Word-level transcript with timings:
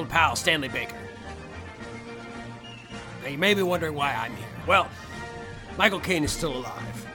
old 0.00 0.08
pal, 0.08 0.34
Stanley 0.34 0.68
Baker. 0.68 0.96
Now, 3.22 3.28
you 3.28 3.36
may 3.36 3.52
be 3.52 3.62
wondering 3.62 3.94
why 3.94 4.14
I'm 4.14 4.34
here. 4.34 4.46
Well, 4.66 4.88
Michael 5.76 6.00
Caine 6.00 6.24
is 6.24 6.32
still 6.32 6.56
alive. 6.56 7.06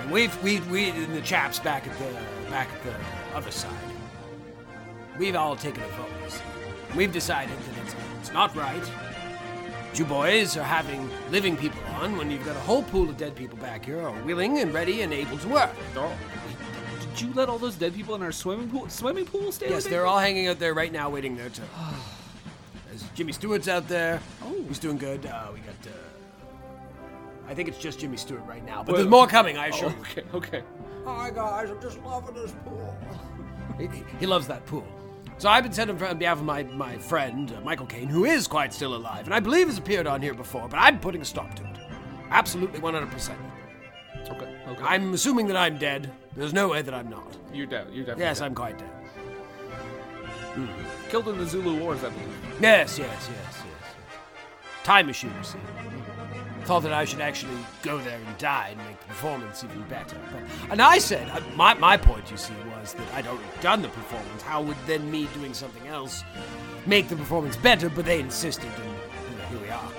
And 0.00 0.10
we've, 0.10 0.42
we, 0.42 0.60
we, 0.60 0.88
and 0.88 1.14
the 1.14 1.20
chaps 1.20 1.58
back 1.58 1.86
at 1.86 1.96
the, 1.98 2.50
back 2.50 2.68
at 2.72 2.82
the 2.84 3.36
other 3.36 3.50
side, 3.50 3.70
we've 5.18 5.36
all 5.36 5.56
taken 5.56 5.82
a 5.82 5.86
vote. 5.88 6.08
you 6.24 6.30
see. 6.30 6.40
And 6.88 6.96
we've 6.96 7.12
decided 7.12 7.54
that 7.58 7.84
it's, 7.84 7.94
it's 8.20 8.32
not 8.32 8.56
right. 8.56 8.82
You 9.94 10.06
boys 10.06 10.56
are 10.56 10.64
having 10.64 11.10
living 11.30 11.54
people 11.54 11.82
on 12.00 12.16
when 12.16 12.30
you've 12.30 12.46
got 12.46 12.56
a 12.56 12.60
whole 12.60 12.82
pool 12.82 13.10
of 13.10 13.18
dead 13.18 13.36
people 13.36 13.58
back 13.58 13.84
here 13.84 14.00
who 14.00 14.06
are 14.06 14.22
willing 14.22 14.60
and 14.60 14.72
ready 14.72 15.02
and 15.02 15.12
able 15.12 15.36
to 15.36 15.48
work. 15.48 15.70
Oh. 15.96 16.16
Did 16.98 17.20
you 17.20 17.34
let 17.34 17.50
all 17.50 17.58
those 17.58 17.76
dead 17.76 17.94
people 17.94 18.14
in 18.14 18.22
our 18.22 18.32
swimming 18.32 18.70
pool? 18.70 18.88
Swimming 18.88 19.26
pool, 19.26 19.52
Stanley? 19.52 19.74
Yes, 19.74 19.84
they're 19.84 20.06
all 20.06 20.18
hanging 20.18 20.48
out 20.48 20.58
there 20.58 20.72
right 20.72 20.90
now, 20.90 21.10
waiting 21.10 21.36
their 21.36 21.50
turn. 21.50 21.68
There's 22.92 23.04
Jimmy 23.14 23.32
Stewart's 23.32 23.68
out 23.68 23.88
there. 23.88 24.20
Oh. 24.44 24.54
he's 24.68 24.78
doing 24.78 24.98
good. 24.98 25.24
Uh, 25.24 25.46
we 25.54 25.60
got. 25.60 25.74
Uh, 25.86 27.48
I 27.48 27.54
think 27.54 27.68
it's 27.70 27.78
just 27.78 27.98
Jimmy 27.98 28.18
Stewart 28.18 28.42
right 28.46 28.62
now, 28.64 28.82
but 28.82 28.88
Well- 28.88 28.96
there's 28.96 29.08
more 29.10 29.26
coming. 29.26 29.56
I 29.56 29.68
assure 29.68 29.88
Oh, 29.88 29.92
you. 29.92 30.00
okay, 30.02 30.22
okay. 30.34 30.62
Hi 31.06 31.30
guys, 31.30 31.70
I'm 31.70 31.80
just 31.80 31.98
loving 32.02 32.34
this 32.34 32.52
pool. 32.64 32.94
He, 33.78 33.86
he- 33.86 34.04
he 34.20 34.26
loves 34.26 34.46
that 34.48 34.66
pool. 34.66 34.84
So 35.38 35.48
I've 35.48 35.62
been 35.64 35.72
sent 35.72 35.90
on 35.90 36.00
on 36.02 36.18
behalf 36.18 36.38
of 36.38 36.44
my, 36.44 36.64
my 36.64 36.98
friend, 36.98 37.50
uh, 37.56 37.60
Michael 37.62 37.86
Caine, 37.86 38.08
who 38.08 38.26
is 38.26 38.46
quite 38.46 38.74
still 38.74 38.94
alive, 38.94 39.24
and 39.24 39.32
I 39.34 39.40
believe 39.40 39.68
has 39.68 39.78
appeared 39.78 40.06
on 40.06 40.20
here 40.20 40.34
before, 40.34 40.68
but 40.68 40.76
I'm 40.76 41.00
putting 41.00 41.22
a 41.22 41.24
stop 41.24 41.54
to 41.56 41.64
it. 41.64 41.78
Absolutely 42.30 42.78
100%. 42.78 43.30
Okay, 44.28 44.56
okay. 44.68 44.82
I'm 44.84 45.14
assuming 45.14 45.46
that 45.48 45.56
I'm 45.56 45.78
dead. 45.78 46.12
There's 46.36 46.52
no 46.52 46.68
way 46.68 46.82
that 46.82 46.92
I'm 46.94 47.08
not. 47.08 47.36
You're 47.54 47.66
dead. 47.66 47.86
You're 47.90 48.04
definitely 48.04 48.24
Yes, 48.24 48.38
dead. 48.40 48.44
I'm 48.44 48.54
quite 48.54 48.78
dead. 48.78 48.90
killed 51.08 51.26
in 51.28 51.38
the 51.38 51.46
Zulu 51.46 51.80
Wars, 51.80 52.04
I 52.04 52.10
believe. 52.10 52.28
Yes, 52.60 52.98
yes, 52.98 52.98
yes, 52.98 53.28
yes. 53.30 53.64
Time 54.84 55.06
machine, 55.06 55.32
you 55.36 55.44
see. 55.44 55.58
Thought 56.64 56.84
that 56.84 56.92
I 56.92 57.04
should 57.04 57.20
actually 57.20 57.58
go 57.82 57.98
there 57.98 58.20
and 58.24 58.38
die 58.38 58.68
and 58.70 58.78
make 58.86 59.00
the 59.00 59.06
performance 59.06 59.64
even 59.64 59.82
better. 59.88 60.16
But, 60.30 60.70
and 60.70 60.80
I 60.80 60.98
said, 60.98 61.28
uh, 61.30 61.40
my, 61.56 61.74
my 61.74 61.96
point, 61.96 62.30
you 62.30 62.36
see, 62.36 62.54
was 62.78 62.94
that 62.94 63.14
I'd 63.14 63.26
already 63.26 63.48
done 63.60 63.82
the 63.82 63.88
performance. 63.88 64.42
How 64.42 64.62
would 64.62 64.76
then 64.86 65.10
me 65.10 65.28
doing 65.34 65.54
something 65.54 65.88
else 65.88 66.22
make 66.86 67.08
the 67.08 67.16
performance 67.16 67.56
better? 67.56 67.88
But 67.88 68.04
they 68.04 68.20
insisted, 68.20 68.70
and 68.76 68.84
you 68.84 69.38
know, 69.38 69.44
here 69.46 69.60
we 69.60 69.70
are. 69.70 69.90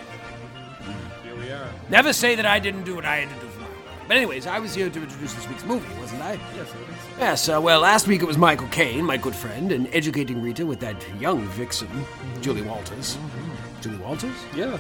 Here 1.24 1.36
we 1.36 1.52
are. 1.52 1.70
Never 1.90 2.14
say 2.14 2.36
that 2.36 2.46
I 2.46 2.60
didn't 2.60 2.84
do 2.84 2.96
what 2.96 3.06
I 3.06 3.18
had 3.18 3.30
to 3.36 3.46
do 3.46 3.52
for 3.52 3.60
my 3.60 3.68
work. 3.68 4.08
But 4.08 4.18
anyways, 4.18 4.48
I 4.48 4.60
was 4.60 4.74
here 4.74 4.90
to 4.90 5.02
introduce 5.02 5.34
this 5.34 5.48
week's 5.50 5.66
movie, 5.66 5.94
wasn't 6.00 6.22
I? 6.22 6.40
Yes, 6.56 6.70
is. 6.70 6.76
Yes, 7.24 7.48
uh, 7.48 7.58
well, 7.62 7.80
last 7.80 8.06
week 8.06 8.22
it 8.22 8.26
was 8.26 8.38
Michael 8.38 8.68
Caine, 8.68 9.06
my 9.06 9.16
good 9.16 9.34
friend, 9.34 9.72
and 9.72 9.88
educating 9.94 10.42
Rita 10.42 10.66
with 10.66 10.82
that 10.82 11.02
young 11.22 11.48
vixen, 11.52 11.88
Julie 12.42 12.64
Walters. 12.64 13.18
Julie 13.80 13.96
Walters? 13.96 14.36
Yeah. 14.54 14.78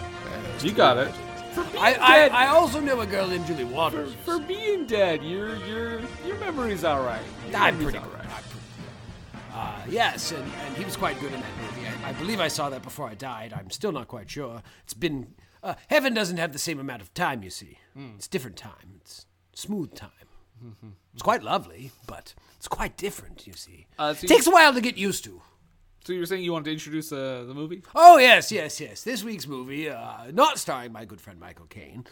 You 0.59 0.73
got 0.73 0.97
it. 0.97 1.14
For 1.53 1.64
being 1.64 1.77
I, 1.77 1.95
I, 2.02 2.17
dead. 2.17 2.31
I 2.33 2.47
also 2.47 2.81
know 2.81 2.99
a 2.99 3.05
girl 3.05 3.30
named 3.30 3.47
Julie 3.47 3.64
for, 3.64 3.71
Waters. 3.71 4.14
for 4.25 4.39
being 4.39 4.86
dead, 4.86 5.23
your 5.23 5.55
your 5.55 6.02
your 6.27 6.38
memory's 6.38 6.83
all 6.83 7.02
right. 7.02 7.21
Your 7.49 7.61
I'm 7.61 7.77
memory's 7.77 7.94
pretty 7.94 7.97
all 7.99 8.11
good. 8.11 8.19
I'm 8.19 8.44
pretty 8.44 8.59
good. 8.75 9.55
Uh, 9.55 9.81
yes, 9.88 10.33
and, 10.33 10.44
and 10.44 10.75
he 10.75 10.83
was 10.83 10.97
quite 10.97 11.17
good 11.21 11.31
in 11.31 11.39
that 11.39 11.58
movie. 11.61 11.88
I, 11.88 12.09
I 12.09 12.11
believe 12.11 12.41
I 12.41 12.49
saw 12.49 12.69
that 12.71 12.83
before 12.83 13.08
I 13.08 13.14
died. 13.14 13.53
I'm 13.53 13.69
still 13.69 13.94
not 13.94 14.09
quite 14.09 14.30
sure. 14.30 14.61
It's 14.83 14.94
been. 14.94 15.36
Uh, 15.64 15.75
heaven 15.88 16.14
doesn't 16.14 16.36
have 16.36 16.52
the 16.52 16.60
same 16.60 16.81
amount 16.81 17.02
of 17.02 17.14
time, 17.14 17.42
you 17.42 17.49
see. 17.49 17.77
Hmm. 17.93 18.15
It's 18.17 18.27
different 18.27 18.58
time. 18.58 18.99
It's 18.99 19.27
smooth 19.54 19.95
time. 19.95 20.11
It's 21.13 21.21
quite 21.21 21.43
lovely, 21.43 21.91
but 22.07 22.33
it's 22.57 22.67
quite 22.67 22.97
different, 22.97 23.45
you 23.47 23.53
see. 23.53 23.87
Uh, 23.99 24.13
so 24.13 24.23
you- 24.23 24.27
Takes 24.27 24.47
a 24.47 24.51
while 24.51 24.73
to 24.73 24.81
get 24.81 24.97
used 24.97 25.23
to. 25.25 25.41
So 26.05 26.11
you 26.11 26.19
were 26.19 26.25
saying 26.25 26.43
you 26.43 26.51
wanted 26.51 26.65
to 26.65 26.71
introduce 26.73 27.11
uh, 27.13 27.45
the 27.47 27.53
movie? 27.53 27.81
Oh 27.95 28.17
yes, 28.17 28.51
yes, 28.51 28.81
yes. 28.81 29.03
This 29.03 29.23
week's 29.23 29.47
movie, 29.47 29.89
uh, 29.89 30.31
not 30.33 30.59
starring 30.59 30.91
my 30.91 31.05
good 31.05 31.21
friend 31.21 31.39
Michael 31.39 31.67
Caine, 31.67 32.05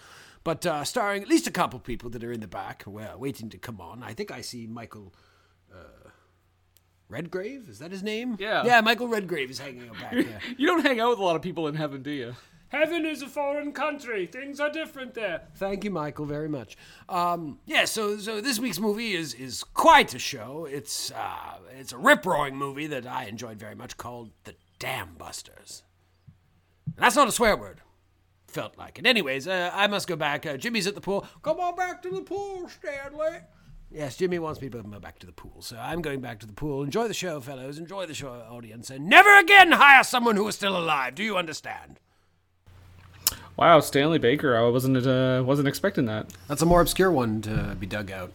but 0.46 0.66
uh, 0.66 0.84
starring 0.86 1.22
at 1.24 1.28
least 1.28 1.46
a 1.46 1.52
couple 1.52 1.78
people 1.80 2.10
that 2.12 2.24
are 2.24 2.32
in 2.32 2.40
the 2.40 2.48
back, 2.48 2.84
are 2.88 3.18
waiting 3.18 3.50
to 3.50 3.58
come 3.58 3.82
on. 3.82 4.02
I 4.02 4.14
think 4.14 4.32
I 4.32 4.40
see 4.42 4.66
Michael 4.66 5.14
uh, 5.74 6.10
Redgrave. 7.10 7.68
Is 7.68 7.80
that 7.80 7.92
his 7.92 8.02
name? 8.04 8.38
Yeah. 8.40 8.64
Yeah, 8.64 8.80
Michael 8.82 9.08
Redgrave 9.10 9.50
is 9.52 9.60
hanging 9.60 9.90
out 9.90 10.00
back 10.00 10.12
there. 10.14 10.40
You 10.58 10.68
don't 10.68 10.86
hang 10.86 11.00
out 11.02 11.10
with 11.10 11.20
a 11.20 11.24
lot 11.24 11.36
of 11.36 11.42
people 11.42 11.68
in 11.68 11.76
heaven, 11.76 12.02
do 12.02 12.12
you? 12.12 12.36
Heaven 12.72 13.06
is 13.06 13.22
a 13.22 13.28
foreign 13.28 13.74
country. 13.74 14.26
Things 14.26 14.62
are 14.62 14.70
different 14.70 15.14
there. 15.14 15.42
Thank 15.56 15.84
you, 15.84 15.92
Michael, 15.92 16.26
very 16.26 16.48
much. 16.48 16.78
Um, 17.10 17.60
yeah, 17.66 17.84
so 17.84 18.18
so 18.18 18.40
this 18.40 18.60
week's 18.60 18.80
movie 18.80 19.14
is 19.14 19.34
is 19.34 19.66
quite 19.66 20.14
a 20.14 20.20
show. 20.20 20.66
It's 20.70 21.12
uh, 21.12 21.58
it's 21.78 21.92
a 21.92 21.98
rip 21.98 22.26
roaring 22.26 22.56
movie 22.56 22.88
that 22.88 23.06
I 23.06 23.26
enjoyed 23.26 23.60
very 23.60 23.76
much 23.76 23.98
called 23.98 24.32
The 24.46 24.56
Dam 24.80 25.16
Busters. 25.18 25.84
And 26.86 26.96
that's 27.04 27.18
not 27.18 27.28
a 27.28 27.32
swear 27.34 27.58
word. 27.58 27.82
Felt 28.48 28.78
like 28.78 28.98
it. 28.98 29.06
Anyways, 29.06 29.50
uh, 29.50 29.72
I 29.74 29.88
must 29.88 30.08
go 30.08 30.16
back. 30.16 30.46
Uh, 30.46 30.56
Jimmy's 30.56 30.88
at 30.88 30.96
the 30.96 31.02
pool. 31.02 31.28
Come 31.42 31.60
on 31.60 31.76
back 31.76 32.02
to 32.04 32.10
the 32.10 32.22
pool, 32.22 32.70
Stanley. 32.70 33.40
Yes, 33.90 34.16
Jimmy 34.16 34.40
wants 34.40 34.62
me 34.62 34.70
to 34.70 34.82
go 34.82 35.00
back 35.02 35.20
to 35.20 35.26
the 35.26 35.34
pool, 35.34 35.62
so 35.62 35.78
I'm 35.78 36.02
going 36.02 36.22
back 36.22 36.40
to 36.40 36.48
the 36.48 36.54
pool. 36.54 36.84
Enjoy 36.84 37.10
the 37.10 37.14
show, 37.14 37.42
fellows. 37.42 37.78
Enjoy 37.78 38.06
the 38.06 38.14
show, 38.14 38.30
audience, 38.50 38.90
and 38.90 39.08
never 39.08 39.38
again 39.38 39.74
hire 39.74 40.06
someone 40.06 40.38
who 40.38 40.48
is 40.48 40.56
still 40.56 40.78
alive. 40.78 41.16
Do 41.16 41.24
you 41.24 41.36
understand? 41.36 42.00
Wow, 43.58 43.80
Stanley 43.80 44.18
Baker. 44.18 44.58
I 44.58 44.68
wasn't 44.70 45.06
uh, 45.06 45.44
wasn't 45.46 45.68
expecting 45.68 46.06
that. 46.06 46.28
That's 46.48 46.62
a 46.62 46.66
more 46.66 46.82
obscure 46.82 47.12
one 47.12 47.42
to 47.44 47.76
be 47.80 47.86
dug 47.86 48.12
out. 48.12 48.32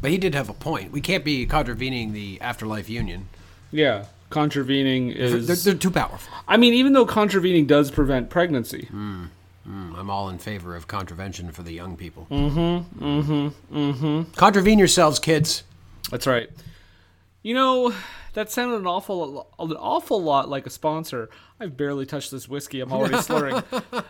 But 0.00 0.10
he 0.10 0.18
did 0.18 0.34
have 0.34 0.48
a 0.48 0.54
point. 0.54 0.92
We 0.92 1.00
can't 1.00 1.24
be 1.24 1.46
contravening 1.46 2.12
the 2.12 2.40
afterlife 2.40 2.88
union. 2.90 3.28
Yeah, 3.70 4.06
contravening 4.30 5.10
is. 5.10 5.46
They're, 5.46 5.56
they're 5.56 5.80
too 5.80 5.90
powerful. 5.90 6.32
I 6.46 6.56
mean, 6.56 6.74
even 6.74 6.92
though 6.92 7.06
contravening 7.06 7.66
does 7.66 7.90
prevent 7.90 8.28
pregnancy. 8.30 8.88
Mm, 8.92 9.28
I'm 9.66 10.10
all 10.10 10.28
in 10.28 10.38
favor 10.38 10.76
of 10.76 10.88
contravention 10.88 11.50
for 11.52 11.62
the 11.62 11.72
young 11.72 11.96
people. 11.96 12.26
Mm-hmm. 12.30 13.02
Mm-hmm. 13.04 13.76
Mm-hmm. 13.76 14.32
Contravene 14.32 14.78
yourselves, 14.78 15.18
kids. 15.18 15.62
That's 16.10 16.26
right. 16.26 16.50
You 17.44 17.52
know, 17.54 17.94
that 18.32 18.50
sounded 18.50 18.76
an 18.76 18.86
awful, 18.86 19.48
an 19.58 19.72
awful 19.74 20.20
lot 20.22 20.48
like 20.48 20.66
a 20.66 20.70
sponsor. 20.70 21.28
I've 21.60 21.76
barely 21.76 22.06
touched 22.06 22.30
this 22.30 22.48
whiskey. 22.48 22.80
I'm 22.80 22.90
already 22.90 23.18
slurring. 23.22 23.62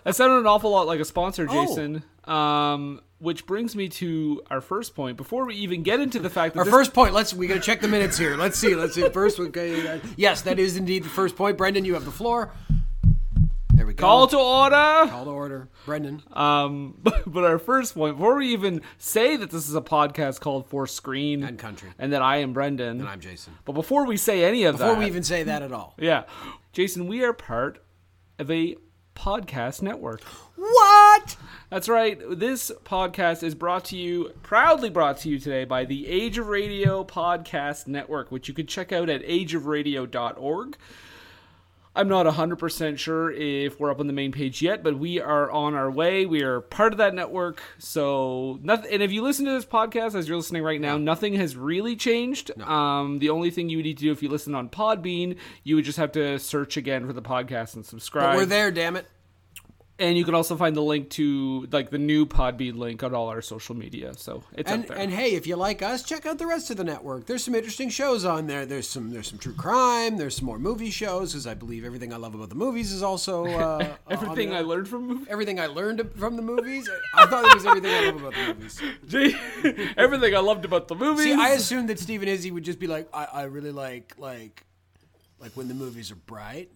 That 0.05 0.15
sounded 0.15 0.37
an 0.39 0.47
awful 0.47 0.71
lot 0.71 0.87
like 0.87 1.00
a 1.00 1.05
sponsor, 1.05 1.47
Oh. 1.50 1.67
Jason. 1.67 2.05
Um, 2.25 3.00
which 3.19 3.44
brings 3.44 3.75
me 3.75 3.89
to 3.89 4.41
our 4.50 4.61
first 4.61 4.94
point. 4.94 5.17
Before 5.17 5.47
we 5.47 5.56
even 5.56 5.83
get 5.83 5.99
into 5.99 6.21
the 6.21 6.31
fact 6.31 6.55
that 6.55 6.61
Our 6.61 6.65
first 6.67 6.94
point. 6.94 7.12
Let's 7.12 7.34
we 7.34 7.47
gotta 7.49 7.61
check 7.61 7.81
the 7.81 7.89
minutes 7.89 8.17
here. 8.17 8.37
Let's 8.37 8.56
see. 8.59 8.75
Let's 8.77 8.94
see. 8.94 9.09
First, 9.09 9.41
okay, 9.41 10.00
yes, 10.17 10.43
that 10.43 10.59
is 10.61 10.77
indeed 10.77 11.03
the 11.05 11.09
first 11.09 11.34
point. 11.34 11.59
Brendan, 11.59 11.84
you 11.84 11.94
have 11.94 12.05
the 12.05 12.11
floor. 12.12 12.53
There 13.75 13.87
we 13.87 13.95
go. 13.95 14.01
call 14.01 14.27
to 14.29 14.39
order. 14.39 15.11
Call 15.11 15.25
to 15.25 15.31
order, 15.31 15.69
Brendan. 15.85 16.23
Um, 16.33 16.97
but, 17.03 17.23
but 17.27 17.45
our 17.45 17.59
first 17.59 17.95
point, 17.95 18.17
before 18.17 18.37
we 18.37 18.53
even 18.53 18.83
say 18.99 19.37
that 19.37 19.51
this 19.51 19.69
is 19.69 19.75
a 19.75 19.81
podcast 19.81 20.41
called 20.41 20.69
For 20.69 20.87
Screen 20.87 21.43
And 21.43 21.59
Country. 21.59 21.91
and 21.99 22.12
that 22.12 22.23
I 22.23 22.39
am 22.39 22.53
Brendan, 22.53 23.01
And 23.01 23.09
I'm 23.09 23.21
Jason. 23.21 23.55
but 23.65 23.73
before 23.73 24.07
we 24.07 24.17
say 24.17 24.45
any 24.45 24.65
of 24.65 24.75
Before 24.75 24.87
that, 24.87 24.93
before 24.95 25.01
we 25.05 25.07
even 25.09 25.23
say 25.25 25.43
that 25.43 25.62
at 25.62 25.73
all. 25.73 25.95
yeah, 25.99 26.25
Jason, 26.73 27.07
we 27.09 27.23
are 27.25 27.33
part 27.33 27.83
of 28.39 28.51
a 28.51 28.77
podcast 29.17 29.83
network. 29.83 30.23
What? 30.56 31.37
That's 31.71 31.89
right. 31.89 32.19
This 32.31 32.71
podcast 32.85 33.43
is 33.43 33.55
brought 33.55 33.85
to 33.87 33.97
you, 33.97 34.33
proudly 34.43 34.89
brought 34.91 35.19
to 35.19 35.29
you 35.29 35.39
today 35.39 35.65
by 35.65 35.85
the 35.85 36.06
Age 36.06 36.39
of 36.39 36.47
Radio 36.49 37.05
Podcast 37.05 37.87
Network, 37.87 38.31
which 38.33 38.49
you 38.49 38.55
can 38.55 38.67
check 38.67 38.93
out 38.93 39.09
at 39.09 39.23
ageofradio.org. 39.23 40.77
I'm 41.96 42.08
not 42.08 42.26
100% 42.26 42.99
sure 42.99 43.31
if 43.31 43.79
we're 43.79 43.91
up 43.91 44.00
on 44.00 44.08
the 44.08 44.12
main 44.12 44.32
page 44.32 44.61
yet, 44.61 44.82
but 44.82 44.99
we 44.99 45.20
are 45.20 45.50
on 45.50 45.75
our 45.75 45.91
way. 45.91 46.26
We 46.26 46.43
are 46.43 46.61
part 46.61 46.93
of 46.93 46.99
that 46.99 47.14
network. 47.14 47.62
So, 47.79 48.58
nothing, 48.62 48.93
and 48.93 49.02
if 49.02 49.12
you 49.12 49.23
listen 49.23 49.44
to 49.44 49.52
this 49.52 49.64
podcast 49.64 50.17
as 50.17 50.29
you're 50.29 50.37
listening 50.37 50.64
right 50.64 50.81
now, 50.81 50.99
nothing 50.99 51.35
has 51.35 51.56
really 51.56 51.94
changed. 51.94 52.50
Um, 52.62 53.20
the 53.20 53.31
only 53.31 53.50
thing 53.50 53.69
you 53.69 53.79
would 53.79 53.85
need 53.85 53.99
to 53.99 54.05
do 54.05 54.12
if 54.12 54.23
you 54.23 54.29
listen 54.29 54.55
on 54.55 54.69
Podbean, 54.69 55.37
you 55.62 55.76
would 55.76 55.85
just 55.85 55.99
have 55.99 56.12
to 56.12 56.38
search 56.41 56.76
again 56.76 57.06
for 57.06 57.12
the 57.12 57.23
podcast 57.23 57.75
and 57.75 57.87
subscribe. 57.87 58.32
But 58.32 58.37
we're 58.37 58.46
there, 58.46 58.70
damn 58.73 58.96
it. 58.96 59.06
And 59.96 60.19
you 60.19 60.25
can 60.25 60.35
also 60.35 60.56
find 60.56 60.75
the 60.75 60.81
link 60.82 61.08
to 61.11 61.69
like 61.70 61.91
the 61.91 61.99
new 61.99 62.26
Podbean 62.26 62.76
link 62.79 63.05
on 63.05 63.14
all 63.14 63.29
our 63.29 63.41
social 63.41 63.76
media. 63.76 64.12
So 64.14 64.43
it's 64.52 64.69
And 64.69 64.82
up 64.82 64.88
there. 64.88 64.99
and 64.99 65.12
hey, 65.12 65.35
if 65.37 65.46
you 65.46 65.55
like 65.55 65.82
us, 65.82 66.02
check 66.02 66.26
out 66.26 66.38
the 66.38 66.46
rest 66.49 66.69
of 66.73 66.76
the 66.76 66.82
network. 66.82 67.26
There's 67.26 67.44
some 67.44 67.55
interesting 67.55 67.91
shows 67.91 68.25
on 68.25 68.49
there. 68.49 68.67
There's 68.67 68.88
some 68.88 69.12
there's 69.12 69.29
some 69.29 69.38
true 69.38 69.52
crime. 69.52 70.17
There's 70.17 70.35
some 70.37 70.46
more 70.46 70.58
movie 70.58 70.91
shows 70.91 71.32
because 71.32 71.46
I 71.46 71.55
believe 71.55 71.85
everything 71.85 72.12
I 72.12 72.17
love 72.17 72.35
about 72.35 72.49
the 72.49 72.56
movies 72.56 72.91
is 72.91 73.05
also 73.05 73.46
uh, 73.46 73.94
Everything 74.11 74.52
I 74.52 74.62
learned 74.62 74.88
from 74.88 75.06
movie- 75.06 75.31
everything 75.31 75.61
I 75.61 75.67
learned 75.67 76.11
from 76.17 76.35
the 76.35 76.43
movies. 76.43 76.91
I 77.14 77.26
thought 77.26 77.44
it 77.44 77.55
was 77.55 77.64
everything 77.64 77.93
I 77.93 78.06
love 78.06 78.17
about 78.17 78.32
the 78.35 78.55
movies. 78.55 78.82
Gee, 79.06 79.37
everything 79.96 80.35
I 80.35 80.41
loved 80.41 80.64
about 80.64 80.88
the 80.88 80.96
movies. 80.96 81.23
See, 81.26 81.35
I 81.35 81.50
assumed 81.50 81.88
that 81.91 82.00
Stephen 82.00 82.26
Izzy 82.26 82.50
would 82.50 82.64
just 82.64 82.81
be 82.81 82.88
like, 82.88 83.08
I, 83.14 83.26
I 83.26 83.43
really 83.44 83.70
like 83.70 84.14
like 84.19 84.64
like 85.38 85.52
when 85.56 85.69
the 85.69 85.75
movies 85.75 86.11
are 86.11 86.17
bright. 86.17 86.73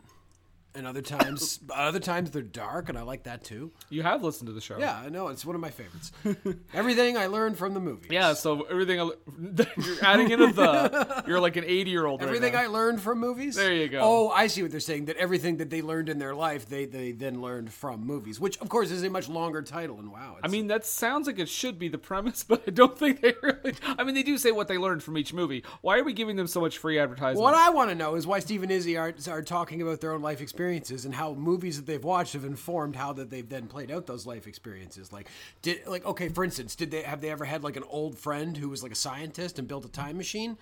And 0.79 0.87
other 0.87 1.03
times 1.03 1.59
other 1.75 2.01
times 2.01 2.31
they're 2.31 2.43
dark, 2.43 2.89
and 2.89 2.97
I 2.97 3.03
like 3.03 3.25
that 3.25 3.45
too. 3.45 3.73
You 3.91 4.03
have 4.03 4.23
listened 4.23 4.47
to 4.47 4.53
the 4.53 4.61
show. 4.61 4.79
Yeah, 4.79 4.97
I 4.99 5.09
know 5.09 5.29
it's 5.29 5.45
one 5.45 5.55
of 5.55 5.61
my 5.61 5.71
favorites. 5.71 6.13
Everything 6.75 7.17
I 7.17 7.27
learned 7.27 7.59
from 7.59 7.75
the 7.75 7.81
movies. 7.81 8.11
Yeah, 8.11 8.33
so 8.35 8.63
everything 8.63 9.01
I- 9.01 9.11
you're 9.77 10.05
adding 10.05 10.31
in 10.31 10.41
a 10.41 10.53
the. 10.53 11.25
You're 11.27 11.41
like 11.41 11.57
an 11.57 11.65
80 11.65 11.91
year 11.91 12.07
old. 12.07 12.23
Everything 12.23 12.57
I 12.57 12.67
learned 12.67 13.01
from 13.01 13.19
movies. 13.19 13.57
There 13.57 13.73
you 13.75 13.89
go. 13.89 14.01
Oh, 14.03 14.29
I 14.31 14.47
see 14.47 14.63
what 14.63 14.71
they're 14.71 14.81
saying. 14.81 15.07
That 15.07 15.17
everything 15.17 15.59
that 15.59 15.71
they 15.71 15.83
learned 15.83 16.09
in 16.09 16.19
their 16.19 16.35
life, 16.35 16.69
they 16.69 16.87
they 16.87 17.13
then 17.13 17.43
learned 17.43 17.73
from 17.73 18.07
movies, 18.07 18.41
which 18.41 18.59
of 18.59 18.69
course 18.69 18.91
is 18.91 19.03
a 19.03 19.11
much 19.11 19.29
longer 19.29 19.63
title. 19.63 19.99
And 19.99 20.11
wow, 20.13 20.37
I 20.43 20.49
mean, 20.49 20.69
that 20.69 20.87
sounds 20.87 21.27
like 21.27 21.39
it 21.39 21.49
should 21.49 21.79
be 21.79 21.89
the 21.89 21.99
premise, 21.99 22.45
but 22.45 22.63
I 22.67 22.71
don't 22.71 22.97
think 22.97 23.21
they 23.21 23.35
really. 23.43 23.75
I 23.87 24.05
mean, 24.05 24.15
they 24.15 24.23
do 24.23 24.39
say 24.39 24.53
what 24.53 24.69
they 24.69 24.79
learned 24.79 25.03
from 25.03 25.19
each 25.19 25.33
movie. 25.33 25.65
Why 25.81 25.99
are 25.99 26.05
we 26.05 26.13
giving 26.13 26.37
them 26.37 26.47
so 26.47 26.61
much 26.61 26.79
free 26.79 26.99
advertising? 26.99 27.43
What 27.43 27.55
I 27.55 27.71
want 27.71 27.91
to 27.91 27.95
know 27.95 28.15
is 28.15 28.27
why 28.27 28.39
Steve 28.39 28.63
and 28.63 28.71
Izzy 28.73 28.97
are, 28.97 29.13
are 29.29 29.43
talking 29.43 29.83
about 29.83 30.01
their 30.01 30.13
own 30.13 30.23
life 30.23 30.41
experiences 30.76 31.05
and 31.05 31.15
how 31.15 31.35
movies 31.35 31.76
that 31.76 31.87
they've 31.87 32.05
watched 32.05 32.35
have 32.35 32.44
informed 32.44 32.97
how 32.97 33.12
that 33.12 33.31
they've 33.31 33.49
then 33.49 33.67
played 33.67 33.91
out 33.91 34.06
those 34.06 34.26
life 34.26 34.47
experiences. 34.47 35.12
Like, 35.12 35.29
did 35.62 35.87
like 35.87 36.05
okay, 36.05 36.29
for 36.29 36.44
instance, 36.44 36.75
did 36.75 36.91
they 36.91 37.03
have 37.03 37.20
they 37.20 37.31
ever 37.31 37.44
had 37.44 37.62
like 37.62 37.76
an 37.76 37.85
old 37.88 38.19
friend 38.19 38.56
who 38.56 38.69
was 38.69 38.82
like 38.82 38.93
a 38.93 38.97
scientist 38.97 39.59
and 39.59 39.67
built 39.67 39.85
a 39.85 39.88
time 39.88 40.17
machine? 40.17 40.59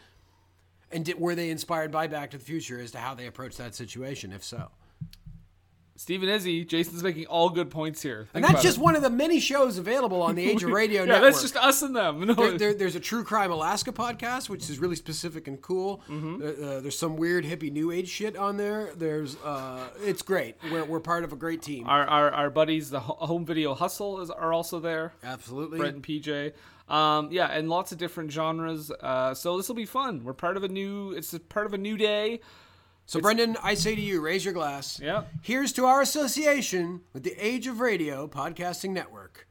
And 0.92 1.04
did, 1.04 1.18
were 1.18 1.34
they 1.34 1.50
inspired 1.50 1.90
by 1.90 2.06
Back 2.06 2.30
to 2.30 2.38
the 2.38 2.44
Future 2.44 2.78
as 2.78 2.92
to 2.92 2.98
how 2.98 3.14
they 3.14 3.26
approached 3.26 3.58
that 3.58 3.74
situation? 3.74 4.32
If 4.32 4.44
so, 4.44 4.70
Stephen 5.96 6.28
Izzy, 6.28 6.64
Jason's 6.64 7.02
making 7.02 7.26
all 7.26 7.48
good 7.50 7.70
points 7.70 8.02
here. 8.02 8.28
and 8.34 8.44
Think 8.44 8.46
that's 8.46 8.62
just 8.62 8.78
it. 8.78 8.82
one 8.82 8.94
of 8.96 9.02
the 9.02 9.10
many 9.10 9.40
shows 9.40 9.78
available 9.78 10.20
on 10.22 10.34
the 10.34 10.48
Age 10.48 10.62
of 10.62 10.70
Radio 10.82 11.02
yeah, 11.02 11.06
Network. 11.12 11.30
that's 11.32 11.42
just 11.42 11.56
us 11.56 11.82
and 11.82 11.96
them. 11.96 12.20
No, 12.26 12.34
There, 12.34 12.58
there- 12.58 12.74
there's 12.74 12.94
a 12.96 13.00
True 13.00 13.24
Crime 13.24 13.50
Alaska 13.50 13.92
podcast, 13.92 14.48
which 14.48 14.68
is 14.68 14.78
really 14.78 14.96
specific 14.96 15.48
and 15.48 15.60
cool. 15.62 16.02
Mm-hmm. 16.08 16.42
Uh, 16.42 16.80
there's 16.80 16.98
some 16.98 17.16
weird 17.16 17.44
hippie 17.44 17.72
new 17.72 17.90
age 17.90 18.08
shit 18.08 18.36
on 18.36 18.56
there. 18.56 18.90
There's, 18.96 19.36
uh, 19.42 19.88
it's 20.02 20.22
great. 20.22 20.56
We're, 20.70 20.84
we're 20.84 21.00
part 21.00 21.24
of 21.24 21.32
a 21.32 21.36
great 21.36 21.62
team. 21.62 21.86
our, 21.86 22.04
our 22.06 22.30
our 22.30 22.50
buddies, 22.50 22.90
the 22.90 23.00
Home 23.00 23.44
Video 23.46 23.74
Hustle, 23.74 24.20
is 24.20 24.30
are 24.30 24.52
also 24.52 24.78
there. 24.80 25.14
Absolutely. 25.24 25.78
Brett 25.78 25.94
and 25.94 26.02
PJ. 26.02 26.52
Um, 26.88 27.30
yeah, 27.32 27.46
and 27.46 27.68
lots 27.68 27.90
of 27.90 27.98
different 27.98 28.30
genres. 28.30 28.90
Uh, 28.92 29.34
so 29.34 29.56
this 29.56 29.66
will 29.68 29.74
be 29.74 29.86
fun. 29.86 30.22
We're 30.22 30.34
part 30.34 30.56
of 30.56 30.62
a 30.64 30.68
new. 30.68 31.12
It's 31.12 31.32
a 31.34 31.40
part 31.40 31.66
of 31.66 31.74
a 31.74 31.78
new 31.78 31.96
day. 31.96 32.40
So, 33.06 33.20
Brendan, 33.20 33.56
I 33.62 33.74
say 33.74 33.94
to 33.94 34.00
you, 34.00 34.20
raise 34.20 34.44
your 34.44 34.52
glass. 34.54 34.98
Yeah. 35.00 35.24
Here's 35.42 35.72
to 35.74 35.86
our 35.86 36.00
association 36.02 37.02
with 37.12 37.22
the 37.22 37.34
Age 37.38 37.66
of 37.68 37.78
Radio 37.80 38.26
Podcasting 38.26 38.90
Network. 38.90 39.46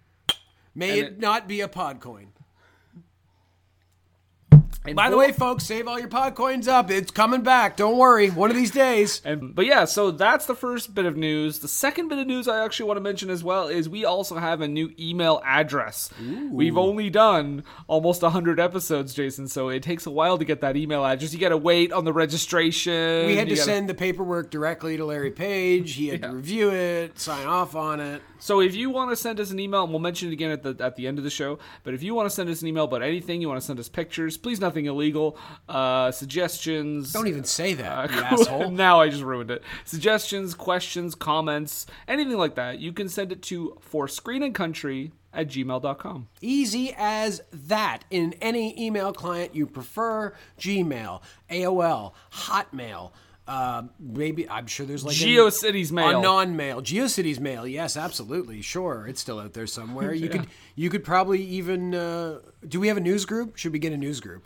May 0.73 0.99
it, 0.99 1.05
it- 1.05 1.19
not 1.19 1.47
be 1.47 1.61
a 1.61 1.67
podcoin. 1.69 2.27
And 4.87 4.95
By 4.95 5.09
the 5.09 5.17
way, 5.17 5.31
folks, 5.31 5.63
save 5.65 5.87
all 5.87 5.99
your 5.99 6.07
podcoins 6.09 6.67
up. 6.67 6.91
It's 6.91 7.11
coming 7.11 7.41
back. 7.41 7.75
Don't 7.77 7.97
worry. 7.97 8.29
One 8.29 8.49
of 8.51 8.55
these 8.55 8.71
days. 8.71 9.21
And 9.25 9.55
but 9.55 9.65
yeah, 9.65 9.85
so 9.85 10.11
that's 10.11 10.45
the 10.45 10.55
first 10.55 10.93
bit 10.93 11.05
of 11.05 11.17
news. 11.17 11.59
The 11.59 11.67
second 11.67 12.07
bit 12.09 12.19
of 12.19 12.27
news 12.27 12.47
I 12.47 12.63
actually 12.63 12.87
want 12.87 12.97
to 12.97 13.01
mention 13.01 13.29
as 13.29 13.43
well 13.43 13.67
is 13.67 13.89
we 13.89 14.05
also 14.05 14.35
have 14.37 14.61
a 14.61 14.67
new 14.67 14.93
email 14.99 15.41
address. 15.43 16.09
We've 16.51 16.77
only 16.77 17.09
done 17.09 17.63
almost 17.87 18.21
100 18.21 18.59
episodes, 18.59 19.13
Jason, 19.13 19.47
so 19.47 19.69
it 19.69 19.81
takes 19.83 20.05
a 20.05 20.11
while 20.11 20.37
to 20.37 20.45
get 20.45 20.61
that 20.61 20.77
email 20.77 21.05
address. 21.05 21.33
You 21.33 21.39
got 21.39 21.49
to 21.49 21.57
wait 21.57 21.91
on 21.91 22.05
the 22.05 22.13
registration. 22.13 23.25
We 23.27 23.35
had 23.35 23.49
to 23.49 23.55
gotta- 23.55 23.65
send 23.65 23.89
the 23.89 23.93
paperwork 23.93 24.51
directly 24.51 24.97
to 24.97 25.05
Larry 25.05 25.31
Page. 25.31 25.93
He 25.93 26.09
had 26.09 26.21
to 26.21 26.29
review 26.35 26.71
it, 26.71 27.17
sign 27.19 27.47
off 27.47 27.75
on 27.75 27.99
it. 27.99 28.21
So 28.39 28.61
if 28.61 28.75
you 28.75 28.89
want 28.89 29.09
to 29.11 29.15
send 29.15 29.39
us 29.39 29.49
an 29.51 29.59
email, 29.59 29.83
and 29.83 29.91
we'll 29.91 29.99
mention 30.01 30.29
it 30.29 30.33
again 30.33 30.51
at 30.51 30.61
the 30.61 30.75
at 30.83 30.95
the 30.97 31.07
end 31.07 31.17
of 31.17 31.23
the 31.23 31.29
show. 31.29 31.57
But 31.83 31.93
if 31.93 32.03
you 32.03 32.13
want 32.13 32.27
to 32.29 32.35
send 32.35 32.49
us 32.49 32.61
an 32.61 32.67
email 32.67 32.83
about 32.83 33.01
anything, 33.01 33.41
you 33.41 33.47
want 33.47 33.59
to 33.59 33.65
send 33.65 33.79
us 33.79 33.87
pictures, 33.89 34.37
please 34.37 34.59
nothing 34.59 34.74
illegal, 34.83 35.37
uh, 35.69 36.11
suggestions. 36.11 37.13
Don't 37.13 37.27
even 37.27 37.45
say 37.45 37.73
that, 37.75 38.11
you 38.11 38.17
Uh, 38.19 38.23
asshole. 38.31 38.71
now 38.71 38.99
I 38.99 39.07
just 39.07 39.23
ruined 39.23 39.49
it. 39.51 39.63
Suggestions, 39.85 40.53
questions, 40.53 41.15
comments, 41.15 41.85
anything 42.09 42.37
like 42.37 42.55
that, 42.55 42.79
you 42.79 42.91
can 42.91 43.07
send 43.07 43.31
it 43.31 43.41
to 43.43 43.77
for 43.79 44.09
screen 44.09 44.43
and 44.43 44.53
country 44.53 45.13
at 45.33 45.47
gmail.com. 45.47 46.27
Easy 46.41 46.93
as 46.97 47.41
that 47.53 48.03
in 48.09 48.33
any 48.41 48.73
email 48.81 49.13
client 49.13 49.55
you 49.55 49.65
prefer 49.65 50.33
Gmail, 50.59 51.21
AOL, 51.49 52.13
Hotmail. 52.33 53.11
Uh, 53.47 53.83
maybe 53.99 54.49
I'm 54.49 54.65
sure 54.65 54.87
there's 54.87 55.03
like 55.05 55.15
a- 55.15 55.19
GeoCities 55.19 55.91
mail. 55.91 56.17
a 56.17 56.21
non-mail, 56.21 56.81
GeoCities 56.81 57.39
mail. 57.39 57.67
Yes, 57.67 57.95
absolutely, 57.95 58.63
sure, 58.63 59.05
it's 59.07 59.21
still 59.21 59.39
out 59.39 59.53
there 59.53 59.67
somewhere. 59.67 60.13
You 60.25 60.29
could 60.29 60.47
you 60.75 60.89
could 60.89 61.03
probably 61.03 61.43
even. 61.43 61.93
Uh, 61.93 62.39
do 62.67 62.79
we 62.79 62.87
have 62.87 62.97
a 62.97 63.01
news 63.01 63.23
group? 63.25 63.55
Should 63.55 63.71
we 63.71 63.77
get 63.79 63.93
a 63.93 63.97
news 63.97 64.19
group? 64.19 64.45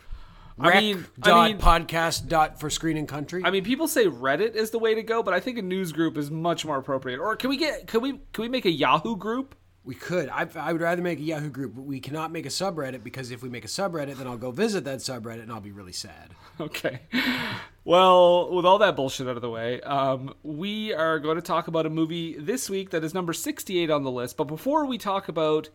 I 0.60 0.68
Rec 0.68 0.82
mean- 0.82 1.06
I 1.22 1.48
mean- 1.48 1.58
podcast 1.58 2.28
dot 2.28 2.60
for 2.60 2.70
screen 2.70 2.96
and 2.96 3.08
country. 3.08 3.42
I 3.44 3.50
mean, 3.50 3.64
people 3.64 3.88
say 3.88 4.06
Reddit 4.06 4.54
is 4.54 4.70
the 4.70 4.78
way 4.78 4.94
to 4.94 5.02
go, 5.02 5.22
but 5.22 5.32
I 5.34 5.40
think 5.40 5.58
a 5.58 5.62
news 5.62 5.92
group 5.92 6.16
is 6.18 6.30
much 6.30 6.64
more 6.64 6.76
appropriate. 6.76 7.18
Or 7.18 7.34
can 7.36 7.50
we 7.50 7.56
get 7.56 7.86
can 7.86 8.00
we 8.02 8.12
can 8.32 8.42
we 8.42 8.48
make 8.48 8.64
a 8.66 8.70
Yahoo 8.70 9.16
group? 9.16 9.54
We 9.82 9.94
could. 9.94 10.28
I, 10.28 10.46
I 10.56 10.72
would 10.72 10.82
rather 10.82 11.00
make 11.00 11.18
a 11.18 11.22
Yahoo 11.22 11.48
group, 11.48 11.74
but 11.74 11.82
we 11.82 12.00
cannot 12.00 12.30
make 12.30 12.44
a 12.44 12.50
subreddit 12.50 13.02
because 13.02 13.30
if 13.30 13.42
we 13.42 13.48
make 13.48 13.64
a 13.64 13.68
subreddit, 13.68 14.16
then 14.18 14.26
I'll 14.26 14.36
go 14.36 14.50
visit 14.50 14.84
that 14.84 14.98
subreddit 14.98 15.42
and 15.42 15.50
I'll 15.50 15.60
be 15.60 15.72
really 15.72 15.92
sad. 15.92 16.30
Okay. 16.60 17.00
Well, 17.84 18.54
with 18.54 18.66
all 18.66 18.76
that 18.78 18.94
bullshit 18.94 19.26
out 19.26 19.36
of 19.36 19.40
the 19.42 19.48
way, 19.48 19.80
um, 19.80 20.34
we 20.42 20.92
are 20.92 21.18
going 21.18 21.36
to 21.36 21.42
talk 21.42 21.68
about 21.68 21.86
a 21.86 21.90
movie 21.90 22.36
this 22.38 22.68
week 22.68 22.90
that 22.90 23.02
is 23.02 23.14
number 23.14 23.32
68 23.32 23.90
on 23.90 24.02
the 24.02 24.10
list. 24.10 24.36
But 24.36 24.44
before 24.44 24.84
we 24.84 24.98
talk 24.98 25.28
about 25.28 25.70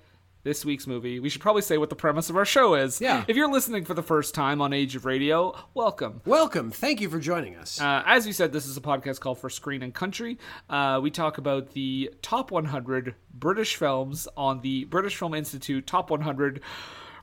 this 0.46 0.64
week's 0.64 0.86
movie, 0.86 1.20
we 1.20 1.28
should 1.28 1.42
probably 1.42 1.64
say 1.64 1.78
what 1.80 1.90
the 1.90 1.96
premise 1.96 2.30
of 2.30 2.38
our 2.38 2.46
show 2.46 2.76
is. 2.76 3.02
Yeah. 3.02 3.26
If 3.28 3.36
you're 3.36 3.52
listening 3.52 3.84
for 3.84 3.96
the 3.96 4.04
first 4.04 4.36
time 4.36 4.62
on 4.62 4.74
Age 4.74 4.96
of 4.96 5.04
Radio, 5.04 5.58
welcome. 5.74 6.22
Welcome. 6.24 6.70
Thank 6.70 7.02
you 7.02 7.10
for 7.10 7.20
joining 7.20 7.56
us. 7.56 7.82
Uh, 7.82 8.04
as 8.06 8.28
we 8.28 8.32
said, 8.32 8.54
this 8.54 8.68
is 8.68 8.78
a 8.78 8.82
podcast 8.82 9.20
called 9.20 9.40
For 9.40 9.50
Screen 9.50 9.82
and 9.82 9.92
Country. 9.92 10.38
Uh, 10.70 11.00
we 11.02 11.10
talk 11.10 11.40
about 11.40 11.72
the 11.72 12.12
top 12.22 12.52
100 12.52 13.16
British 13.34 13.76
films 13.76 14.28
on 14.38 14.62
the 14.62 14.86
British 14.86 15.18
Film 15.18 15.34
Institute 15.34 15.88
top 15.88 16.12
100 16.12 16.62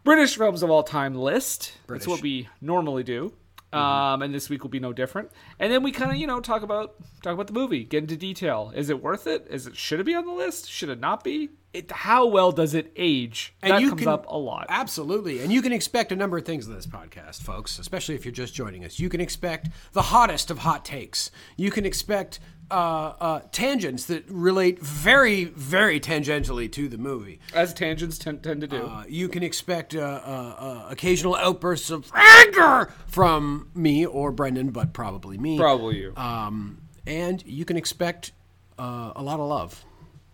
British 0.02 0.36
films 0.36 0.64
of 0.64 0.70
all 0.70 0.82
time 0.82 1.14
list. 1.14 1.74
That's 1.86 2.08
what 2.08 2.22
we 2.22 2.48
normally 2.60 3.04
do. 3.04 3.32
Um, 3.72 4.22
and 4.22 4.34
this 4.34 4.50
week 4.50 4.62
will 4.62 4.70
be 4.70 4.80
no 4.80 4.92
different. 4.92 5.30
And 5.58 5.72
then 5.72 5.82
we 5.82 5.92
kind 5.92 6.10
of, 6.10 6.16
you 6.16 6.26
know, 6.26 6.40
talk 6.40 6.62
about 6.62 6.94
talk 7.22 7.32
about 7.34 7.46
the 7.46 7.52
movie, 7.52 7.84
get 7.84 8.02
into 8.02 8.16
detail. 8.16 8.72
Is 8.74 8.90
it 8.90 9.02
worth 9.02 9.26
it? 9.26 9.46
Is 9.50 9.66
it 9.66 9.76
should 9.76 10.00
it 10.00 10.04
be 10.04 10.14
on 10.14 10.26
the 10.26 10.32
list? 10.32 10.70
Should 10.70 10.88
it 10.88 11.00
not 11.00 11.24
be? 11.24 11.50
It, 11.72 11.90
how 11.90 12.26
well 12.26 12.52
does 12.52 12.74
it 12.74 12.92
age? 12.96 13.54
And 13.62 13.72
that 13.72 13.88
comes 13.88 14.06
up 14.06 14.26
a 14.28 14.36
lot. 14.36 14.66
Absolutely. 14.68 15.40
And 15.40 15.50
you 15.50 15.62
can 15.62 15.72
expect 15.72 16.12
a 16.12 16.16
number 16.16 16.36
of 16.36 16.44
things 16.44 16.66
in 16.66 16.74
this 16.74 16.86
podcast, 16.86 17.40
folks, 17.40 17.78
especially 17.78 18.14
if 18.14 18.26
you're 18.26 18.32
just 18.32 18.52
joining 18.52 18.84
us. 18.84 18.98
You 18.98 19.08
can 19.08 19.22
expect 19.22 19.70
the 19.92 20.02
hottest 20.02 20.50
of 20.50 20.58
hot 20.58 20.84
takes. 20.84 21.30
You 21.56 21.70
can 21.70 21.86
expect 21.86 22.40
uh, 22.72 23.14
uh, 23.20 23.40
tangents 23.52 24.06
that 24.06 24.24
relate 24.28 24.80
very, 24.80 25.44
very 25.44 26.00
tangentially 26.00 26.70
to 26.72 26.88
the 26.88 26.98
movie. 26.98 27.38
as 27.54 27.74
tangents 27.74 28.18
tend, 28.18 28.42
tend 28.42 28.62
to 28.62 28.66
do. 28.66 28.84
Uh, 28.86 29.04
you 29.08 29.28
can 29.28 29.42
expect 29.42 29.94
uh, 29.94 30.00
uh, 30.00 30.54
uh, 30.58 30.86
occasional 30.90 31.36
outbursts 31.36 31.90
of 31.90 32.10
anger 32.14 32.92
from 33.06 33.70
me 33.74 34.06
or 34.06 34.32
Brendan, 34.32 34.70
but 34.70 34.92
probably 34.92 35.36
me. 35.38 35.58
Probably 35.58 35.98
you. 35.98 36.14
Um, 36.16 36.82
and 37.06 37.44
you 37.44 37.64
can 37.64 37.76
expect 37.76 38.32
uh, 38.78 39.12
a 39.14 39.22
lot 39.22 39.38
of 39.38 39.48
love 39.48 39.84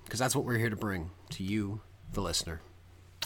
because 0.05 0.21
that's 0.21 0.37
what 0.37 0.45
we're 0.45 0.59
here 0.59 0.71
to 0.71 0.77
bring 0.77 1.11
to 1.31 1.43
you, 1.43 1.81
the 2.13 2.21
listener. 2.21 2.61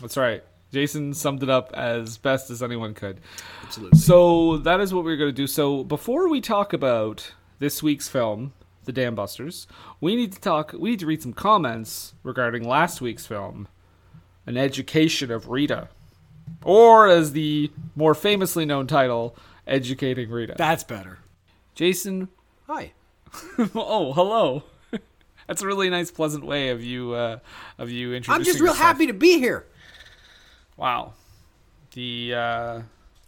That's 0.01 0.17
right. 0.17 0.43
Jason 0.73 1.13
summed 1.13 1.43
it 1.43 1.51
up 1.51 1.71
as 1.75 2.17
best 2.17 2.51
as 2.51 2.63
anyone 2.63 2.95
could. 2.95 3.21
Absolutely. 3.63 3.99
So 3.99 4.57
that 4.59 4.81
is 4.81 4.95
what 4.95 5.05
we're 5.05 5.19
going 5.19 5.29
to 5.29 5.37
do. 5.37 5.47
So 5.47 5.85
before 5.85 6.29
we 6.29 6.41
talk 6.41 6.73
about 6.73 7.35
this 7.59 7.83
week's 7.83 8.09
film, 8.09 8.55
The 8.85 8.93
Dam 8.93 9.15
Busters, 9.15 9.67
we 10.01 10.17
need 10.17 10.33
to 10.33 10.41
talk. 10.41 10.75
We 10.77 10.91
need 10.91 11.01
to 11.01 11.07
read 11.07 11.23
some 11.23 11.33
comments 11.33 12.15
regarding 12.23 12.67
last 12.67 13.01
week's 13.01 13.27
film, 13.27 13.69
An 14.47 14.57
Education 14.57 15.31
of 15.31 15.49
Rita, 15.49 15.89
or 16.65 17.07
as 17.09 17.33
the 17.33 17.71
more 17.95 18.15
famously 18.15 18.65
known 18.65 18.87
title, 18.87 19.37
Educating 19.67 20.31
Rita. 20.31 20.55
That's 20.59 20.83
better. 20.83 21.19
Jason, 21.75 22.29
Hi. 22.67 22.93
oh 23.75 24.13
hello. 24.13 24.65
That's 25.47 25.63
a 25.63 25.67
really 25.67 25.91
nice, 25.91 26.11
pleasant 26.11 26.45
way 26.45 26.71
of 26.71 26.83
you 26.83 27.13
uh, 27.13 27.39
of 27.79 27.91
you 27.91 28.15
introducing. 28.15 28.41
I'm 28.41 28.45
just 28.45 28.61
real 28.61 28.73
yourself. 28.73 28.87
happy 28.87 29.07
to 29.07 29.13
be 29.13 29.39
here. 29.39 29.67
Wow. 30.77 31.15
The 31.95 32.35
uh 32.35 32.83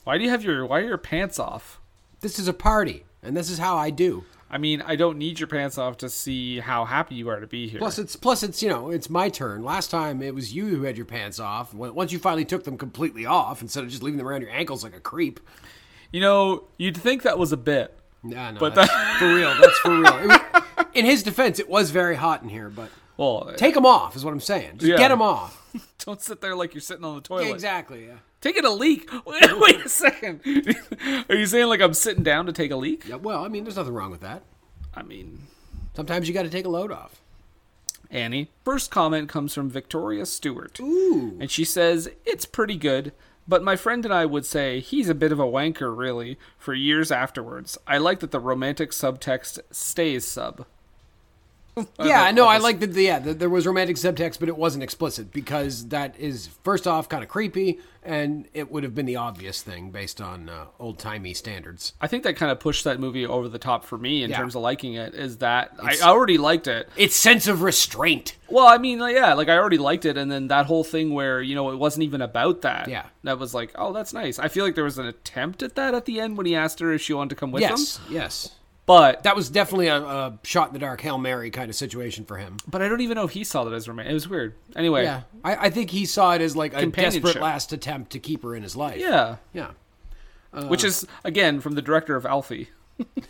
why 0.04 0.18
do 0.18 0.25
you 0.25 0.30
have 0.30 0.44
your 0.44 0.66
why 0.66 0.80
are 0.80 0.87
your 0.87 0.99
pants 0.99 1.38
off? 1.38 1.80
This 2.20 2.38
is 2.38 2.49
a 2.49 2.54
party, 2.54 3.04
and 3.23 3.37
this 3.37 3.50
is 3.50 3.58
how 3.58 3.76
I 3.76 3.90
do. 3.90 4.25
I 4.51 4.59
mean, 4.59 4.83
I 4.83 4.95
don't 4.97 5.19
need 5.19 5.41
your 5.41 5.47
pants 5.49 5.79
off 5.79 5.97
to 5.99 6.09
see 6.09 6.61
how 6.61 6.85
happy 6.85 7.15
you 7.17 7.29
are 7.29 7.41
to 7.41 7.47
be 7.47 7.67
here. 7.67 7.79
Plus, 7.79 7.99
it's 7.99 8.15
plus 8.15 8.43
it's 8.43 8.63
you 8.63 8.69
know 8.69 8.91
it's 8.91 9.11
my 9.11 9.29
turn. 9.29 9.65
Last 9.65 9.91
time 9.91 10.23
it 10.23 10.35
was 10.35 10.55
you 10.55 10.67
who 10.67 10.83
had 10.83 10.97
your 10.97 11.07
pants 11.07 11.41
off. 11.41 11.75
Once 11.75 12.13
you 12.13 12.19
finally 12.19 12.45
took 12.45 12.65
them 12.65 12.77
completely 12.79 13.27
off 13.27 13.63
instead 13.63 13.83
of 13.85 13.91
just 13.91 14.03
leaving 14.03 14.19
them 14.19 14.29
around 14.29 14.43
your 14.43 14.51
ankles 14.51 14.85
like 14.85 14.95
a 14.95 15.01
creep. 15.01 15.41
you 16.13 16.21
know, 16.21 16.65
you'd 16.77 16.97
think 16.97 17.23
that 17.23 17.39
was 17.39 17.51
a 17.53 17.57
bit. 17.57 17.99
Nah, 18.23 18.53
no, 18.53 18.61
But 18.61 18.75
that's 18.75 18.93
for 19.19 19.35
real. 19.35 19.53
That's 19.61 19.79
for 19.79 19.99
real. 19.99 20.39
In 20.95 21.05
his 21.05 21.23
defense, 21.25 21.59
it 21.59 21.69
was 21.69 21.91
very 21.91 22.15
hot 22.15 22.43
in 22.43 22.49
here, 22.49 22.69
but 22.71 22.89
Well, 23.16 23.52
take 23.56 23.75
them 23.75 23.87
off 23.87 24.16
is 24.16 24.25
what 24.25 24.33
I'm 24.33 24.40
saying. 24.40 24.78
Just 24.78 24.90
Yeah. 24.90 24.97
get 24.97 25.09
them 25.09 25.23
off. 25.23 25.61
don't 26.04 26.21
sit 26.21 26.40
there 26.40 26.54
like 26.56 26.75
you're 26.75 26.80
sitting 26.80 27.04
on 27.04 27.14
the 27.16 27.21
toilet. 27.21 27.50
exactly. 27.50 28.06
Yeah. 28.06 28.14
Taking 28.40 28.64
a 28.64 28.71
leak. 28.71 29.09
Wait, 29.26 29.59
wait 29.59 29.85
a 29.85 29.88
second. 29.88 30.40
Are 31.30 31.35
you 31.35 31.47
saying 31.47 31.68
like 31.68 31.80
I'm 31.80 31.94
sitting 31.94 32.23
down 32.23 32.47
to 32.47 32.52
take 32.52 32.71
a 32.71 32.76
leak? 32.76 33.06
yeah. 33.09 33.16
Well, 33.16 33.44
I 33.44 33.49
mean, 33.49 33.64
there's 33.64 33.76
nothing 33.76 33.94
wrong 33.94 34.11
with 34.11 34.21
that. 34.21 34.42
I 34.94 35.02
mean, 35.02 35.42
Sometimes 35.97 36.26
you 36.28 36.35
got 36.35 36.42
to 36.42 36.50
take 36.50 36.64
a 36.66 36.68
load 36.68 36.90
off. 36.92 37.21
Annie. 38.11 38.50
First 38.64 38.90
comment 38.90 39.28
comes 39.28 39.54
from 39.54 39.71
Victoria 39.71 40.26
Stewart. 40.26 40.78
Ooh. 40.80 41.37
And 41.40 41.50
she 41.50 41.64
says, 41.64 42.09
It's 42.25 42.44
pretty 42.44 42.76
good, 42.76 43.12
but 43.49 43.62
my 43.62 43.76
friend 43.76 44.04
and 44.04 44.12
I 44.12 44.26
would 44.26 44.44
say 44.44 44.80
he's 44.80 45.09
a 45.09 45.14
bit 45.14 45.33
of 45.33 45.38
a 45.40 45.44
wanker, 45.47 45.97
really, 45.97 46.38
for 46.59 46.75
years 46.75 47.11
afterwards. 47.11 47.78
I 47.87 47.99
like 47.99 48.21
that 48.21 48.30
the 48.30 48.40
romantic 48.40 48.90
subtext 48.90 49.59
stays 49.71 50.26
sub. 50.26 50.66
Yeah, 52.04 52.31
no, 52.31 52.47
I 52.47 52.59
like 52.59 52.81
that. 52.81 52.93
The, 52.93 53.02
yeah, 53.02 53.19
that 53.19 53.38
there 53.38 53.49
was 53.50 53.66
romantic 53.66 53.97
subtext, 53.97 54.38
but 54.40 54.49
it 54.49 54.57
wasn't 54.57 54.85
explicit 54.85 55.33
because 55.33 55.88
that 55.88 56.19
is 56.19 56.49
first 56.62 56.87
off 56.87 57.09
kind 57.09 57.23
of 57.23 57.28
creepy, 57.28 57.81
and 58.02 58.47
it 58.54 58.71
would 58.71 58.85
have 58.85 58.95
been 58.95 59.07
the 59.07 59.16
obvious 59.16 59.61
thing 59.62 59.90
based 59.90 60.21
on 60.21 60.49
uh, 60.49 60.66
old 60.78 60.99
timey 60.99 61.35
standards. 61.35 61.95
I 62.00 62.07
think 62.07 62.23
that 62.25 62.37
kind 62.37 62.52
of 62.52 62.61
pushed 62.61 62.85
that 62.85 63.00
movie 63.00 63.26
over 63.26 63.49
the 63.49 63.59
top 63.59 63.85
for 63.85 63.99
me 63.99 64.23
in 64.23 64.31
Yeah. 64.31 64.37
terms 64.37 64.54
of 64.54 64.62
liking 64.62 64.95
it. 64.95 65.14
Is 65.14 65.38
that 65.38 65.73
I 65.83 65.97
already 66.02 66.38
liked 66.38 66.66
it. 66.69 66.88
Its 66.97 67.16
sense 67.16 67.47
of 67.49 67.62
restraint. 67.62 68.37
Well, 68.49 68.66
I 68.69 68.78
mean, 68.78 68.99
like, 69.00 69.16
yeah, 69.16 69.35
like 69.35 69.49
I 69.49 69.57
already 69.57 69.78
liked 69.78 70.04
it, 70.04 70.16
and 70.16 70.31
then 70.31 70.49
that 70.49 70.66
whole 70.66 70.85
thing 70.85 71.12
where 71.14 71.40
you 71.43 71.54
know 71.57 71.71
it 71.71 71.76
wasn't 71.76 72.04
even 72.04 72.21
about 72.21 72.62
that. 72.62 72.87
Yeah. 72.88 73.07
that 73.25 73.38
was 73.38 73.52
like, 73.54 73.73
oh, 73.75 73.93
that's 73.93 74.12
nice. 74.12 74.38
I 74.38 74.49
feel 74.49 74.64
like 74.64 74.75
there 74.76 74.85
was 74.85 74.99
an 74.99 75.07
attempt 75.07 75.62
at 75.62 75.75
that 75.75 75.95
at 75.95 76.04
the 76.04 76.21
end 76.21 76.37
when 76.37 76.47
he 76.47 76.54
asked 76.54 76.78
her 76.81 76.93
if 76.93 77.00
she 77.02 77.14
wanted 77.14 77.31
to 77.31 77.37
come 77.37 77.50
with 77.50 77.62
him. 77.64 77.71
Yes, 77.71 78.00
yes. 78.09 78.50
But 78.87 79.23
That 79.23 79.35
was 79.35 79.49
definitely 79.49 79.87
a, 79.88 79.97
a 80.03 80.38
shot 80.43 80.69
in 80.69 80.75
the 80.75 80.79
dark, 80.79 81.00
hail 81.00 81.17
mary 81.19 81.50
kind 81.50 81.71
of 81.71 81.75
situation 81.75 82.25
for 82.26 82.37
him. 82.37 82.59
but 82.69 82.83
I 82.83 82.88
don't 82.88 83.00
even 83.00 83.14
know 83.17 83.25
if 83.25 83.31
he 83.31 83.43
saw 83.45 83.64
that 83.64 83.73
as 83.73 83.88
romantic. 83.88 84.11
It 84.11 84.14
was 84.14 84.29
weird. 84.29 84.55
Anyway, 84.76 85.05
Yeah, 85.05 85.23
I, 85.43 85.67
I 85.67 85.71
think 85.71 85.91
he 85.91 86.05
saw 86.07 86.33
it 86.35 86.41
as 86.43 86.55
like 86.57 86.75
a 86.75 86.87
desperate 86.87 87.41
last 87.41 87.73
attempt 87.73 88.12
to 88.12 88.19
keep 88.19 88.43
her 88.43 88.55
in 88.55 88.62
his 88.62 88.76
life. 88.76 89.00
yeah, 89.00 89.37
yeah. 89.55 89.71
which 90.69 90.85
is 90.85 91.07
again 91.25 91.61
from 91.61 91.75
the 91.75 91.83
director 91.83 92.14
of 92.17 92.26
Alfie. 92.26 92.69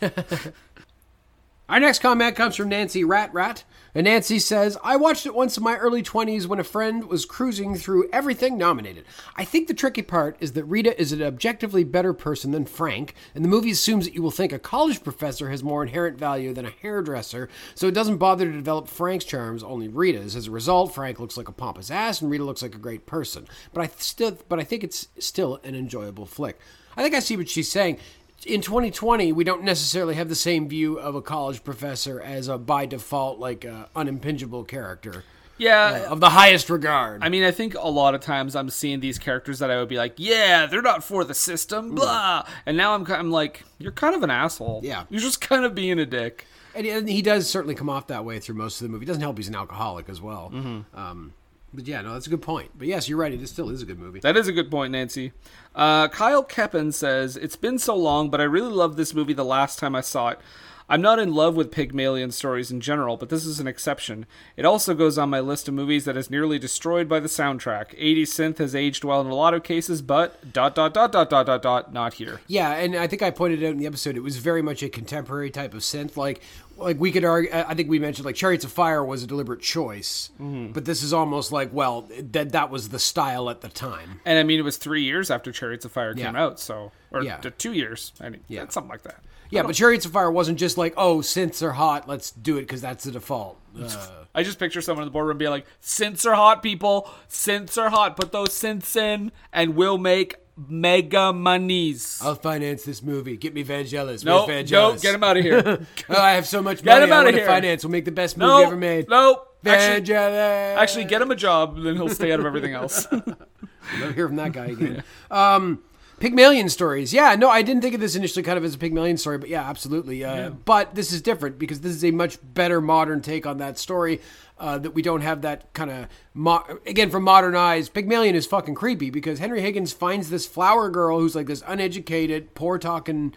Our 1.67 1.79
next 1.79 1.99
comment 1.99 2.35
comes 2.35 2.55
from 2.55 2.69
Nancy 2.69 3.03
Rat 3.03 3.33
Rat. 3.33 3.63
And 3.95 4.05
Nancy 4.05 4.37
says, 4.37 4.77
I 4.83 4.97
watched 4.97 5.25
it 5.25 5.33
once 5.33 5.57
in 5.57 5.63
my 5.63 5.77
early 5.77 6.03
20s 6.03 6.45
when 6.45 6.59
a 6.59 6.63
friend 6.63 7.05
was 7.05 7.25
cruising 7.25 7.75
through 7.75 8.07
everything 8.11 8.55
nominated. 8.55 9.05
I 9.35 9.45
think 9.45 9.67
the 9.67 9.73
tricky 9.73 10.03
part 10.03 10.37
is 10.39 10.51
that 10.51 10.65
Rita 10.65 10.99
is 11.01 11.11
an 11.11 11.23
objectively 11.23 11.83
better 11.83 12.13
person 12.13 12.51
than 12.51 12.65
Frank, 12.65 13.15
and 13.33 13.43
the 13.43 13.49
movie 13.49 13.71
assumes 13.71 14.05
that 14.05 14.13
you 14.13 14.21
will 14.21 14.31
think 14.31 14.51
a 14.51 14.59
college 14.59 15.01
professor 15.01 15.49
has 15.49 15.63
more 15.63 15.81
inherent 15.81 16.19
value 16.19 16.53
than 16.53 16.65
a 16.65 16.73
hairdresser, 16.81 17.49
so 17.73 17.87
it 17.87 17.93
doesn't 17.93 18.17
bother 18.17 18.45
to 18.45 18.51
develop 18.51 18.89
Frank's 18.89 19.25
charms, 19.25 19.63
only 19.63 19.87
Rita's. 19.87 20.35
As 20.35 20.47
a 20.47 20.51
result, 20.51 20.93
Frank 20.93 21.19
looks 21.19 21.37
like 21.37 21.47
a 21.47 21.53
pompous 21.53 21.89
ass, 21.89 22.21
and 22.21 22.29
Rita 22.29 22.43
looks 22.43 22.61
like 22.61 22.75
a 22.75 22.79
great 22.79 23.05
person. 23.05 23.47
But 23.73 23.81
I 23.81 23.89
still, 23.97 24.37
but 24.49 24.59
I 24.59 24.65
think 24.65 24.83
it's 24.83 25.07
still 25.19 25.61
an 25.63 25.73
enjoyable 25.73 26.25
flick. 26.25 26.59
I 26.97 27.01
think 27.01 27.15
I 27.15 27.19
see 27.19 27.37
what 27.37 27.49
she's 27.49 27.71
saying 27.71 27.99
in 28.45 28.61
2020 28.61 29.31
we 29.31 29.43
don't 29.43 29.63
necessarily 29.63 30.15
have 30.15 30.29
the 30.29 30.35
same 30.35 30.67
view 30.69 30.97
of 30.99 31.15
a 31.15 31.21
college 31.21 31.63
professor 31.63 32.21
as 32.21 32.47
a 32.47 32.57
by 32.57 32.85
default 32.85 33.39
like 33.39 33.65
uh, 33.65 33.85
unimpingible 33.95 34.67
character 34.67 35.23
Yeah, 35.57 36.05
of 36.11 36.19
the 36.19 36.29
highest 36.31 36.69
regard 36.69 37.23
I 37.23 37.29
mean, 37.29 37.43
I 37.43 37.51
think 37.51 37.75
a 37.75 37.89
lot 37.89 38.13
of 38.15 38.21
times 38.21 38.55
I'm 38.55 38.69
seeing 38.69 38.99
these 38.99 39.17
characters 39.17 39.59
that 39.59 39.71
I 39.71 39.77
would 39.79 39.87
be 39.89 39.97
like, 39.97 40.13
yeah, 40.17 40.65
they're 40.65 40.81
not 40.81 41.01
for 41.03 41.23
the 41.23 41.33
system, 41.33 41.95
blah. 41.95 42.45
And 42.65 42.75
now 42.75 42.93
I'm, 42.93 43.05
I'm 43.11 43.31
like, 43.31 43.63
you're 43.79 43.93
kind 43.93 44.15
of 44.15 44.21
an 44.23 44.29
asshole. 44.29 44.81
Yeah. 44.83 45.05
You're 45.09 45.21
just 45.21 45.39
kind 45.41 45.63
of 45.63 45.73
being 45.73 45.97
a 45.97 46.05
dick. 46.05 46.45
and, 46.75 46.85
and 46.85 47.07
he 47.09 47.21
does 47.21 47.49
certainly 47.49 47.73
come 47.73 47.89
off 47.89 48.07
that 48.07 48.25
way 48.25 48.39
through 48.39 48.55
most 48.55 48.81
of 48.81 48.85
the 48.87 48.91
movie 48.91 49.05
it 49.05 49.07
doesn't 49.07 49.21
help 49.21 49.37
he's 49.37 49.47
an 49.47 49.55
alcoholic 49.55 50.09
as 50.09 50.19
well 50.21 50.51
um, 50.93 51.33
but 51.73 51.87
yeah 51.87 52.01
no 52.01 52.11
that's 52.13 52.27
a 52.27 52.29
good 52.29 52.41
point 52.41 52.71
but 52.77 52.85
yes 52.87 53.07
you're 53.07 53.17
right 53.17 53.31
it 53.33 53.47
still 53.47 53.69
is 53.69 53.81
a 53.81 53.85
good 53.85 53.97
movie 53.99 54.19
That 54.19 54.35
is 54.35 54.47
a 54.49 54.51
good 54.51 54.69
point, 54.69 54.91
Nancy. 54.91 55.31
Uh, 55.75 56.07
Kyle 56.07 56.43
Keppen 56.43 56.93
says, 56.93 57.35
It's 57.35 57.57
been 57.57 57.77
so 57.77 57.95
long, 57.95 58.29
but 58.29 58.39
I 58.39 58.45
really 58.45 58.71
loved 58.71 58.97
this 58.97 59.13
movie 59.13 59.33
the 59.33 59.43
last 59.43 59.77
time 59.77 59.95
I 59.95 60.01
saw 60.01 60.29
it. 60.29 60.39
I'm 60.87 61.01
not 61.01 61.17
in 61.17 61.33
love 61.33 61.55
with 61.55 61.71
Pygmalion 61.71 62.31
stories 62.31 62.69
in 62.69 62.79
general, 62.79 63.17
but 63.17 63.29
this 63.29 63.43
is 63.43 63.59
an 63.59 63.67
exception. 63.67 64.27
It 64.55 64.65
also 64.65 64.93
goes 64.93 65.17
on 65.17 65.31
my 65.31 65.39
list 65.39 65.67
of 65.67 65.73
movies 65.73 66.05
that 66.05 66.15
is 66.15 66.29
nearly 66.29 66.59
destroyed 66.59 67.09
by 67.09 67.19
the 67.19 67.27
soundtrack. 67.27 67.99
80s 67.99 68.27
synth 68.27 68.59
has 68.59 68.75
aged 68.75 69.03
well 69.03 69.19
in 69.21 69.27
a 69.27 69.33
lot 69.33 69.55
of 69.55 69.63
cases, 69.63 70.03
but 70.03 70.53
dot 70.53 70.75
dot 70.75 70.93
dot 70.93 71.11
dot 71.11 71.29
dot 71.31 71.47
dot 71.47 71.63
dot 71.63 71.91
not 71.91 72.15
here. 72.15 72.41
Yeah, 72.45 72.71
and 72.73 72.95
I 72.95 73.07
think 73.07 73.23
I 73.23 73.31
pointed 73.31 73.63
out 73.63 73.71
in 73.71 73.79
the 73.79 73.87
episode 73.87 74.15
it 74.15 74.21
was 74.21 74.37
very 74.37 74.61
much 74.61 74.83
a 74.83 74.89
contemporary 74.89 75.49
type 75.49 75.73
of 75.73 75.79
synth. 75.79 76.17
Like, 76.17 76.41
like 76.77 76.99
we 76.99 77.11
could 77.11 77.23
argue. 77.25 77.49
I 77.53 77.73
think 77.73 77.89
we 77.89 77.99
mentioned 77.99 78.25
like 78.25 78.35
Chariots 78.35 78.65
of 78.65 78.71
Fire 78.71 79.03
was 79.03 79.23
a 79.23 79.27
deliberate 79.27 79.61
choice, 79.61 80.29
but 80.39 80.85
this 80.85 81.03
is 81.03 81.13
almost 81.13 81.51
like 81.51 81.69
well 81.73 82.09
that 82.31 82.51
that 82.51 82.69
was 82.69 82.89
the 82.89 82.99
style 82.99 83.49
at 83.49 83.61
the 83.61 83.69
time. 83.69 84.19
And 84.25 84.37
I 84.39 84.43
mean, 84.43 84.59
it 84.59 84.63
was 84.63 84.77
three 84.77 85.03
years 85.03 85.31
after 85.31 85.51
Chariots 85.51 85.85
of 85.85 85.91
Fire 85.91 86.13
came 86.13 86.35
Yeah. 86.35 86.43
out, 86.43 86.59
so 86.59 86.91
or 87.11 87.23
Yeah. 87.23 87.37
two 87.37 87.73
years. 87.73 88.11
I 88.19 88.29
mean, 88.29 88.41
Yeah. 88.47 88.63
yeah, 88.63 88.69
something 88.69 88.89
like 88.89 89.03
that. 89.03 89.21
Yeah, 89.51 89.61
but 89.63 89.75
Chariots 89.75 90.05
of 90.05 90.11
Fire 90.11 90.31
wasn't 90.31 90.57
just 90.59 90.77
like 90.77 90.93
oh 90.97 91.17
synths 91.19 91.61
are 91.61 91.73
hot, 91.73 92.07
let's 92.07 92.31
do 92.31 92.57
it 92.57 92.61
because 92.61 92.81
that's 92.81 93.03
the 93.05 93.11
default. 93.11 93.57
Uh, 93.79 94.07
I 94.33 94.43
just 94.43 94.57
picture 94.59 94.81
someone 94.81 95.03
in 95.03 95.07
the 95.07 95.11
boardroom 95.11 95.37
being 95.37 95.51
like, 95.51 95.65
"Synths 95.81 96.25
are 96.25 96.33
hot, 96.35 96.63
people. 96.63 97.09
Synths 97.29 97.77
are 97.81 97.89
hot. 97.89 98.15
Put 98.17 98.31
those 98.31 98.49
synths 98.49 98.95
in, 98.95 99.31
and 99.53 99.75
we'll 99.75 99.97
make 99.97 100.35
mega 100.57 101.31
monies." 101.33 102.19
I'll 102.23 102.35
finance 102.35 102.83
this 102.83 103.01
movie. 103.03 103.37
Get 103.37 103.53
me 103.53 103.63
Vangelis. 103.63 104.23
no, 104.23 104.45
Where's 104.45 104.71
no, 104.71 104.91
Vangelis? 104.91 105.01
get 105.01 105.15
him 105.15 105.23
out 105.23 105.37
of 105.37 105.43
here. 105.43 105.85
Oh, 106.09 106.21
I 106.21 106.31
have 106.33 106.47
so 106.47 106.61
much 106.61 106.83
money. 106.83 106.99
Get 106.99 107.03
him 107.03 107.13
out 107.13 107.27
of 107.27 107.33
here. 107.33 107.45
finance. 107.45 107.83
We'll 107.83 107.91
make 107.91 108.05
the 108.05 108.11
best 108.11 108.37
movie 108.37 108.47
no, 108.49 108.63
ever 108.67 108.75
made. 108.75 109.09
no. 109.09 109.43
Actually, 109.65 110.01
Vangelis. 110.15 110.75
actually, 110.77 111.05
get 111.05 111.21
him 111.23 111.31
a 111.31 111.35
job, 111.35 111.81
then 111.81 111.95
he'll 111.95 112.07
stay 112.09 112.31
out 112.31 112.39
of 112.39 112.45
everything 112.45 112.73
else. 112.73 113.07
Never 113.99 114.11
hear 114.13 114.27
from 114.27 114.35
that 114.35 114.51
guy 114.51 114.67
again. 114.67 115.03
um, 115.31 115.81
Pygmalion 116.19 116.69
stories. 116.69 117.11
Yeah, 117.13 117.35
no, 117.35 117.49
I 117.49 117.61
didn't 117.63 117.81
think 117.81 117.95
of 117.95 117.99
this 117.99 118.15
initially 118.15 118.43
kind 118.43 118.57
of 118.59 118.63
as 118.63 118.75
a 118.75 118.77
Pygmalion 118.77 119.17
story, 119.17 119.37
but 119.39 119.49
yeah, 119.49 119.67
absolutely. 119.67 120.23
Uh, 120.23 120.51
But 120.51 120.93
this 120.95 121.11
is 121.11 121.21
different 121.21 121.57
because 121.59 121.81
this 121.81 121.93
is 121.93 122.05
a 122.05 122.11
much 122.11 122.37
better 122.41 122.79
modern 122.79 123.21
take 123.21 123.45
on 123.47 123.57
that 123.57 123.77
story. 123.79 124.21
Uh, 124.57 124.77
that 124.77 124.91
we 124.91 125.01
don't 125.01 125.19
have 125.19 125.41
that 125.41 125.73
kind 125.73 125.91
of 125.91 126.07
mo- 126.33 126.63
again 126.85 127.09
from 127.09 127.23
modern 127.23 127.57
eyes. 127.57 127.89
Pygmalion 127.89 128.35
is 128.35 128.45
fucking 128.45 128.73
creepy 128.73 129.09
because 129.09 129.39
Henry 129.39 129.59
Higgins 129.59 129.91
finds 129.91 130.29
this 130.29 130.45
flower 130.45 130.89
girl 130.89 131.19
who's 131.19 131.35
like 131.35 131.47
this 131.47 131.61
uneducated, 131.67 132.53
poor 132.55 132.79
talking, 132.79 133.33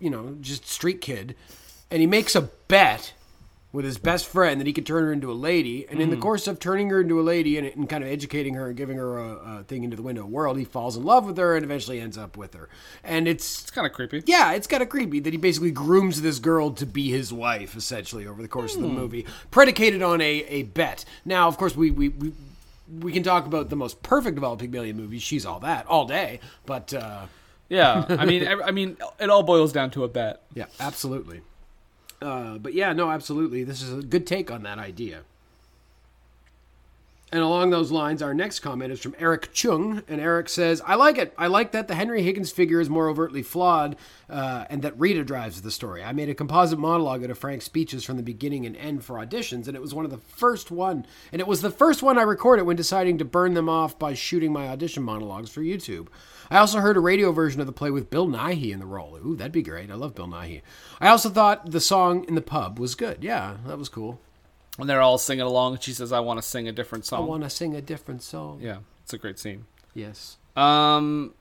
you 0.00 0.10
know, 0.10 0.36
just 0.40 0.66
street 0.66 1.00
kid, 1.00 1.36
and 1.88 2.00
he 2.00 2.06
makes 2.08 2.34
a 2.34 2.50
bet 2.66 3.12
with 3.72 3.84
his 3.84 3.98
best 3.98 4.26
friend 4.26 4.58
that 4.60 4.66
he 4.66 4.72
could 4.72 4.86
turn 4.86 5.02
her 5.04 5.12
into 5.12 5.30
a 5.30 5.34
lady. 5.34 5.86
And 5.90 6.00
in 6.00 6.08
the 6.10 6.16
course 6.16 6.46
of 6.46 6.58
turning 6.58 6.88
her 6.90 7.00
into 7.00 7.20
a 7.20 7.22
lady 7.22 7.58
and, 7.58 7.66
and 7.66 7.88
kind 7.88 8.02
of 8.02 8.08
educating 8.08 8.54
her 8.54 8.68
and 8.68 8.76
giving 8.76 8.96
her 8.96 9.18
a, 9.18 9.58
a 9.58 9.64
thing 9.64 9.84
into 9.84 9.96
the 9.96 10.02
window 10.02 10.24
world, 10.24 10.56
he 10.56 10.64
falls 10.64 10.96
in 10.96 11.04
love 11.04 11.26
with 11.26 11.36
her 11.36 11.54
and 11.56 11.64
eventually 11.64 12.00
ends 12.00 12.16
up 12.16 12.36
with 12.38 12.54
her. 12.54 12.68
And 13.04 13.28
it's 13.28 13.62
it's 13.62 13.70
kind 13.70 13.86
of 13.86 13.92
creepy. 13.92 14.22
yeah, 14.24 14.52
it's 14.52 14.66
kind 14.66 14.82
of 14.82 14.88
creepy 14.88 15.20
that 15.20 15.32
he 15.32 15.36
basically 15.36 15.72
grooms 15.72 16.22
this 16.22 16.38
girl 16.38 16.70
to 16.70 16.86
be 16.86 17.10
his 17.10 17.32
wife, 17.32 17.76
essentially, 17.76 18.26
over 18.26 18.40
the 18.40 18.48
course 18.48 18.74
of 18.76 18.82
the 18.82 18.88
movie, 18.88 19.26
predicated 19.50 20.00
on 20.02 20.20
a, 20.22 20.44
a 20.44 20.62
bet. 20.62 21.04
Now, 21.24 21.46
of 21.48 21.58
course, 21.58 21.76
we, 21.76 21.90
we, 21.90 22.08
we, 22.10 22.32
we 23.00 23.12
can 23.12 23.22
talk 23.24 23.46
about 23.46 23.68
the 23.68 23.76
most 23.76 24.02
perfect 24.02 24.38
of 24.38 24.44
all 24.44 24.56
Pygmalion 24.56 24.96
movies. 24.96 25.22
She's 25.22 25.44
all 25.44 25.60
that 25.60 25.86
all 25.86 26.06
day, 26.06 26.40
but 26.64 26.94
uh, 26.94 27.26
Yeah, 27.68 28.06
I 28.08 28.24
mean, 28.24 28.46
I 28.64 28.70
mean, 28.70 28.96
it 29.20 29.28
all 29.28 29.42
boils 29.42 29.72
down 29.72 29.90
to 29.90 30.04
a 30.04 30.08
bet. 30.08 30.42
yeah, 30.54 30.66
absolutely. 30.80 31.42
Uh, 32.20 32.58
but 32.58 32.74
yeah, 32.74 32.92
no, 32.92 33.10
absolutely. 33.10 33.64
This 33.64 33.82
is 33.82 33.92
a 33.92 34.02
good 34.02 34.26
take 34.26 34.50
on 34.50 34.62
that 34.62 34.78
idea. 34.78 35.22
And 37.32 37.42
along 37.42 37.70
those 37.70 37.90
lines, 37.90 38.22
our 38.22 38.32
next 38.32 38.60
comment 38.60 38.92
is 38.92 39.00
from 39.00 39.16
Eric 39.18 39.52
Chung. 39.52 40.02
And 40.06 40.20
Eric 40.20 40.48
says, 40.48 40.80
I 40.86 40.94
like 40.94 41.18
it. 41.18 41.34
I 41.36 41.48
like 41.48 41.72
that 41.72 41.88
the 41.88 41.96
Henry 41.96 42.22
Higgins 42.22 42.52
figure 42.52 42.80
is 42.80 42.88
more 42.88 43.08
overtly 43.08 43.42
flawed 43.42 43.96
uh, 44.30 44.64
and 44.70 44.80
that 44.82 44.98
Rita 44.98 45.24
drives 45.24 45.60
the 45.60 45.72
story. 45.72 46.04
I 46.04 46.12
made 46.12 46.28
a 46.28 46.34
composite 46.34 46.78
monologue 46.78 47.24
out 47.24 47.30
of 47.30 47.38
Frank's 47.38 47.64
speeches 47.64 48.04
from 48.04 48.16
the 48.16 48.22
beginning 48.22 48.64
and 48.64 48.76
end 48.76 49.04
for 49.04 49.16
auditions, 49.16 49.66
and 49.66 49.74
it 49.74 49.82
was 49.82 49.92
one 49.92 50.04
of 50.04 50.12
the 50.12 50.18
first 50.18 50.70
one. 50.70 51.04
And 51.32 51.40
it 51.40 51.48
was 51.48 51.62
the 51.62 51.70
first 51.70 52.00
one 52.00 52.16
I 52.16 52.22
recorded 52.22 52.62
when 52.62 52.76
deciding 52.76 53.18
to 53.18 53.24
burn 53.24 53.54
them 53.54 53.68
off 53.68 53.98
by 53.98 54.14
shooting 54.14 54.52
my 54.52 54.68
audition 54.68 55.02
monologues 55.02 55.50
for 55.50 55.62
YouTube. 55.62 56.06
I 56.50 56.58
also 56.58 56.80
heard 56.80 56.96
a 56.96 57.00
radio 57.00 57.32
version 57.32 57.60
of 57.60 57.66
the 57.66 57.72
play 57.72 57.90
with 57.90 58.10
Bill 58.10 58.26
Nighy 58.26 58.72
in 58.72 58.78
the 58.78 58.86
role. 58.86 59.18
Ooh, 59.24 59.36
that'd 59.36 59.52
be 59.52 59.62
great. 59.62 59.90
I 59.90 59.94
love 59.94 60.14
Bill 60.14 60.26
Nighy. 60.28 60.62
I 61.00 61.08
also 61.08 61.28
thought 61.28 61.70
the 61.70 61.80
song 61.80 62.24
in 62.24 62.34
the 62.34 62.40
pub 62.42 62.78
was 62.78 62.94
good. 62.94 63.22
Yeah, 63.22 63.56
that 63.66 63.78
was 63.78 63.88
cool. 63.88 64.20
And 64.78 64.88
they're 64.88 65.00
all 65.00 65.18
singing 65.18 65.42
along, 65.42 65.74
and 65.74 65.82
she 65.82 65.92
says, 65.92 66.12
"I 66.12 66.20
want 66.20 66.38
to 66.38 66.42
sing 66.42 66.68
a 66.68 66.72
different 66.72 67.06
song." 67.06 67.22
I 67.22 67.26
want 67.26 67.42
to 67.44 67.50
sing 67.50 67.74
a 67.74 67.80
different 67.80 68.22
song. 68.22 68.60
yeah, 68.62 68.78
it's 69.02 69.14
a 69.14 69.18
great 69.18 69.38
scene. 69.38 69.64
Yes. 69.94 70.36
Um, 70.54 71.34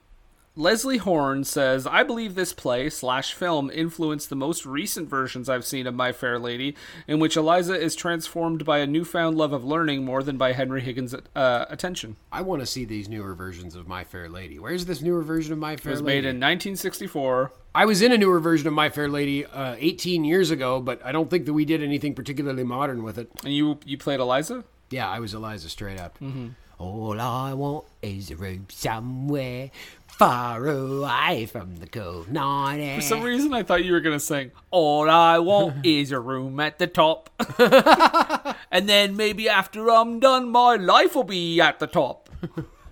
Leslie 0.58 0.98
Horn 1.00 1.44
says, 1.44 1.86
I 1.86 2.04
believe 2.04 2.34
this 2.34 2.54
play 2.54 2.90
slash 2.90 3.34
film 3.34 3.70
influenced 3.70 4.30
the 4.30 4.38
most 4.38 4.66
recent 4.66 5.10
versions 5.10 5.50
I've 5.50 5.66
seen 5.66 5.86
of 5.86 5.94
My 5.94 6.14
Fair 6.14 6.40
Lady, 6.40 6.78
in 7.10 7.20
which 7.20 7.36
Eliza 7.36 7.78
is 7.78 7.94
transformed 7.94 8.64
by 8.64 8.78
a 8.78 8.88
newfound 8.88 9.38
love 9.38 9.52
of 9.52 9.66
learning 9.66 10.06
more 10.06 10.24
than 10.24 10.38
by 10.38 10.54
Henry 10.54 10.80
Higgins' 10.80 11.14
uh, 11.14 11.66
attention. 11.70 12.16
I 12.32 12.42
want 12.42 12.62
to 12.62 12.66
see 12.66 12.86
these 12.86 13.10
newer 13.10 13.36
versions 13.36 13.76
of 13.76 13.90
My 13.90 14.06
Fair 14.06 14.30
Lady. 14.30 14.58
Where's 14.58 14.86
this 14.86 15.02
newer 15.02 15.24
version 15.24 15.52
of 15.52 15.60
My 15.60 15.76
Fair 15.76 15.92
Lady? 15.92 16.00
It 16.00 16.02
was 16.02 16.02
Lady? 16.04 16.22
made 16.22 16.30
in 16.30 16.36
1964. 16.38 17.52
I 17.76 17.84
was 17.84 18.02
in 18.02 18.14
a 18.14 18.18
newer 18.18 18.40
version 18.40 18.70
of 18.70 18.74
My 18.74 18.90
Fair 18.90 19.10
Lady 19.10 19.46
uh, 19.46 19.76
18 19.78 20.24
years 20.24 20.52
ago, 20.52 20.80
but 20.80 21.06
I 21.06 21.12
don't 21.12 21.30
think 21.30 21.48
that 21.48 21.54
we 21.54 21.66
did 21.66 21.84
anything 21.84 22.16
particularly 22.16 22.64
modern 22.64 23.04
with 23.04 23.18
it. 23.18 23.30
And 23.44 23.54
you 23.54 23.78
you 23.86 23.98
played 23.98 24.22
Eliza? 24.22 24.64
Yeah, 24.90 25.10
I 25.10 25.20
was 25.20 25.34
Eliza 25.34 25.68
straight 25.68 26.00
up. 26.00 26.18
Mm-hmm. 26.20 26.50
All 26.78 27.20
I 27.20 27.54
want 27.54 27.86
is 28.02 28.32
a 28.32 28.36
room 28.36 28.68
somewhere 28.70 29.72
far 30.18 30.66
away 30.68 31.46
from 31.46 31.76
the 31.78 31.88
cold 31.88 32.32
night. 32.32 32.96
For 32.96 33.02
some 33.02 33.22
reason, 33.22 33.54
I 33.54 33.64
thought 33.64 33.84
you 33.84 33.92
were 33.92 34.00
gonna 34.00 34.20
sing 34.20 34.52
"All 34.72 35.10
I 35.10 35.40
Want 35.40 35.78
Is 35.86 36.12
a 36.12 36.20
Room 36.20 36.60
at 36.60 36.80
the 36.80 36.88
Top," 36.88 37.30
and 38.72 38.88
then 38.88 39.16
maybe 39.18 39.50
after 39.50 39.90
I'm 39.92 40.20
done, 40.20 40.50
my 40.50 40.76
life 40.76 41.16
will 41.16 41.24
be 41.26 41.60
at 41.60 41.80
the 41.80 41.88
top. 41.88 42.30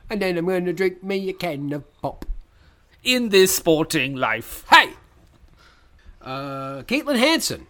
And 0.09 0.21
then 0.21 0.37
I'm 0.37 0.45
gonna 0.45 0.73
drink 0.73 1.01
me 1.03 1.29
a 1.29 1.33
can 1.33 1.71
of 1.73 2.01
pop. 2.01 2.25
In 3.03 3.29
this 3.29 3.55
sporting 3.55 4.15
life, 4.15 4.65
Hey! 4.69 4.91
Uh, 6.21 6.83
Caitlin 6.83 7.17
Hanson 7.17 7.67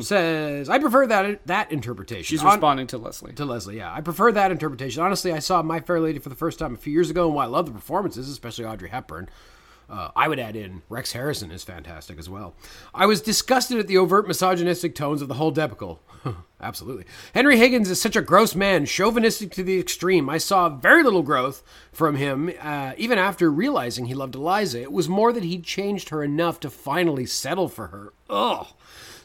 says, 0.00 0.68
I 0.68 0.78
prefer 0.78 1.06
that 1.06 1.46
that 1.46 1.72
interpretation. 1.72 2.24
she's 2.24 2.40
On- 2.42 2.46
responding 2.52 2.86
to 2.88 2.98
Leslie. 2.98 3.32
to 3.34 3.44
Leslie, 3.44 3.76
yeah. 3.76 3.92
I 3.92 4.00
prefer 4.00 4.32
that 4.32 4.50
interpretation. 4.50 5.02
Honestly, 5.02 5.32
I 5.32 5.38
saw 5.40 5.62
My 5.62 5.80
Fair 5.80 6.00
Lady 6.00 6.18
for 6.18 6.28
the 6.28 6.34
first 6.34 6.58
time 6.58 6.74
a 6.74 6.78
few 6.78 6.92
years 6.92 7.10
ago, 7.10 7.26
and 7.26 7.34
while 7.34 7.46
I 7.48 7.50
love 7.50 7.66
the 7.66 7.72
performances, 7.72 8.28
especially 8.28 8.64
Audrey 8.64 8.88
Hepburn, 8.88 9.28
uh, 9.88 10.10
I 10.16 10.26
would 10.28 10.40
add 10.40 10.56
in 10.56 10.82
Rex 10.88 11.12
Harrison 11.12 11.50
is 11.52 11.62
fantastic 11.62 12.18
as 12.18 12.28
well. 12.28 12.54
I 12.94 13.06
was 13.06 13.20
disgusted 13.20 13.78
at 13.78 13.86
the 13.86 13.98
overt 13.98 14.26
misogynistic 14.26 14.94
tones 14.96 15.22
of 15.22 15.28
the 15.28 15.34
whole 15.34 15.52
debacle. 15.52 16.00
Absolutely. 16.60 17.04
Henry 17.34 17.56
Higgins 17.56 17.88
is 17.88 18.00
such 18.00 18.16
a 18.16 18.22
gross 18.22 18.56
man, 18.56 18.84
chauvinistic 18.86 19.52
to 19.52 19.62
the 19.62 19.78
extreme. 19.78 20.28
I 20.28 20.38
saw 20.38 20.68
very 20.70 21.04
little 21.04 21.22
growth 21.22 21.62
from 21.92 22.16
him, 22.16 22.50
uh, 22.60 22.94
even 22.96 23.16
after 23.18 23.48
realizing 23.50 24.06
he 24.06 24.14
loved 24.14 24.34
Eliza. 24.34 24.80
It 24.82 24.90
was 24.90 25.08
more 25.08 25.32
that 25.32 25.44
he'd 25.44 25.62
changed 25.62 26.08
her 26.08 26.24
enough 26.24 26.58
to 26.60 26.70
finally 26.70 27.26
settle 27.26 27.68
for 27.68 27.88
her. 27.88 28.12
Ugh. 28.28 28.66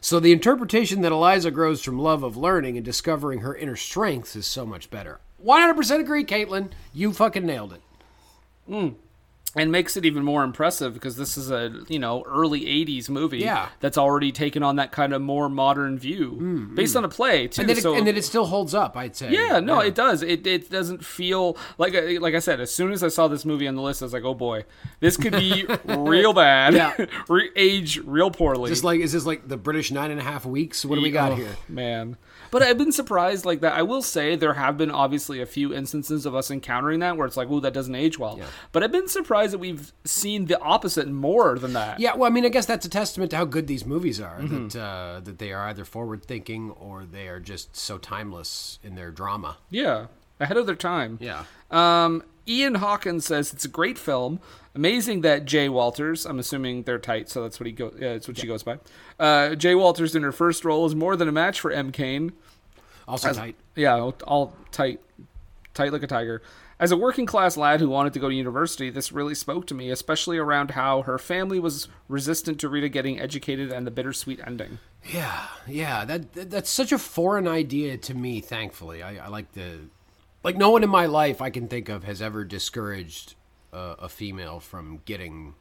So 0.03 0.20
the 0.20 0.31
interpretation 0.31 1.01
that 1.01 1.12
Eliza 1.12 1.51
grows 1.51 1.84
from 1.84 2.00
love 2.00 2.24
of 2.24 2.36
learning 2.36 2.75
and 2.75 2.84
discovering 2.84 3.41
her 3.41 3.55
inner 3.55 3.75
strengths 3.75 4.36
is 4.36 4.48
so 4.48 4.65
much 4.65 4.89
better. 4.89 5.20
100% 5.46 6.00
agree, 6.00 6.25
Caitlin. 6.25 6.72
You 6.91 7.13
fucking 7.13 7.46
nailed 7.46 7.74
it. 7.74 7.81
Hmm. 8.67 8.89
And 9.55 9.70
makes 9.72 9.98
it 9.98 10.05
even 10.05 10.24
more 10.24 10.43
impressive 10.43 10.93
because 10.93 11.17
this 11.17 11.38
is 11.38 11.51
a 11.51 11.84
you 11.89 12.00
know 12.00 12.24
early 12.25 12.62
80s 12.62 13.10
movie 13.10 13.39
Yeah. 13.39 13.67
that's 13.81 13.98
already 13.98 14.31
taken 14.31 14.63
on 14.63 14.77
that 14.77 14.91
kind 14.93 15.13
of 15.13 15.22
more 15.22 15.50
modern 15.50 16.00
view 16.00 16.31
mm-hmm. 16.31 16.75
based 16.75 16.96
on 16.96 17.03
a 17.03 17.10
play 17.10 17.48
too 17.48 17.62
And 17.62 17.70
that, 17.70 17.77
it, 17.77 17.81
so 17.81 17.93
and 17.93 18.08
that 18.08 18.15
it 18.17 18.24
still 18.24 18.46
holds 18.46 18.74
up, 18.74 18.96
I'd 18.96 19.15
say. 19.15 19.31
yeah 19.31 19.60
no 19.60 19.79
it 19.79 19.93
does 19.93 20.24
it, 20.24 20.48
it 20.48 20.70
doesn't 20.70 21.03
feel 21.03 21.58
like 21.77 21.93
I- 21.96 22.17
like 22.17 22.34
i 22.34 22.39
said 22.39 22.62
as 22.62 22.74
soon 22.74 22.91
as 22.93 23.03
i 23.03 23.10
saw 23.10 23.27
this 23.27 23.43
movie 23.43 23.67
on 23.67 23.75
the 23.75 23.81
list 23.81 24.01
i 24.01 24.05
was 24.05 24.13
like 24.13 24.24
oh 24.24 24.34
boy 24.34 24.63
this 25.01 25.17
could 25.17 25.34
be 25.34 25.65
real 25.86 26.31
bad 26.34 26.74
Yeah. 26.74 27.05
Re- 27.27 27.50
age 27.55 28.00
real 28.05 28.31
poorly 28.31 28.70
Just 28.70 28.84
like, 28.86 29.01
is 29.01 29.12
this 29.12 29.25
like 29.25 29.48
the 29.48 29.58
British 29.58 29.91
nine 29.91 30.12
and 30.12 30.20
a 30.20 30.24
half 30.24 30.46
weeks? 30.46 30.86
What 30.86 30.96
do 30.96 31.01
we 31.01 31.12
got 31.12 31.34
Oh, 31.34 31.36
here? 31.36 31.55
man 31.67 32.15
but 32.51 32.62
i've 32.62 32.77
been 32.77 32.91
surprised 32.91 33.46
like 33.46 33.62
that 33.62 33.74
i 33.74 33.81
will 33.81 34.01
say 34.01 34.36
there 34.36 34.53
have 34.53 34.77
been 34.77 34.91
obviously 34.91 35.41
a 35.41 35.46
few 35.46 35.74
instances 35.74 36.25
of 36.25 36.36
us 36.36 36.51
encountering 36.51 37.00
that 37.00 37.17
where 37.17 37.25
it's 37.25 37.38
like 37.38 37.48
oh 37.50 37.60
that 37.60 37.74
doesn't 37.74 37.96
age 37.96 38.20
well 38.20 38.38
but 38.72 38.84
i've 38.84 38.91
been 38.91 39.08
surprised 39.08 39.53
that 39.53 39.58
we've 39.60 39.91
seen 40.05 40.46
the 40.46 40.60
opposite 40.60 41.08
more 41.08 41.58
than 41.58 41.74
that 41.74 42.00
Yeah, 42.00 42.15
well, 42.15 42.29
I 42.29 42.34
mean, 42.34 42.46
I 42.46 42.50
guess 42.50 42.65
that's 42.65 42.86
a 42.86 42.89
testament 42.89 43.31
to 43.31 43.38
how 43.38 43.46
good 43.46 43.67
these 43.67 43.86
movies 43.86 44.20
are. 44.20 44.39
Mm-hmm. 44.39 44.67
That 44.70 44.81
uh, 44.81 45.20
that 45.22 45.39
they 45.39 45.51
are 45.51 45.67
either 45.67 45.86
forward 45.86 46.25
thinking 46.25 46.72
or 46.72 47.05
they 47.05 47.27
are 47.27 47.39
just 47.39 47.75
so 47.75 47.98
timeless 47.98 48.79
in 48.84 48.96
their 48.96 49.12
drama. 49.12 49.58
Yeah, 49.70 50.08
ahead 50.39 50.58
of 50.58 50.65
their 50.65 50.75
time. 50.75 51.17
Yeah. 51.22 51.43
Um, 51.70 52.24
Ian 52.48 52.75
Hawkins 52.75 53.25
says 53.25 53.53
it's 53.53 53.65
a 53.65 53.70
great 53.70 53.98
film. 53.98 54.39
Amazing 54.73 55.21
that 55.21 55.45
Jay 55.45 55.67
Walters, 55.67 56.25
I'm 56.25 56.39
assuming 56.39 56.83
they're 56.83 56.97
tight, 56.99 57.29
so 57.29 57.43
that's 57.43 57.59
what 57.59 57.67
he 57.67 57.73
go. 57.73 57.91
Yeah, 57.99 58.13
that's 58.13 58.27
what 58.27 58.37
she 58.37 58.47
goes 58.47 58.63
by. 58.63 58.79
Uh, 59.19 59.55
Jay 59.55 59.75
Walters 59.75 60.15
in 60.15 60.23
her 60.23 60.31
first 60.31 60.63
role 60.63 60.85
is 60.85 60.95
more 60.95 61.15
than 61.17 61.27
a 61.27 61.31
match 61.31 61.59
for 61.59 61.71
M. 61.71 61.91
Caine. 61.91 62.31
Also 63.07 63.33
tight. 63.33 63.55
Yeah, 63.75 63.95
all- 63.95 64.15
all 64.25 64.55
tight, 64.71 65.01
tight 65.73 65.91
like 65.91 66.03
a 66.03 66.07
tiger. 66.07 66.41
As 66.79 66.91
a 66.91 66.97
working 66.97 67.25
class 67.27 67.57
lad 67.57 67.79
who 67.79 67.89
wanted 67.89 68.13
to 68.13 68.19
go 68.19 68.29
to 68.29 68.33
university, 68.33 68.89
this 68.89 69.11
really 69.11 69.35
spoke 69.35 69.67
to 69.67 69.75
me, 69.75 69.91
especially 69.91 70.37
around 70.37 70.71
how 70.71 71.03
her 71.03 71.19
family 71.19 71.59
was 71.59 71.87
resistant 72.07 72.59
to 72.61 72.69
Rita 72.69 72.89
getting 72.89 73.19
educated 73.19 73.71
and 73.71 73.85
the 73.85 73.91
bittersweet 73.91 74.39
ending. 74.47 74.79
Yeah, 75.13 75.47
yeah. 75.67 76.05
That, 76.05 76.33
that 76.33 76.50
that's 76.50 76.69
such 76.72 76.91
a 76.91 76.98
foreign 76.98 77.48
idea 77.48 77.98
to 77.98 78.13
me. 78.15 78.39
Thankfully, 78.41 79.03
I, 79.03 79.25
I 79.25 79.27
like 79.27 79.51
the 79.51 79.89
like 80.43 80.55
no 80.57 80.72
one 80.72 80.83
in 80.83 80.89
my 80.89 81.05
life 81.05 81.39
I 81.41 81.50
can 81.51 81.67
think 81.67 81.87
of 81.89 82.03
has 82.05 82.19
ever 82.22 82.43
discouraged 82.43 83.35
uh, 83.74 83.96
a 84.00 84.10
female 84.10 84.60
from 84.60 85.01
getting 85.05 85.55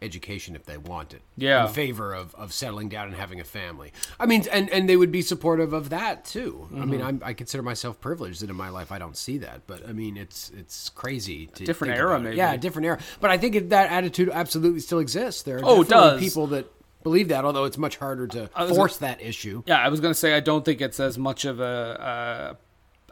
education 0.00 0.56
if 0.56 0.64
they 0.64 0.76
want 0.76 1.14
it. 1.14 1.22
Yeah. 1.36 1.66
in 1.68 1.72
favor 1.72 2.12
of, 2.12 2.34
of 2.34 2.52
settling 2.52 2.88
down 2.88 3.06
and 3.06 3.14
having 3.16 3.38
a 3.38 3.44
family. 3.44 3.92
I 4.18 4.26
mean, 4.26 4.44
and 4.50 4.68
and 4.70 4.88
they 4.88 4.96
would 4.96 5.12
be 5.12 5.22
supportive 5.22 5.72
of 5.72 5.90
that 5.90 6.24
too. 6.24 6.66
I 6.70 6.74
Mm-hmm. 6.74 6.90
mean, 6.90 7.02
I'm, 7.02 7.22
I 7.24 7.34
consider 7.34 7.62
myself 7.62 8.00
privileged 8.00 8.42
that 8.42 8.50
in 8.50 8.56
my 8.56 8.68
life 8.68 8.90
I 8.90 8.98
don't 8.98 9.16
see 9.16 9.38
that, 9.38 9.60
but 9.68 9.88
I 9.88 9.92
mean, 9.92 10.16
it's 10.16 10.50
it's 10.58 10.88
crazy. 10.88 11.46
To 11.46 11.64
Different 11.64 11.94
era, 11.94 12.18
maybe. 12.18 12.36
Yeah, 12.36 12.56
different 12.56 12.86
era. 12.86 12.98
But 13.20 13.30
I 13.30 13.38
think 13.38 13.68
that 13.70 13.92
attitude 13.92 14.28
absolutely 14.32 14.80
still 14.80 14.98
exists. 14.98 15.42
There 15.42 15.58
are 15.58 15.62
Oh, 15.64 15.82
it 15.82 15.88
definitely 15.88 16.10
does. 16.20 16.20
people 16.20 16.46
that 16.48 16.66
believe 17.04 17.28
that, 17.28 17.44
although 17.44 17.64
it's 17.64 17.78
much 17.78 17.96
harder 17.98 18.26
to 18.28 18.48
force 18.74 18.96
that 18.96 19.22
issue. 19.22 19.62
Yeah, 19.66 19.78
I 19.78 19.88
was 19.88 20.00
gonna 20.00 20.14
say 20.14 20.34
I 20.34 20.40
don't 20.40 20.64
think 20.64 20.80
it's 20.80 20.98
as 20.98 21.16
much 21.16 21.44
of 21.44 21.60
a. 21.60 21.64
Uh, 21.64 22.54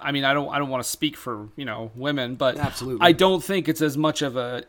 I 0.02 0.12
mean, 0.12 0.24
I 0.24 0.34
don't. 0.34 0.48
I 0.48 0.58
don't 0.58 0.68
want 0.70 0.82
to 0.82 0.88
speak 0.88 1.16
for 1.16 1.48
you 1.56 1.64
know 1.64 1.90
women, 1.94 2.34
but 2.34 2.56
Absolutely. 2.58 3.06
I 3.06 3.12
don't 3.12 3.42
think 3.42 3.68
it's 3.68 3.82
as 3.82 3.96
much 3.96 4.22
of 4.22 4.36
a 4.36 4.64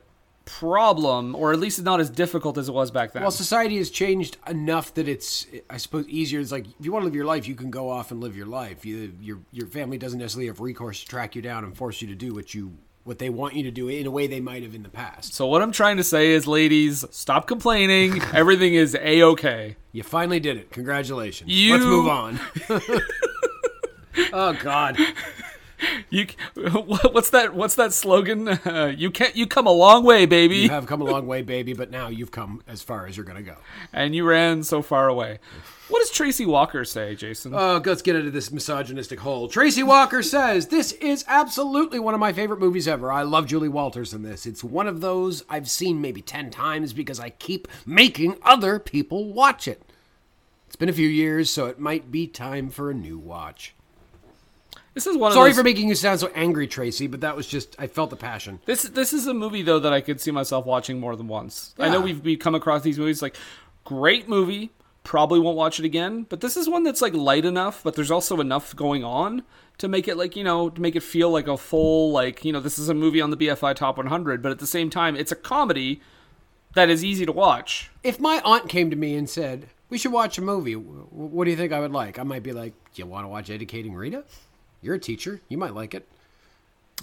problem, 0.46 1.36
or 1.36 1.54
at 1.54 1.60
least 1.60 1.78
it's 1.80 1.86
not 1.86 2.00
as 2.00 2.10
difficult 2.10 2.58
as 2.58 2.68
it 2.68 2.72
was 2.74 2.92
back 2.92 3.14
then. 3.14 3.22
Well, 3.22 3.32
society 3.32 3.78
has 3.78 3.90
changed 3.90 4.38
enough 4.48 4.94
that 4.96 5.08
it's, 5.08 5.46
I 5.70 5.78
suppose, 5.78 6.08
easier. 6.08 6.40
It's 6.40 6.52
like 6.52 6.66
if 6.68 6.86
you 6.86 6.92
want 6.92 7.04
to 7.04 7.06
live 7.06 7.16
your 7.16 7.26
life, 7.26 7.48
you 7.48 7.56
can 7.56 7.70
go 7.70 7.90
off 7.90 8.12
and 8.12 8.20
live 8.20 8.36
your 8.36 8.48
life. 8.48 8.86
You, 8.86 9.14
your 9.22 9.40
your 9.52 9.68
family 9.68 9.98
doesn't 9.98 10.20
necessarily 10.20 10.48
have 10.48 10.60
recourse 10.60 11.02
to 11.02 11.08
track 11.08 11.36
you 11.36 11.42
down 11.42 11.64
and 11.64 11.76
force 11.78 12.02
you 12.02 12.08
to 12.10 12.16
do 12.16 12.34
what 12.34 12.54
you 12.54 12.74
what 13.04 13.18
they 13.18 13.30
want 13.32 13.56
you 13.56 13.64
to 13.64 13.72
do 13.72 13.88
in 13.88 14.06
a 14.06 14.12
way 14.12 14.28
they 14.28 14.40
might 14.40 14.62
have 14.62 14.76
in 14.76 14.84
the 14.84 14.90
past. 14.90 15.34
so 15.34 15.48
what 15.48 15.64
I'm 15.64 15.72
trying 15.72 15.98
to 15.98 16.04
say 16.04 16.32
is, 16.34 16.46
ladies, 16.46 17.04
stop 17.10 17.48
complaining. 17.48 18.22
Everything 18.34 18.76
is 18.76 18.94
a 18.94 19.24
okay. 19.24 19.76
You 19.92 20.04
finally 20.04 20.40
did 20.40 20.58
it. 20.58 20.70
Congratulations. 20.72 21.50
You- 21.50 21.74
Let's 21.74 21.86
move 21.86 22.08
on. 22.08 22.40
oh 24.34 24.54
God. 24.62 24.98
You 26.12 26.28
what's 26.56 27.32
that? 27.32 27.56
What's 27.56 27.76
that 27.76 27.92
slogan? 27.94 28.48
Uh, 28.48 28.94
you 28.96 29.10
can't. 29.10 29.36
You 29.36 29.48
come 29.48 29.66
a 29.66 29.72
long 29.72 30.04
way, 30.04 30.28
baby, 30.28 30.58
You 30.58 30.70
have 30.70 30.86
come 30.86 31.02
a 31.02 31.06
long 31.06 31.26
way, 31.26 31.42
baby, 31.42 31.74
but 31.74 31.90
now 31.90 32.08
you've 32.08 32.30
come 32.32 32.62
as 32.68 32.84
far 32.84 33.08
as 33.08 33.18
you're 33.18 33.26
gonna 33.26 33.42
go. 33.42 33.56
and 33.92 34.14
you 34.14 34.24
ran 34.24 34.62
so 34.64 34.84
far 34.84 35.08
away. 35.08 35.40
What 35.90 36.00
does 36.00 36.12
Tracy 36.12 36.46
Walker 36.46 36.86
say, 36.86 37.16
Jason? 37.16 37.54
Oh, 37.54 37.82
let's 37.84 38.02
get 38.02 38.16
into 38.16 38.32
this 38.32 38.50
misogynistic 38.52 39.20
hole. 39.20 39.48
Tracy 39.50 39.84
Walker 39.84 40.22
says, 40.24 40.68
This 40.68 40.94
is 40.94 41.26
absolutely 41.28 42.00
one 42.00 42.14
of 42.14 42.20
my 42.20 42.32
favorite 42.32 42.60
movies 42.62 42.88
ever. 42.88 43.12
I 43.12 43.24
love 43.24 43.46
Julie 43.48 43.68
Walters 43.68 44.14
in 44.14 44.22
this. 44.22 44.46
It's 44.46 44.64
one 44.64 44.88
of 44.88 45.02
those 45.02 45.44
I've 45.50 45.70
seen 45.70 46.00
maybe 46.00 46.22
10 46.22 46.50
times 46.50 46.94
because 46.94 47.20
I 47.20 47.32
keep 47.32 47.68
making 47.86 48.38
other 48.44 48.80
people 48.80 49.34
watch 49.34 49.68
it. 49.68 49.82
It's 50.68 50.78
been 50.78 50.88
a 50.90 50.94
few 50.94 51.10
years, 51.10 51.50
so 51.50 51.66
it 51.66 51.80
might 51.80 52.10
be 52.12 52.26
time 52.26 52.70
for 52.70 52.90
a 52.90 52.94
new 52.94 53.18
watch. 53.18 53.74
This 54.94 55.08
is 55.08 55.18
one. 55.18 55.32
Sorry 55.32 55.50
of 55.50 55.56
those, 55.56 55.62
for 55.62 55.64
making 55.64 55.88
you 55.88 55.96
sound 55.96 56.20
so 56.20 56.32
angry, 56.36 56.68
Tracy, 56.68 57.08
but 57.08 57.22
that 57.22 57.36
was 57.36 57.48
just, 57.48 57.76
I 57.80 57.88
felt 57.88 58.10
the 58.10 58.16
passion. 58.16 58.60
This 58.66 58.84
this 58.84 59.14
is 59.14 59.28
a 59.28 59.34
movie 59.34 59.62
though 59.62 59.80
that 59.80 59.94
I 59.94 60.02
could 60.02 60.20
see 60.20 60.32
myself 60.32 60.66
watching 60.66 61.00
more 61.00 61.16
than 61.16 61.28
once. 61.28 61.74
I 61.80 61.90
know 61.90 62.02
we've 62.02 62.22
we 62.24 62.36
come 62.38 62.56
across 62.56 62.82
these 62.82 63.00
movies 63.00 63.22
like 63.22 63.36
great 63.84 64.28
movie, 64.28 64.72
probably 65.04 65.40
won't 65.40 65.58
watch 65.58 65.80
it 65.80 65.86
again, 65.86 66.26
but 66.30 66.42
this 66.42 66.58
is 66.58 66.70
one 66.70 66.84
that's 66.84 67.02
like 67.02 67.14
light 67.14 67.46
enough, 67.46 67.84
but 67.84 67.96
there's 67.96 68.12
also 68.12 68.40
enough 68.40 68.76
going 68.76 69.04
on 69.04 69.44
to 69.78 69.88
make 69.88 70.08
it 70.08 70.18
like, 70.18 70.36
you 70.36 70.44
know, 70.44 70.70
to 70.70 70.82
make 70.82 70.96
it 70.96 71.04
feel 71.04 71.30
like 71.32 71.48
a 71.48 71.58
full 71.58 72.12
like, 72.12 72.46
you 72.46 72.52
know, 72.52 72.60
this 72.60 72.78
is 72.78 72.90
a 72.90 72.94
movie 72.94 73.22
on 73.22 73.32
the 73.32 73.38
BFI 73.38 73.76
Top 73.76 73.98
100, 73.98 74.42
but 74.42 74.52
at 74.52 74.60
the 74.60 74.68
same 74.68 74.90
time 74.90 75.16
it's 75.16 75.32
a 75.32 75.36
comedy 75.36 76.02
that 76.76 76.90
is 76.90 77.04
easy 77.04 77.26
to 77.26 77.32
watch. 77.32 77.92
If 78.04 78.20
my 78.20 78.42
aunt 78.46 78.70
came 78.70 78.90
to 78.90 78.96
me 78.96 79.16
and 79.16 79.30
said, 79.30 79.70
We 79.90 79.98
should 79.98 80.12
watch 80.12 80.38
a 80.38 80.42
movie, 80.42 80.74
what 80.74 81.46
do 81.46 81.52
you 81.52 81.58
think 81.58 81.74
I 81.74 81.80
would 81.80 81.92
like? 81.92 82.20
I 82.20 82.24
might 82.24 82.44
be 82.44 82.54
like, 82.54 82.74
You 82.96 83.06
want 83.06 83.26
to 83.26 83.30
watch 83.30 83.50
Educating 83.50 83.94
Rita? 83.94 84.24
You're 84.82 84.96
a 84.96 85.00
teacher. 85.00 85.42
You 85.48 85.58
might 85.58 85.74
like 85.74 85.94
it. 85.94 86.08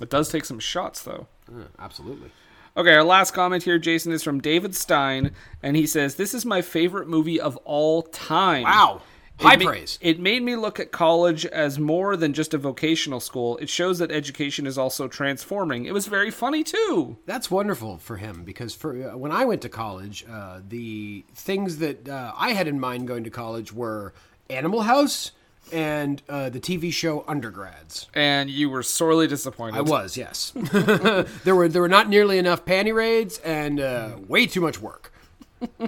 It 0.00 0.10
does 0.10 0.28
take 0.28 0.44
some 0.44 0.58
shots 0.58 1.02
though. 1.02 1.26
Uh, 1.48 1.64
absolutely. 1.78 2.30
Okay, 2.76 2.94
our 2.94 3.02
last 3.02 3.32
comment 3.32 3.64
here, 3.64 3.78
Jason, 3.78 4.12
is 4.12 4.22
from 4.22 4.40
David 4.40 4.72
Stein, 4.72 5.32
and 5.64 5.76
he 5.76 5.84
says, 5.84 6.14
This 6.14 6.32
is 6.32 6.46
my 6.46 6.62
favorite 6.62 7.08
movie 7.08 7.40
of 7.40 7.56
all 7.58 8.02
time. 8.02 8.62
Wow. 8.62 9.02
It 9.40 9.44
High 9.44 9.56
ma- 9.56 9.64
praise. 9.66 9.98
It 10.00 10.20
made 10.20 10.42
me 10.42 10.54
look 10.56 10.78
at 10.78 10.92
college 10.92 11.46
as 11.46 11.78
more 11.78 12.16
than 12.16 12.32
just 12.32 12.54
a 12.54 12.58
vocational 12.58 13.20
school. 13.20 13.56
It 13.58 13.68
shows 13.68 13.98
that 13.98 14.12
education 14.12 14.66
is 14.66 14.76
also 14.76 15.08
transforming. 15.08 15.86
It 15.86 15.94
was 15.94 16.06
very 16.06 16.30
funny, 16.30 16.62
too. 16.64 17.16
That's 17.26 17.50
wonderful 17.50 17.98
for 17.98 18.16
him 18.16 18.44
because 18.44 18.74
for 18.74 19.10
uh, 19.10 19.16
when 19.16 19.32
I 19.32 19.44
went 19.44 19.62
to 19.62 19.68
college, 19.68 20.24
uh, 20.30 20.60
the 20.68 21.24
things 21.34 21.78
that 21.78 22.08
uh, 22.08 22.32
I 22.36 22.52
had 22.52 22.68
in 22.68 22.78
mind 22.78 23.08
going 23.08 23.24
to 23.24 23.30
college 23.30 23.72
were 23.72 24.12
Animal 24.50 24.82
House 24.82 25.32
and 25.72 26.22
uh, 26.28 26.48
the 26.50 26.60
TV 26.60 26.92
show 26.92 27.24
Undergrads. 27.26 28.08
And 28.14 28.50
you 28.50 28.70
were 28.70 28.82
sorely 28.82 29.26
disappointed. 29.26 29.78
I 29.78 29.82
was, 29.82 30.16
yes. 30.16 30.52
there 30.54 31.54
were 31.54 31.68
there 31.68 31.82
were 31.82 31.88
not 31.88 32.08
nearly 32.08 32.38
enough 32.38 32.64
panty 32.64 32.94
raids 32.94 33.38
and 33.38 33.80
uh, 33.80 34.16
way 34.26 34.46
too 34.46 34.60
much 34.60 34.80
work. 34.80 35.12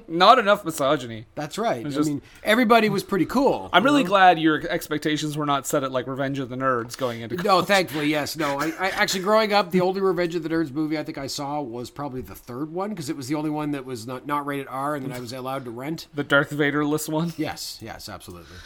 Not 0.09 0.39
enough 0.39 0.65
misogyny. 0.65 1.27
That's 1.35 1.59
right. 1.59 1.87
I 1.87 1.89
mean, 1.89 2.23
everybody 2.43 2.89
was 2.89 3.03
pretty 3.03 3.27
cool. 3.27 3.71
I'm 3.73 3.85
really 3.85 4.05
glad 4.05 4.39
your 4.39 4.61
expectations 4.69 5.37
were 5.37 5.47
not 5.47 5.67
set 5.67 5.85
at 5.85 5.93
like 5.93 6.07
Revenge 6.07 6.39
of 6.39 6.49
the 6.49 6.57
Nerds 6.57 6.97
going 6.97 7.21
into. 7.21 7.37
No, 7.37 7.63
thankfully, 7.63 8.09
yes. 8.09 8.37
No, 8.37 8.59
I, 8.59 8.73
I 8.79 8.89
actually 8.89 9.23
growing 9.23 9.53
up, 9.53 9.71
the 9.71 9.81
only 9.81 10.01
Revenge 10.01 10.35
of 10.35 10.43
the 10.43 10.49
Nerds 10.49 10.73
movie 10.73 10.99
I 10.99 11.05
think 11.05 11.19
I 11.19 11.27
saw 11.27 11.61
was 11.61 11.91
probably 11.91 12.21
the 12.21 12.35
third 12.35 12.73
one 12.73 12.91
because 12.91 13.09
it 13.09 13.17
was 13.17 13.29
the 13.29 13.35
only 13.37 13.51
one 13.51 13.71
that 13.73 13.85
was 13.85 14.07
not 14.07 14.27
not 14.27 14.47
rated 14.47 14.67
R 14.69 14.97
and 14.97 15.07
that 15.07 15.17
I 15.17 15.21
was 15.21 15.33
allowed 15.33 15.65
to 15.67 15.71
rent. 15.71 16.09
The 16.15 16.25
Darth 16.25 16.51
Vader 16.51 16.85
list 16.85 17.09
one. 17.09 17.33
Yes, 17.37 17.79
yes, 17.81 18.09
absolutely. 18.09 18.57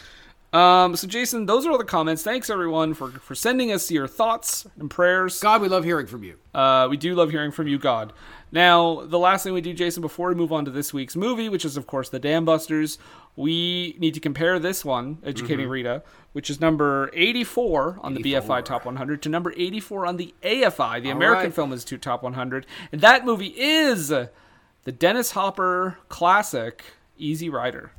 Um, 0.55 0.95
so 0.95 1.05
Jason, 1.05 1.47
those 1.47 1.65
are 1.65 1.71
all 1.71 1.77
the 1.77 1.83
comments. 1.83 2.23
Thanks 2.23 2.49
everyone 2.49 2.93
for 2.93 3.11
for 3.11 3.35
sending 3.35 3.73
us 3.73 3.91
your 3.91 4.07
thoughts 4.07 4.65
and 4.79 4.89
prayers. 4.89 5.41
God, 5.41 5.61
we 5.61 5.67
love 5.67 5.83
hearing 5.83 6.07
from 6.07 6.23
you. 6.23 6.37
Uh, 6.53 6.87
we 6.89 6.95
do 6.95 7.13
love 7.13 7.29
hearing 7.29 7.51
from 7.51 7.67
you, 7.67 7.77
God. 7.77 8.13
Now, 8.53 9.01
the 9.01 9.19
last 9.19 9.43
thing 9.43 9.51
we 9.51 9.59
do, 9.59 9.73
Jason, 9.73 9.99
before 9.99 10.29
we 10.29 10.35
move 10.35 10.53
on 10.53 10.63
to 10.63 10.71
this 10.71 10.93
week's 10.93 11.17
movie, 11.17 11.49
which 11.49 11.65
is 11.65 11.75
of 11.75 11.87
course 11.87 12.07
the 12.07 12.19
Dam 12.19 12.45
Busters, 12.45 12.97
we 13.35 13.97
need 13.99 14.13
to 14.13 14.21
compare 14.21 14.57
this 14.57 14.85
one, 14.85 15.17
Educating 15.25 15.67
Rita, 15.67 16.03
which 16.31 16.49
is 16.49 16.61
number 16.61 17.11
84 17.13 17.99
on 18.01 18.13
the 18.13 18.23
BFI 18.23 18.63
Top 18.63 18.85
100, 18.85 19.21
to 19.23 19.29
number 19.29 19.51
84 19.57 20.05
on 20.05 20.15
the 20.15 20.33
AFI, 20.41 21.03
the 21.03 21.09
American 21.09 21.47
right. 21.47 21.53
Film 21.53 21.73
Institute 21.73 22.01
Top 22.01 22.23
100, 22.23 22.65
and 22.93 23.01
that 23.01 23.25
movie 23.25 23.53
is 23.57 24.07
the 24.07 24.29
Dennis 24.97 25.31
Hopper 25.31 25.97
classic 26.07 26.81
Easy 27.17 27.49
Rider. 27.49 27.91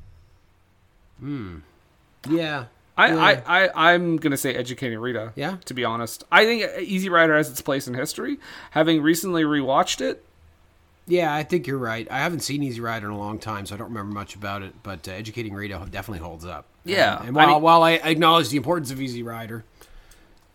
Yeah. 2.29 2.65
I, 2.97 3.09
Yeah. 3.09 3.43
I, 3.47 3.67
I, 3.67 3.93
I'm 3.95 4.17
going 4.17 4.31
to 4.31 4.37
say 4.37 4.55
Educating 4.55 4.99
Rita. 4.99 5.33
Yeah? 5.37 5.57
To 5.67 5.75
be 5.75 5.85
honest. 5.85 6.25
I 6.33 6.45
think 6.45 6.65
Easy 6.81 7.09
Rider 7.09 7.37
has 7.37 7.51
its 7.51 7.61
place 7.61 7.87
in 7.87 7.95
history. 7.95 8.39
Having 8.71 9.03
recently 9.03 9.43
rewatched 9.45 10.01
it, 10.01 10.25
Yeah, 11.07 11.33
I 11.35 11.43
think 11.43 11.67
you're 11.67 11.79
right. 11.79 12.09
I 12.11 12.19
haven't 12.19 12.41
seen 12.41 12.63
Easy 12.63 12.81
Rider 12.81 13.07
in 13.07 13.13
a 13.13 13.19
long 13.19 13.39
time, 13.39 13.67
so 13.67 13.75
I 13.75 13.79
don't 13.79 13.89
remember 13.89 14.15
much 14.15 14.35
about 14.35 14.63
it. 14.63 14.73
But 14.83 15.07
uh, 15.07 15.13
Educating 15.13 15.53
Rita 15.55 15.75
definitely 15.91 16.27
holds 16.27 16.45
up. 16.47 16.65
Yeah, 16.85 17.19
and, 17.19 17.29
and 17.29 17.39
I 17.39 17.45
while, 17.47 17.55
mean- 17.55 17.63
while 17.63 17.83
I 17.83 17.93
acknowledge 17.93 18.49
the 18.49 18.57
importance 18.57 18.91
of 18.91 19.01
Easy 19.01 19.23
Rider, 19.23 19.65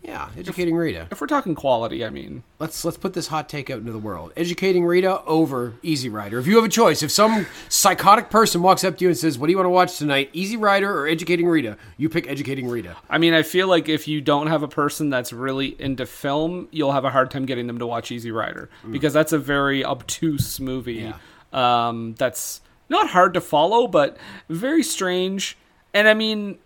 yeah, 0.04 0.30
Educating 0.38 0.76
Rita. 0.76 1.08
if 1.12 1.22
we're 1.22 1.28
talking 1.28 1.54
quality, 1.54 2.04
I 2.04 2.10
mean, 2.10 2.44
Let's 2.60 2.84
let's 2.86 2.98
put 2.98 3.14
this 3.14 3.28
hot 3.28 3.48
take 3.50 3.70
out 3.70 3.80
into 3.80 3.92
the 3.92 4.00
world. 4.00 4.34
Educating 4.36 4.86
Rita 4.86 5.24
over 5.26 5.74
Easy 5.84 6.10
Rider. 6.10 6.40
If 6.40 6.48
you 6.48 6.56
have 6.56 6.66
a 6.66 6.70
choice, 6.70 7.02
if 7.04 7.12
some 7.12 7.46
psychotic 7.70 8.30
person 8.30 8.62
walks 8.62 8.84
up 8.84 8.98
to 8.98 9.06
you 9.06 9.10
and 9.10 9.18
says, 9.18 9.38
"What 9.38 9.48
do 9.48 9.52
you 9.52 9.58
want 9.58 9.66
to 9.66 9.72
watch 9.72 9.98
tonight? 9.98 10.30
Easy 10.34 10.58
Rider 10.58 10.92
or 10.96 11.08
Educating 11.08 11.48
Rita?" 11.48 11.78
You 11.98 12.10
pick 12.10 12.28
Educating 12.28 12.68
Rita. 12.68 12.96
I 13.10 13.18
mean, 13.18 13.34
I 13.34 13.44
feel 13.44 13.68
like 13.68 13.90
if 13.90 14.08
you 14.08 14.22
don't 14.22 14.48
have 14.48 14.64
a 14.64 14.68
person 14.68 15.10
that's 15.10 15.32
really 15.34 15.76
into 15.80 16.06
film, 16.06 16.68
you'll 16.72 16.92
have 16.92 17.06
a 17.06 17.10
hard 17.12 17.32
time 17.32 17.46
getting 17.46 17.68
them 17.68 17.80
to 17.80 17.88
watch 17.88 18.12
Easy 18.12 18.32
Rider 18.32 18.70
because 18.92 19.14
that's 19.14 19.34
a 19.34 19.40
very 19.40 19.84
obtuse 19.86 20.60
movie. 20.60 21.14
Um, 21.54 22.16
that's 22.18 22.62
not 22.90 23.10
hard 23.10 23.34
to 23.34 23.42
follow, 23.42 23.88
but 23.88 24.18
very 24.50 24.84
strange. 24.84 25.58
And 25.94 26.08
I 26.08 26.14
mean, 26.14 26.60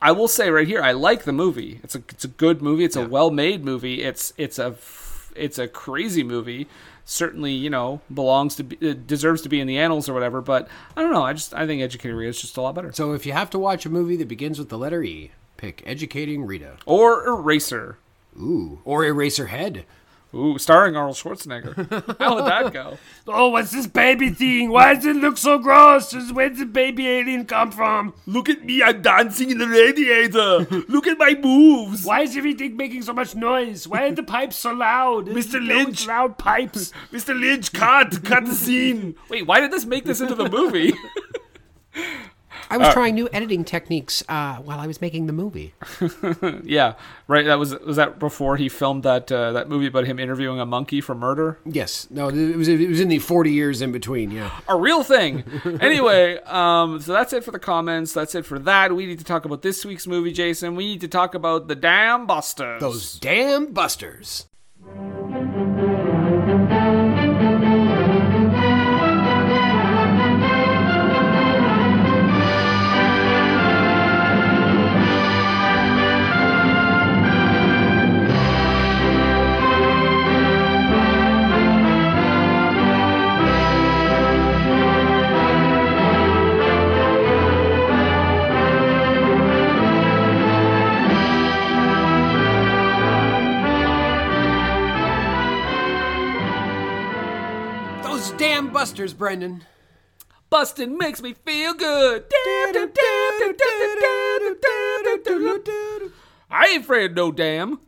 I 0.00 0.12
will 0.12 0.28
say 0.28 0.50
right 0.50 0.66
here, 0.66 0.82
I 0.82 0.92
like 0.92 1.24
the 1.24 1.32
movie. 1.32 1.80
It's 1.82 1.94
a 1.94 2.02
it's 2.10 2.24
a 2.24 2.28
good 2.28 2.60
movie. 2.62 2.84
It's 2.84 2.96
a 2.96 3.06
well 3.06 3.30
made 3.30 3.64
movie. 3.64 4.02
It's 4.02 4.32
it's 4.36 4.58
a 4.58 4.76
it's 5.34 5.58
a 5.58 5.68
crazy 5.68 6.22
movie. 6.22 6.68
Certainly, 7.08 7.52
you 7.52 7.70
know, 7.70 8.00
belongs 8.12 8.56
to 8.56 8.64
be, 8.64 8.76
it 8.80 9.06
deserves 9.06 9.40
to 9.42 9.48
be 9.48 9.60
in 9.60 9.68
the 9.68 9.78
annals 9.78 10.08
or 10.08 10.12
whatever. 10.12 10.40
But 10.40 10.68
I 10.96 11.02
don't 11.02 11.12
know. 11.12 11.22
I 11.22 11.32
just 11.32 11.54
I 11.54 11.66
think 11.66 11.80
Educating 11.80 12.16
Rita 12.16 12.30
is 12.30 12.40
just 12.40 12.56
a 12.56 12.60
lot 12.60 12.74
better. 12.74 12.92
So 12.92 13.12
if 13.12 13.24
you 13.24 13.32
have 13.32 13.50
to 13.50 13.58
watch 13.58 13.86
a 13.86 13.90
movie 13.90 14.16
that 14.16 14.28
begins 14.28 14.58
with 14.58 14.68
the 14.68 14.78
letter 14.78 15.02
E, 15.02 15.30
pick 15.56 15.82
Educating 15.86 16.44
Rita. 16.44 16.76
Or 16.84 17.26
Eraser. 17.26 17.98
Ooh, 18.38 18.80
or 18.84 19.02
Eraserhead. 19.02 19.84
Ooh, 20.36 20.58
starring 20.58 20.96
Arnold 20.96 21.16
Schwarzenegger. 21.16 22.18
How 22.18 22.34
would 22.34 22.44
that 22.46 22.72
go? 22.72 22.98
Oh, 23.28 23.48
what's 23.48 23.72
this 23.72 23.88
baby 23.88 24.30
thing? 24.30 24.70
Why 24.70 24.94
does 24.94 25.04
it 25.04 25.16
look 25.16 25.36
so 25.36 25.58
gross? 25.58 26.14
Where's 26.30 26.58
the 26.58 26.64
baby 26.64 27.08
alien 27.08 27.44
come 27.44 27.72
from? 27.72 28.14
Look 28.24 28.48
at 28.48 28.64
me, 28.64 28.84
I'm 28.84 29.02
dancing 29.02 29.50
in 29.50 29.58
the 29.58 29.66
radiator. 29.66 30.58
Look 30.88 31.08
at 31.08 31.18
my 31.18 31.34
moves. 31.34 32.04
Why 32.04 32.20
is 32.20 32.36
everything 32.36 32.76
making 32.76 33.02
so 33.02 33.12
much 33.12 33.34
noise? 33.34 33.88
Why 33.88 34.04
are 34.04 34.12
the 34.12 34.22
pipes 34.22 34.54
so 34.54 34.72
loud? 34.72 35.26
Mr. 35.40 35.60
Lynch. 35.60 36.06
Loud 36.06 36.38
pipes. 36.38 36.92
Mr. 37.12 37.36
Lynch, 37.38 37.72
cut, 37.72 38.22
cut 38.22 38.46
the 38.46 38.54
scene. 38.54 39.16
Wait, 39.28 39.44
why 39.44 39.58
did 39.58 39.72
this 39.72 39.84
make 39.84 40.04
this 40.04 40.20
into 40.20 40.36
the 40.36 40.48
movie? 40.48 40.94
I 42.70 42.76
was 42.78 42.92
trying 42.92 43.14
new 43.14 43.28
editing 43.32 43.64
techniques 43.64 44.22
uh, 44.28 44.56
while 44.56 44.78
I 44.80 44.86
was 44.86 45.00
making 45.00 45.26
the 45.26 45.32
movie. 45.32 45.74
yeah, 46.64 46.94
right. 47.28 47.44
That 47.46 47.58
was 47.58 47.78
was 47.80 47.96
that 47.96 48.18
before 48.18 48.56
he 48.56 48.68
filmed 48.68 49.02
that 49.04 49.30
uh, 49.30 49.52
that 49.52 49.68
movie 49.68 49.86
about 49.86 50.06
him 50.06 50.18
interviewing 50.18 50.60
a 50.60 50.66
monkey 50.66 51.00
for 51.00 51.14
murder. 51.14 51.58
Yes, 51.64 52.08
no, 52.10 52.28
it 52.28 52.56
was 52.56 52.68
it 52.68 52.88
was 52.88 53.00
in 53.00 53.08
the 53.08 53.18
forty 53.18 53.52
years 53.52 53.82
in 53.82 53.92
between. 53.92 54.30
Yeah, 54.30 54.50
a 54.68 54.76
real 54.76 55.02
thing. 55.02 55.44
anyway, 55.80 56.38
um, 56.44 57.00
so 57.00 57.12
that's 57.12 57.32
it 57.32 57.44
for 57.44 57.50
the 57.50 57.58
comments. 57.58 58.12
That's 58.12 58.34
it 58.34 58.44
for 58.44 58.58
that. 58.60 58.94
We 58.94 59.06
need 59.06 59.18
to 59.18 59.24
talk 59.24 59.44
about 59.44 59.62
this 59.62 59.84
week's 59.84 60.06
movie, 60.06 60.32
Jason. 60.32 60.76
We 60.76 60.86
need 60.86 61.00
to 61.02 61.08
talk 61.08 61.34
about 61.34 61.68
the 61.68 61.74
Damn 61.74 62.26
Busters. 62.26 62.80
those 62.80 63.18
damn 63.18 63.72
busters. 63.72 64.46
Brendan. 99.14 99.64
Bustin' 100.48 100.96
makes 100.96 101.20
me 101.20 101.34
feel 101.34 101.74
good. 101.74 102.24
I 106.50 106.68
ain't 106.70 106.84
afraid 106.84 107.10
of 107.10 107.16
no 107.16 107.32
damn. 107.32 107.80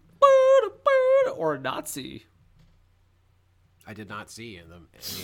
Or 1.36 1.54
a 1.54 1.58
Nazi. 1.60 2.24
I 3.86 3.94
did 3.94 4.08
not 4.08 4.30
see 4.30 4.56
any 4.56 4.64
of 4.64 4.70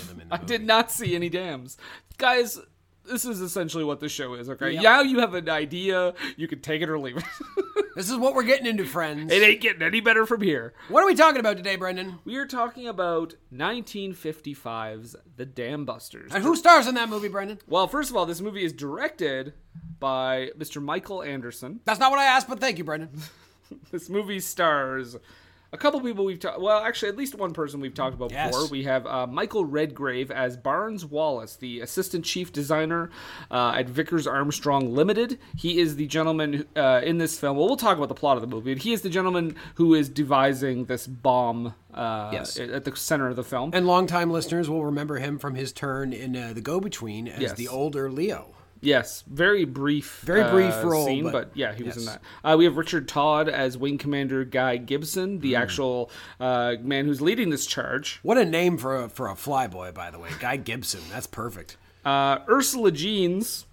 them 0.09 0.21
in 0.21 0.29
the 0.29 0.35
I 0.35 0.39
did 0.39 0.65
not 0.65 0.91
see 0.91 1.15
any 1.15 1.29
dams. 1.29 1.77
Guys, 2.17 2.59
this 3.05 3.25
is 3.25 3.41
essentially 3.41 3.85
what 3.85 4.01
the 4.01 4.09
show 4.09 4.35
is, 4.35 4.49
okay? 4.51 4.73
Yep. 4.73 4.83
Now 4.83 5.01
you 5.03 5.21
have 5.21 5.35
an 5.35 5.49
idea, 5.49 6.15
you 6.37 6.49
can 6.49 6.61
take 6.61 6.83
it 6.83 6.89
or 6.89 6.99
leave 6.99 7.17
it. 7.19 7.25
This 7.95 8.11
is 8.11 8.17
what 8.17 8.35
we're 8.35 8.43
getting 8.43 8.67
into, 8.67 8.85
friends. 8.85 9.33
it 9.33 9.41
ain't 9.41 9.61
getting 9.61 9.83
any 9.83 10.01
better 10.01 10.27
from 10.27 10.41
here. 10.41 10.75
What 10.89 11.05
are 11.05 11.07
we 11.07 11.15
talking 11.15 11.39
about 11.39 11.57
today, 11.57 11.77
Brendan? 11.77 12.19
We 12.25 12.35
are 12.39 12.47
talking 12.47 12.89
about 12.89 13.37
1955's 13.53 15.15
The 15.37 15.47
Dam 15.47 15.85
Busters. 15.85 16.33
And 16.35 16.43
who 16.43 16.57
stars 16.57 16.89
in 16.89 16.97
that 16.97 17.09
movie, 17.09 17.29
Brendan? 17.29 17.61
Well, 17.69 17.87
first 17.87 18.11
of 18.11 18.17
all, 18.17 18.27
this 18.27 18.41
movie 18.41 18.65
is 18.65 18.73
directed 18.73 19.55
by 20.01 20.51
Mr. 20.59 20.83
Michael 20.83 21.23
Anderson. 21.23 21.81
That's 21.85 22.01
not 22.01 22.11
what 22.11 22.19
I 22.19 22.25
asked, 22.25 22.49
but 22.49 22.59
thank 22.59 22.79
you, 22.79 22.85
Brendan. 22.85 23.11
This 23.91 24.11
movie 24.11 24.41
stars 24.41 25.17
a 25.75 25.77
couple 25.77 26.01
people 26.01 26.25
we've 26.25 26.39
talked. 26.39 26.61
Well, 26.61 26.83
actually, 26.83 27.09
at 27.11 27.17
least 27.17 27.35
one 27.35 27.53
person 27.53 27.81
we've 27.81 27.93
talked 27.95 28.15
about 28.15 28.31
Yes. 28.31 28.51
before. 28.55 28.69
We 28.69 28.85
have 28.85 29.07
uh, 29.07 29.27
Michael 29.27 29.65
Redgrave 29.65 30.31
as 30.31 30.57
Barnes 30.57 31.05
Wallis, 31.05 31.57
the 31.57 31.81
assistant 31.81 32.25
chief 32.25 32.53
designer 32.53 33.11
uh, 33.51 33.75
at 33.77 33.89
Vickers 33.89 34.27
Armstrong 34.27 34.95
Limited. 34.95 35.39
He 35.57 35.79
is 35.81 35.97
the 35.97 36.07
gentleman 36.07 36.67
uh, 36.77 37.01
in 37.05 37.19
this 37.19 37.39
film. 37.39 37.57
Well, 37.57 37.67
we'll 37.67 37.77
talk 37.77 37.97
about 37.97 38.09
the 38.09 38.15
plot 38.15 38.37
of 38.37 38.41
the 38.41 38.47
movie. 38.47 38.75
He 38.77 38.93
is 38.93 39.03
the 39.03 39.11
gentleman 39.11 39.57
who 39.75 39.95
is 39.95 40.09
devising 40.09 40.85
this 40.87 41.07
bomb. 41.07 41.75
Uh, 41.93 42.31
Yes. 42.33 42.59
at 42.59 42.85
the 42.85 42.97
center 42.97 43.29
of 43.29 43.37
the 43.37 43.45
film. 43.45 43.71
And 43.73 43.87
longtime 43.87 44.31
listeners 44.31 44.69
will 44.69 44.85
remember 44.85 45.19
him 45.19 45.39
from 45.39 45.55
his 45.55 45.73
turn 45.73 46.13
in 46.13 46.35
uh, 46.37 46.53
The 46.53 46.61
Go 46.61 46.81
Between 46.81 47.29
as 47.29 47.41
Yes. 47.41 47.53
the 47.53 47.69
older 47.69 48.11
Leo. 48.11 48.49
Yes, 48.85 49.25
very 49.27 49.65
brief, 49.65 50.21
Very 50.25 50.49
brief 50.51 50.75
uh, 50.75 50.87
role, 50.87 51.07
scene, 51.07 51.25
but, 51.25 51.33
but- 51.33 51.57
yeah, 51.57 51.75
he 51.75 51.83
was 51.83 51.97
in 51.97 52.05
that. 52.07 52.23
Uh, 52.45 52.57
we 52.59 52.65
have 52.65 52.77
Richard 52.77 53.09
Todd 53.09 53.49
as 53.49 53.77
Wing 53.79 53.99
Commander 53.99 54.45
Guy 54.45 54.77
Gibson, 54.77 55.39
the 55.41 55.57
actual 55.57 56.11
uh, 56.41 56.75
man 56.81 57.07
who's 57.07 57.21
leading 57.21 57.51
this 57.51 57.67
charge. 57.67 58.21
What 58.23 58.39
a 58.39 58.45
name 58.45 58.79
for 58.79 59.05
a, 59.05 59.09
for 59.09 59.29
a 59.29 59.35
flyboy, 59.35 59.95
by 59.95 60.11
the 60.11 60.19
way. 60.19 60.31
Guy 60.39 60.57
Gibson. 60.57 61.01
That's 61.11 61.27
perfect. 61.27 61.77
Uh, 62.05 62.39
Ursula 62.49 62.91
Jeans, 62.91 63.67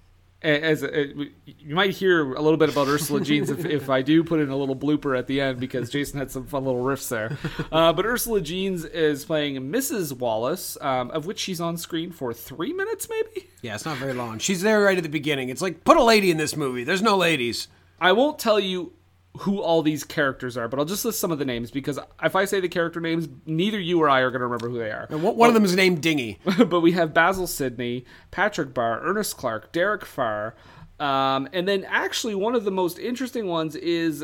as 0.44 0.82
you 0.82 1.76
might 1.76 1.92
hear 1.92 2.34
a 2.34 2.42
little 2.42 2.58
bit 2.58 2.70
about 2.70 2.88
Ursula 2.88 3.22
Jeans 3.22 3.50
if, 3.50 3.64
if 3.66 3.90
I 3.90 4.02
do 4.02 4.24
put 4.24 4.40
in 4.40 4.50
a 4.50 4.56
little 4.56 4.76
blooper 4.76 5.18
at 5.18 5.28
the 5.28 5.40
end 5.40 5.60
because 5.60 5.90
Jason 5.90 6.18
had 6.20 6.32
some 6.32 6.48
fun 6.48 6.66
little 6.66 6.84
riffs 6.84 7.10
there. 7.10 7.38
Uh, 7.72 7.94
but 7.94 8.06
Ursula 8.06 8.42
Jeans 8.42 8.84
is 8.86 9.24
playing 9.24 9.56
Mrs. 9.72 10.18
Wallis, 10.18 10.78
um, 10.82 11.12
of 11.12 11.26
which 11.26 11.40
she's 11.40 11.62
on 11.62 11.78
screen 11.78 12.12
for 12.12 12.34
three 12.34 12.74
minutes, 12.74 13.08
maybe. 13.10 13.48
Yeah, 13.62 13.76
it's 13.76 13.86
not 13.86 13.98
very 13.98 14.14
long. 14.14 14.40
She's 14.40 14.62
there 14.62 14.82
right 14.82 14.98
at 14.98 15.04
the 15.04 15.10
beginning. 15.10 15.50
It's 15.50 15.62
like, 15.62 15.84
put 15.84 15.98
a 15.98 16.04
lady 16.04 16.32
in 16.32 16.38
this 16.38 16.56
movie. 16.56 16.84
There's 16.84 17.02
no 17.02 17.16
ladies. 17.18 17.68
I 18.00 18.14
won't 18.14 18.40
tell 18.40 18.60
you 18.60 18.94
who 19.40 19.62
all 19.62 19.82
these 19.82 20.04
characters 20.04 20.58
are, 20.58 20.68
but 20.68 20.80
I'll 20.80 20.86
just 20.86 21.06
list 21.06 21.20
some 21.20 21.32
of 21.32 21.40
the 21.40 21.46
names 21.46 21.72
because 21.72 21.98
if 22.22 22.36
I 22.36 22.46
say 22.46 22.60
the 22.60 22.68
character 22.68 23.00
names, 23.00 23.30
neither 23.46 23.80
you 23.80 24.02
or 24.02 24.10
I 24.10 24.20
are 24.20 24.30
going 24.30 24.42
to 24.42 24.46
remember 24.46 24.70
who 24.70 24.78
they 24.78 24.92
are. 24.92 25.08
And 25.10 25.24
one 25.24 25.48
of 25.48 25.54
them 25.54 25.64
is 25.64 25.76
named 25.76 26.02
Dingy. 26.02 26.40
but 26.68 26.82
we 26.82 26.92
have 26.92 27.14
Basil 27.14 27.48
Sydney, 27.48 28.06
Patrick 28.30 28.74
Barr, 28.74 29.00
Ernest 29.02 29.38
Clark, 29.38 29.72
Derek 29.72 30.06
Farr, 30.06 30.56
um, 31.00 31.50
and 31.52 31.68
then 31.68 31.84
actually 31.86 32.36
one 32.36 32.56
of 32.56 32.64
the 32.64 32.72
most 32.72 33.00
interesting 33.00 33.48
ones 33.48 33.76
is 33.76 34.24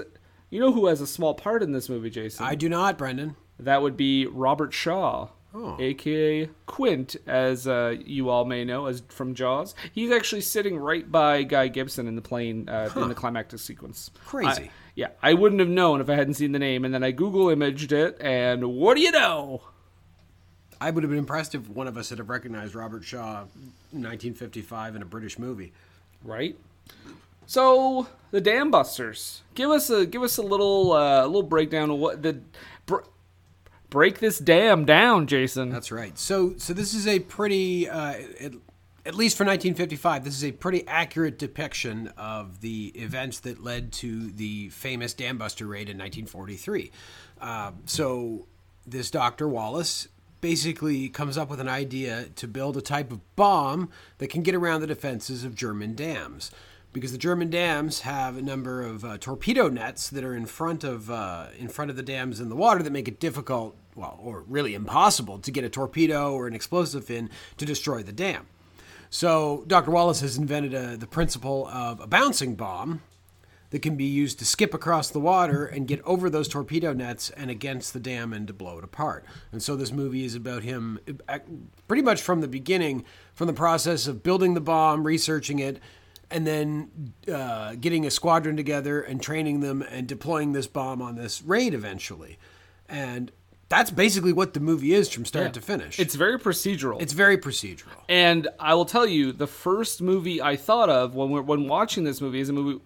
you 0.50 0.60
know 0.60 0.72
who 0.72 0.86
has 0.88 1.02
a 1.02 1.08
small 1.08 1.34
part 1.34 1.64
in 1.64 1.72
this 1.72 1.90
movie, 1.90 2.10
Jason? 2.10 2.46
I 2.46 2.56
do 2.56 2.70
not, 2.70 2.98
Brendan. 2.98 3.36
That 3.60 3.82
would 3.82 3.98
be 3.98 4.28
Robert 4.28 4.74
Shaw, 4.74 5.30
Oh. 5.60 5.76
aka 5.80 6.50
Quint, 6.68 7.16
as 7.26 7.68
uh, 7.68 7.96
you 8.06 8.30
all 8.30 8.46
may 8.46 8.64
know, 8.64 8.86
as 8.86 9.02
from 9.10 9.34
Jaws. 9.34 9.74
He's 9.92 10.12
actually 10.12 10.42
sitting 10.42 10.78
right 10.78 11.12
by 11.12 11.42
Guy 11.44 11.68
Gibson 11.70 12.08
in 12.08 12.16
the 12.16 12.22
plane 12.22 12.70
uh, 12.70 12.90
in 12.96 13.08
the 13.10 13.16
climactic 13.16 13.60
sequence. 13.60 14.12
Crazy. 14.26 14.64
I- 14.66 14.70
yeah, 14.94 15.10
I 15.22 15.34
wouldn't 15.36 15.60
have 15.60 15.70
known 15.70 16.02
if 16.02 16.10
I 16.10 16.16
hadn't 16.16 16.34
seen 16.36 16.52
the 16.54 16.60
name, 16.60 16.84
and 16.84 16.92
then 16.94 17.04
I 17.04 17.12
Google 17.12 17.50
imaged 17.50 17.92
it, 17.92 18.18
and 18.20 18.64
what 18.76 18.98
do 18.98 19.02
you 19.04 19.12
know? 19.12 19.62
I 20.82 20.90
would 20.90 21.04
have 21.04 21.10
been 21.12 21.20
impressed 21.20 21.54
if 21.54 21.70
one 21.70 21.88
of 21.88 21.98
us 21.98 22.10
had 22.10 22.18
have 22.18 22.30
recognized 22.30 22.74
Robert 22.76 23.04
Shaw, 23.04 23.42
1955, 23.92 24.96
in 24.96 25.02
a 25.02 25.06
British 25.06 25.38
movie. 25.38 25.72
Right. 26.24 26.56
So 27.46 28.08
the 28.32 28.42
Dam 28.42 28.72
Busters. 28.72 29.42
Give 29.56 29.70
us 29.70 29.90
a 29.90 30.06
give 30.06 30.22
us 30.24 30.38
a 30.38 30.42
little 30.42 30.94
uh, 30.94 31.24
a 31.24 31.28
little 31.28 31.44
breakdown 31.44 31.90
of 31.90 31.98
what 32.00 32.22
the 32.22 32.40
br- 32.86 33.02
break 33.90 34.20
this 34.20 34.40
dam 34.40 34.86
down, 34.86 35.28
Jason. 35.28 35.70
That's 35.70 35.92
right. 35.92 36.18
So, 36.18 36.56
so 36.58 36.74
this 36.74 36.94
is 36.94 37.08
a 37.08 37.20
pretty, 37.20 37.90
uh, 37.90 38.14
at, 38.40 38.54
at 39.06 39.16
least 39.16 39.38
for 39.38 39.44
1955, 39.44 40.24
this 40.24 40.36
is 40.36 40.44
a 40.44 40.52
pretty 40.52 40.86
accurate 40.88 41.40
depiction 41.40 42.12
of 42.18 42.62
the 42.62 42.88
events 42.96 43.40
that 43.42 43.64
led 43.64 43.92
to 43.94 44.32
the 44.32 44.70
famous 44.70 45.14
dam 45.14 45.38
buster 45.38 45.66
raid 45.66 45.90
in 45.90 45.98
1943. 45.98 46.92
Uh, 47.40 47.72
so, 47.86 48.48
this 48.86 49.12
Dr. 49.12 49.48
Wallis 49.48 50.08
basically 50.40 51.10
comes 51.10 51.38
up 51.38 51.50
with 51.50 51.60
an 51.60 51.68
idea 51.68 52.26
to 52.36 52.48
build 52.48 52.78
a 52.78 52.82
type 52.82 53.12
of 53.12 53.36
bomb 53.36 53.90
that 54.20 54.30
can 54.30 54.44
get 54.44 54.56
around 54.56 54.82
the 54.82 54.88
defenses 54.88 55.44
of 55.44 55.56
German 55.56 55.96
dams. 55.96 56.52
Because 56.94 57.12
the 57.12 57.18
German 57.18 57.50
dams 57.50 58.02
have 58.02 58.38
a 58.38 58.42
number 58.42 58.82
of 58.82 59.06
uh, 59.06 59.18
torpedo 59.20 59.68
nets 59.68 60.10
that 60.10 60.24
are 60.24 60.36
in 60.36 60.46
front 60.46 60.84
of 60.84 61.12
uh, 61.12 61.48
in 61.58 61.68
front 61.68 61.92
of 61.92 61.98
the 61.98 62.04
dams 62.04 62.40
in 62.40 62.50
the 62.50 62.56
water 62.56 62.82
that 62.82 62.92
make 62.92 63.08
it 63.08 63.20
difficult, 63.20 63.76
well, 63.96 64.20
or 64.22 64.44
really 64.48 64.74
impossible 64.74 65.38
to 65.40 65.52
get 65.52 65.64
a 65.64 65.70
torpedo 65.70 66.34
or 66.34 66.48
an 66.48 66.56
explosive 66.56 67.12
in 67.12 67.30
to 67.58 67.66
destroy 67.66 68.02
the 68.02 68.14
dam. 68.14 68.48
So 69.10 69.64
Dr. 69.68 69.92
Wallis 69.92 70.22
has 70.22 70.38
invented 70.38 70.74
a, 70.74 70.98
the 70.98 71.08
principle 71.08 71.68
of 71.68 72.00
a 72.00 72.08
bouncing 72.08 72.56
bomb 72.56 73.02
that 73.70 73.82
can 73.82 73.96
be 73.96 74.06
used 74.06 74.40
to 74.40 74.46
skip 74.46 74.74
across 74.74 75.10
the 75.10 75.20
water 75.20 75.66
and 75.66 75.88
get 75.88 76.02
over 76.04 76.30
those 76.30 76.48
torpedo 76.48 76.94
nets 76.94 77.30
and 77.32 77.52
against 77.52 77.94
the 77.94 78.00
dam 78.00 78.32
and 78.32 78.48
to 78.48 78.54
blow 78.54 78.78
it 78.78 78.84
apart. 78.84 79.26
And 79.52 79.62
so 79.62 79.76
this 79.76 79.92
movie 79.92 80.24
is 80.24 80.36
about 80.36 80.64
him 80.64 81.00
uh, 81.28 81.40
pretty 81.88 82.04
much 82.04 82.22
from 82.22 82.42
the 82.42 82.48
beginning, 82.48 83.04
from 83.34 83.48
the 83.48 83.54
process 83.54 84.08
of 84.08 84.24
building 84.24 84.54
the 84.54 84.62
bomb, 84.62 85.06
researching 85.06 85.60
it, 85.60 85.80
and 86.30 86.46
then 86.46 87.14
uh, 87.32 87.76
getting 87.76 88.06
a 88.06 88.12
squadron 88.12 88.58
together 88.58 89.02
and 89.02 89.22
training 89.22 89.62
them 89.62 89.82
and 89.82 90.08
deploying 90.08 90.54
this 90.54 90.68
bomb 90.68 91.02
on 91.02 91.16
this 91.16 91.42
raid 91.42 91.74
eventually. 91.74 92.38
And 92.90 93.32
that's 93.70 93.92
basically 93.92 94.34
what 94.34 94.54
the 94.54 94.60
movie 94.60 94.94
is 94.94 95.10
from 95.10 95.26
start 95.26 95.54
to 95.54 95.62
finish. 95.62 96.00
It's 96.00 96.16
very 96.16 96.40
procedural. 96.40 97.02
it's 97.02 97.14
very 97.14 97.38
procedural. 97.38 98.02
and 98.08 98.48
I 98.60 98.74
will 98.76 98.86
tell 98.86 99.06
you, 99.06 99.32
the 99.32 99.48
first 99.48 100.02
movie 100.02 100.42
I 100.42 100.56
thought 100.56 100.90
of 100.90 101.16
when 101.16 101.30
we're, 101.30 101.42
when 101.42 101.68
watching 101.68 102.04
this 102.04 102.22
movie 102.22 102.40
is 102.40 102.50
a 102.50 102.54
movie. 102.54 102.82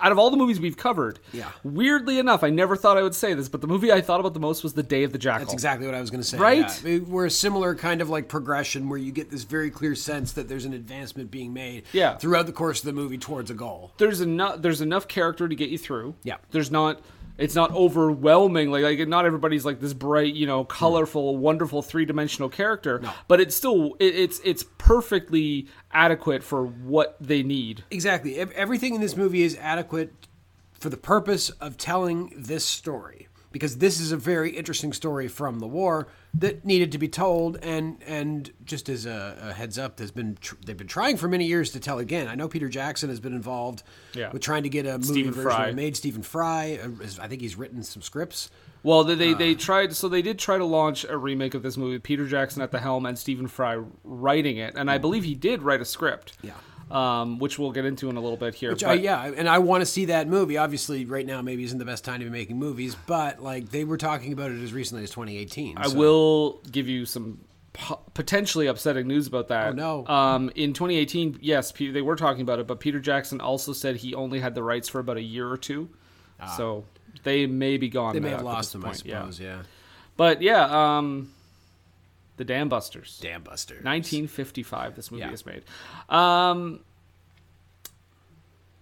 Out 0.00 0.12
of 0.12 0.18
all 0.18 0.30
the 0.30 0.36
movies 0.36 0.58
we've 0.60 0.76
covered, 0.76 1.18
Yeah. 1.32 1.48
Weirdly 1.64 2.18
enough, 2.18 2.42
I 2.42 2.50
never 2.50 2.76
thought 2.76 2.96
I 2.96 3.02
would 3.02 3.14
say 3.14 3.34
this, 3.34 3.48
but 3.48 3.60
the 3.60 3.66
movie 3.66 3.92
I 3.92 4.00
thought 4.00 4.20
about 4.20 4.34
the 4.34 4.40
most 4.40 4.62
was 4.62 4.72
The 4.74 4.82
Day 4.82 5.04
of 5.04 5.12
the 5.12 5.18
Jackal. 5.18 5.40
That's 5.44 5.52
exactly 5.52 5.86
what 5.86 5.94
I 5.94 6.00
was 6.00 6.10
going 6.10 6.20
to 6.22 6.26
say. 6.28 6.38
Right? 6.38 6.58
Yeah. 6.58 6.74
We- 6.84 6.98
We're 7.00 7.26
a 7.26 7.30
similar 7.30 7.74
kind 7.74 8.00
of 8.00 8.08
like 8.10 8.28
progression 8.28 8.88
where 8.88 8.98
you 8.98 9.12
get 9.12 9.30
this 9.30 9.44
very 9.44 9.70
clear 9.70 9.94
sense 9.94 10.32
that 10.32 10.48
there's 10.48 10.64
an 10.64 10.72
advancement 10.72 11.30
being 11.30 11.52
made 11.52 11.84
Yeah. 11.92 12.16
throughout 12.16 12.46
the 12.46 12.52
course 12.52 12.80
of 12.80 12.86
the 12.86 12.92
movie 12.92 13.18
towards 13.18 13.50
a 13.50 13.54
goal. 13.54 13.92
there's 13.98 14.20
enough 14.20 14.62
there's 14.62 14.80
enough 14.80 15.06
character 15.08 15.48
to 15.48 15.54
get 15.54 15.70
you 15.70 15.78
through. 15.78 16.14
Yeah. 16.22 16.36
There's 16.50 16.70
not 16.70 17.00
it's 17.42 17.54
not 17.54 17.72
overwhelming 17.72 18.70
like 18.70 18.82
like 18.84 19.08
not 19.08 19.26
everybody's 19.26 19.64
like 19.64 19.80
this 19.80 19.92
bright, 19.92 20.34
you 20.34 20.46
know, 20.46 20.64
colorful, 20.64 21.36
wonderful 21.36 21.82
three-dimensional 21.82 22.48
character, 22.48 23.02
but 23.26 23.40
it's 23.40 23.56
still 23.56 23.96
it, 23.98 24.14
it's 24.14 24.40
it's 24.44 24.64
perfectly 24.78 25.66
adequate 25.92 26.42
for 26.42 26.64
what 26.64 27.16
they 27.20 27.42
need. 27.42 27.84
Exactly. 27.90 28.38
Everything 28.38 28.94
in 28.94 29.00
this 29.00 29.16
movie 29.16 29.42
is 29.42 29.56
adequate 29.60 30.12
for 30.72 30.88
the 30.88 30.96
purpose 30.96 31.50
of 31.50 31.76
telling 31.76 32.32
this 32.36 32.64
story. 32.64 33.28
Because 33.52 33.78
this 33.78 34.00
is 34.00 34.10
a 34.12 34.16
very 34.16 34.50
interesting 34.50 34.92
story 34.92 35.28
from 35.28 35.58
the 35.60 35.66
war 35.66 36.08
that 36.34 36.64
needed 36.64 36.90
to 36.92 36.98
be 36.98 37.08
told, 37.08 37.58
and 37.62 38.02
and 38.06 38.50
just 38.64 38.88
as 38.88 39.06
a, 39.06 39.36
a 39.42 39.52
heads 39.52 39.78
up, 39.78 39.96
there's 39.96 40.10
been 40.10 40.36
tr- 40.40 40.54
they've 40.64 40.76
been 40.76 40.86
trying 40.86 41.16
for 41.16 41.28
many 41.28 41.44
years 41.46 41.70
to 41.72 41.80
tell 41.80 41.98
again. 41.98 42.28
I 42.28 42.34
know 42.34 42.48
Peter 42.48 42.68
Jackson 42.68 43.08
has 43.10 43.20
been 43.20 43.34
involved 43.34 43.82
Yeah. 44.14 44.32
with 44.32 44.42
trying 44.42 44.62
to 44.62 44.68
get 44.68 44.86
a 44.86 44.92
movie 44.92 45.04
Stephen 45.04 45.32
version 45.32 45.50
Fry. 45.50 45.72
made. 45.72 45.96
Stephen 45.96 46.22
Fry, 46.22 46.78
uh, 46.82 46.88
I 47.20 47.28
think 47.28 47.42
he's 47.42 47.56
written 47.56 47.82
some 47.82 48.02
scripts. 48.02 48.50
Well, 48.82 49.04
they 49.04 49.14
they, 49.14 49.34
Uh. 49.34 49.38
they 49.38 49.54
tried 49.54 49.94
so 49.94 50.08
they 50.08 50.22
did 50.22 50.38
try 50.38 50.58
to 50.58 50.64
launch 50.64 51.04
a 51.04 51.16
remake 51.16 51.54
of 51.54 51.62
this 51.62 51.76
movie, 51.76 51.98
Peter 51.98 52.26
Jackson 52.26 52.62
at 52.62 52.70
the 52.72 52.80
helm 52.80 53.06
and 53.06 53.18
Stephen 53.18 53.46
Fry 53.46 53.78
writing 54.02 54.56
it, 54.56 54.74
and 54.76 54.90
I 54.90 54.98
believe 54.98 55.24
he 55.24 55.34
did 55.34 55.62
write 55.62 55.80
a 55.80 55.84
script. 55.84 56.32
Yeah. 56.42 56.52
Um, 56.92 57.38
which 57.38 57.58
we'll 57.58 57.72
get 57.72 57.86
into 57.86 58.10
in 58.10 58.16
a 58.16 58.20
little 58.20 58.36
bit 58.36 58.54
here. 58.54 58.70
Which 58.70 58.82
but- 58.82 58.90
I, 58.90 58.94
yeah, 58.94 59.24
and 59.24 59.48
I 59.48 59.58
want 59.60 59.80
to 59.80 59.86
see 59.86 60.04
that 60.06 60.28
movie. 60.28 60.58
Obviously, 60.58 61.06
right 61.06 61.24
now 61.24 61.40
maybe 61.40 61.64
isn't 61.64 61.78
the 61.78 61.86
best 61.86 62.04
time 62.04 62.20
to 62.20 62.26
be 62.26 62.30
making 62.30 62.58
movies, 62.58 62.94
but 63.06 63.42
like 63.42 63.70
they 63.70 63.84
were 63.84 63.96
talking 63.96 64.32
about 64.32 64.50
it 64.50 64.62
as 64.62 64.74
recently 64.74 65.02
as 65.04 65.10
2018. 65.10 65.78
I 65.78 65.88
so- 65.88 65.96
will 65.96 66.60
give 66.70 66.88
you 66.88 67.06
some 67.06 67.40
po- 67.72 68.00
potentially 68.14 68.66
upsetting 68.66 69.08
news 69.08 69.26
about 69.26 69.48
that. 69.48 69.68
Oh, 69.68 69.72
no. 69.72 70.06
Um, 70.06 70.50
in 70.54 70.72
2018, 70.74 71.38
yes, 71.40 71.72
Pe- 71.72 71.90
they 71.90 72.02
were 72.02 72.16
talking 72.16 72.42
about 72.42 72.58
it, 72.58 72.66
but 72.66 72.78
Peter 72.80 73.00
Jackson 73.00 73.40
also 73.40 73.72
said 73.72 73.96
he 73.96 74.14
only 74.14 74.40
had 74.40 74.54
the 74.54 74.62
rights 74.62 74.88
for 74.88 74.98
about 74.98 75.16
a 75.16 75.22
year 75.22 75.48
or 75.48 75.56
two, 75.56 75.88
so 76.56 76.84
they 77.22 77.46
may 77.46 77.76
be 77.78 77.88
gone. 77.88 78.10
Ah. 78.10 78.12
They 78.12 78.20
may 78.20 78.30
have 78.30 78.42
lost 78.42 78.72
them, 78.72 78.84
I 78.84 78.88
point, 78.88 79.04
yeah. 79.06 79.20
suppose. 79.20 79.40
Yeah. 79.40 79.62
But 80.16 80.42
yeah, 80.42 80.98
um, 80.98 81.32
the 82.36 82.44
Dam 82.44 82.68
Busters. 82.68 83.18
Dam 83.20 83.42
Busters. 83.42 83.84
1955 83.84 84.94
this 84.96 85.10
movie 85.10 85.22
Yeah. 85.22 85.32
is 85.32 85.44
made 85.46 85.62
um 86.08 86.80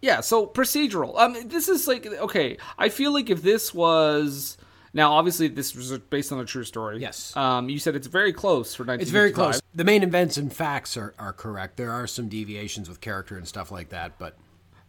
yeah 0.03 0.21
so 0.21 0.47
procedural 0.47 1.19
um 1.19 1.37
this 1.49 1.69
is 1.69 1.87
like 1.87 2.07
okay 2.07 2.57
i 2.79 2.89
feel 2.89 3.13
like 3.13 3.29
if 3.29 3.43
this 3.43 3.75
was 3.75 4.57
now 4.95 5.13
obviously 5.13 5.47
this 5.49 5.75
was 5.75 5.97
based 5.99 6.33
on 6.33 6.41
a 6.41 6.45
true 6.45 6.65
story 6.65 6.99
Yes. 6.99 7.37
um 7.37 7.69
you 7.69 7.79
said 7.79 7.95
it's 7.97 8.07
very 8.07 8.33
close 8.33 8.75
for 8.75 8.85
1955 8.85 9.03
It's 9.03 9.11
very 9.11 9.33
close. 9.33 9.61
The 9.75 9.85
main 9.85 10.03
events 10.03 10.37
and 10.37 10.53
facts 10.53 10.97
are, 10.97 11.15
are 11.19 11.33
correct. 11.33 11.77
There 11.77 11.93
are 11.93 12.07
some 12.09 12.29
deviations 12.29 12.89
with 12.89 13.01
character 13.01 13.37
and 13.37 13.47
stuff 13.47 13.71
like 13.71 13.91
that, 13.91 14.19
but 14.19 14.37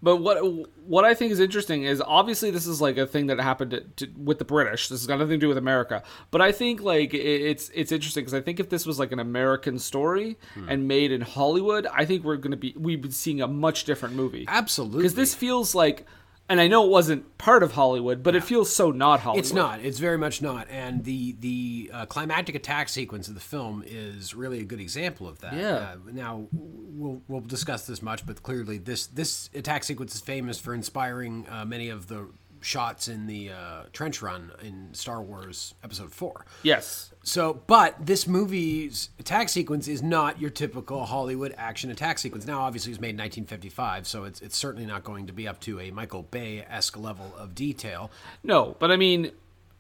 But 0.04 0.18
what 0.18 0.38
what 0.86 1.06
I 1.06 1.14
think 1.14 1.32
is 1.32 1.40
interesting 1.40 1.84
is 1.84 2.02
obviously 2.02 2.50
this 2.52 2.66
is 2.66 2.82
like 2.82 2.98
a 2.98 3.06
thing 3.06 3.28
that 3.28 3.40
happened 3.40 3.72
to, 3.72 3.82
to, 4.08 4.12
with 4.18 4.40
the 4.40 4.46
British. 4.46 4.90
This 4.90 5.00
has 5.02 5.08
got 5.08 5.20
nothing 5.20 5.32
to 5.34 5.38
do 5.38 5.48
with 5.48 5.58
America. 5.58 6.02
But 6.32 6.42
I 6.42 6.52
think 6.52 6.82
like 6.82 7.14
it, 7.14 7.20
it's 7.20 7.70
it's 7.74 7.92
interesting 7.92 8.22
because 8.24 8.34
I 8.34 8.42
think 8.42 8.60
if 8.60 8.70
this 8.70 8.86
was 8.86 8.98
like 8.98 9.12
an 9.12 9.20
American 9.20 9.78
story 9.78 10.38
Hmm. 10.56 10.70
and 10.70 10.88
made 10.88 11.12
in 11.12 11.22
Hollywood, 11.22 11.86
I 11.94 12.06
think 12.06 12.24
we're 12.24 12.38
gonna 12.38 12.58
be 12.58 12.74
we'd 12.78 13.02
be 13.02 13.12
seeing 13.12 13.42
a 13.42 13.48
much 13.48 13.84
different 13.86 14.16
movie. 14.16 14.46
absolutely. 14.48 15.00
Because 15.00 15.14
this 15.16 15.36
feels 15.36 15.76
like, 15.76 16.06
and 16.52 16.60
I 16.60 16.68
know 16.68 16.84
it 16.84 16.90
wasn't 16.90 17.38
part 17.38 17.64
of 17.64 17.72
Hollywood, 17.72 18.24
but 18.24 18.36
it 18.36 18.44
feels 18.44 18.76
so 18.76 18.92
not 18.92 19.22
Hollywood. 19.22 19.46
It's 19.46 19.54
not. 19.54 19.80
It's 19.80 20.00
very 20.00 20.18
much 20.18 20.42
not. 20.42 20.68
And 20.70 21.06
the 21.06 21.32
the 21.40 21.90
uh, 21.94 22.06
climactic 22.08 22.56
attack 22.56 22.90
sequence 22.90 23.30
of 23.30 23.36
the 23.36 23.40
film 23.40 23.86
is 23.88 24.36
really 24.36 24.60
a 24.60 24.66
good 24.66 24.82
example 24.82 25.30
of 25.30 25.40
that. 25.40 25.54
Yeah. 25.54 25.76
Uh, 25.76 25.96
now 26.12 26.48
we'll 26.52 27.22
we'll 27.30 27.40
discuss 27.40 27.88
this 27.88 28.02
much, 28.02 28.26
but 28.26 28.44
clearly 28.44 28.78
this 28.78 29.08
this 29.08 29.50
attack 29.56 29.86
sequence 29.86 30.14
is 30.14 30.20
famous 30.20 30.60
for 30.60 30.74
inspiring 30.74 31.48
uh, 31.50 31.64
many 31.64 31.88
of 31.88 32.08
the 32.08 32.28
shots 32.60 33.08
in 33.08 33.28
the 33.28 33.52
uh, 33.52 33.84
trench 33.94 34.22
run 34.22 34.52
in 34.62 34.94
Star 34.94 35.22
Wars 35.22 35.74
Episode 35.86 36.12
Four. 36.12 36.46
Yes. 36.64 37.11
So, 37.24 37.62
but 37.68 37.96
this 38.04 38.26
movie's 38.28 39.10
attack 39.20 39.50
sequence 39.50 39.88
is 39.88 40.02
not 40.02 40.42
your 40.42 40.50
typical 40.50 41.06
Hollywood 41.06 41.54
action 41.56 41.92
attack 41.92 42.18
sequence. 42.18 42.48
Now, 42.48 42.62
obviously, 42.62 42.92
it 42.92 42.94
was 42.94 43.02
made 43.02 43.10
in 43.12 43.18
1955, 43.18 44.08
so 44.08 44.24
it's 44.24 44.42
it's 44.42 44.58
certainly 44.58 44.88
not 44.88 45.04
going 45.04 45.28
to 45.28 45.34
be 45.34 45.48
up 45.48 45.60
to 45.62 45.80
a 45.80 45.92
Michael 45.92 46.24
Bay 46.24 46.66
esque 46.68 46.98
level 46.98 47.34
of 47.38 47.54
detail. 47.54 48.10
No, 48.44 48.76
but 48.80 48.92
I 48.92 48.98
mean, 48.98 49.32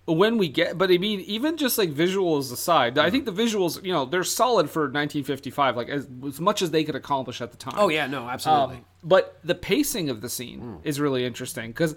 when 0.06 0.38
we 0.38 0.50
get, 0.50 0.78
but 0.78 0.92
I 0.92 0.98
mean, 0.98 1.20
even 1.22 1.58
just 1.58 1.78
like 1.78 1.92
visuals 1.94 2.52
aside, 2.52 2.98
I 2.98 3.10
think 3.10 3.26
the 3.26 3.32
visuals, 3.32 3.84
you 3.84 3.94
know, 3.94 4.06
they're 4.06 4.24
solid 4.24 4.70
for 4.70 4.82
1955, 4.84 5.78
like 5.78 5.90
as, 5.90 6.08
as 6.26 6.40
much 6.42 6.62
as 6.62 6.72
they 6.72 6.84
could 6.84 6.96
accomplish 6.96 7.40
at 7.40 7.52
the 7.52 7.58
time. 7.58 7.76
Oh 7.78 7.88
yeah, 7.90 8.08
no, 8.08 8.28
absolutely. 8.28 8.78
Um, 8.78 8.86
but 9.04 9.40
the 9.44 9.56
pacing 9.56 10.10
of 10.10 10.22
the 10.22 10.30
scene 10.30 10.80
is 10.84 11.00
really 11.00 11.26
interesting 11.26 11.70
because 11.72 11.96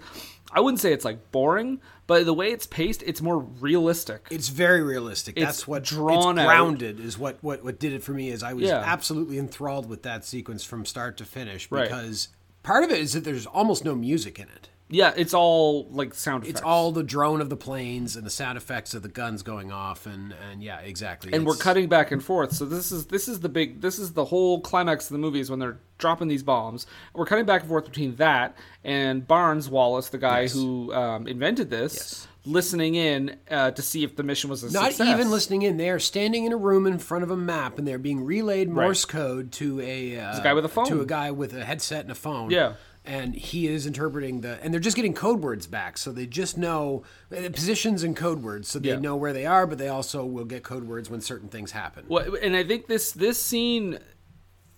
I 0.51 0.59
wouldn't 0.59 0.79
say 0.79 0.93
it's 0.93 1.05
like 1.05 1.31
boring, 1.31 1.81
but 2.07 2.25
the 2.25 2.33
way 2.33 2.51
it's 2.51 2.67
paced, 2.67 3.03
it's 3.03 3.21
more 3.21 3.39
realistic. 3.39 4.27
It's 4.31 4.49
very 4.49 4.81
realistic. 4.83 5.35
It's 5.37 5.45
That's 5.45 5.67
what 5.67 5.83
drawn 5.83 6.37
it's 6.37 6.43
out. 6.43 6.47
grounded 6.47 6.99
is 6.99 7.17
what, 7.17 7.37
what 7.41 7.63
what 7.63 7.79
did 7.79 7.91
it 7.93 8.03
for 8.03 8.11
me. 8.13 8.29
Is 8.29 8.43
I 8.43 8.53
was 8.53 8.63
Yeah. 8.65 8.81
absolutely 8.85 9.37
enthralled 9.39 9.89
with 9.89 10.03
that 10.03 10.23
sequence 10.25 10.63
from 10.63 10.85
start 10.85 11.17
to 11.17 11.25
finish 11.25 11.69
Right. 11.71 11.83
because 11.89 12.29
part 12.63 12.83
of 12.83 12.91
it 12.91 12.99
is 12.99 13.13
that 13.13 13.23
there's 13.23 13.45
almost 13.47 13.83
no 13.83 13.93
music 13.95 14.39
in 14.39 14.45
it. 14.45 14.69
Yeah, 14.87 15.13
it's 15.17 15.33
all 15.33 15.87
like 15.89 16.13
sound 16.13 16.43
effects. 16.43 16.59
It's 16.59 16.65
all 16.65 16.91
the 16.91 17.01
drone 17.01 17.41
of 17.41 17.49
the 17.49 17.55
planes 17.57 18.15
and 18.15 18.23
the 18.23 18.29
sound 18.29 18.55
effects 18.55 18.93
of 18.93 19.01
the 19.01 19.09
guns 19.09 19.41
going 19.41 19.71
off, 19.71 20.05
and 20.05 20.33
and 20.51 20.61
yeah, 20.61 20.79
exactly. 20.79 21.33
and 21.33 21.43
we're 21.45 21.55
cutting 21.55 21.87
back 21.89 22.11
and 22.11 22.23
forth. 22.23 22.51
So 22.53 22.65
this 22.65 22.91
is 22.91 23.07
this 23.07 23.27
is 23.27 23.39
the 23.39 23.49
big 23.49 23.81
this 23.81 23.97
is 23.97 24.13
the 24.13 24.25
whole 24.25 24.61
climax 24.61 25.05
of 25.05 25.13
the 25.13 25.17
movie 25.17 25.39
is 25.39 25.49
when 25.49 25.57
they're 25.57 25.79
dropping 25.97 26.27
these 26.27 26.43
bombs. 26.43 26.85
We're 27.15 27.25
cutting 27.25 27.45
back 27.45 27.61
and 27.61 27.69
forth 27.69 27.85
between 27.85 28.15
that 28.17 28.55
and 28.83 29.27
Barnes 29.27 29.69
Wallis, 29.69 30.09
the 30.09 30.19
guy 30.19 30.41
Yes. 30.41 30.53
who 30.53 30.93
um, 30.93 31.27
invented 31.27 31.71
this, 31.71 31.93
Yes. 31.95 32.27
listening 32.45 32.93
in 32.93 33.37
uh, 33.49 33.71
to 33.71 33.81
see 33.81 34.03
if 34.03 34.15
the 34.15 34.23
mission 34.23 34.51
was 34.51 34.61
a 34.61 34.67
success. 34.67 34.81
Not 34.83 34.91
success. 34.93 35.07
even 35.19 35.31
listening 35.31 35.63
in. 35.63 35.77
They 35.77 35.89
are 35.89 35.97
standing 35.99 36.45
in 36.45 36.53
a 36.53 36.57
room 36.57 36.85
in 36.85 36.99
front 36.99 37.23
of 37.23 37.31
a 37.31 37.37
map, 37.37 37.79
and 37.79 37.87
they're 37.87 37.97
being 37.97 38.23
relayed 38.23 38.69
Morse 38.69 39.03
code 39.05 39.51
to 39.53 39.81
a, 39.81 40.19
uh, 40.19 40.39
guy 40.41 40.53
with 40.53 40.65
a 40.65 40.69
phone. 40.69 40.85
to 40.89 41.01
a 41.01 41.05
guy 41.07 41.31
with 41.31 41.55
a 41.55 41.65
headset 41.65 42.01
and 42.01 42.11
a 42.11 42.15
phone. 42.15 42.51
Yeah. 42.51 42.73
And 43.05 43.35
he 43.35 43.67
is 43.67 43.85
interpreting 43.85 44.41
the, 44.41 44.57
and 44.63 44.73
they're 44.73 44.79
just 44.81 44.95
getting 44.95 45.13
code 45.13 45.41
words 45.41 45.67
back, 45.67 45.97
so 45.97 46.11
they 46.11 46.25
just 46.25 46.57
know 46.57 47.03
uh, 47.31 47.49
positions 47.49 48.03
and 48.03 48.15
code 48.15 48.43
words, 48.43 48.67
so 48.67 48.79
they 48.79 48.89
Yeah. 48.89 48.99
know 48.99 49.15
where 49.15 49.33
they 49.33 49.45
are, 49.45 49.65
but 49.67 49.77
they 49.77 49.87
also 49.89 50.25
will 50.25 50.45
get 50.45 50.63
code 50.63 50.85
words 50.85 51.09
when 51.09 51.21
certain 51.21 51.49
things 51.49 51.71
happen. 51.71 52.05
Well, 52.07 52.35
and 52.41 52.55
I 52.55 52.63
think 52.63 52.87
this 52.87 53.11
this 53.11 53.41
scene, 53.41 53.99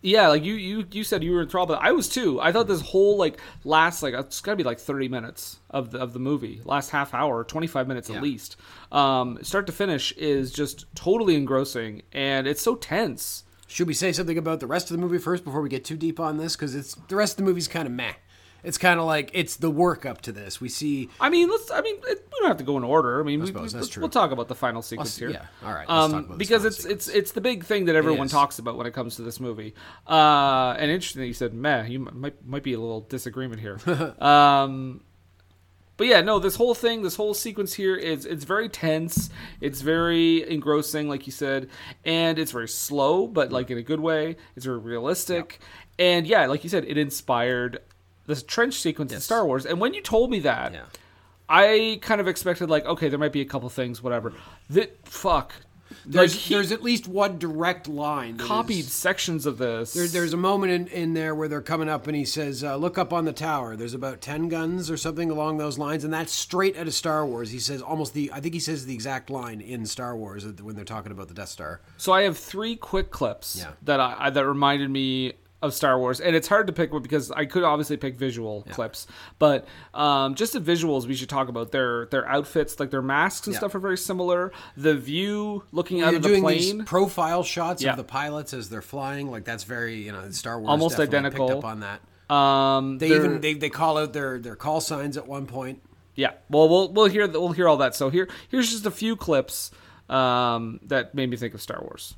yeah, 0.01 0.27
like 0.27 0.43
you 0.43 0.53
you 0.53 0.85
you 0.91 1.03
said 1.03 1.23
you 1.23 1.31
were 1.31 1.41
enthralled, 1.41 1.69
but 1.69 1.79
I 1.81 1.91
was 1.91 2.07
too. 2.07 2.39
I 2.39 2.51
thought 2.51 2.67
this 2.67 2.81
whole 2.81 3.17
like 3.17 3.39
last 3.63 4.03
like 4.03 4.13
it's 4.13 4.41
got 4.41 4.51
to 4.51 4.55
be 4.55 4.63
like 4.63 4.79
thirty 4.79 5.07
minutes 5.07 5.57
of 5.69 5.91
the 5.91 5.97
of 5.99 6.13
the 6.13 6.19
movie, 6.19 6.61
last 6.65 6.91
half 6.91 7.13
hour, 7.13 7.43
twenty 7.43 7.67
five 7.67 7.87
minutes 7.87 8.09
Yeah. 8.09 8.17
at 8.17 8.23
least, 8.23 8.57
um, 8.91 9.39
start 9.41 9.65
to 9.67 9.73
finish 9.73 10.11
is 10.13 10.51
just 10.51 10.85
totally 10.95 11.35
engrossing, 11.35 12.03
and 12.11 12.45
it's 12.47 12.61
so 12.61 12.75
tense. 12.75 13.43
Should 13.67 13.87
we 13.87 13.93
say 13.93 14.11
something 14.13 14.37
about 14.37 14.59
the 14.59 14.67
rest 14.67 14.89
of 14.89 14.97
the 14.97 15.01
movie 15.01 15.17
first 15.17 15.43
before 15.43 15.61
we 15.61 15.69
get 15.69 15.83
too 15.85 15.97
deep 15.97 16.19
on 16.19 16.37
this? 16.37 16.55
Because 16.55 16.73
it's 16.73 16.95
the 17.09 17.15
rest 17.15 17.33
of 17.33 17.37
the 17.37 17.43
movie's 17.43 17.67
kind 17.67 17.85
of 17.85 17.91
meh. 17.91 18.13
It's 18.63 18.77
kind 18.77 18.99
of 18.99 19.05
like 19.05 19.29
it's 19.33 19.57
the 19.57 19.69
work 19.69 20.05
up 20.05 20.21
to 20.21 20.31
this. 20.31 20.59
We 20.59 20.67
see 20.67 21.09
I 21.21 21.29
mean, 21.29 21.47
let's. 21.49 21.69
I 21.69 21.81
mean, 21.81 21.95
it, 22.07 22.27
we 22.33 22.39
don't 22.39 22.47
have 22.47 22.57
to 22.57 22.63
go 22.63 22.75
in 22.77 22.83
order. 22.83 23.19
I 23.21 23.23
mean, 23.23 23.39
we, 23.39 23.45
suppose 23.47 23.73
we, 23.73 23.79
that's 23.79 23.89
true. 23.89 24.01
We'll 24.01 24.09
talk 24.09 24.31
about 24.31 24.47
the 24.47 24.55
final 24.55 24.81
sequence 24.81 25.11
s- 25.11 25.17
here. 25.17 25.29
yeah, 25.29 25.45
all 25.63 25.73
right, 25.73 25.87
Um, 25.87 26.11
talk 26.11 26.25
about 26.25 26.37
this 26.39 26.47
because 26.47 26.65
it's 26.65 26.83
it's 26.83 27.07
it's 27.07 27.31
the 27.33 27.39
big 27.41 27.65
thing 27.65 27.85
that 27.85 27.95
everyone 27.95 28.27
talks 28.27 28.57
about 28.57 28.75
when 28.75 28.87
it 28.87 28.93
comes 28.93 29.15
to 29.17 29.21
this 29.21 29.39
movie. 29.39 29.75
Uh, 30.07 30.75
and 30.79 30.89
interestingly, 30.89 31.27
you 31.27 31.33
said, 31.33 31.53
"Meh." 31.53 31.85
You 31.85 31.99
might 31.99 32.45
might 32.45 32.63
be 32.63 32.73
a 32.73 32.79
little 32.79 33.01
disagreement 33.01 33.61
here. 33.61 33.79
um, 34.19 35.01
but 35.97 36.07
yeah, 36.07 36.21
no, 36.21 36.39
this 36.39 36.55
whole 36.55 36.75
thing, 36.75 37.01
this 37.01 37.15
whole 37.15 37.33
sequence 37.33 37.73
here 37.73 37.95
is 37.95 38.25
it's 38.25 38.43
very 38.43 38.69
tense. 38.69 39.29
It's 39.59 39.81
very 39.81 40.49
engrossing, 40.49 41.09
like 41.09 41.25
you 41.25 41.31
said, 41.31 41.69
and 42.05 42.39
it's 42.39 42.51
very 42.51 42.67
slow, 42.69 43.27
but 43.27 43.51
like 43.51 43.69
in 43.69 43.77
a 43.77 43.83
good 43.83 43.99
way. 43.99 44.37
It's 44.55 44.65
very 44.65 44.77
realistic, 44.79 45.59
and 45.99 46.25
yeah, 46.27 46.45
like 46.45 46.63
you 46.63 46.69
said, 46.69 46.85
it 46.85 46.97
inspired 46.97 47.79
this 48.27 48.43
trench 48.43 48.75
sequence 48.75 49.11
in 49.11 49.21
Star 49.21 49.45
Wars. 49.45 49.65
And 49.65 49.79
when 49.79 49.93
you 49.93 50.01
told 50.01 50.29
me 50.29 50.39
that, 50.41 50.73
Yeah. 50.73 50.85
I 51.49 51.99
kind 52.01 52.19
of 52.19 52.27
expected 52.27 52.69
like, 52.69 52.85
okay, 52.85 53.07
there 53.07 53.17
might 53.17 53.31
be 53.31 53.39
a 53.39 53.45
couple 53.45 53.69
things, 53.69 54.03
whatever. 54.03 54.33
That 54.69 55.07
fuck, 55.07 55.53
there's 56.05 56.33
like, 56.33 56.41
he 56.43 56.53
there's 56.53 56.71
at 56.71 56.81
least 56.83 57.07
one 57.07 57.37
direct 57.39 57.87
line 57.87 58.37
copied 58.37 58.79
is- 58.85 58.91
sections 58.93 59.45
of 59.45 59.57
this. 59.57 59.93
There, 59.93 60.07
there's 60.07 60.33
a 60.33 60.37
moment 60.37 60.71
in, 60.73 60.87
in 60.87 61.13
there 61.13 61.33
where 61.35 61.47
they're 61.47 61.61
coming 61.61 61.89
up 61.89 62.07
and 62.07 62.15
he 62.15 62.25
says, 62.25 62.63
uh, 62.63 62.75
Look 62.75 62.97
up 62.97 63.13
on 63.13 63.25
the 63.25 63.33
tower. 63.33 63.75
There's 63.75 63.93
about 63.93 64.21
10 64.21 64.47
guns 64.49 64.89
or 64.91 64.97
something 64.97 65.29
along 65.29 65.57
those 65.57 65.77
lines. 65.77 66.03
And 66.03 66.13
that's 66.13 66.31
straight 66.33 66.77
out 66.77 66.87
of 66.87 66.93
Star 66.93 67.25
Wars. 67.25 67.51
He 67.51 67.59
says 67.59 67.81
almost 67.81 68.13
the, 68.13 68.31
I 68.33 68.39
think 68.39 68.53
he 68.53 68.59
says 68.59 68.85
the 68.85 68.93
exact 68.93 69.29
line 69.29 69.61
in 69.61 69.85
Star 69.85 70.15
Wars 70.15 70.45
when 70.45 70.75
they're 70.75 70.85
talking 70.85 71.11
about 71.11 71.27
the 71.27 71.33
Death 71.33 71.49
Star. 71.49 71.81
So 71.97 72.11
I 72.11 72.23
have 72.23 72.37
three 72.37 72.75
quick 72.75 73.11
clips 73.11 73.57
Yeah. 73.59 73.71
that 73.83 73.99
I, 73.99 74.15
I 74.19 74.29
that 74.29 74.45
reminded 74.45 74.89
me 74.89 75.33
of 75.61 75.73
Star 75.73 75.97
Wars, 75.97 76.19
and 76.19 76.35
it's 76.35 76.47
hard 76.47 76.67
to 76.67 76.73
pick 76.73 76.93
one 76.93 77.01
because 77.01 77.31
I 77.31 77.45
could 77.45 77.63
obviously 77.63 77.97
pick 77.97 78.15
visual 78.15 78.61
clips, 78.69 79.07
but 79.39 79.67
um, 79.93 80.35
just 80.35 80.53
the 80.53 80.59
visuals 80.61 81.07
we 81.07 81.15
should 81.15 81.29
talk 81.29 81.49
about. 81.49 81.71
Their 81.71 82.05
their 82.07 82.27
outfits, 82.27 82.79
like 82.79 82.91
their 82.91 83.01
masks 83.01 83.47
and 83.47 83.53
Yeah. 83.55 83.59
stuff, 83.59 83.73
are 83.73 83.79
very 83.79 83.97
similar. 83.97 84.51
The 84.75 84.95
view 84.95 85.63
looking 85.71 86.01
out 86.01 86.09
You're 86.11 86.17
of 86.17 86.21
the 86.21 86.29
doing 86.29 86.43
plane, 86.43 86.77
these 86.79 86.85
profile 86.85 87.41
shots 87.43 87.81
Yeah. 87.81 87.91
of 87.91 87.97
the 87.97 88.03
pilots 88.03 88.53
as 88.53 88.69
they're 88.69 88.83
flying. 88.83 89.31
Like 89.31 89.45
that's 89.45 89.63
very, 89.63 89.95
you 89.95 90.11
know, 90.11 90.29
Star 90.29 90.59
Wars 90.59 90.69
Almost 90.69 90.99
identical. 90.99 91.47
Picked 91.47 91.57
up 91.57 91.65
on 91.65 91.79
that. 91.79 92.01
um, 92.35 92.99
They 92.99 93.15
even 93.15 93.41
they, 93.41 93.55
they 93.55 93.69
call 93.69 93.97
out 93.97 94.13
their, 94.13 94.37
their 94.37 94.55
call 94.55 94.79
signs 94.79 95.17
at 95.17 95.27
one 95.27 95.47
point. 95.47 95.81
Yeah. 96.13 96.33
Well, 96.51 96.69
we'll 96.69 96.91
we'll 96.93 97.07
hear 97.07 97.27
we'll 97.27 97.51
hear 97.53 97.67
all 97.67 97.77
that. 97.77 97.95
So 97.95 98.09
here 98.11 98.27
here's 98.49 98.69
just 98.69 98.85
a 98.85 98.91
few 98.91 99.15
clips 99.15 99.71
um, 100.07 100.79
that 100.83 101.15
made 101.15 101.29
me 101.31 101.37
think 101.37 101.55
of 101.55 101.61
Star 101.63 101.79
Wars. 101.81 102.13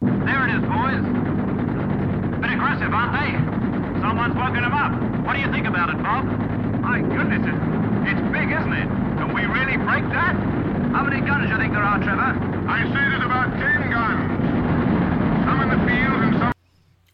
There 0.00 0.48
it 0.48 0.54
is, 0.54 0.60
boys. 0.62 1.25
Aggressive, 2.56 2.88
aren't 2.88 3.12
they? 3.12 3.36
Someone's 4.00 4.34
woken 4.34 4.62
them 4.62 4.72
up. 4.72 4.96
What 5.26 5.34
do 5.34 5.40
you 5.40 5.50
think 5.52 5.66
about 5.66 5.90
it, 5.90 6.02
Bob? 6.02 6.24
My 6.80 7.00
goodness, 7.04 7.44
it, 7.44 7.52
it's 8.08 8.22
big, 8.32 8.48
isn't 8.48 8.72
it? 8.72 8.88
Can 9.20 9.34
we 9.36 9.44
really 9.44 9.76
break 9.76 10.08
that? 10.16 10.32
How 10.96 11.04
many 11.04 11.20
guns 11.20 11.44
do 11.44 11.52
you 11.52 11.58
think 11.60 11.74
there 11.74 11.84
are, 11.84 12.00
Trevor? 12.00 12.32
I 12.64 12.88
say 12.88 13.02
there's 13.12 13.24
about 13.28 13.52
ten 13.60 13.90
guns. 13.92 14.24
Some 15.44 15.60
in 15.60 15.68
the 15.68 15.80
field 15.84 16.22
and 16.24 16.38
some... 16.40 16.55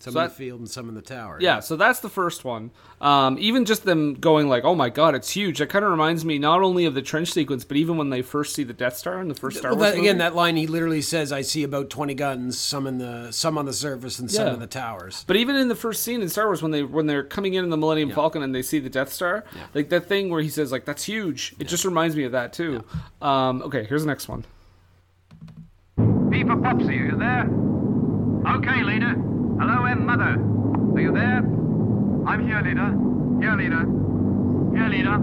Some 0.02 0.14
So 0.14 0.18
in 0.18 0.24
that- 0.24 0.30
the 0.30 0.34
field 0.34 0.58
and 0.58 0.68
some 0.68 0.88
in 0.88 0.96
the 0.96 1.00
tower. 1.00 1.38
Yeah, 1.40 1.60
so 1.60 1.76
that's 1.76 2.00
the 2.00 2.08
first 2.08 2.44
one. 2.44 2.72
Um, 3.00 3.36
even 3.38 3.64
just 3.64 3.84
them 3.84 4.14
going 4.14 4.48
like, 4.48 4.64
"Oh 4.64 4.74
my 4.74 4.88
god, 4.88 5.14
it's 5.14 5.30
huge!" 5.30 5.58
That 5.60 5.68
kind 5.68 5.84
of 5.84 5.92
reminds 5.92 6.24
me 6.24 6.40
not 6.40 6.60
only 6.60 6.86
of 6.86 6.94
the 6.94 7.02
trench 7.02 7.30
sequence, 7.32 7.62
but 7.64 7.76
even 7.76 7.96
when 7.96 8.10
they 8.10 8.20
first 8.20 8.52
see 8.54 8.64
the 8.64 8.72
Death 8.72 8.96
Star 8.96 9.20
in 9.20 9.28
the 9.28 9.34
first 9.36 9.58
Star 9.58 9.70
Well, 9.70 9.78
Wars 9.78 9.90
that, 9.92 9.96
movie. 9.98 10.08
again, 10.08 10.18
that 10.18 10.34
line 10.34 10.56
he 10.56 10.66
literally 10.66 11.02
says, 11.02 11.30
"I 11.30 11.42
see 11.42 11.62
about 11.62 11.88
twenty 11.88 12.14
guns, 12.14 12.58
some 12.58 12.88
in 12.88 12.98
the 12.98 13.28
some 13.30 13.56
on 13.56 13.64
the 13.66 13.72
surface 13.72 14.18
and 14.18 14.28
some 14.28 14.48
Yeah. 14.48 14.54
in 14.54 14.58
the 14.58 14.66
towers." 14.66 15.24
But 15.28 15.36
even 15.36 15.54
in 15.54 15.68
the 15.68 15.76
first 15.76 16.02
scene 16.02 16.20
in 16.20 16.28
Star 16.28 16.46
Wars, 16.46 16.62
when 16.62 16.72
they 16.72 16.82
when 16.82 17.06
they're 17.06 17.22
coming 17.22 17.54
in 17.54 17.62
in 17.62 17.70
the 17.70 17.76
Millennium 17.76 18.10
Falcon 18.10 18.42
and 18.42 18.52
they 18.52 18.62
see 18.62 18.80
the 18.80 18.90
Death 18.90 19.12
Star, 19.12 19.44
like 19.72 19.88
that 19.90 20.06
thing 20.08 20.30
where 20.30 20.42
he 20.42 20.48
says 20.48 20.72
like, 20.72 20.84
"That's 20.84 21.04
huge," 21.04 21.54
it 21.60 21.68
just 21.68 21.84
reminds 21.84 22.16
me 22.16 22.24
of 22.24 22.32
that 22.32 22.52
too. 22.52 22.82
Um, 23.20 23.62
okay, 23.62 23.84
here's 23.84 24.02
the 24.02 24.08
next 24.08 24.28
one. 24.28 24.44
P 26.30 26.42
for 26.44 26.56
Popsy, 26.56 26.88
are 26.98 27.06
you 27.06 27.16
there? 27.16 27.48
Okay, 28.56 28.82
leader. 28.82 29.14
Hello, 29.64 29.84
M. 29.84 30.04
Mother. 30.04 30.42
Are 30.96 31.00
you 31.00 31.12
there? 31.12 31.38
I'm 32.26 32.44
here, 32.48 32.60
leader. 32.62 32.90
Here, 33.40 33.54
leader. 33.54 33.86
Here, 34.74 34.88
leader. 34.88 35.18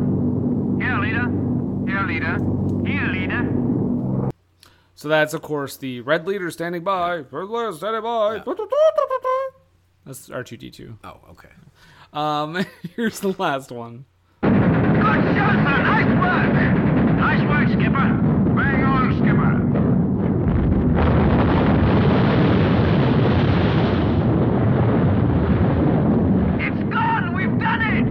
Here, 0.80 0.98
leader. 0.98 1.28
Here, 1.86 2.04
leader. 2.08 2.38
Here, 2.88 3.08
leader. 3.12 4.30
So 4.96 5.10
that's 5.10 5.34
of 5.34 5.42
course 5.42 5.76
the 5.76 6.00
Red 6.00 6.26
Leader 6.26 6.50
standing 6.52 6.86
by. 6.86 7.26
Red 7.30 7.50
Leader 7.50 7.74
standing 7.74 8.02
by. 8.02 8.42
That's 10.06 10.30
R 10.30 10.46
two 10.46 10.56
D 10.56 10.72
two. 10.72 10.98
Oh, 11.04 11.18
okay. 11.32 11.50
Um, 12.14 12.66
here's 12.96 13.20
the 13.20 13.36
last 13.38 13.74
one. 13.74 14.06
Good 14.42 14.50
shot, 14.54 15.20
sir. 15.28 15.84
Nice 15.84 16.08
work. 16.24 16.54
Nice 17.18 17.42
work, 17.46 17.68
Skipper. 17.68 18.10
Bang 18.56 18.84
on, 18.86 19.18
Skipper. 19.20 19.66
It's 26.62 26.84
gone. 26.92 27.34
We've 27.36 27.58
done 27.60 27.82
it. 27.82 28.10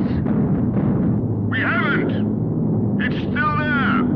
We 1.50 1.58
haven't. 1.60 2.12
It's 3.02 3.16
still 3.16 3.56
there. 3.56 4.06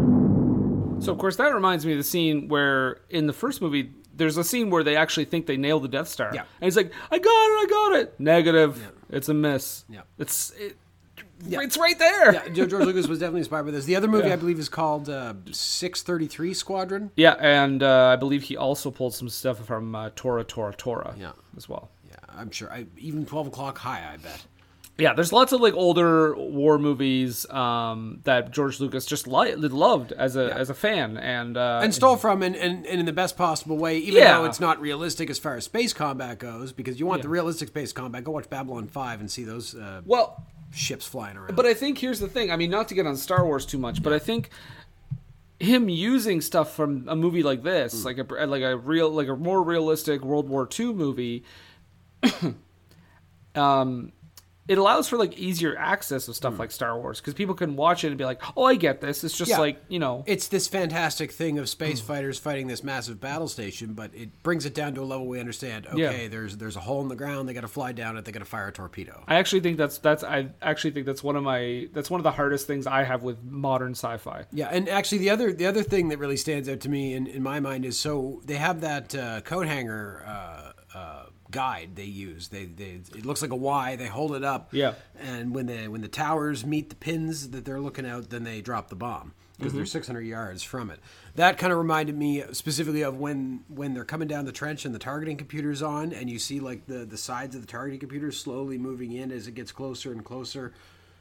So 1.01 1.02
of 1.12 1.18
course 1.18 1.37
that 1.37 1.55
reminds 1.55 1.85
me 1.87 1.92
of 1.92 1.98
the 1.98 2.05
scene 2.05 2.48
where 2.48 2.98
in 3.11 3.27
the 3.27 3.33
first 3.33 3.62
movie 3.62 3.92
there's 4.14 4.37
a 4.37 4.44
scene 4.44 4.68
where 4.70 4.83
they 4.85 4.96
actually 4.96 5.25
think 5.25 5.46
they 5.46 5.57
nailed 5.57 5.83
the 5.85 5.88
Death 5.88 6.09
Star. 6.09 6.31
Yeah. 6.35 6.40
And 6.61 6.64
he's 6.64 6.77
like, 6.77 6.92
I 7.11 7.18
got 7.18 7.29
it, 7.29 7.31
I 7.31 7.66
got 7.70 7.96
it. 7.96 8.20
Negative. 8.20 8.92
It's 9.11 9.29
a 9.29 9.35
miss. 9.35 9.85
Yeah. 9.88 10.03
It's 10.18 10.51
it, 10.51 10.77
it's 11.44 11.77
right 11.79 11.98
there. 11.98 12.35
Yeah, 12.35 12.48
George 12.48 12.72
Lucas 12.72 13.09
was 13.09 13.18
definitely 13.18 13.40
inspired 13.40 13.64
by 13.64 13.70
this. 13.72 13.85
The 13.85 13.96
other 13.96 14.09
movie 14.09 14.31
I 14.31 14.37
believe 14.37 14.59
is 14.59 14.68
called 14.68 15.09
uh, 15.09 15.35
633 15.51 16.55
Squadron. 16.55 17.11
Yeah, 17.16 17.35
and 17.40 17.83
uh, 17.83 18.07
I 18.12 18.16
believe 18.16 18.42
he 18.44 18.57
also 18.57 18.90
pulled 18.90 19.14
some 19.14 19.29
stuff 19.29 19.64
from 19.66 19.94
uh, 19.94 20.11
Tora 20.14 20.44
Tora 20.44 20.72
Tora 20.75 21.14
Yeah. 21.18 21.33
as 21.57 21.68
well. 21.68 21.90
Yeah, 22.09 22.14
I'm 22.29 22.51
sure. 22.51 22.70
I, 22.72 22.87
even 22.98 23.27
12 23.27 23.48
o'clock 23.48 23.79
high, 23.79 24.09
I 24.12 24.16
bet. 24.18 24.44
Yeah, 25.02 25.14
there's 25.14 25.32
lots 25.32 25.52
of 25.52 25.60
like 25.60 25.74
older 25.74 26.36
war 26.36 26.78
movies 26.78 27.48
um, 27.50 28.20
that 28.22 28.52
George 28.52 28.78
Lucas 28.78 29.04
just 29.04 29.26
li- 29.26 29.56
loved 29.56 30.12
as 30.12 30.36
a 30.36 30.54
as 30.56 30.70
a 30.70 30.74
fan, 30.74 31.16
and 31.16 31.56
uh, 31.56 31.80
And 31.82 31.92
stole 31.92 32.16
from 32.16 32.40
and, 32.42 32.54
and, 32.54 32.86
and 32.86 33.00
in 33.00 33.06
the 33.06 33.12
best 33.12 33.36
possible 33.36 33.76
way, 33.76 33.98
even 33.98 34.22
Yeah. 34.22 34.38
though 34.38 34.44
it's 34.44 34.60
not 34.60 34.80
realistic 34.80 35.28
as 35.28 35.40
far 35.40 35.56
as 35.56 35.64
space 35.64 35.92
combat 35.92 36.38
goes, 36.38 36.70
because 36.72 37.00
you 37.00 37.06
want 37.06 37.22
the 37.22 37.28
realistic 37.28 37.66
space 37.68 37.92
combat, 37.92 38.22
go 38.22 38.30
watch 38.30 38.48
Babylon 38.48 38.86
5 38.86 39.18
and 39.20 39.28
see 39.28 39.42
those 39.42 39.74
uh, 39.74 40.02
well, 40.04 40.44
ships 40.72 41.04
flying 41.04 41.36
around. 41.36 41.56
But 41.56 41.66
I 41.66 41.74
think 41.74 41.98
here's 41.98 42.20
the 42.20 42.28
thing. 42.28 42.52
I 42.52 42.56
mean, 42.56 42.70
not 42.70 42.86
to 42.88 42.94
get 42.94 43.04
on 43.04 43.16
Star 43.16 43.44
Wars 43.44 43.66
too 43.66 43.78
much, 43.78 44.04
but 44.04 44.12
I 44.12 44.20
think 44.20 44.50
him 45.58 45.88
using 45.88 46.40
stuff 46.40 46.77
from 46.77 47.08
a 47.08 47.16
movie 47.16 47.42
like 47.42 47.64
this, 47.64 48.04
like 48.04 48.18
a 48.18 48.46
like 48.46 48.62
a 48.62 48.77
real 48.77 49.10
like 49.10 49.27
a 49.27 49.35
more 49.35 49.64
realistic 49.64 50.22
World 50.24 50.48
War 50.48 50.68
II 50.79 50.92
movie, 50.92 51.42
um, 53.54 54.12
it 54.69 54.79
allows 54.79 55.08
for 55.08 55.17
like 55.19 55.37
easier 55.37 55.77
access 55.77 56.29
of 56.29 56.37
stuff 56.37 56.58
like 56.58 56.71
Star 56.71 56.96
Wars 56.98 57.21
because 57.21 57.35
people 57.35 57.54
can 57.54 57.75
watch 57.75 58.04
it 58.04 58.08
and 58.08 58.17
be 58.19 58.25
like, 58.25 58.40
"Oh, 58.56 58.65
I 58.65 58.77
get 58.77 59.00
this." 59.00 59.25
It's 59.25 59.37
just 59.37 59.50
Yeah. 59.50 59.58
like 59.58 59.83
you 59.88 59.98
know, 59.98 60.23
It's 60.27 60.46
this 60.48 60.69
fantastic 60.69 61.33
thing 61.33 61.58
of 61.58 61.69
space 61.69 62.00
fighters 62.00 62.38
fighting 62.38 62.69
this 62.69 62.85
massive 62.85 63.21
battle 63.21 63.48
station, 63.48 63.94
but 63.94 64.13
it 64.15 64.42
brings 64.44 64.65
it 64.65 64.75
down 64.75 64.94
to 64.94 65.02
a 65.02 65.04
level 65.04 65.27
we 65.27 65.40
understand. 65.40 65.87
Okay, 65.88 66.23
Yeah. 66.23 66.29
there's 66.29 66.56
there's 66.58 66.77
a 66.77 66.81
hole 66.81 67.00
in 67.02 67.08
the 67.08 67.17
ground. 67.17 67.48
They 67.48 67.54
got 67.54 67.63
to 67.63 67.69
fly 67.69 67.92
down 67.92 68.17
it. 68.17 68.25
They 68.25 68.31
got 68.33 68.38
to 68.38 68.44
fire 68.44 68.69
a 68.69 68.73
torpedo. 68.73 69.25
I 69.27 69.35
actually 69.37 69.60
think 69.60 69.79
that's 69.79 69.98
that's 69.98 70.23
I 70.23 70.50
actually 70.63 70.92
think 70.92 71.06
that's 71.06 71.25
one 71.25 71.35
of 71.37 71.42
my 71.42 71.88
that's 71.92 72.08
one 72.10 72.21
of 72.21 72.25
the 72.25 72.31
hardest 72.33 72.67
things 72.69 72.87
I 72.87 73.02
have 73.02 73.23
with 73.25 73.42
modern 73.42 73.92
sci-fi. 73.92 74.44
Yeah, 74.52 74.69
and 74.71 74.88
actually 74.88 75.19
the 75.19 75.31
other 75.31 75.52
the 75.52 75.67
other 75.67 75.83
thing 75.83 76.08
that 76.10 76.19
really 76.19 76.37
stands 76.37 76.69
out 76.69 76.81
to 76.81 76.88
me 76.88 77.15
in, 77.15 77.27
in 77.27 77.42
my 77.42 77.58
mind 77.58 77.85
is 77.85 77.98
so 77.98 78.40
they 78.44 78.56
have 78.56 78.81
that 78.83 79.15
uh, 79.15 79.40
coat 79.40 79.67
hanger 79.67 80.23
uh, 80.27 80.73
uh, 80.96 81.21
guide 81.53 81.90
they 81.94 82.05
use. 82.05 82.48
They, 82.48 82.65
they 82.65 83.00
it 83.17 83.25
looks 83.25 83.40
like 83.42 83.53
a 83.53 83.57
Y. 83.57 83.94
They 83.94 84.09
hold 84.09 84.35
it 84.35 84.42
up. 84.42 84.71
Yeah. 84.73 84.94
And 85.21 85.55
when 85.55 85.67
the 85.67 85.87
when 85.87 86.00
the 86.00 86.09
towers 86.09 86.67
meet 86.67 86.88
the 86.90 86.96
pins 86.96 87.50
that 87.50 87.65
they're 87.65 87.81
looking 87.81 88.07
out, 88.07 88.31
then 88.31 88.42
they 88.42 88.61
drop 88.61 88.88
the 88.88 88.96
bomb 88.96 89.33
because 89.59 89.71
Mm-hmm. 89.73 89.77
they're 89.77 89.87
600 89.87 90.21
yards 90.23 90.63
from 90.65 90.90
it. 90.90 90.98
That 91.37 91.57
kind 91.59 91.73
of 91.73 91.79
reminded 91.79 92.17
me 92.19 92.42
specifically 92.53 93.03
of 93.03 93.17
when 93.19 93.65
when 93.69 93.94
they're 93.94 94.05
coming 94.05 94.27
down 94.27 94.44
the 94.44 94.53
trench 94.53 94.85
and 94.85 94.92
the 94.94 94.98
targeting 94.98 95.37
computer's 95.37 95.81
on, 95.83 96.13
and 96.13 96.29
you 96.29 96.38
see 96.40 96.59
like 96.59 96.87
the 96.87 97.05
the 97.05 97.17
sides 97.19 97.55
of 97.55 97.61
the 97.61 97.69
targeting 97.69 98.00
computer 98.00 98.33
slowly 98.33 98.77
moving 98.79 99.13
in 99.13 99.31
as 99.31 99.46
it 99.46 99.53
gets 99.55 99.71
closer 99.71 100.11
and 100.11 100.25
closer. 100.25 100.73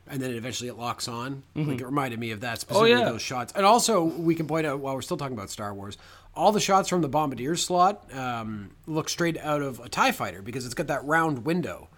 And 0.08 0.20
then 0.20 0.32
eventually 0.32 0.68
it 0.68 0.78
locks 0.78 1.08
on. 1.08 1.44
Like 1.56 1.80
it 1.80 1.86
reminded 1.86 2.20
me 2.20 2.32
of 2.32 2.42
that 2.42 2.60
specifically 2.60 2.90
Mm-hmm. 2.90 3.02
Oh, 3.02 3.06
yeah. 3.06 3.12
those 3.12 3.22
shots. 3.22 3.54
And 3.56 3.64
also, 3.66 4.02
we 4.04 4.34
can 4.34 4.48
point 4.48 4.66
out 4.66 4.80
while 4.80 4.96
we're 4.96 5.02
still 5.04 5.16
talking 5.16 5.38
about 5.38 5.52
Star 5.52 5.74
Wars, 5.76 5.96
all 6.36 6.52
the 6.52 6.60
shots 6.60 6.88
from 6.90 7.02
the 7.02 7.08
Bombardier 7.10 7.56
slot 7.56 8.14
um, 8.16 8.72
look 8.88 9.10
straight 9.10 9.38
out 9.40 9.62
of 9.62 9.80
a 9.80 9.90
Tie 9.90 10.12
Fighter 10.12 10.42
because 10.42 10.66
it's 10.66 10.74
got 10.74 10.88
that 10.88 11.04
round 11.06 11.46
window 11.46 11.90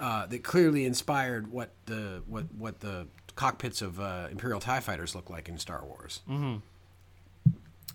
uh, 0.00 0.26
that 0.26 0.42
clearly 0.42 0.84
inspired 0.84 1.50
what 1.52 1.70
the 1.86 2.22
what 2.26 2.44
what 2.56 2.80
the 2.80 3.06
cockpits 3.36 3.82
of 3.82 4.00
uh, 4.00 4.26
Imperial 4.30 4.58
Tie 4.60 4.80
Fighters 4.80 5.14
look 5.14 5.30
like 5.30 5.48
in 5.48 5.58
Star 5.58 5.84
Wars. 5.84 6.20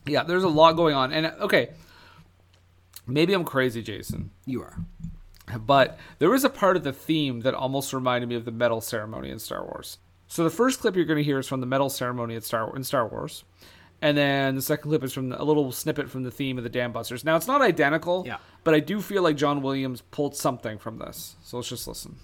Yeah, 0.05 0.23
there's 0.23 0.43
a 0.43 0.49
lot 0.49 0.73
going 0.73 0.95
on, 0.95 1.13
and 1.13 1.27
okay, 1.39 1.69
maybe 3.07 3.33
I'm 3.33 3.45
crazy, 3.45 3.81
Jason, 3.81 4.31
You 4.45 4.61
are. 4.63 4.77
but 5.59 5.97
there 6.19 6.29
was 6.29 6.43
a 6.43 6.49
part 6.49 6.75
of 6.75 6.83
the 6.83 6.91
theme 6.93 7.41
that 7.41 7.53
almost 7.53 7.93
reminded 7.93 8.27
me 8.29 8.35
of 8.35 8.43
the 8.45 8.51
medal 8.51 8.81
ceremony 8.81 9.29
in 9.29 9.39
Star 9.39 9.63
Wars. 9.63 9.97
So 10.27 10.43
the 10.43 10.49
first 10.49 10.79
clip 10.81 10.95
you're 10.95 11.05
going 11.05 11.17
to 11.19 11.23
hear 11.23 11.39
is 11.39 11.47
from 11.47 11.61
the 11.61 11.65
medal 11.67 11.89
ceremony 11.89 12.35
at 12.35 12.43
Star 12.43 12.75
in 12.75 12.83
Star 12.83 13.07
Wars, 13.07 13.43
and 14.03 14.17
then 14.17 14.55
the 14.55 14.61
second 14.61 14.89
clip 14.91 15.03
is 15.03 15.13
from 15.13 15.31
a 15.31 15.43
little 15.43 15.71
snippet 15.71 16.09
from 16.09 16.23
the 16.23 16.29
theme 16.31 16.57
of 16.57 16.63
the 16.65 16.69
Dam 16.69 16.91
Busters. 16.91 17.23
Now 17.23 17.37
it's 17.37 17.47
not 17.47 17.61
identical, 17.61 18.23
Yeah. 18.27 18.37
but 18.65 18.73
I 18.73 18.81
do 18.81 19.01
feel 19.01 19.23
like 19.23 19.37
John 19.37 19.61
Williams 19.61 20.01
pulled 20.11 20.35
something 20.35 20.77
from 20.77 20.97
this. 20.99 21.37
So 21.41 21.57
let's 21.57 21.69
just 21.69 21.87
listen. 21.87 22.17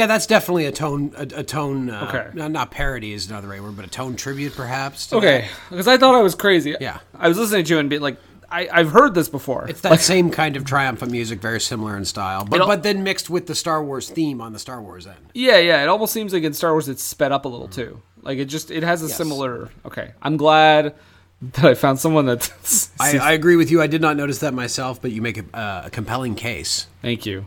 Yeah, 0.00 0.06
that's 0.06 0.26
definitely 0.26 0.64
a 0.64 0.72
tone 0.72 1.12
a, 1.16 1.22
a 1.40 1.42
tone. 1.44 1.90
Uh, 1.90 2.06
Okay. 2.08 2.30
Not, 2.32 2.50
not 2.52 2.70
parody 2.70 3.12
is 3.12 3.28
another 3.28 3.46
the 3.46 3.52
right 3.52 3.62
word, 3.62 3.76
but 3.76 3.84
a 3.84 3.88
tone 3.90 4.16
tribute, 4.16 4.54
perhaps. 4.56 5.12
Okay, 5.12 5.46
because 5.68 5.86
I 5.86 5.98
thought 5.98 6.14
I 6.14 6.22
was 6.22 6.34
crazy. 6.34 6.74
Yeah. 6.80 7.00
I 7.14 7.28
was 7.28 7.36
listening 7.36 7.64
to 7.66 7.74
you 7.74 7.78
and 7.78 7.90
be 7.90 7.98
like, 7.98 8.16
I, 8.50 8.68
I've 8.72 8.90
heard 8.90 9.14
this 9.14 9.28
before. 9.28 9.68
It's 9.68 9.82
that 9.82 10.00
same 10.00 10.30
kind 10.30 10.56
of 10.56 10.64
triumphant 10.64 11.12
music, 11.12 11.40
very 11.40 11.60
similar 11.60 11.96
in 11.96 12.04
style, 12.06 12.44
but 12.46 12.66
but 12.66 12.82
then 12.82 13.02
mixed 13.04 13.28
with 13.30 13.46
the 13.46 13.54
Star 13.54 13.84
Wars 13.84 14.08
theme 14.10 14.40
on 14.40 14.52
the 14.52 14.58
Star 14.58 14.80
Wars 14.82 15.06
end. 15.06 15.18
Yeah, 15.34 15.58
yeah. 15.58 15.82
It 15.82 15.88
almost 15.88 16.12
seems 16.12 16.32
like 16.32 16.42
in 16.42 16.52
Star 16.54 16.72
Wars 16.72 16.88
it's 16.88 17.02
sped 17.02 17.30
up 17.30 17.44
a 17.44 17.48
little 17.48 17.68
too. 17.68 18.00
Like 18.22 18.38
it 18.38 18.46
just 18.46 18.70
it 18.70 18.82
has 18.82 19.02
a 19.02 19.06
Yes. 19.06 19.16
similar. 19.16 19.68
Okay, 19.84 20.12
I'm 20.22 20.36
glad 20.36 20.94
that 21.42 21.64
I 21.64 21.74
found 21.74 22.00
someone 22.00 22.26
that. 22.26 22.50
I, 22.98 23.18
I 23.30 23.32
agree 23.32 23.56
with 23.56 23.70
you. 23.70 23.80
I 23.82 23.86
did 23.86 24.00
not 24.00 24.16
notice 24.16 24.38
that 24.38 24.54
myself, 24.54 25.00
but 25.00 25.12
you 25.12 25.22
make 25.22 25.38
a, 25.38 25.56
uh, 25.56 25.82
a 25.86 25.90
compelling 25.90 26.34
case. 26.34 26.86
Thank 27.02 27.26
you. 27.26 27.46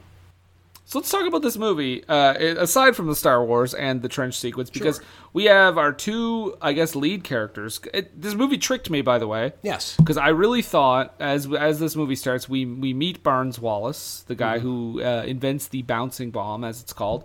So 0.94 1.00
let's 1.00 1.10
talk 1.10 1.26
about 1.26 1.42
this 1.42 1.58
movie. 1.58 2.04
Uh, 2.08 2.34
aside 2.60 2.96
from 2.96 3.08
the 3.08 3.16
Star 3.16 3.44
Wars 3.44 3.74
and 3.74 4.04
the 4.04 4.08
trench 4.08 4.38
sequence, 4.38 4.70
because 4.70 4.98
Sure. 4.98 5.06
we 5.34 5.46
have 5.46 5.76
our 5.80 5.92
two, 5.92 6.56
I 6.62 6.74
guess, 6.74 6.96
lead 6.96 7.24
characters. 7.24 7.82
It, 7.96 8.22
this 8.22 8.36
movie 8.36 8.60
tricked 8.60 8.92
me, 8.92 9.02
by 9.02 9.18
the 9.18 9.26
way. 9.26 9.54
Yes. 9.64 9.98
because 9.98 10.18
I 10.18 10.28
really 10.28 10.62
thought 10.62 11.16
as 11.20 11.52
as 11.52 11.80
this 11.80 11.96
movie 11.96 12.14
starts, 12.16 12.48
we 12.48 12.68
we 12.68 12.94
meet 12.94 13.24
Barnes 13.24 13.58
Wallis, 13.58 14.24
the 14.28 14.36
guy 14.36 14.60
who 14.60 15.02
uh, 15.02 15.24
invents 15.26 15.68
the 15.68 15.82
bouncing 15.82 16.30
bomb, 16.30 16.64
as 16.64 16.80
it's 16.80 16.94
called, 16.94 17.24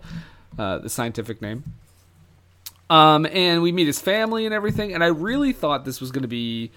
uh, 0.58 0.78
the 0.78 0.88
scientific 0.88 1.42
name. 1.42 1.64
Um, 2.88 3.26
and 3.26 3.60
we 3.60 3.70
meet 3.70 3.86
his 3.86 4.00
family 4.00 4.46
and 4.46 4.54
everything, 4.54 4.94
and 4.94 5.04
I 5.04 5.08
really 5.08 5.52
thought 5.52 5.84
this 5.84 6.00
was 6.00 6.10
going 6.10 6.22
to 6.22 6.26
be 6.28 6.70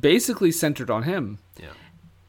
basically 0.00 0.50
centered 0.50 0.90
on 0.90 1.04
him, 1.04 1.38
Yeah. 1.56 1.68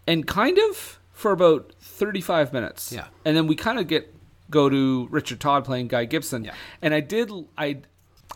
and 0.05 0.28
kind 0.28 0.59
of 0.70 0.99
for 1.14 1.32
about 1.32 1.72
thirty 1.80 2.20
five 2.22 2.51
minutes. 2.51 2.91
Yeah. 2.91 3.05
and 3.24 3.38
then 3.38 3.47
we 3.47 3.55
kind 3.55 3.80
of 3.80 3.88
get 3.88 4.14
go 4.49 4.70
to 4.70 5.07
Richard 5.09 5.39
Todd 5.39 5.64
playing 5.66 5.88
Guy 5.88 6.05
Gibson, 6.05 6.43
Yeah. 6.43 6.53
and 6.82 6.93
I 6.93 6.99
did 6.99 7.32
I 7.57 7.78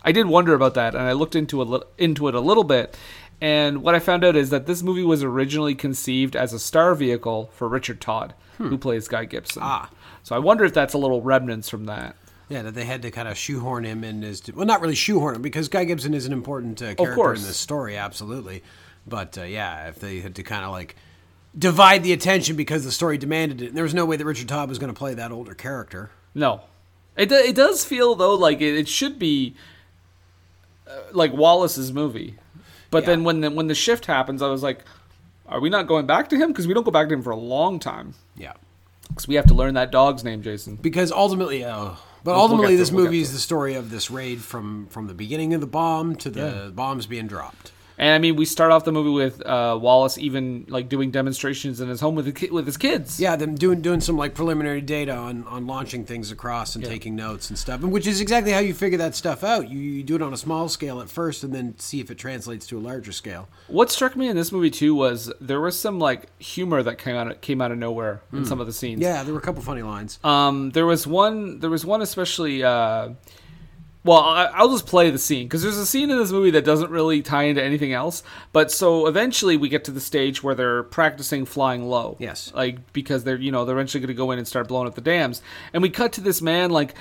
I 0.04 0.12
did 0.12 0.28
wonder 0.28 0.54
about 0.54 0.74
that, 0.76 0.96
and 0.96 1.04
I 1.04 1.12
looked 1.14 1.36
into 1.36 1.62
a 1.62 1.64
li- 1.64 1.84
into 1.98 2.28
it 2.28 2.36
a 2.36 2.40
little 2.40 2.64
bit. 2.64 2.98
And 3.40 3.84
what 3.84 3.94
I 3.94 4.00
found 4.00 4.24
out 4.24 4.36
is 4.36 4.50
that 4.50 4.66
this 4.66 4.82
movie 4.82 5.04
was 5.04 5.22
originally 5.24 5.76
conceived 5.76 6.36
as 6.36 6.54
a 6.54 6.60
star 6.60 6.96
vehicle 6.96 7.52
for 7.54 7.68
Richard 7.68 8.02
Todd, 8.02 8.34
who 8.58 8.78
plays 8.80 9.08
Guy 9.08 9.26
Gibson. 9.26 9.62
Ah. 9.64 9.90
So 10.24 10.36
I 10.36 10.40
wonder 10.40 10.66
if 10.66 10.74
that's 10.74 10.96
a 10.96 10.98
little 10.98 11.22
remnants 11.22 11.70
from 11.70 11.86
that. 11.86 12.16
Yeah, 12.50 12.64
that 12.64 12.74
they 12.74 12.86
had 12.86 13.02
to 13.04 13.12
kind 13.12 13.28
of 13.28 13.38
shoehorn 13.38 13.84
him 13.84 14.04
in 14.04 14.24
as 14.24 14.42
well, 14.54 14.66
not 14.66 14.82
really 14.82 14.96
shoehorn 14.96 15.36
him 15.36 15.42
because 15.44 15.68
Guy 15.68 15.84
Gibson 15.84 16.14
is 16.16 16.26
an 16.26 16.34
important 16.34 16.82
uh, 16.82 16.96
character 16.96 17.34
in 17.36 17.42
this 17.44 17.58
story, 17.58 17.96
absolutely. 17.98 18.64
But 19.06 19.38
uh, 19.38 19.44
yeah, 19.44 19.88
if 19.90 20.00
they 20.00 20.20
had 20.22 20.34
to 20.36 20.44
kind 20.44 20.66
of 20.66 20.72
like 20.72 20.96
divide 21.58 22.04
the 22.04 22.14
attention 22.14 22.56
because 22.56 22.84
the 22.84 22.92
story 22.92 23.18
demanded 23.18 23.62
it, 23.62 23.68
and 23.68 23.76
there 23.76 23.84
was 23.84 23.94
no 23.94 24.06
way 24.06 24.16
that 24.18 24.26
Richard 24.26 24.48
Todd 24.48 24.70
was 24.70 24.80
going 24.80 24.94
to 24.94 24.98
play 24.98 25.14
that 25.14 25.32
older 25.32 25.54
character. 25.54 26.10
No, 26.34 26.62
it 27.16 27.32
it 27.32 27.56
does 27.56 27.84
feel 27.86 28.16
though 28.16 28.36
like 28.36 28.62
it, 28.62 28.76
it 28.76 28.88
should 28.88 29.18
be 29.20 29.56
uh, 30.88 31.00
like 31.12 31.32
Wallis's 31.34 31.92
movie, 31.92 32.36
but 32.92 33.04
Yeah. 33.04 33.08
then 33.08 33.24
when 33.24 33.42
the, 33.42 33.52
when 33.52 33.68
the 33.68 33.76
shift 33.76 34.06
happens, 34.06 34.42
I 34.42 34.48
was 34.50 34.64
like, 34.64 34.84
are 35.48 35.60
we 35.60 35.70
not 35.70 35.88
going 35.88 36.06
back 36.06 36.30
to 36.30 36.38
him? 36.38 36.50
Because 36.50 36.68
we 36.68 36.74
don't 36.74 36.84
go 36.84 36.92
back 36.92 37.08
to 37.10 37.14
him 37.14 37.24
for 37.24 37.32
a 37.32 37.36
long 37.38 37.80
time. 37.80 38.14
Yeah, 38.36 38.54
Because 39.10 39.28
we 39.28 39.36
have 39.36 39.46
to 39.48 39.54
learn 39.54 39.74
that 39.76 39.92
dog's 39.92 40.24
name, 40.24 40.42
Jason. 40.44 40.76
because 40.76 41.12
ultimately, 41.12 41.64
uh, 41.64 41.92
but 42.24 42.32
We'll- 42.32 42.36
we'll 42.36 42.42
ultimately, 42.42 42.76
this 42.76 42.92
we'll 42.92 43.06
movie 43.06 43.22
is 43.22 43.32
the 43.34 43.40
story 43.40 43.74
of 43.76 43.90
this 43.90 44.12
raid 44.12 44.42
from 44.42 44.88
from 44.88 45.08
the 45.08 45.14
beginning 45.14 45.54
of 45.54 45.62
the 45.62 45.68
bomb 45.68 46.16
to 46.18 46.30
the 46.30 46.72
bombs 46.76 47.06
being 47.08 47.26
dropped. 47.28 47.72
And 48.00 48.12
I 48.12 48.20
mean, 48.20 48.36
we 48.36 48.46
start 48.46 48.72
off 48.72 48.86
the 48.86 48.92
movie 48.92 49.10
with 49.10 49.44
uh, 49.44 49.76
Wallis 49.82 50.20
even 50.20 50.66
like 50.70 50.88
doing 50.88 51.10
demonstrations 51.10 51.82
in 51.82 51.90
his 51.90 52.00
home 52.00 52.14
with 52.14 52.26
the 52.26 52.32
ki- 52.32 52.52
with 52.52 52.68
his 52.68 52.78
kids. 52.78 53.20
Yeah, 53.20 53.36
them 53.36 53.56
doing 53.56 53.82
doing 53.82 54.02
some 54.02 54.16
like 54.18 54.36
preliminary 54.36 54.82
data 54.82 55.14
on, 55.16 55.46
on 55.48 55.66
launching 55.66 56.06
things 56.06 56.32
across 56.32 56.76
and 56.76 56.86
taking 56.86 57.16
notes 57.16 57.50
and 57.50 57.58
stuff, 57.58 57.82
and 57.82 57.92
which 57.92 58.06
is 58.06 58.22
exactly 58.22 58.52
how 58.52 58.60
you 58.60 58.76
figure 58.76 59.00
that 59.00 59.16
stuff 59.16 59.44
out. 59.44 59.70
You, 59.70 59.80
you 59.80 60.04
do 60.04 60.16
it 60.16 60.22
on 60.22 60.32
a 60.32 60.38
small 60.38 60.70
scale 60.70 61.02
at 61.02 61.10
first, 61.10 61.44
and 61.44 61.56
then 61.56 61.74
see 61.80 62.00
if 62.00 62.12
it 62.12 62.20
translates 62.20 62.68
to 62.68 62.78
a 62.78 62.82
larger 62.82 63.12
scale. 63.12 63.48
What 63.68 63.90
struck 63.90 64.16
me 64.16 64.28
in 64.30 64.36
this 64.36 64.52
movie 64.52 64.70
too 64.70 64.94
was 64.94 65.32
there 65.42 65.60
was 65.60 65.80
some 65.80 65.98
like 65.98 66.28
humor 66.40 66.84
that 66.84 67.00
came 67.00 67.16
out 67.16 67.42
came 67.42 67.62
out 67.62 67.72
of 67.72 67.80
nowhere 67.80 68.22
in 68.32 68.46
some 68.46 68.60
of 68.62 68.68
the 68.68 68.74
scenes. 68.74 69.02
Yeah, 69.02 69.24
there 69.24 69.34
were 69.34 69.40
a 69.40 69.44
couple 69.44 69.64
funny 69.64 69.82
lines. 69.82 70.20
Um, 70.24 70.70
there 70.70 70.86
was 70.86 71.08
one. 71.08 71.62
There 71.62 71.72
was 71.72 71.84
one 71.84 72.04
especially. 72.04 72.64
Uh, 72.64 73.10
well, 74.08 74.20
I, 74.20 74.46
I'll 74.46 74.70
just 74.72 74.88
play 74.88 75.10
the 75.10 75.20
scene 75.20 75.48
because 75.48 75.62
there's 75.62 75.78
a 75.78 75.86
scene 75.86 76.10
in 76.10 76.18
this 76.18 76.32
movie 76.32 76.52
that 76.52 76.64
doesn't 76.64 76.90
really 76.90 77.22
tie 77.22 77.44
into 77.44 77.62
anything 77.62 77.92
else. 77.92 78.24
But 78.54 78.72
so 78.72 79.06
eventually 79.08 79.58
we 79.58 79.68
get 79.68 79.84
to 79.84 79.92
the 79.92 80.00
stage 80.00 80.42
where 80.42 80.56
they're 80.56 80.84
practicing 80.84 81.46
flying 81.46 81.88
low. 81.88 82.16
Yes. 82.20 82.52
like 82.56 82.94
because 82.94 83.26
they're 83.26 83.36
you 83.38 83.52
know 83.52 83.66
they're 83.66 83.76
eventually 83.76 84.00
going 84.00 84.08
to 84.08 84.14
go 84.14 84.32
in 84.32 84.40
and 84.40 84.48
start 84.48 84.70
blowing 84.70 84.88
up 84.88 84.96
the 84.96 85.02
dams. 85.02 85.42
And 85.74 85.84
we 85.84 85.90
cut 85.90 86.14
to 86.14 86.22
this 86.22 86.42
man 86.42 86.72
like 86.72 86.96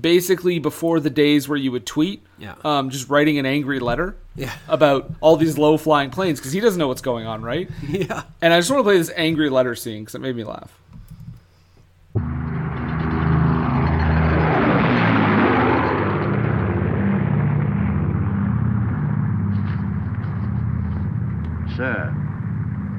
basically 0.00 0.60
before 0.60 1.00
the 1.00 1.10
days 1.10 1.48
where 1.48 1.58
you 1.58 1.72
would 1.72 1.84
tweet. 1.84 2.22
Yeah. 2.38 2.54
Um, 2.64 2.90
just 2.90 3.08
writing 3.10 3.38
an 3.38 3.46
angry 3.46 3.80
letter. 3.80 4.16
Yeah. 4.36 4.52
About 4.68 5.10
all 5.20 5.36
these 5.36 5.58
low 5.58 5.76
flying 5.76 6.10
planes 6.10 6.38
because 6.38 6.52
he 6.52 6.60
doesn't 6.60 6.78
know 6.78 6.88
what's 6.88 7.02
going 7.02 7.26
on, 7.26 7.42
right? 7.42 7.68
yeah, 7.88 8.22
And 8.40 8.54
I 8.54 8.58
just 8.60 8.70
want 8.70 8.80
to 8.80 8.84
play 8.84 8.98
this 8.98 9.10
angry 9.16 9.50
letter 9.50 9.74
scene 9.74 10.02
because 10.02 10.14
it 10.14 10.20
made 10.20 10.36
me 10.36 10.44
laugh. 10.44 10.78
Sir. 21.82 22.14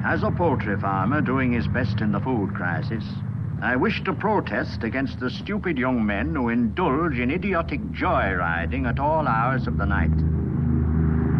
As 0.04 0.22
a 0.22 0.30
poultry 0.30 0.78
farmer 0.78 1.22
doing 1.22 1.50
his 1.50 1.66
best 1.66 2.02
in 2.02 2.12
the 2.12 2.20
food 2.20 2.52
crisis, 2.52 3.02
I 3.62 3.76
wish 3.76 4.04
to 4.04 4.12
protest 4.12 4.84
against 4.84 5.18
the 5.18 5.30
stupid 5.30 5.78
young 5.78 6.04
men 6.04 6.34
who 6.34 6.50
indulge 6.50 7.18
in 7.18 7.30
idiotic 7.30 7.80
joyriding 7.92 8.86
at 8.86 9.00
all 9.00 9.26
hours 9.26 9.66
of 9.66 9.78
the 9.78 9.86
night. 9.86 10.12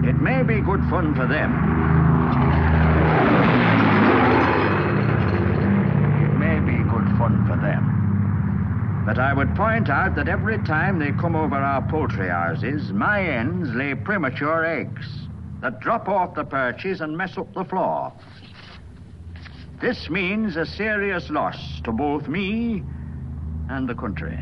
It 0.09 0.19
may 0.23 0.43
be 0.43 0.63
good 0.63 0.81
fun 0.89 1.15
for 1.15 1.27
them. 1.27 1.53
It 6.25 6.39
may 6.39 6.61
be 6.61 6.79
good 6.89 7.09
fun 7.19 7.45
for 7.47 7.59
them. 7.61 9.03
But 9.05 9.19
I 9.19 9.35
would 9.35 9.55
point 9.55 9.91
out 9.91 10.15
that 10.15 10.29
every 10.29 10.57
time 10.65 10.99
they 10.99 11.13
come 11.13 11.37
over 11.37 11.57
our 11.57 11.83
poultry 11.91 12.31
houses, 12.31 12.91
my 12.91 13.19
hens 13.19 13.69
lay 13.75 13.95
premature 13.95 14.65
eggs 14.65 15.25
that 15.65 15.81
drop 15.81 16.09
off 16.11 16.35
the 16.35 16.45
perches 16.45 17.01
and 17.01 17.17
mess 17.17 17.39
up 17.39 17.51
the 17.55 17.65
floor. 17.65 18.13
This 19.81 20.11
means 20.11 20.59
a 20.59 20.67
serious 20.67 21.31
loss 21.31 21.81
to 21.85 21.91
both 21.91 22.29
me 22.29 22.83
and 23.71 23.89
the 23.89 23.95
country. 23.95 24.39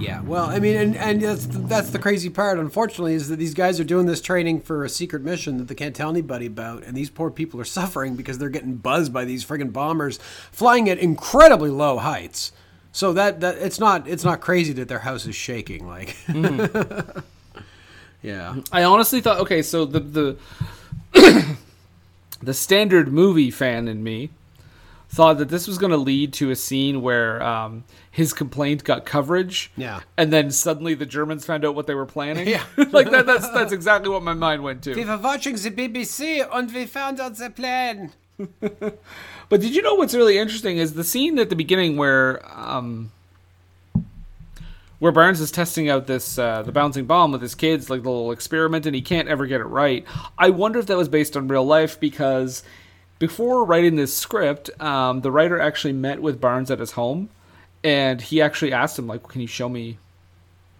Yeah, 0.00 0.17
well, 0.28 0.44
I 0.44 0.58
mean, 0.58 0.76
and, 0.76 0.96
and 0.96 1.22
that's 1.22 1.46
that's 1.46 1.90
the 1.90 1.98
crazy 1.98 2.28
part. 2.28 2.58
Unfortunately, 2.58 3.14
is 3.14 3.28
that 3.28 3.36
these 3.36 3.54
guys 3.54 3.80
are 3.80 3.84
doing 3.84 4.06
this 4.06 4.20
training 4.20 4.60
for 4.60 4.84
a 4.84 4.88
secret 4.88 5.22
mission 5.22 5.56
that 5.56 5.68
they 5.68 5.74
can't 5.74 5.96
tell 5.96 6.10
anybody 6.10 6.46
about, 6.46 6.84
and 6.84 6.94
these 6.94 7.08
poor 7.08 7.30
people 7.30 7.60
are 7.60 7.64
suffering 7.78 8.14
because 8.14 8.38
they're 8.38 8.50
getting 8.50 8.76
buzzed 8.76 9.12
by 9.12 9.24
these 9.24 9.44
friggin' 9.44 9.72
bombers 9.72 10.18
flying 10.52 10.88
at 10.90 10.98
incredibly 10.98 11.70
low 11.70 11.98
heights. 11.98 12.52
So 12.92 13.12
that 13.14 13.40
that 13.40 13.56
it's 13.56 13.78
not 13.78 14.06
it's 14.06 14.24
not 14.24 14.40
crazy 14.40 14.72
that 14.74 14.88
their 14.88 15.00
house 15.00 15.24
is 15.26 15.34
shaking. 15.34 15.86
Like, 15.86 16.16
mm-hmm. 16.26 17.20
yeah, 18.22 18.56
I 18.70 18.84
honestly 18.84 19.20
thought, 19.20 19.40
okay, 19.40 19.62
so 19.62 19.86
the 19.86 20.00
the 20.00 20.36
the 22.42 22.54
standard 22.54 23.12
movie 23.12 23.50
fan 23.50 23.88
in 23.88 24.02
me 24.02 24.30
thought 25.08 25.38
that 25.38 25.48
this 25.48 25.66
was 25.66 25.78
going 25.78 25.90
to 25.90 25.96
lead 25.96 26.32
to 26.34 26.50
a 26.50 26.56
scene 26.56 27.00
where 27.00 27.42
um, 27.42 27.84
his 28.10 28.32
complaint 28.32 28.84
got 28.84 29.06
coverage. 29.06 29.70
Yeah. 29.76 30.00
And 30.16 30.32
then 30.32 30.50
suddenly 30.50 30.94
the 30.94 31.06
Germans 31.06 31.46
found 31.46 31.64
out 31.64 31.74
what 31.74 31.86
they 31.86 31.94
were 31.94 32.06
planning. 32.06 32.46
Yeah. 32.46 32.64
like 32.92 33.10
that. 33.10 33.26
That's 33.26 33.48
that's 33.50 33.72
exactly 33.72 34.10
what 34.10 34.22
my 34.22 34.34
mind 34.34 34.62
went 34.62 34.82
to. 34.84 34.94
We 34.94 35.04
were 35.04 35.16
watching 35.16 35.54
the 35.54 35.70
BBC 35.70 36.46
and 36.52 36.72
we 36.72 36.86
found 36.86 37.20
out 37.20 37.36
the 37.36 37.50
plan. 37.50 38.12
But 39.48 39.62
did 39.62 39.74
you 39.74 39.82
know 39.82 39.94
what's 39.94 40.14
really 40.14 40.38
interesting 40.38 40.76
is 40.76 40.94
the 40.94 41.04
scene 41.04 41.38
at 41.38 41.48
the 41.48 41.56
beginning 41.56 41.96
where 41.96 42.42
um, 42.58 43.10
where 44.98 45.12
Barnes 45.12 45.40
is 45.40 45.50
testing 45.50 45.88
out 45.88 46.06
this 46.06 46.38
uh, 46.38 46.62
the 46.62 46.72
bouncing 46.72 47.06
bomb 47.06 47.32
with 47.32 47.40
his 47.40 47.54
kids, 47.54 47.88
like 47.88 48.02
the 48.02 48.10
little 48.10 48.32
experiment, 48.32 48.84
and 48.84 48.94
he 48.94 49.00
can't 49.00 49.28
ever 49.28 49.46
get 49.46 49.60
it 49.60 49.64
right. 49.64 50.04
I 50.36 50.50
wonder 50.50 50.78
if 50.78 50.86
that 50.86 50.96
was 50.96 51.08
based 51.08 51.36
on 51.36 51.48
real 51.48 51.64
life 51.64 51.98
because 51.98 52.62
before 53.18 53.64
writing 53.64 53.96
this 53.96 54.16
script, 54.16 54.70
um, 54.80 55.20
the 55.22 55.30
writer 55.30 55.60
actually 55.60 55.92
met 55.92 56.22
with 56.22 56.40
Barnes 56.40 56.70
at 56.70 56.78
his 56.78 56.92
home, 56.92 57.28
and 57.82 58.20
he 58.20 58.40
actually 58.40 58.72
asked 58.72 58.98
him 58.98 59.06
like, 59.06 59.26
"Can 59.28 59.40
you 59.40 59.46
show 59.46 59.68
me 59.68 59.98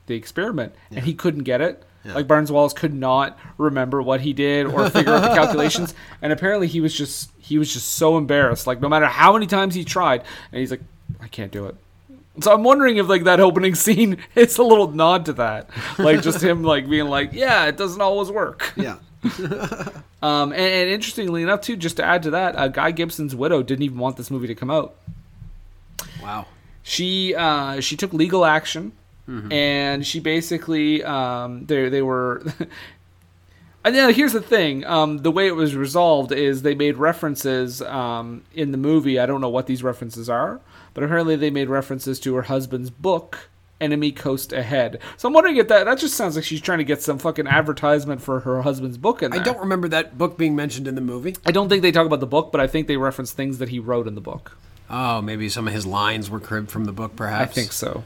the 0.07 0.15
experiment?" 0.15 0.75
And 0.91 1.05
he 1.05 1.15
couldn't 1.15 1.45
get 1.45 1.61
it. 1.61 1.85
Like 2.05 2.27
Barnes 2.27 2.51
Wallis 2.51 2.73
could 2.73 2.95
not 2.95 3.39
remember 3.59 4.01
what 4.01 4.23
he 4.23 4.33
did 4.33 4.67
or 4.67 4.89
figure 4.89 5.13
out 5.13 5.21
the 5.23 5.35
calculations, 5.35 5.95
and 6.23 6.33
apparently 6.33 6.67
he 6.67 6.81
was 6.81 6.97
just 6.97 7.31
he 7.39 7.59
was 7.59 7.73
just 7.73 7.89
so 7.95 8.17
embarrassed. 8.17 8.67
Like 8.67 8.81
no 8.81 8.89
matter 8.89 9.07
how 9.07 9.33
many 9.33 9.47
times 9.47 9.75
he 9.75 9.85
tried, 9.85 10.23
and 10.53 10.61
he's 10.61 10.71
like, 10.71 10.81
"I 11.21 11.29
can't 11.29 11.53
do 11.53 11.67
it." 11.67 11.77
So 12.41 12.53
I'm 12.53 12.63
wondering 12.63 12.97
if 12.99 13.09
like 13.09 13.25
that 13.25 13.41
opening 13.41 13.75
scene 13.75 14.19
is 14.35 14.59
a 14.59 14.63
little 14.63 14.91
nod 14.91 15.27
to 15.27 15.33
that, 15.35 15.71
like 15.99 16.23
just 16.23 16.43
him 16.43 16.63
like 16.63 16.89
being 16.89 17.07
like, 17.07 17.33
"Yeah, 17.33 17.67
it 17.67 17.77
doesn't 17.77 18.01
always 18.01 18.31
work." 18.31 18.73
Yeah. 18.77 18.97
Um, 20.21 20.51
and, 20.53 20.61
and 20.61 20.91
interestingly 20.91 21.45
enough, 21.45 21.61
too, 21.61 21.77
just 21.77 21.97
to 21.99 22.05
add 22.05 22.25
to 22.25 22.31
that, 22.31 22.57
uh, 22.57 22.67
Guy 22.67 22.91
Gibson's 22.91 23.37
widow 23.37 23.63
didn't 23.63 23.85
even 23.85 23.99
want 23.99 24.17
this 24.17 24.33
movie 24.33 24.49
to 24.49 24.55
come 24.55 24.69
out. 24.69 24.97
Wow. 26.21 26.47
She 26.83 27.35
uh, 27.37 27.81
she 27.81 27.97
took 27.97 28.13
legal 28.13 28.45
action, 28.45 28.93
and 29.53 30.07
she 30.07 30.21
basically 30.21 31.05
um, 31.05 31.67
they 31.67 31.89
they 31.89 32.03
were. 32.03 32.43
And 33.85 33.95
yeah, 33.95 34.11
here's 34.11 34.33
the 34.33 34.43
thing. 34.43 34.85
Um, 34.85 35.19
the 35.19 35.31
way 35.31 35.47
it 35.47 35.55
was 35.55 35.75
resolved 35.75 36.33
is 36.33 36.61
they 36.61 36.75
made 36.75 36.97
references 36.97 37.81
um, 37.81 38.43
in 38.53 38.73
the 38.73 38.77
movie. 38.77 39.19
I 39.19 39.25
don't 39.25 39.41
know 39.41 39.49
what 39.49 39.67
these 39.67 39.83
references 39.83 40.29
are, 40.29 40.61
but 40.95 41.05
apparently 41.05 41.37
they 41.37 41.51
made 41.51 41.69
references 41.69 42.19
to 42.21 42.35
her 42.35 42.43
husband's 42.43 42.91
book, 42.91 43.51
Enemy 43.81 44.13
Coast 44.13 44.53
Ahead. 44.53 44.99
So 45.17 45.29
I'm 45.29 45.35
wondering 45.35 45.57
if 45.57 45.69
that 45.69 45.85
that 45.85 45.99
just 45.99 46.15
sounds 46.15 46.37
like 46.37 46.45
she's 46.45 46.61
trying 46.61 46.79
to 46.79 46.85
get 46.85 47.03
some 47.03 47.19
fucking 47.19 47.47
advertisement 47.47 48.23
for 48.23 48.41
her 48.41 48.63
husband's 48.63 48.99
book 48.99 49.23
in 49.23 49.33
I 49.33 49.39
don't 49.39 49.61
remember 49.61 49.89
that 49.89 50.19
book 50.19 50.37
being 50.37 50.57
mentioned 50.57 50.89
in 50.89 50.95
the 50.95 51.01
movie. 51.01 51.37
I 51.47 51.53
don't 51.53 51.69
think 51.69 51.83
they 51.83 51.93
talk 51.93 52.07
about 52.07 52.21
the 52.21 52.27
book, 52.27 52.53
but 52.53 52.61
I 52.61 52.67
think 52.67 52.89
they 52.89 52.97
reference 52.97 53.33
things 53.33 53.59
that 53.59 53.69
he 53.69 53.79
wrote 53.79 54.09
in 54.09 54.15
the 54.15 54.21
book. 54.21 54.57
Oh, 54.91 55.21
maybe 55.21 55.49
some 55.49 55.69
of 55.69 55.75
his 55.75 55.87
lines 55.87 56.31
were 56.31 56.41
cribbed 56.41 56.71
from 56.71 56.87
the 56.87 56.93
book, 56.93 57.15
perhaps. 57.15 57.51
I 57.51 57.55
think 57.55 57.73
so. 57.73 58.05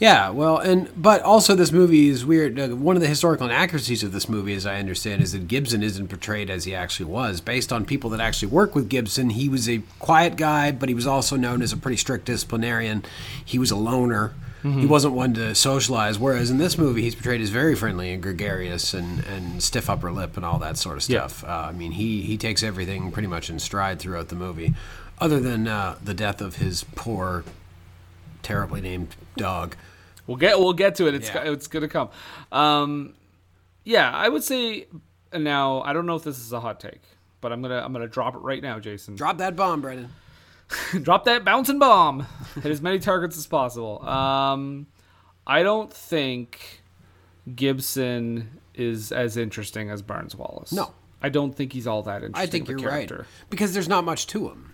Yeah, 0.00 0.30
well, 0.30 0.58
and 0.58 0.88
but 0.96 1.22
also 1.22 1.56
this 1.56 1.72
movie 1.72 2.08
is 2.08 2.24
weird. 2.24 2.56
Uh, 2.58 2.68
one 2.68 2.94
of 2.94 3.02
the 3.02 3.08
historical 3.08 3.46
inaccuracies 3.46 4.04
of 4.04 4.12
this 4.12 4.28
movie, 4.28 4.54
as 4.54 4.64
I 4.64 4.78
understand, 4.78 5.22
is 5.22 5.32
that 5.32 5.48
Gibson 5.48 5.82
isn't 5.82 6.06
portrayed 6.06 6.50
as 6.50 6.64
he 6.66 6.74
actually 6.74 7.06
was. 7.06 7.40
Based 7.40 7.72
on 7.72 7.84
people 7.84 8.08
that 8.10 8.20
actually 8.20 8.48
work 8.48 8.76
with 8.76 8.88
Gibson, 8.88 9.30
he 9.30 9.48
was 9.48 9.68
a 9.68 9.82
quiet 9.98 10.36
guy, 10.36 10.70
but 10.70 10.88
he 10.88 10.94
was 10.94 11.06
also 11.08 11.34
known 11.34 11.62
as 11.62 11.72
a 11.72 11.76
pretty 11.76 11.96
strict 11.96 12.26
disciplinarian. 12.26 13.04
He 13.44 13.58
was 13.58 13.72
a 13.72 13.76
loner. 13.76 14.34
He 14.62 14.84
wasn't 14.86 15.14
one 15.14 15.32
to 15.34 15.54
socialize. 15.54 16.18
Whereas 16.18 16.50
in 16.50 16.58
this 16.58 16.76
movie, 16.76 17.00
he's 17.02 17.14
portrayed 17.14 17.40
as 17.40 17.48
very 17.48 17.74
friendly 17.74 18.12
and 18.12 18.22
gregarious 18.22 18.92
and, 18.92 19.24
and 19.24 19.62
stiff 19.62 19.88
upper 19.88 20.12
lip 20.12 20.36
and 20.36 20.44
all 20.44 20.58
that 20.58 20.76
sort 20.76 20.98
of 20.98 21.08
Yeah. 21.08 21.26
stuff. 21.28 21.44
Uh, 21.48 21.68
I 21.70 21.72
mean, 21.72 21.92
he 21.92 22.20
he 22.22 22.36
takes 22.36 22.62
everything 22.62 23.10
pretty 23.10 23.28
much 23.28 23.48
in 23.48 23.60
stride 23.60 23.98
throughout 23.98 24.28
the 24.28 24.34
movie, 24.34 24.74
other 25.20 25.40
than 25.40 25.66
uh, 25.68 25.94
the 26.04 26.12
death 26.12 26.40
of 26.42 26.56
his 26.56 26.84
poor, 26.96 27.44
terribly 28.42 28.80
named 28.80 29.14
dog. 29.36 29.74
We'll 30.28 30.36
get 30.36 30.60
we'll 30.60 30.74
get 30.74 30.94
to 30.96 31.08
it. 31.08 31.14
It's 31.14 31.28
Yeah. 31.28 31.50
it's 31.50 31.66
gonna 31.66 31.88
come. 31.88 32.10
Um, 32.52 33.14
yeah, 33.84 34.12
I 34.12 34.28
would 34.28 34.44
say 34.44 34.86
now. 35.32 35.80
I 35.82 35.92
don't 35.92 36.06
know 36.06 36.14
if 36.16 36.22
this 36.22 36.38
is 36.38 36.52
a 36.52 36.60
hot 36.60 36.78
take, 36.78 37.00
but 37.40 37.50
I'm 37.50 37.62
gonna 37.62 37.82
I'm 37.84 37.92
gonna 37.92 38.06
drop 38.06 38.34
it 38.36 38.38
right 38.42 38.62
now, 38.62 38.78
Jason. 38.78 39.16
Drop 39.16 39.38
that 39.38 39.56
bomb, 39.56 39.80
Brennan. 39.80 40.10
drop 41.02 41.24
that 41.24 41.44
bouncing 41.46 41.78
bomb. 41.78 42.26
Hit 42.56 42.66
as 42.66 42.82
many 42.82 42.98
targets 42.98 43.38
as 43.38 43.46
possible. 43.46 44.06
Um, 44.06 44.86
I 45.46 45.62
don't 45.62 45.90
think 45.92 46.82
Gibson 47.54 48.60
is 48.74 49.10
as 49.12 49.36
interesting 49.38 49.90
as 49.90 50.02
Barnes 50.02 50.36
Wallis. 50.36 50.72
No. 50.72 50.92
I 51.22 51.30
don't 51.30 51.52
think 51.54 51.72
he's 51.72 51.86
all 51.86 52.02
that 52.02 52.22
interesting. 52.22 52.36
I 52.42 52.46
think 52.46 52.68
you're 52.68 52.78
character. 52.78 53.16
right 53.16 53.26
because 53.50 53.72
there's 53.72 53.88
not 53.88 54.04
much 54.04 54.26
to 54.28 54.48
him. 54.50 54.67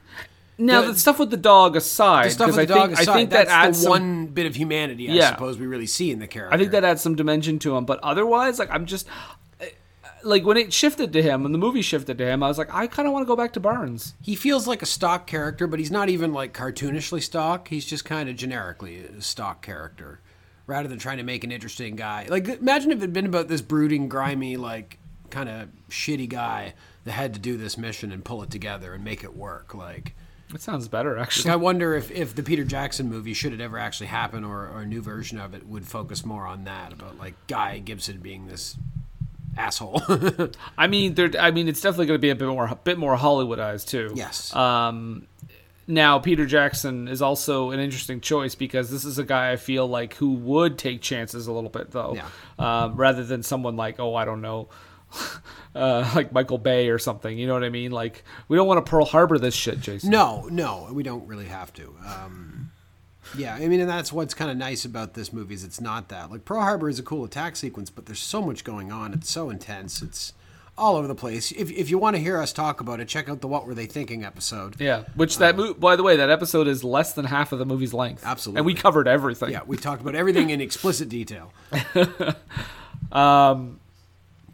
Now 0.57 0.83
The- 0.83 0.93
the, 0.93 0.99
stuff 0.99 1.19
with 1.19 1.31
the 1.31 1.37
dog 1.37 1.75
aside, 1.77 2.27
The 2.27 2.31
stuff 2.31 2.47
with 2.49 2.57
the 2.57 2.63
I 2.63 2.65
dog 2.67 2.89
think 2.91 3.01
aside, 3.01 3.11
I 3.13 3.15
think 3.17 3.31
that 3.31 3.49
adds 3.49 3.83
some, 3.83 3.91
one 3.91 4.27
bit 4.27 4.47
of 4.47 4.55
humanity 4.55 5.11
I 5.11 5.15
Yeah. 5.15 5.31
suppose 5.31 5.59
we 5.59 5.67
really 5.67 5.87
see 5.87 6.11
in 6.13 6.21
the 6.21 6.27
character. 6.29 6.55
I 6.55 6.59
think 6.59 6.71
that 6.71 6.85
adds 6.85 7.03
some 7.03 7.17
dimension 7.17 7.59
to 7.61 7.77
him. 7.77 7.85
But 7.85 7.99
otherwise, 8.03 8.59
like 8.59 8.71
I'm 8.71 8.87
just 8.87 9.09
like 10.23 10.45
when 10.45 10.57
it 10.57 10.73
shifted 10.73 11.13
to 11.13 11.23
him, 11.23 11.43
when 11.43 11.53
the 11.53 11.59
movie 11.59 11.83
shifted 11.83 12.17
to 12.19 12.27
him, 12.27 12.43
I 12.43 12.49
was 12.49 12.57
like, 12.57 12.73
I 12.73 12.87
kind 12.87 13.07
of 13.07 13.13
want 13.13 13.25
to 13.25 13.27
go 13.27 13.37
back 13.37 13.53
to 13.55 13.61
Barnes. 13.61 14.15
he 14.23 14.35
feels 14.35 14.67
like 14.67 14.81
a 14.81 14.87
stock 14.87 15.27
character, 15.27 15.67
but 15.67 15.79
he's 15.79 15.91
not 15.91 16.09
even 16.09 16.33
like 16.33 16.55
cartoonishly 16.55 17.23
stock. 17.23 17.69
He's 17.69 17.85
just 17.85 18.05
kind 18.05 18.29
of 18.29 18.37
generically 18.37 19.05
a 19.05 19.21
stock 19.21 19.61
character, 19.61 20.21
rather 20.67 20.89
than 20.89 20.99
trying 20.99 21.19
to 21.19 21.25
make 21.25 21.45
an 21.45 21.53
interesting 21.53 21.95
guy. 21.97 22.27
Like 22.31 22.49
imagine 22.49 22.91
if 22.91 22.99
it 22.99 23.03
had 23.03 23.13
been 23.13 23.27
about 23.27 23.49
this 23.49 23.61
brooding, 23.61 24.09
grimy, 24.09 24.57
like 24.57 24.99
kind 25.31 25.49
of 25.49 25.69
shitty 25.91 26.29
guy 26.29 26.75
that 27.05 27.13
had 27.13 27.35
to 27.35 27.41
do 27.41 27.57
this 27.59 27.77
mission 27.77 28.11
and 28.13 28.25
pull 28.25 28.43
it 28.43 28.51
together 28.51 28.95
and 28.95 29.05
make 29.05 29.25
it 29.25 29.37
work. 29.37 29.75
Like. 29.75 30.15
It 30.55 30.63
sounds 30.63 30.87
better, 30.89 31.19
actually. 31.19 31.51
I 31.51 31.57
wonder 31.57 31.95
if, 31.95 32.11
if 32.11 32.35
the 32.35 32.43
Peter 32.43 32.65
Jackson 32.65 33.09
movie, 33.11 33.35
should 33.35 33.53
it 33.53 33.61
ever 33.61 33.77
actually 33.79 34.07
happen, 34.07 34.45
or, 34.45 34.69
or 34.69 34.83
a 34.83 34.87
new 34.87 35.03
version 35.03 35.39
of 35.39 35.53
it, 35.55 35.67
would 35.67 35.87
focus 35.87 36.25
more 36.25 36.47
on 36.47 36.65
that 36.65 36.93
about 36.93 37.19
like 37.19 37.35
Guy 37.49 37.81
Gibson 37.81 38.19
being 38.21 38.47
this 38.47 38.77
asshole. 39.57 40.01
I 40.79 40.87
mean, 40.87 41.15
there. 41.15 41.31
I 41.39 41.51
mean, 41.51 41.69
it's 41.69 41.81
definitely 41.81 42.07
going 42.07 42.19
to 42.19 42.23
be 42.23 42.31
a 42.31 42.35
bit 42.37 42.49
more, 42.49 42.67
a 42.67 42.77
bit 42.77 42.99
more 42.99 43.17
Hollywoodized 43.17 43.89
too. 43.89 44.13
yes. 44.15 44.55
Um, 44.55 45.27
now 45.87 46.19
Peter 46.19 46.47
Jackson 46.47 47.09
is 47.09 47.21
also 47.21 47.71
an 47.71 47.79
interesting 47.79 48.21
choice 48.21 48.55
because 48.55 48.91
this 48.91 49.05
is 49.05 49.19
a 49.19 49.23
guy 49.25 49.53
I 49.53 49.57
feel 49.57 49.87
like 49.87 50.15
who 50.15 50.33
would 50.33 50.79
take 50.79 51.03
chances 51.03 51.47
a 51.47 51.53
little 51.53 51.69
bit 51.69 51.91
though, 51.91 52.15
Yeah. 52.17 52.85
um, 52.85 52.97
rather 52.97 53.23
than 53.23 53.43
someone 53.43 53.77
like 53.77 54.01
oh 54.01 54.15
I 54.15 54.25
don't 54.25 54.41
know, 54.41 54.69
uh, 55.75 56.11
like 56.15 56.33
Michael 56.33 56.59
Bay 56.59 56.89
or 56.89 56.99
something. 56.99 57.37
You 57.37 57.47
know 57.47 57.55
what 57.55 57.65
I 57.65 57.71
mean? 57.71 57.91
Like 57.91 58.25
we 58.49 58.57
don't 58.57 58.67
want 58.67 58.85
to 58.85 58.89
Pearl 58.89 59.05
Harbor 59.05 59.39
this 59.39 59.55
shit, 59.55 59.81
Jason. 59.81 60.11
no, 60.11 60.49
no, 60.51 60.89
we 60.93 61.03
don't 61.03 61.27
really 61.27 61.47
have 61.47 61.73
to. 61.75 61.95
Um, 62.07 62.71
yeah, 63.37 63.55
I 63.55 63.67
mean, 63.69 63.81
and 63.81 63.89
that's 63.89 64.13
what's 64.13 64.35
kind 64.35 64.51
of 64.51 64.57
nice 64.57 64.85
about 64.85 65.15
this 65.15 65.33
movie 65.33 65.55
is 65.55 65.65
it's 65.65 65.81
not 65.81 66.09
that. 66.09 66.31
Like 66.31 66.45
Pearl 66.45 66.61
Harbor 66.61 66.89
is 66.89 66.99
a 66.99 67.03
cool 67.03 67.25
attack 67.25 67.57
sequence, 67.57 67.91
but 67.91 68.07
there's 68.07 68.21
so 68.21 68.43
much 68.43 68.65
going 68.65 68.93
on. 68.93 69.13
It's 69.13 69.31
so 69.31 69.51
intense. 69.51 70.03
It's 70.03 70.33
all 70.77 70.97
over 70.97 71.07
the 71.07 71.15
place. 71.15 71.53
If, 71.53 71.71
if 71.71 71.91
you 71.91 71.99
want 71.99 72.17
to 72.17 72.23
hear 72.23 72.39
us 72.39 72.53
talk 72.53 72.81
about 72.81 73.01
it, 73.01 73.09
check 73.09 73.29
out 73.29 73.41
the 73.41 73.49
What 73.49 73.67
Were 73.67 73.75
They 73.75 73.87
Thinking 73.87 74.25
episode. 74.25 74.81
Yeah, 74.81 75.05
which 75.15 75.39
that 75.39 75.57
mo- 75.57 75.75
by 75.75 75.97
the 75.97 76.03
way, 76.03 76.17
that 76.17 76.31
episode 76.31 76.67
is 76.69 76.85
less 76.85 77.13
than 77.13 77.25
half 77.27 77.53
of 77.53 77.59
the 77.59 77.67
movie's 77.67 77.95
length. 77.95 78.25
Absolutely. 78.25 78.59
and 78.59 78.67
we 78.67 78.75
covered 78.75 79.09
everything. 79.09 79.51
Yeah, 79.51 79.61
we 79.67 79.77
talked 79.77 80.03
about 80.03 80.15
everything 80.15 80.51
in 80.51 80.61
explicit 80.61 81.09
detail. 81.09 81.53
um, 83.13 83.81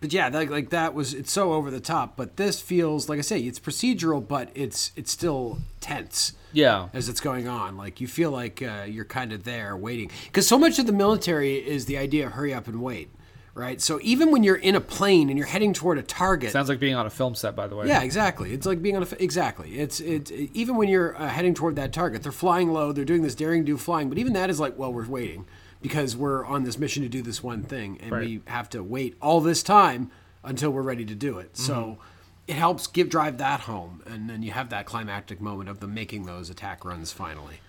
but 0.01 0.13
yeah, 0.13 0.29
like, 0.29 0.51
like 0.51 0.71
that 0.71 0.95
was 0.95 1.13
it's 1.13 1.31
so 1.31 1.53
over 1.53 1.71
the 1.71 1.81
top. 1.81 2.17
But 2.17 2.37
this 2.37 2.61
feels 2.61 3.09
like 3.09 3.19
I 3.19 3.23
say, 3.23 3.41
it's 3.41 3.61
procedural, 3.61 4.27
but 4.27 4.51
it's 4.55 4.93
it's 4.97 5.11
still 5.11 5.59
tense 5.81 6.33
yeah, 6.53 6.89
as 6.95 7.09
it's 7.09 7.21
going 7.21 7.49
on. 7.49 7.77
Like 7.77 8.01
you 8.01 8.09
feel 8.09 8.31
like 8.31 8.63
uh, 8.63 8.87
you're 8.89 9.05
kind 9.05 9.33
of 9.33 9.45
there 9.45 9.77
waiting 9.77 10.11
because 10.25 10.47
so 10.47 10.59
much 10.59 10.79
of 10.79 10.87
the 10.87 10.93
military 10.93 11.57
is 11.57 11.85
the 11.85 11.99
idea 11.99 12.27
of 12.27 12.33
hurry 12.33 12.55
up 12.55 12.67
and 12.67 12.81
wait, 12.83 13.11
right? 13.55 13.79
So 13.79 14.01
even 14.03 14.31
when 14.31 14.43
you're 14.43 14.57
in 14.57 14.75
a 14.75 14.81
plane 14.81 15.29
and 15.29 15.37
you're 15.37 15.47
heading 15.47 15.75
toward 15.75 15.99
a 15.99 16.03
target, 16.03 16.53
sounds 16.53 16.71
like 16.71 16.81
being 16.81 16.95
on 16.95 17.05
a 17.05 17.11
film 17.11 17.35
set. 17.35 17.55
By 17.55 17.69
the 17.69 17.77
way, 17.77 17.87
yeah, 17.87 18.03
exactly. 18.03 18.55
It's 18.55 18.67
like 18.67 18.81
being 18.81 18.97
on 18.97 19.03
a 19.03 19.23
exactly. 19.23 19.79
It's 19.79 20.01
it 20.01 20.31
even 20.31 20.77
when 20.77 20.89
you're 20.89 21.15
uh, 21.21 21.29
heading 21.29 21.53
toward 21.53 21.77
that 21.77 21.93
target, 21.93 22.23
they're 22.23 22.33
flying 22.33 22.73
low. 22.73 22.93
They're 22.93 23.05
doing 23.05 23.23
this 23.23 23.35
daring 23.35 23.65
do 23.65 23.77
flying, 23.77 24.09
but 24.09 24.17
even 24.17 24.33
that 24.33 24.49
is 24.49 24.59
like, 24.59 24.79
well, 24.79 24.93
we're 24.93 25.07
waiting 25.07 25.45
because 25.83 26.17
we're 26.17 26.45
on 26.45 26.65
this 26.65 26.79
mission 26.79 27.03
to 27.03 27.09
do 27.09 27.23
this 27.23 27.43
one 27.43 27.63
thing, 27.63 27.99
and 28.01 28.13
Right. 28.13 28.27
we 28.27 28.41
have 28.47 28.69
to 28.71 28.83
wait 28.83 29.17
all 29.21 29.41
this 29.41 29.63
time 29.63 30.11
until 30.45 30.71
we're 30.71 30.83
ready 30.83 31.05
to 31.05 31.15
do 31.15 31.39
it. 31.39 31.57
So 31.57 31.75
Mm-hmm. 31.75 32.01
it 32.49 32.55
helps 32.57 32.87
give 32.87 33.09
drive 33.09 33.39
that 33.39 33.61
home, 33.61 34.03
and 34.07 34.29
then 34.29 34.43
you 34.43 34.51
have 34.53 34.71
that 34.71 34.87
climactic 34.87 35.41
moment 35.41 35.69
of 35.69 35.81
them 35.81 35.95
making 35.95 36.25
those 36.25 36.51
attack 36.51 36.85
runs 36.85 37.13
finally. 37.13 37.61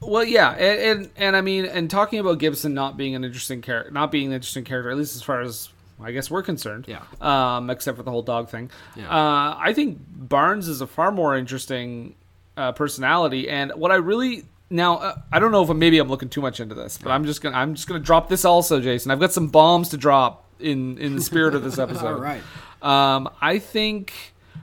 Well, 0.00 0.24
yeah, 0.24 0.50
and, 0.50 0.80
and 1.00 1.10
and 1.16 1.36
I 1.36 1.40
mean, 1.40 1.64
and 1.64 1.90
talking 1.90 2.18
about 2.18 2.38
Gibson 2.38 2.74
not 2.74 2.96
being 2.98 3.14
an 3.14 3.24
interesting 3.24 3.62
character, 3.62 3.90
not 3.90 4.10
being 4.12 4.26
an 4.26 4.32
interesting 4.34 4.64
character, 4.64 4.90
at 4.90 4.96
least 4.98 5.16
as 5.16 5.22
far 5.22 5.40
as 5.40 5.70
I 5.98 6.12
guess 6.12 6.30
we're 6.30 6.42
concerned. 6.42 6.84
Yeah. 6.86 7.02
Um, 7.22 7.70
except 7.70 7.96
for 7.96 8.02
the 8.02 8.10
whole 8.10 8.20
dog 8.22 8.50
thing. 8.50 8.70
Yeah. 8.94 9.08
Uh, 9.08 9.56
I 9.58 9.72
think 9.72 9.98
Barnes 10.06 10.68
is 10.68 10.82
a 10.82 10.86
far 10.86 11.10
more 11.12 11.34
interesting 11.34 12.14
uh, 12.58 12.72
personality, 12.72 13.48
and 13.48 13.72
what 13.72 13.90
I 13.90 13.94
really 13.94 14.44
now 14.70 14.96
uh, 14.98 15.16
I 15.32 15.38
don't 15.38 15.52
know 15.52 15.62
if 15.62 15.76
maybe 15.76 15.98
I'm 15.98 16.08
looking 16.08 16.28
too 16.28 16.40
much 16.40 16.60
into 16.60 16.74
this, 16.74 16.98
but 16.98 17.10
I'm 17.10 17.24
just 17.24 17.40
gonna 17.42 17.56
I'm 17.56 17.74
just 17.74 17.88
gonna 17.88 18.00
drop 18.00 18.28
this 18.28 18.44
also, 18.44 18.80
Jason. 18.80 19.10
I've 19.10 19.20
got 19.20 19.32
some 19.32 19.48
bombs 19.48 19.88
to 19.90 19.96
drop 19.96 20.44
in 20.58 20.98
in 20.98 21.16
the 21.16 21.22
spirit 21.22 21.54
of 21.54 21.62
this 21.62 21.78
episode. 21.78 22.14
All 22.14 22.20
right. 22.20 22.42
Um, 22.82 23.28
I 23.40 23.58
think 23.58 24.12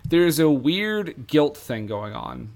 there's 0.05 0.39
a 0.39 0.49
weird 0.49 1.27
guilt 1.27 1.57
thing 1.57 1.87
going 1.87 2.13
on. 2.13 2.49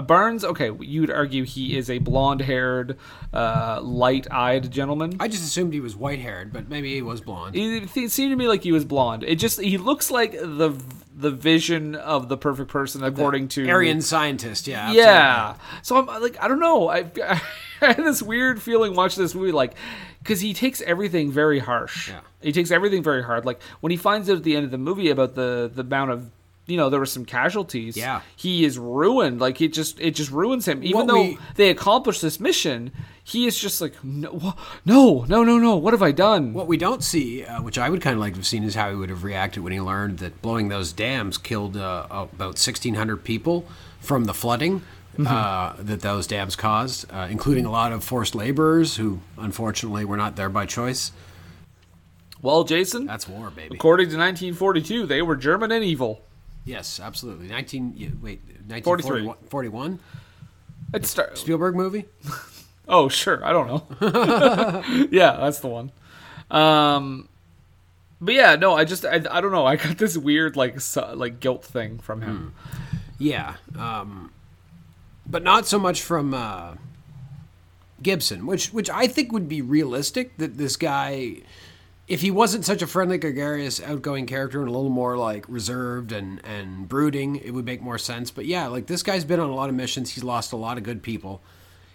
Uh, 0.00 0.02
Burns, 0.02 0.44
okay, 0.44 0.70
you'd 0.80 1.10
argue 1.10 1.44
he 1.44 1.76
is 1.76 1.90
a 1.90 1.98
blonde-haired, 1.98 2.96
uh, 3.34 3.80
light-eyed 3.82 4.70
gentleman. 4.70 5.14
I 5.20 5.28
just 5.28 5.42
assumed 5.42 5.74
he 5.74 5.80
was 5.80 5.94
white 5.94 6.20
haired, 6.20 6.54
but 6.54 6.70
maybe 6.70 6.94
he 6.94 7.02
was 7.02 7.20
blonde. 7.20 7.54
It, 7.54 7.94
it 7.94 8.10
seemed 8.10 8.32
to 8.32 8.36
me 8.36 8.48
like 8.48 8.62
he 8.62 8.72
was 8.72 8.86
blonde. 8.86 9.24
It 9.24 9.36
just 9.36 9.60
he 9.60 9.76
looks 9.76 10.10
like 10.10 10.32
the 10.32 10.74
the 11.14 11.30
vision 11.30 11.96
of 11.96 12.30
the 12.30 12.38
perfect 12.38 12.70
person 12.70 13.04
according 13.04 13.48
to 13.48 13.68
Aryan 13.68 14.00
scientist, 14.00 14.66
yeah. 14.66 14.84
absolutely. 14.86 15.02
yeah. 15.02 15.54
So 15.82 15.98
I'm 15.98 16.22
like, 16.22 16.42
I 16.42 16.48
don't 16.48 16.60
know. 16.60 16.88
I, 16.88 17.00
I 17.82 17.92
had 17.92 17.98
this 17.98 18.22
weird 18.22 18.62
feeling 18.62 18.94
watching 18.94 19.22
this 19.22 19.34
movie, 19.34 19.52
like, 19.52 19.74
because 20.20 20.40
he 20.40 20.54
takes 20.54 20.80
everything 20.80 21.30
very 21.30 21.58
harsh. 21.58 22.08
Yeah. 22.08 22.20
He 22.40 22.52
takes 22.52 22.70
everything 22.70 23.02
very 23.02 23.22
hard. 23.22 23.44
Like 23.44 23.60
when 23.80 23.90
he 23.90 23.98
finds 23.98 24.30
out 24.30 24.38
at 24.38 24.44
the 24.44 24.56
end 24.56 24.64
of 24.64 24.70
the 24.70 24.78
movie 24.78 25.10
about 25.10 25.34
the 25.34 25.70
the 25.72 25.82
amount 25.82 26.10
of 26.12 26.30
you 26.70 26.76
know 26.76 26.88
there 26.88 27.00
were 27.00 27.06
some 27.06 27.24
casualties. 27.24 27.96
Yeah. 27.96 28.20
He 28.36 28.64
is 28.64 28.78
ruined. 28.78 29.40
Like 29.40 29.60
it 29.60 29.72
just 29.72 30.00
it 30.00 30.12
just 30.14 30.30
ruins 30.30 30.66
him. 30.66 30.82
Even 30.82 30.96
What 31.00 31.06
though 31.08 31.22
we- 31.22 31.38
they 31.56 31.68
accomplished 31.70 32.22
this 32.22 32.40
mission, 32.40 32.92
he 33.24 33.46
is 33.46 33.58
just 33.58 33.80
like 33.80 33.92
no 34.04 34.54
no 34.86 35.24
no 35.28 35.42
no 35.44 35.58
no. 35.58 35.76
What 35.76 35.92
have 35.92 36.02
I 36.02 36.12
done? 36.12 36.52
What 36.54 36.66
we 36.68 36.76
don't 36.76 37.02
see, 37.04 37.44
uh, 37.44 37.60
which 37.62 37.76
I 37.78 37.90
would 37.90 38.00
kind 38.00 38.14
of 38.14 38.20
like 38.20 38.32
to 38.34 38.38
have 38.38 38.46
seen, 38.46 38.64
is 38.64 38.74
how 38.74 38.88
he 38.90 38.96
would 38.96 39.10
have 39.10 39.24
reacted 39.24 39.62
when 39.62 39.72
he 39.72 39.80
learned 39.80 40.18
that 40.20 40.40
blowing 40.40 40.68
those 40.68 40.92
dams 40.92 41.36
killed 41.36 41.76
uh, 41.76 42.06
about 42.10 42.40
1,600 42.58 43.24
people 43.24 43.66
from 44.00 44.24
the 44.24 44.34
flooding 44.34 44.82
uh, 45.26 45.74
that 45.78 46.00
those 46.00 46.26
dams 46.26 46.56
caused, 46.56 47.10
uh, 47.12 47.26
including 47.30 47.66
a 47.66 47.70
lot 47.70 47.92
of 47.92 48.02
forced 48.02 48.34
laborers 48.34 48.96
who, 48.96 49.20
unfortunately, 49.36 50.04
were 50.04 50.16
not 50.16 50.36
there 50.36 50.48
by 50.48 50.64
choice. 50.64 51.12
Well, 52.42 52.64
Jason, 52.64 53.04
That's 53.06 53.28
war, 53.28 53.50
baby. 53.50 53.74
according 53.76 54.06
to 54.06 54.16
1942, 54.16 55.04
they 55.06 55.20
were 55.20 55.36
German 55.36 55.70
and 55.72 55.84
evil. 55.84 56.22
Yes, 56.70 57.00
absolutely. 57.00 57.48
19, 57.48 57.94
yeah, 57.96 58.08
wait, 58.22 58.40
43. 58.84 59.26
1941? 59.26 59.98
It 60.94 61.04
start, 61.04 61.36
Spielberg 61.36 61.74
movie? 61.74 62.04
Oh, 62.88 63.08
sure. 63.08 63.44
I 63.44 63.52
don't 63.52 63.68
know. 63.68 64.82
yeah, 65.12 65.36
that's 65.38 65.60
the 65.60 65.68
one. 65.68 65.92
Um, 66.50 67.28
but 68.20 68.34
yeah, 68.34 68.56
no, 68.56 68.74
I 68.74 68.84
just 68.84 69.04
I, 69.04 69.22
I 69.30 69.40
don't 69.40 69.52
know. 69.52 69.64
I 69.64 69.76
got 69.76 69.96
this 69.96 70.16
weird 70.18 70.56
like 70.56 70.80
su- 70.80 71.14
like 71.14 71.38
guilt 71.38 71.64
thing 71.64 72.00
from 72.00 72.22
him. 72.22 72.52
Yeah, 73.16 73.54
um, 73.78 74.32
but 75.24 75.44
not 75.44 75.68
so 75.68 75.78
much 75.78 76.02
from 76.02 76.34
uh, 76.34 76.74
Gibson, 78.02 78.44
which 78.44 78.72
which 78.72 78.90
I 78.90 79.06
think 79.06 79.30
would 79.30 79.48
be 79.48 79.62
realistic. 79.62 80.36
That 80.38 80.58
this 80.58 80.76
guy, 80.76 81.42
if 82.10 82.20
he 82.22 82.30
wasn't 82.32 82.64
such 82.64 82.82
a 82.82 82.88
friendly, 82.88 83.18
gregarious, 83.18 83.80
outgoing 83.80 84.26
character 84.26 84.58
and 84.58 84.68
a 84.68 84.72
little 84.72 84.90
more 84.90 85.16
like 85.16 85.48
reserved 85.48 86.10
and 86.10 86.44
and 86.44 86.88
brooding, 86.88 87.36
it 87.36 87.52
would 87.52 87.64
make 87.64 87.80
more 87.80 87.98
sense. 87.98 88.32
But 88.32 88.46
yeah, 88.46 88.66
like 88.66 88.86
this 88.88 89.04
guy's 89.04 89.24
been 89.24 89.38
on 89.38 89.48
a 89.48 89.54
lot 89.54 89.68
of 89.68 89.76
missions. 89.76 90.10
He's 90.10 90.24
lost 90.24 90.52
a 90.52 90.56
lot 90.56 90.76
of 90.76 90.82
good 90.82 91.04
people. 91.04 91.40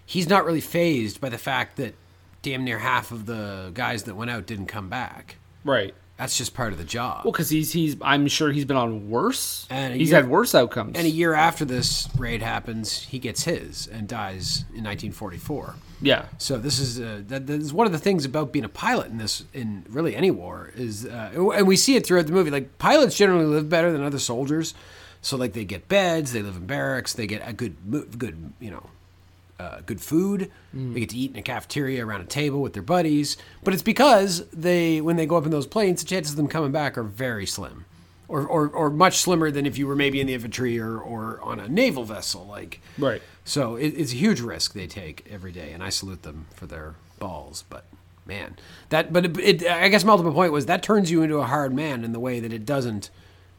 He's 0.06 0.30
not 0.30 0.46
really 0.46 0.62
fazed 0.62 1.20
by 1.20 1.28
the 1.28 1.38
fact 1.38 1.76
that 1.76 1.96
damn 2.42 2.64
near 2.64 2.80
half 2.80 3.12
of 3.12 3.26
the 3.26 3.72
guys 3.74 4.04
that 4.04 4.16
went 4.16 4.32
out 4.32 4.46
didn't 4.46 4.68
come 4.68 4.88
back. 4.88 5.36
Right. 5.66 5.94
That's 6.18 6.38
just 6.38 6.54
part 6.54 6.72
of 6.72 6.78
the 6.78 6.86
job. 6.86 7.26
Well, 7.26 7.32
because 7.34 7.50
he's 7.50 7.74
he's 7.74 7.98
I'm 8.02 8.28
sure 8.28 8.52
he's 8.52 8.64
been 8.66 8.78
on 8.78 9.10
worse. 9.10 9.68
And 9.70 9.94
he's 9.94 10.12
year- 10.12 10.22
had 10.22 10.30
worse 10.30 10.56
outcomes. 10.56 10.96
And 10.98 11.06
a 11.06 11.10
year 11.10 11.34
after 11.34 11.66
this 11.66 12.08
raid 12.18 12.42
happens, 12.42 13.04
he 13.04 13.20
gets 13.20 13.44
his 13.44 13.88
and 13.88 14.08
dies 14.08 14.64
in 14.74 14.84
1944. 14.86 15.76
yeah. 16.02 16.26
So 16.38 16.58
this 16.58 16.80
is 16.80 17.00
uh, 17.02 17.22
that, 17.28 17.48
that 17.48 17.62
is 17.62 17.74
one 17.74 17.86
of 17.86 17.92
the 17.92 18.00
things 18.00 18.24
about 18.24 18.54
being 18.54 18.64
a 18.66 18.70
pilot 18.70 19.08
in 19.08 19.18
this 19.18 19.44
in 19.54 19.86
really 19.90 20.16
any 20.16 20.32
war 20.32 20.72
is 20.76 21.06
uh, 21.06 21.32
and 21.54 21.68
we 21.68 21.76
see 21.76 21.96
it 21.98 22.06
throughout 22.08 22.28
the 22.28 22.34
movie. 22.34 22.50
Like 22.50 22.78
pilots 22.78 23.18
generally 23.18 23.46
live 23.46 23.68
better 23.68 23.92
than 23.92 24.02
other 24.02 24.20
soldiers, 24.20 24.74
so 25.22 25.36
like 25.36 25.52
they 25.52 25.66
get 25.66 25.90
beds, 25.90 26.32
they 26.32 26.42
live 26.42 26.56
in 26.56 26.66
barracks, 26.66 27.12
they 27.14 27.28
get 27.28 27.42
a 27.46 27.52
good 27.52 27.76
good 28.18 28.54
you 28.62 28.72
know 28.72 28.90
uh, 29.60 29.80
good 29.86 30.02
food. 30.02 30.52
They 30.94 31.00
get 31.02 31.10
to 31.10 31.18
eat 31.18 31.32
in 31.32 31.38
a 31.38 31.42
cafeteria 31.42 32.06
around 32.06 32.22
a 32.22 32.26
table 32.26 32.62
with 32.62 32.74
their 32.74 32.84
buddies. 32.84 33.38
But 33.64 33.74
it's 33.74 33.84
because 33.84 34.48
they, 34.50 35.02
when 35.02 35.16
they 35.16 35.26
go 35.26 35.38
up 35.38 35.46
in 35.46 35.52
those 35.52 35.68
planes, 35.68 36.02
the 36.02 36.08
chances 36.08 36.34
of 36.34 36.38
them 36.38 36.48
coming 36.48 36.72
back 36.72 36.98
are 36.98 37.04
very 37.04 37.46
slim, 37.46 37.86
or 38.28 38.46
or, 38.46 38.68
or 38.68 38.90
much 38.90 39.18
slimmer 39.18 39.52
than 39.52 39.66
if 39.66 39.78
you 39.78 39.88
were 39.88 39.96
maybe 39.96 40.20
in 40.20 40.28
the 40.28 40.34
infantry 40.34 40.80
or, 40.80 40.98
or 40.98 41.40
on 41.42 41.60
a 41.60 41.70
naval 41.70 42.04
vessel. 42.04 42.46
Like 42.46 42.82
Right. 42.98 43.22
So 43.44 43.76
it, 43.76 43.90
it's 43.90 44.12
a 44.12 44.16
huge 44.16 44.42
risk 44.42 44.74
they 44.74 44.88
take 44.88 45.26
every 45.30 45.52
day, 45.52 45.72
and 45.72 45.84
I 45.84 45.90
salute 45.90 46.24
them 46.24 46.48
for 46.54 46.66
their 46.66 46.96
balls. 47.20 47.64
But 47.70 47.86
man, 48.26 48.58
that 48.90 49.14
but 49.14 49.26
it, 49.26 49.38
it 49.38 49.68
I 49.68 49.88
guess 49.88 50.04
my 50.04 50.12
ultimate 50.12 50.34
point 50.34 50.52
was 50.52 50.66
that 50.66 50.84
turns 50.84 51.12
you 51.12 51.22
into 51.22 51.38
a 51.38 51.46
hard 51.46 51.74
man 51.74 52.04
in 52.04 52.12
the 52.12 52.20
way 52.20 52.40
that 52.40 52.52
it 52.52 52.66
doesn't 52.66 53.10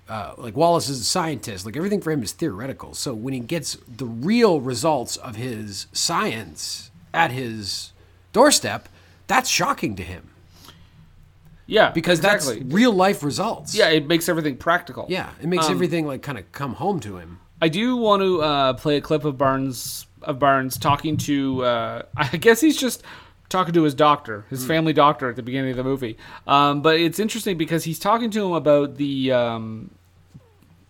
uh, 0.09 0.35
like 0.37 0.57
Wallis 0.57 0.89
is 0.89 1.01
a 1.01 1.05
scientist. 1.05 1.67
Like 1.67 1.77
everything 1.77 2.01
for 2.01 2.11
him 2.11 2.23
is 2.23 2.33
theoretical. 2.33 2.95
So 2.95 3.13
when 3.15 3.35
he 3.35 3.41
gets 3.41 3.77
the 3.89 4.07
real 4.07 4.61
results 4.61 5.17
of 5.17 5.37
his 5.37 5.87
science 5.93 6.91
at 7.13 7.31
his 7.33 7.93
doorstep, 8.33 8.89
that's 9.27 9.49
shocking 9.51 9.97
to 9.97 10.03
him 10.05 10.31
Yeah. 11.67 11.91
because 11.91 12.19
exactly. 12.21 12.61
that's 12.61 12.73
real 12.75 12.93
life 12.93 13.23
results. 13.23 13.75
yeah. 13.75 13.89
It 13.89 14.07
makes 14.07 14.29
everything 14.29 14.57
practical. 14.57 15.07
yeah. 15.09 15.31
It 15.41 15.47
makes 15.49 15.67
Um, 15.67 15.73
everything 15.73 16.07
like 16.07 16.23
kind 16.23 16.39
of 16.39 16.51
come 16.53 16.75
home 16.75 17.01
to 17.01 17.17
him. 17.19 17.41
I 17.61 17.69
do 17.69 17.97
want 17.97 18.23
to 18.23 18.43
uh, 18.43 18.73
play 18.75 18.97
a 18.99 19.01
clip 19.01 19.25
of 19.25 19.37
Barnes 19.39 20.07
of 20.23 20.39
Barnes 20.39 20.77
talking 20.79 21.17
to. 21.19 21.65
Uh, 21.65 22.03
I 22.17 22.37
guess 22.37 22.61
he's 22.61 22.77
just 22.77 23.03
talking 23.49 23.74
to 23.74 23.82
his 23.82 23.94
doctor, 23.94 24.44
his 24.51 24.66
family 24.66 24.92
doctor, 24.92 25.28
at 25.30 25.36
the 25.36 25.42
beginning 25.42 25.70
of 25.70 25.76
the 25.76 25.84
movie. 25.84 26.16
Um, 26.47 26.82
but 26.82 26.99
it's 26.99 27.18
interesting 27.18 27.57
because 27.57 27.84
he's 27.84 27.99
talking 27.99 28.30
to 28.30 28.47
him 28.47 28.53
about 28.53 28.97
the 28.97 29.32
um, 29.32 29.90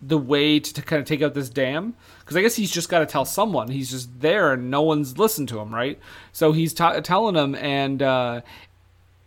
the 0.03 0.19
way 0.19 0.61
to, 0.61 0.75
to 0.75 0.83
kind 0.83 1.01
of 1.01 1.07
take 1.07 1.23
out 1.23 1.35
this 1.35 1.49
dam. 1.49 1.95
Because 2.21 2.37
I 2.37 2.43
guess 2.43 2.57
he's 2.57 2.71
just 2.71 2.89
got 2.89 3.01
to 3.01 3.07
tell 3.07 3.25
someone. 3.25 3.69
He's 3.69 3.91
just 3.91 4.21
there, 4.21 4.53
and 4.53 4.71
no 4.71 4.83
one's 4.83 5.19
listened 5.19 5.49
to 5.51 5.61
him, 5.61 5.75
right? 5.75 5.99
So 6.33 6.53
he's 6.53 6.75
ta 6.75 7.01
telling 7.01 7.37
him, 7.37 7.55
and 7.55 8.03
uh, 8.03 8.41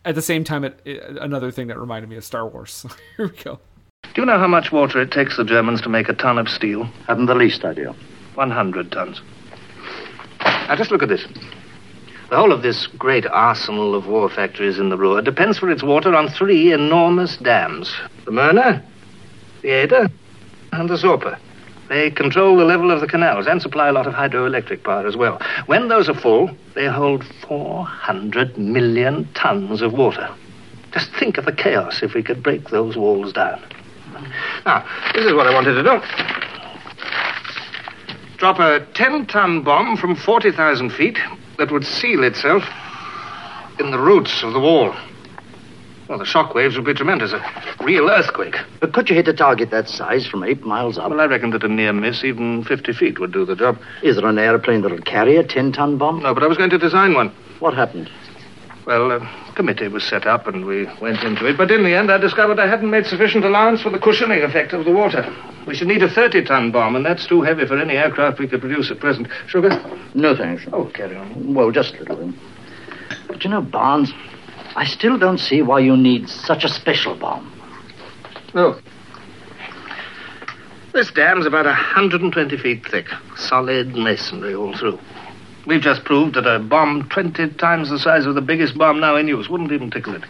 at 0.05 0.15
the 0.15 0.21
same 0.21 0.43
time, 0.43 0.63
it, 0.63 0.79
it, 0.85 1.03
another 1.21 1.51
thing 1.51 1.67
that 1.67 1.79
reminded 1.79 2.09
me 2.09 2.17
of 2.17 2.23
Star 2.23 2.47
Wars. 2.47 2.85
Here 3.17 3.27
we 3.27 3.43
go. 3.43 3.59
Do 4.13 4.21
you 4.21 4.25
know 4.25 4.39
how 4.39 4.47
much 4.47 4.71
water 4.71 5.01
it 5.01 5.11
takes 5.11 5.37
the 5.37 5.43
Germans 5.43 5.81
to 5.81 5.89
make 5.89 6.09
a 6.09 6.13
ton 6.13 6.37
of 6.37 6.49
steel? 6.49 6.85
Haven't 7.07 7.27
the 7.27 7.35
least 7.35 7.63
idea. 7.63 7.93
100 8.35 8.91
tons. 8.91 9.21
Now, 10.41 10.75
just 10.75 10.91
look 10.91 11.03
at 11.03 11.09
this. 11.09 11.25
The 12.29 12.35
whole 12.35 12.51
of 12.51 12.61
this 12.61 12.85
great 12.85 13.25
arsenal 13.25 13.95
of 13.95 14.05
war 14.05 14.29
factories 14.29 14.77
in 14.77 14.89
the 14.89 14.97
Ruhr 14.97 15.23
depends 15.23 15.57
for 15.57 15.71
its 15.71 15.81
water 15.81 16.13
on 16.13 16.29
three 16.29 16.71
enormous 16.71 17.37
dams 17.37 17.91
the 18.25 18.31
Möhne, 18.31 18.83
the 19.63 19.69
Eder, 19.69 20.07
and 20.71 20.87
the 20.87 20.95
Sorpe. 20.95 21.39
They 21.87 22.11
control 22.11 22.55
the 22.55 22.65
level 22.65 22.91
of 22.91 23.01
the 23.01 23.07
canals 23.07 23.47
and 23.47 23.59
supply 23.59 23.87
a 23.87 23.91
lot 23.91 24.05
of 24.05 24.13
hydroelectric 24.13 24.83
power 24.83 25.07
as 25.07 25.17
well. 25.17 25.41
When 25.65 25.87
those 25.87 26.07
are 26.07 26.13
full, 26.13 26.51
they 26.75 26.85
hold 26.85 27.25
400 27.47 28.59
million 28.59 29.27
tons 29.33 29.81
of 29.81 29.93
water. 29.93 30.29
Just 30.91 31.11
think 31.15 31.39
of 31.39 31.45
the 31.45 31.51
chaos 31.51 32.03
if 32.03 32.13
we 32.13 32.21
could 32.21 32.43
break 32.43 32.69
those 32.69 32.95
walls 32.95 33.33
down. 33.33 33.59
Now, 34.67 34.85
this 35.15 35.25
is 35.25 35.33
what 35.33 35.47
I 35.47 35.53
wanted 35.53 35.73
to 35.73 35.83
do. 35.83 35.99
Drop 38.37 38.59
a 38.59 38.85
10 38.93 39.25
ton 39.25 39.63
bomb 39.63 39.97
from 39.97 40.15
40,000 40.15 40.91
feet 40.91 41.17
that 41.59 41.71
would 41.71 41.85
seal 41.85 42.23
itself 42.23 42.63
in 43.79 43.91
the 43.91 43.99
roots 43.99 44.43
of 44.43 44.53
the 44.53 44.59
wall. 44.59 44.95
Well, 46.07 46.17
the 46.17 46.25
shock 46.25 46.55
waves 46.55 46.75
would 46.75 46.85
be 46.85 46.93
tremendous. 46.95 47.33
A 47.33 47.83
real 47.83 48.09
earthquake. 48.09 48.55
But 48.79 48.93
could 48.93 49.09
you 49.09 49.15
hit 49.15 49.27
a 49.27 49.33
target 49.33 49.69
that 49.69 49.87
size 49.87 50.25
from 50.25 50.43
eight 50.43 50.65
miles 50.65 50.97
up? 50.97 51.11
Well, 51.11 51.21
I 51.21 51.25
reckon 51.25 51.51
that 51.51 51.63
a 51.63 51.67
near 51.67 51.93
miss, 51.93 52.23
even 52.23 52.63
50 52.63 52.93
feet, 52.93 53.19
would 53.19 53.31
do 53.31 53.45
the 53.45 53.55
job. 53.55 53.77
Is 54.01 54.15
there 54.15 54.25
an 54.25 54.39
airplane 54.39 54.81
that'll 54.81 54.97
carry 55.01 55.35
a 55.35 55.43
10 55.43 55.71
ton 55.73 55.99
bomb? 55.99 56.23
No, 56.23 56.33
but 56.33 56.41
I 56.41 56.47
was 56.47 56.57
going 56.57 56.71
to 56.71 56.79
design 56.79 57.13
one. 57.13 57.29
What 57.59 57.75
happened? 57.75 58.09
Well, 58.87 59.11
a 59.11 59.19
committee 59.59 59.89
was 59.89 60.05
set 60.05 60.25
up 60.25 60.47
and 60.47 60.65
we 60.65 60.87
went 61.01 61.21
into 61.21 61.45
it, 61.45 61.57
but 61.57 61.69
in 61.69 61.83
the 61.83 61.93
end 61.93 62.09
I 62.09 62.17
discovered 62.17 62.59
I 62.59 62.67
hadn't 62.69 62.89
made 62.89 63.05
sufficient 63.05 63.43
allowance 63.43 63.81
for 63.81 63.89
the 63.89 63.99
cushioning 63.99 64.41
effect 64.41 64.71
of 64.71 64.85
the 64.85 64.91
water. 64.93 65.21
We 65.67 65.75
should 65.75 65.89
need 65.89 66.01
a 66.01 66.09
30 66.09 66.45
ton 66.45 66.71
bomb, 66.71 66.95
and 66.95 67.05
that's 67.05 67.27
too 67.27 67.41
heavy 67.41 67.65
for 67.65 67.77
any 67.77 67.95
aircraft 67.95 68.39
we 68.39 68.47
could 68.47 68.61
produce 68.61 68.89
at 68.89 69.01
present. 69.01 69.27
Sugar? 69.47 69.69
No, 70.15 70.33
thanks. 70.33 70.63
Oh, 70.71 70.85
carry 70.85 71.17
on. 71.17 71.53
Well, 71.53 71.71
just 71.71 71.93
a 71.95 71.99
little. 71.99 72.33
But 73.27 73.43
you 73.43 73.49
know, 73.49 73.61
Barnes, 73.61 74.13
I 74.77 74.85
still 74.85 75.17
don't 75.17 75.39
see 75.39 75.61
why 75.61 75.79
you 75.79 75.97
need 75.97 76.29
such 76.29 76.63
a 76.63 76.69
special 76.69 77.15
bomb. 77.15 77.51
Look. 78.53 78.81
This 80.93 81.11
dam's 81.11 81.45
about 81.45 81.65
120 81.65 82.57
feet 82.57 82.87
thick. 82.87 83.07
Solid 83.35 83.93
masonry 83.93 84.55
all 84.55 84.77
through. 84.77 84.99
We've 85.65 85.81
just 85.81 86.03
proved 86.03 86.35
that 86.35 86.47
a 86.47 86.59
bomb 86.59 87.09
20 87.09 87.49
times 87.51 87.89
the 87.89 87.99
size 87.99 88.25
of 88.25 88.35
the 88.35 88.41
biggest 88.41 88.77
bomb 88.77 88.99
now 88.99 89.15
in 89.17 89.27
use 89.27 89.49
wouldn't 89.49 89.71
even 89.71 89.91
tickle 89.91 90.15
it. 90.15 90.23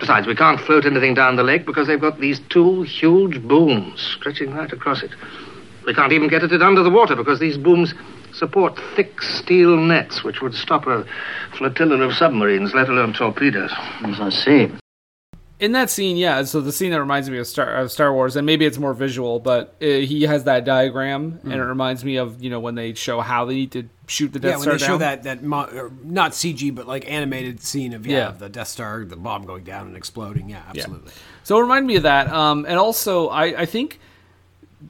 Besides, 0.00 0.26
we 0.26 0.34
can't 0.34 0.60
float 0.60 0.86
anything 0.86 1.14
down 1.14 1.36
the 1.36 1.42
lake 1.42 1.66
because 1.66 1.86
they've 1.86 2.00
got 2.00 2.20
these 2.20 2.40
two 2.48 2.82
huge 2.82 3.42
booms 3.42 4.00
stretching 4.00 4.52
right 4.54 4.72
across 4.72 5.02
it. 5.02 5.10
We 5.84 5.94
can't 5.94 6.12
even 6.12 6.28
get 6.28 6.42
at 6.42 6.52
it 6.52 6.62
under 6.62 6.82
the 6.82 6.90
water 6.90 7.14
because 7.14 7.38
these 7.38 7.58
booms 7.58 7.94
support 8.32 8.78
thick 8.96 9.20
steel 9.20 9.76
nets 9.76 10.22
which 10.22 10.40
would 10.40 10.54
stop 10.54 10.86
a 10.86 11.04
flotilla 11.56 12.00
of 12.00 12.14
submarines, 12.14 12.74
let 12.74 12.88
alone 12.88 13.12
torpedoes. 13.12 13.72
As 14.04 14.20
I 14.20 14.30
see. 14.30 14.72
in 15.58 15.72
that 15.72 15.90
scene, 15.90 16.16
yeah. 16.16 16.42
So 16.44 16.60
the 16.60 16.72
scene 16.72 16.90
that 16.92 17.00
reminds 17.00 17.28
me 17.28 17.38
of 17.38 17.46
Star 17.46 17.74
of 17.76 17.92
Star 17.92 18.12
Wars, 18.14 18.36
and 18.36 18.46
maybe 18.46 18.64
it's 18.64 18.78
more 18.78 18.94
visual, 18.94 19.40
but 19.40 19.74
uh, 19.82 19.84
he 19.84 20.22
has 20.22 20.44
that 20.44 20.64
diagram, 20.64 21.40
and 21.42 21.52
it 21.52 21.62
reminds 21.62 22.04
me 22.04 22.16
of 22.16 22.42
you 22.42 22.48
know 22.48 22.60
when 22.60 22.74
they 22.74 22.94
show 22.94 23.20
how 23.20 23.44
they 23.44 23.54
need 23.54 23.72
to 23.72 23.88
shoot 24.10 24.32
the 24.32 24.38
Death 24.40 24.60
Star. 24.60 24.64
yeah, 24.64 24.70
when 24.72 24.78
they 24.78 24.84
show 24.86 24.98
that 24.98 25.22
that 25.22 25.42
mo- 25.42 25.90
not 26.02 26.32
CG 26.32 26.74
but 26.74 26.86
like 26.86 27.10
animated 27.10 27.60
scene 27.62 27.92
of 27.94 28.06
yeah, 28.06 28.16
Yeah. 28.16 28.30
the 28.32 28.48
Death 28.48 28.68
Star, 28.68 29.04
the 29.04 29.16
bomb 29.16 29.44
going 29.46 29.64
down 29.64 29.86
and 29.86 29.96
exploding. 29.96 30.48
Yeah, 30.50 30.62
absolutely. 30.68 31.12
So 31.44 31.58
it 31.58 31.62
reminded 31.62 31.86
me 31.86 31.96
of 31.96 32.02
that. 32.02 32.28
Um, 32.32 32.66
and 32.68 32.78
also, 32.78 33.28
I, 33.28 33.60
I 33.62 33.66
think 33.66 33.98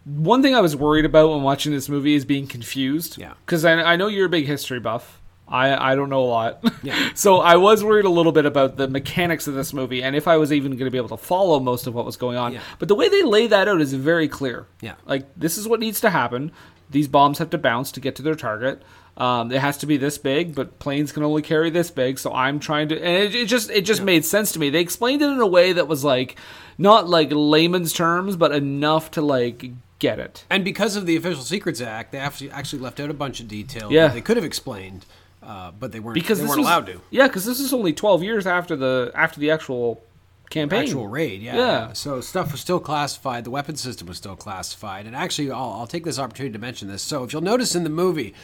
one 0.05 0.43
thing 0.43 0.55
I 0.55 0.61
was 0.61 0.77
worried 0.77 1.05
about 1.05 1.31
when 1.31 1.43
watching 1.43 1.73
this 1.73 1.89
movie 1.89 2.15
is 2.15 2.25
being 2.25 2.47
confused. 2.47 3.19
Yeah. 3.19 3.35
Because 3.45 3.65
I, 3.65 3.73
I 3.75 3.97
know 3.97 4.07
you're 4.07 4.27
a 4.27 4.31
big 4.31 4.47
history 4.47 4.81
buff. 4.81 5.21
I, 5.49 5.93
I 5.93 5.95
don't 5.97 6.11
know 6.11 6.23
a 6.23 6.27
lot. 6.31 6.65
Yeah. 6.85 7.11
so 7.15 7.41
I 7.41 7.57
was 7.57 7.83
worried 7.83 8.05
a 8.05 8.09
little 8.11 8.31
bit 8.31 8.47
about 8.47 8.77
the 8.77 8.87
mechanics 8.87 9.49
of 9.49 9.55
this 9.55 9.73
movie 9.73 10.01
and 10.01 10.15
if 10.15 10.29
I 10.29 10.37
was 10.37 10.53
even 10.53 10.73
going 10.73 10.85
to 10.85 10.93
be 10.93 10.97
able 10.99 11.09
to 11.09 11.17
follow 11.17 11.59
most 11.59 11.89
of 11.89 11.95
what 11.95 12.05
was 12.07 12.17
going 12.17 12.37
on. 12.37 12.53
Yeah. 12.53 12.61
But 12.79 12.87
the 12.87 12.95
way 12.95 13.09
they 13.09 13.25
lay 13.25 13.49
that 13.49 13.67
out 13.67 13.81
is 13.81 13.93
very 13.93 14.29
clear. 14.29 14.67
Yeah. 14.81 14.95
Like, 15.07 15.27
this 15.37 15.59
is 15.59 15.67
what 15.67 15.81
needs 15.81 16.01
to 16.03 16.11
happen. 16.11 16.53
These 16.89 17.09
bombs 17.09 17.39
have 17.39 17.51
to 17.51 17.59
bounce 17.59 17.91
to 17.93 18.01
get 18.01 18.15
to 18.17 18.23
their 18.23 18.37
target. 18.37 18.83
Um, 19.21 19.53
it 19.53 19.61
has 19.61 19.77
to 19.79 19.87
be 19.87 19.99
this 19.99 20.17
big, 20.17 20.55
but 20.55 20.79
planes 20.79 21.13
can 21.13 21.23
only 21.23 21.43
carry 21.43 21.69
this 21.69 21.91
big. 21.91 22.19
So 22.19 22.33
I'm 22.33 22.59
trying 22.59 22.89
to, 22.89 22.97
and 22.97 23.23
it, 23.25 23.35
it 23.35 23.47
just 23.49 23.69
it 23.71 23.83
just 23.83 24.03
made 24.03 24.25
sense 24.25 24.51
to 24.53 24.59
me. 24.59 24.71
They 24.71 24.81
explained 24.81 25.21
it 25.21 25.29
in 25.29 25.41
a 25.41 25.47
way 25.47 25.75
that 25.75 25.87
was 25.87 26.03
like 26.03 26.37
not 26.79 27.07
like 27.07 27.29
layman's 27.31 27.93
terms, 27.93 28.37
but 28.37 28.51
enough 28.51 29.11
to 29.11 29.21
like 29.21 29.73
get 29.99 30.19
it. 30.19 30.47
And 30.49 30.65
because 30.65 30.97
of 30.97 31.05
the 31.05 31.17
Official 31.17 31.43
Secrets 31.43 31.83
Act, 31.83 32.13
they 32.13 32.19
actually 32.19 32.51
actually 32.51 32.79
left 32.79 32.99
out 32.99 33.11
a 33.11 33.15
bunch 33.15 33.41
of 33.41 33.49
detail 33.49 33.93
Yeah. 33.93 34.07
that 34.07 34.15
they 34.15 34.23
could 34.23 34.39
have 34.39 34.47
explained, 34.47 35.05
uh, 35.43 35.73
but 35.73 35.93
they 35.93 36.01
weren't. 36.01 36.15
Because 36.15 36.39
they 36.39 36.47
weren't 36.47 36.61
was, 36.61 36.67
allowed 36.67 36.87
to. 36.87 37.03
Yeah, 37.11 37.27
because 37.27 37.45
this 37.45 37.61
is 37.61 37.75
only 37.75 37.93
12 37.93 38.23
years 38.23 38.47
after 38.47 38.75
the 38.75 39.13
after 39.15 39.39
the 39.39 39.51
actual 39.51 40.03
campaign. 40.49 40.81
Actual 40.85 41.09
raid, 41.09 41.43
yeah. 41.43 41.57
Yeah. 41.57 41.93
So 41.93 42.23
stuff 42.23 42.53
was 42.53 42.63
still 42.63 42.81
classified. 42.81 43.45
The 43.45 43.51
weapon 43.51 43.77
system 43.77 44.09
was 44.09 44.17
still 44.17 44.35
classified. 44.35 45.05
And 45.05 45.15
actually, 45.15 45.51
I'll, 45.51 45.73
I'll 45.73 45.87
take 45.87 46.05
this 46.05 46.19
opportunity 46.19 46.55
to 46.55 46.59
mention 46.59 46.89
this. 46.89 47.03
So 47.03 47.23
if 47.23 47.35
you'll 47.35 47.43
notice 47.43 47.75
in 47.75 47.85
the 47.85 47.91
movie, 47.91 48.35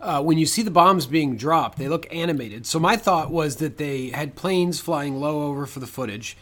uh, 0.00 0.22
when 0.22 0.38
you 0.38 0.46
see 0.46 0.62
the 0.62 0.70
bombs 0.70 1.06
being 1.06 1.36
dropped, 1.36 1.78
they 1.78 1.88
look 1.88 2.06
animated. 2.14 2.66
So 2.66 2.78
my 2.78 2.96
thought 2.96 3.30
was 3.30 3.56
that 3.56 3.76
they 3.76 4.08
had 4.08 4.34
planes 4.34 4.80
flying 4.80 5.20
low 5.20 5.42
over 5.42 5.66
for 5.66 5.80
the 5.80 5.86
footage, 5.86 6.36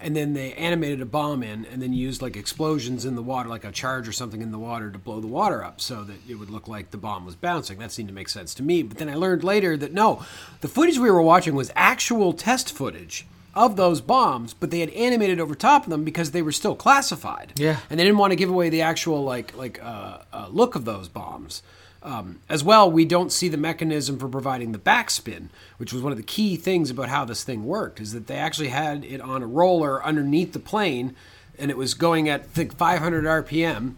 and 0.00 0.14
then 0.16 0.34
they 0.34 0.52
animated 0.54 1.00
a 1.00 1.06
bomb 1.06 1.42
in, 1.42 1.64
and 1.66 1.80
then 1.80 1.92
used 1.92 2.20
like 2.20 2.36
explosions 2.36 3.04
in 3.04 3.14
the 3.14 3.22
water, 3.22 3.48
like 3.48 3.64
a 3.64 3.70
charge 3.70 4.08
or 4.08 4.12
something 4.12 4.42
in 4.42 4.50
the 4.50 4.58
water 4.58 4.90
to 4.90 4.98
blow 4.98 5.20
the 5.20 5.26
water 5.26 5.64
up, 5.64 5.80
so 5.80 6.02
that 6.04 6.16
it 6.28 6.34
would 6.34 6.50
look 6.50 6.68
like 6.68 6.90
the 6.90 6.96
bomb 6.98 7.24
was 7.24 7.36
bouncing. 7.36 7.78
That 7.78 7.92
seemed 7.92 8.08
to 8.08 8.14
make 8.14 8.28
sense 8.28 8.52
to 8.54 8.62
me. 8.62 8.82
But 8.82 8.98
then 8.98 9.08
I 9.08 9.14
learned 9.14 9.44
later 9.44 9.76
that 9.76 9.92
no, 9.92 10.24
the 10.60 10.68
footage 10.68 10.98
we 10.98 11.10
were 11.10 11.22
watching 11.22 11.54
was 11.54 11.70
actual 11.76 12.32
test 12.32 12.72
footage 12.72 13.26
of 13.54 13.76
those 13.76 14.00
bombs, 14.00 14.52
but 14.52 14.72
they 14.72 14.80
had 14.80 14.90
animated 14.90 15.38
over 15.38 15.54
top 15.54 15.84
of 15.84 15.90
them 15.90 16.02
because 16.02 16.32
they 16.32 16.42
were 16.42 16.50
still 16.52 16.74
classified. 16.74 17.52
Yeah. 17.56 17.78
and 17.88 18.00
they 18.00 18.04
didn't 18.04 18.18
want 18.18 18.32
to 18.32 18.36
give 18.36 18.50
away 18.50 18.68
the 18.68 18.82
actual 18.82 19.22
like 19.22 19.56
like 19.56 19.80
uh, 19.82 20.18
uh, 20.32 20.48
look 20.50 20.74
of 20.74 20.84
those 20.84 21.08
bombs. 21.08 21.62
Um, 22.04 22.40
as 22.50 22.62
well, 22.62 22.90
we 22.90 23.06
don't 23.06 23.32
see 23.32 23.48
the 23.48 23.56
mechanism 23.56 24.18
for 24.18 24.28
providing 24.28 24.72
the 24.72 24.78
backspin, 24.78 25.48
which 25.78 25.90
was 25.90 26.02
one 26.02 26.12
of 26.12 26.18
the 26.18 26.24
key 26.24 26.56
things 26.56 26.90
about 26.90 27.08
how 27.08 27.24
this 27.24 27.42
thing 27.42 27.64
worked. 27.64 27.98
Is 27.98 28.12
that 28.12 28.26
they 28.26 28.36
actually 28.36 28.68
had 28.68 29.06
it 29.06 29.22
on 29.22 29.42
a 29.42 29.46
roller 29.46 30.04
underneath 30.04 30.52
the 30.52 30.58
plane, 30.58 31.16
and 31.58 31.70
it 31.70 31.78
was 31.78 31.94
going 31.94 32.28
at 32.28 32.42
I 32.42 32.44
think 32.44 32.76
500 32.76 33.24
RPM 33.24 33.94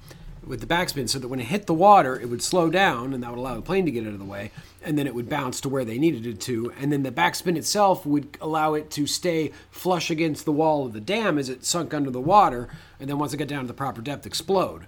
with 0.47 0.61
the 0.61 0.67
backspin, 0.67 1.09
so 1.09 1.19
that 1.19 1.27
when 1.27 1.41
it 1.41 1.47
hit 1.47 1.67
the 1.67 1.75
water, 1.75 2.15
it 2.21 2.29
would 2.29 2.43
slow 2.43 2.71
down, 2.71 3.13
and 3.13 3.25
that 3.25 3.31
would 3.31 3.41
allow 3.41 3.57
the 3.57 3.63
plane 3.63 3.85
to 3.87 3.91
get 3.91 4.07
out 4.07 4.13
of 4.13 4.21
the 4.21 4.25
way, 4.25 4.53
and 4.85 4.97
then 4.97 5.09
it 5.09 5.15
would 5.17 5.29
bounce 5.29 5.61
to 5.61 5.69
where 5.69 5.85
they 5.85 5.99
needed 5.99 6.25
it 6.25 6.41
to, 6.43 6.73
and 6.79 6.93
then 6.93 7.03
the 7.03 7.11
backspin 7.11 7.57
itself 7.57 8.07
would 8.07 8.39
allow 8.41 8.75
it 8.75 8.89
to 8.93 9.09
stay 9.09 9.51
flush 9.73 10.09
against 10.09 10.45
the 10.45 10.53
wall 10.53 10.87
of 10.87 10.93
the 10.93 11.01
dam 11.01 11.37
as 11.37 11.49
it 11.49 11.65
sunk 11.65 11.93
under 11.93 12.13
the 12.13 12.21
water, 12.21 12.69
and 13.01 13.11
then 13.11 13.19
once 13.19 13.35
it 13.35 13.39
got 13.39 13.49
down 13.49 13.63
to 13.63 13.67
the 13.67 13.75
proper 13.75 14.01
depth, 14.01 14.25
explode. 14.25 14.87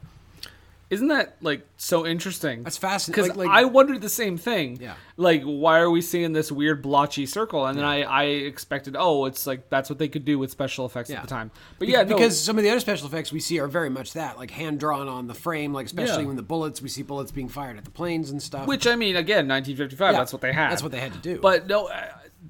Isn't 0.90 1.08
that 1.08 1.36
like 1.42 1.66
so 1.76 2.06
interesting? 2.06 2.62
That's 2.62 2.78
fascinating. 2.78 3.24
Because 3.24 3.36
Like- 3.36 3.48
like- 3.48 3.56
I 3.58 3.64
wondered 3.66 4.00
the 4.00 4.08
same 4.08 4.38
thing. 4.38 4.78
Yeah. 4.80 4.94
Like, 5.18 5.42
why 5.42 5.80
are 5.80 5.90
we 5.90 6.00
seeing 6.00 6.32
this 6.32 6.50
weird 6.50 6.80
blotchy 6.80 7.26
circle? 7.26 7.66
And 7.66 7.76
then 7.76 7.84
I, 7.84 8.02
I 8.04 8.22
expected, 8.24 8.96
oh, 8.98 9.26
it's 9.26 9.46
like 9.46 9.68
that's 9.68 9.90
what 9.90 9.98
they 9.98 10.08
could 10.08 10.24
do 10.24 10.38
with 10.38 10.50
special 10.50 10.86
effects 10.86 11.10
Yeah. 11.10 11.16
at 11.16 11.22
the 11.22 11.28
time. 11.28 11.50
But 11.78 11.86
Be- 11.86 11.92
yeah, 11.92 12.04
no, 12.04 12.14
because 12.16 12.40
some 12.40 12.56
of 12.56 12.64
the 12.64 12.70
other 12.70 12.80
special 12.80 13.06
effects 13.06 13.30
we 13.32 13.40
see 13.40 13.58
are 13.60 13.68
very 13.68 13.90
much 13.90 14.14
that, 14.14 14.38
like 14.38 14.50
hand 14.50 14.80
drawn 14.80 15.08
on 15.08 15.26
the 15.26 15.34
frame, 15.34 15.74
like 15.74 15.86
especially 15.86 16.22
Yeah. 16.22 16.28
when 16.28 16.36
the 16.36 16.42
bullets 16.42 16.80
we 16.80 16.88
see 16.88 17.02
bullets 17.02 17.32
being 17.32 17.48
fired 17.48 17.76
at 17.76 17.84
the 17.84 17.90
planes 17.90 18.30
and 18.30 18.42
stuff. 18.42 18.66
which 18.66 18.86
I 18.86 18.96
mean, 18.96 19.16
again, 19.16 19.46
1955. 19.46 20.14
Yeah, 20.14 20.18
That's 20.18 20.32
what 20.32 20.40
they 20.40 20.52
had. 20.54 20.70
That's 20.70 20.82
what 20.82 20.92
they 20.92 21.00
had 21.00 21.12
to 21.12 21.18
do. 21.18 21.38
But 21.40 21.66
no, 21.66 21.90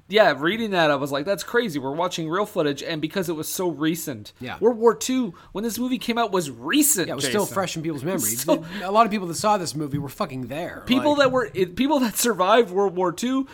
yeah, 0.07 0.33
reading 0.37 0.71
that, 0.71 0.91
I 0.91 0.95
was 0.95 1.11
like, 1.11 1.25
that's 1.25 1.43
crazy. 1.43 1.79
We're 1.79 1.91
watching 1.91 2.29
real 2.29 2.45
footage, 2.45 2.81
and 2.83 3.01
because 3.01 3.29
it 3.29 3.33
was 3.35 3.47
so 3.47 3.69
recent, 3.69 4.33
Yeah. 4.39 4.57
World 4.59 4.77
War 4.77 4.97
II, 5.07 5.33
when 5.51 5.63
this 5.63 5.77
movie 5.79 5.97
came 5.97 6.17
out, 6.17 6.31
was 6.31 6.49
recent. 6.51 7.07
yeah, 7.07 7.13
it 7.13 7.15
was 7.17 7.25
still 7.25 7.45
fresh 7.45 7.75
in 7.75 7.83
people's 7.83 8.03
memories. 8.11 8.41
So- 8.43 8.65
a 8.83 8.91
lot 8.91 9.05
of 9.05 9.11
people 9.11 9.27
that 9.27 9.35
saw 9.35 9.57
this 9.57 9.75
movie 9.75 9.97
were 9.97 10.09
fucking 10.09 10.47
there. 10.47 10.83
People 10.85 11.11
Like- 11.11 11.19
that 11.19 11.31
were 11.31 11.49
people 11.49 11.99
that 11.99 12.17
survived 12.17 12.71
World 12.71 12.95
War 12.95 13.13
II 13.21 13.45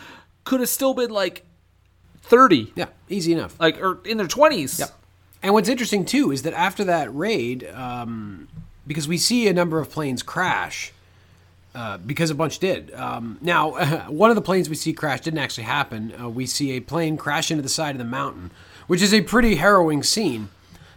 could 0.44 0.60
have 0.60 0.68
still 0.68 0.94
been 0.94 1.10
like 1.10 1.44
30, 2.22 2.72
yeah, 2.74 2.86
easy 3.08 3.32
enough. 3.32 3.58
like 3.60 3.80
or 3.80 4.00
in 4.04 4.16
their 4.16 4.26
20s. 4.26 4.78
Yep. 4.78 4.90
And 5.42 5.54
what's 5.54 5.68
interesting 5.68 6.04
too 6.04 6.32
is 6.32 6.42
that 6.42 6.54
after 6.54 6.84
that 6.84 7.14
raid, 7.14 7.68
um, 7.72 8.48
because 8.86 9.06
we 9.06 9.18
see 9.18 9.46
a 9.48 9.52
number 9.52 9.78
of 9.78 9.90
planes 9.90 10.22
crash, 10.22 10.92
uh, 11.76 11.98
because 11.98 12.30
a 12.30 12.34
bunch 12.34 12.58
did. 12.58 12.92
Um, 12.94 13.38
now, 13.40 13.70
one 14.10 14.30
of 14.30 14.36
the 14.36 14.42
planes 14.42 14.68
we 14.68 14.74
see 14.74 14.92
crash 14.92 15.20
didn't 15.20 15.38
actually 15.40 15.64
happen. 15.64 16.12
Uh, 16.20 16.28
we 16.28 16.46
see 16.46 16.72
a 16.72 16.80
plane 16.80 17.16
crash 17.16 17.50
into 17.50 17.62
the 17.62 17.68
side 17.68 17.94
of 17.94 17.98
the 17.98 18.04
mountain, 18.04 18.50
which 18.88 19.02
is 19.02 19.12
a 19.14 19.20
pretty 19.20 19.56
harrowing 19.56 20.02
scene. 20.02 20.48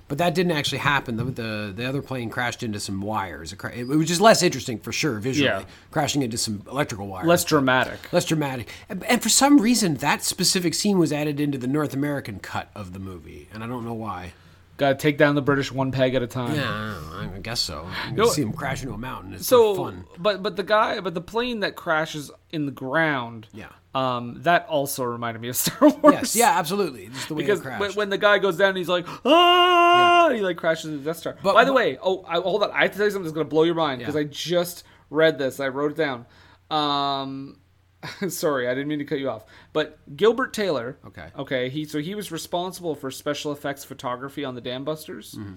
But 0.07 0.17
that 0.17 0.33
didn't 0.33 0.53
actually 0.53 0.79
happen. 0.79 1.17
The, 1.17 1.23
the 1.25 1.73
the 1.75 1.85
other 1.85 2.01
plane 2.01 2.31
crashed 2.31 2.63
into 2.63 2.79
some 2.79 2.99
wires. 2.99 3.53
It, 3.53 3.59
it 3.75 3.83
was 3.87 4.07
just 4.07 4.19
less 4.21 4.41
interesting 4.41 4.79
for 4.79 4.91
sure 4.91 5.19
visually, 5.19 5.49
Yeah. 5.51 5.65
crashing 5.91 6.23
into 6.23 6.35
some 6.35 6.63
electrical 6.67 7.05
wires. 7.05 7.27
Less 7.27 7.43
dramatic. 7.43 8.11
less 8.11 8.25
dramatic. 8.25 8.69
And, 8.89 9.03
and 9.03 9.21
for 9.21 9.29
some 9.29 9.59
reason, 9.61 9.95
that 9.97 10.23
specific 10.23 10.73
scene 10.73 10.97
was 10.97 11.13
added 11.13 11.39
into 11.39 11.59
the 11.59 11.67
North 11.67 11.93
American 11.93 12.39
cut 12.39 12.71
of 12.73 12.93
the 12.93 12.99
movie, 12.99 13.49
and 13.53 13.63
I 13.63 13.67
don't 13.67 13.85
know 13.85 13.93
why. 13.93 14.33
Got 14.79 14.89
to 14.89 14.95
take 14.95 15.17
down 15.19 15.35
the 15.35 15.41
British 15.41 15.71
one 15.71 15.91
peg 15.91 16.15
at 16.15 16.23
a 16.23 16.27
time. 16.27 16.55
Yeah, 16.55 16.63
I, 16.71 17.19
don't 17.21 17.31
know, 17.31 17.35
I 17.35 17.39
guess 17.41 17.59
so. 17.59 17.85
You 18.09 18.15
No, 18.15 18.25
see 18.29 18.41
him 18.41 18.53
crash 18.53 18.81
into 18.81 18.95
a 18.95 18.97
mountain. 18.97 19.33
It's 19.33 19.45
So, 19.45 19.75
fun. 19.75 20.05
but 20.17 20.41
but 20.41 20.55
the 20.55 20.63
guy, 20.63 20.99
but 21.01 21.13
the 21.13 21.21
plane 21.21 21.59
that 21.59 21.75
crashes 21.75 22.31
in 22.51 22.65
the 22.65 22.71
ground, 22.71 23.47
Yeah. 23.53 23.67
um, 23.93 24.37
that 24.43 24.65
also 24.67 25.03
reminded 25.03 25.41
me 25.41 25.49
of 25.49 25.55
Star 25.57 25.89
Wars. 25.89 26.13
Yes, 26.13 26.35
yeah, 26.35 26.57
absolutely. 26.57 27.07
Just 27.07 27.27
the 27.27 27.35
way 27.35 27.43
because 27.43 27.61
when, 27.63 27.91
when 27.91 28.09
the 28.09 28.17
guy 28.17 28.39
goes 28.39 28.55
down, 28.57 28.75
he's 28.77 28.87
like, 28.89 29.05
ah, 29.25 30.29
he 30.33 30.39
like 30.41 30.55
crashes 30.57 30.85
into 30.85 30.97
the 30.99 31.03
Death 31.03 31.17
Star. 31.17 31.35
But- 31.43 31.53
By 31.53 31.65
the 31.65 31.71
but- 31.71 31.75
way, 31.75 31.97
oh, 32.01 32.23
I, 32.27 32.39
hold 32.39 32.63
on, 32.63 32.71
I 32.71 32.83
have 32.83 32.91
to 32.91 32.97
tell 32.97 33.05
you 33.05 33.11
something 33.11 33.25
that's 33.25 33.35
gonna 33.35 33.49
blow 33.49 33.63
your 33.63 33.75
mind 33.75 33.99
because 33.99 34.15
Yeah. 34.15 34.21
I 34.21 34.23
just 34.23 34.83
read 35.09 35.37
this. 35.37 35.59
I 35.59 35.67
wrote 35.67 35.91
it 35.91 35.97
down. 35.97 36.25
Um, 36.71 37.57
sorry, 38.29 38.67
I 38.67 38.73
didn't 38.73 38.87
mean 38.87 38.99
to 38.99 39.05
cut 39.05 39.19
you 39.19 39.29
off. 39.29 39.43
But 39.73 39.97
Gilbert 40.15 40.53
Taylor. 40.53 40.97
Okay. 41.07 41.27
Okay. 41.37 41.69
He 41.69 41.85
so 41.85 41.99
he 41.99 42.15
was 42.15 42.31
responsible 42.31 42.95
for 42.95 43.11
special 43.11 43.51
effects 43.51 43.83
photography 43.83 44.45
on 44.45 44.55
the 44.55 44.61
Dam 44.61 44.83
Busters. 44.85 45.35
Mm-hmm. 45.35 45.55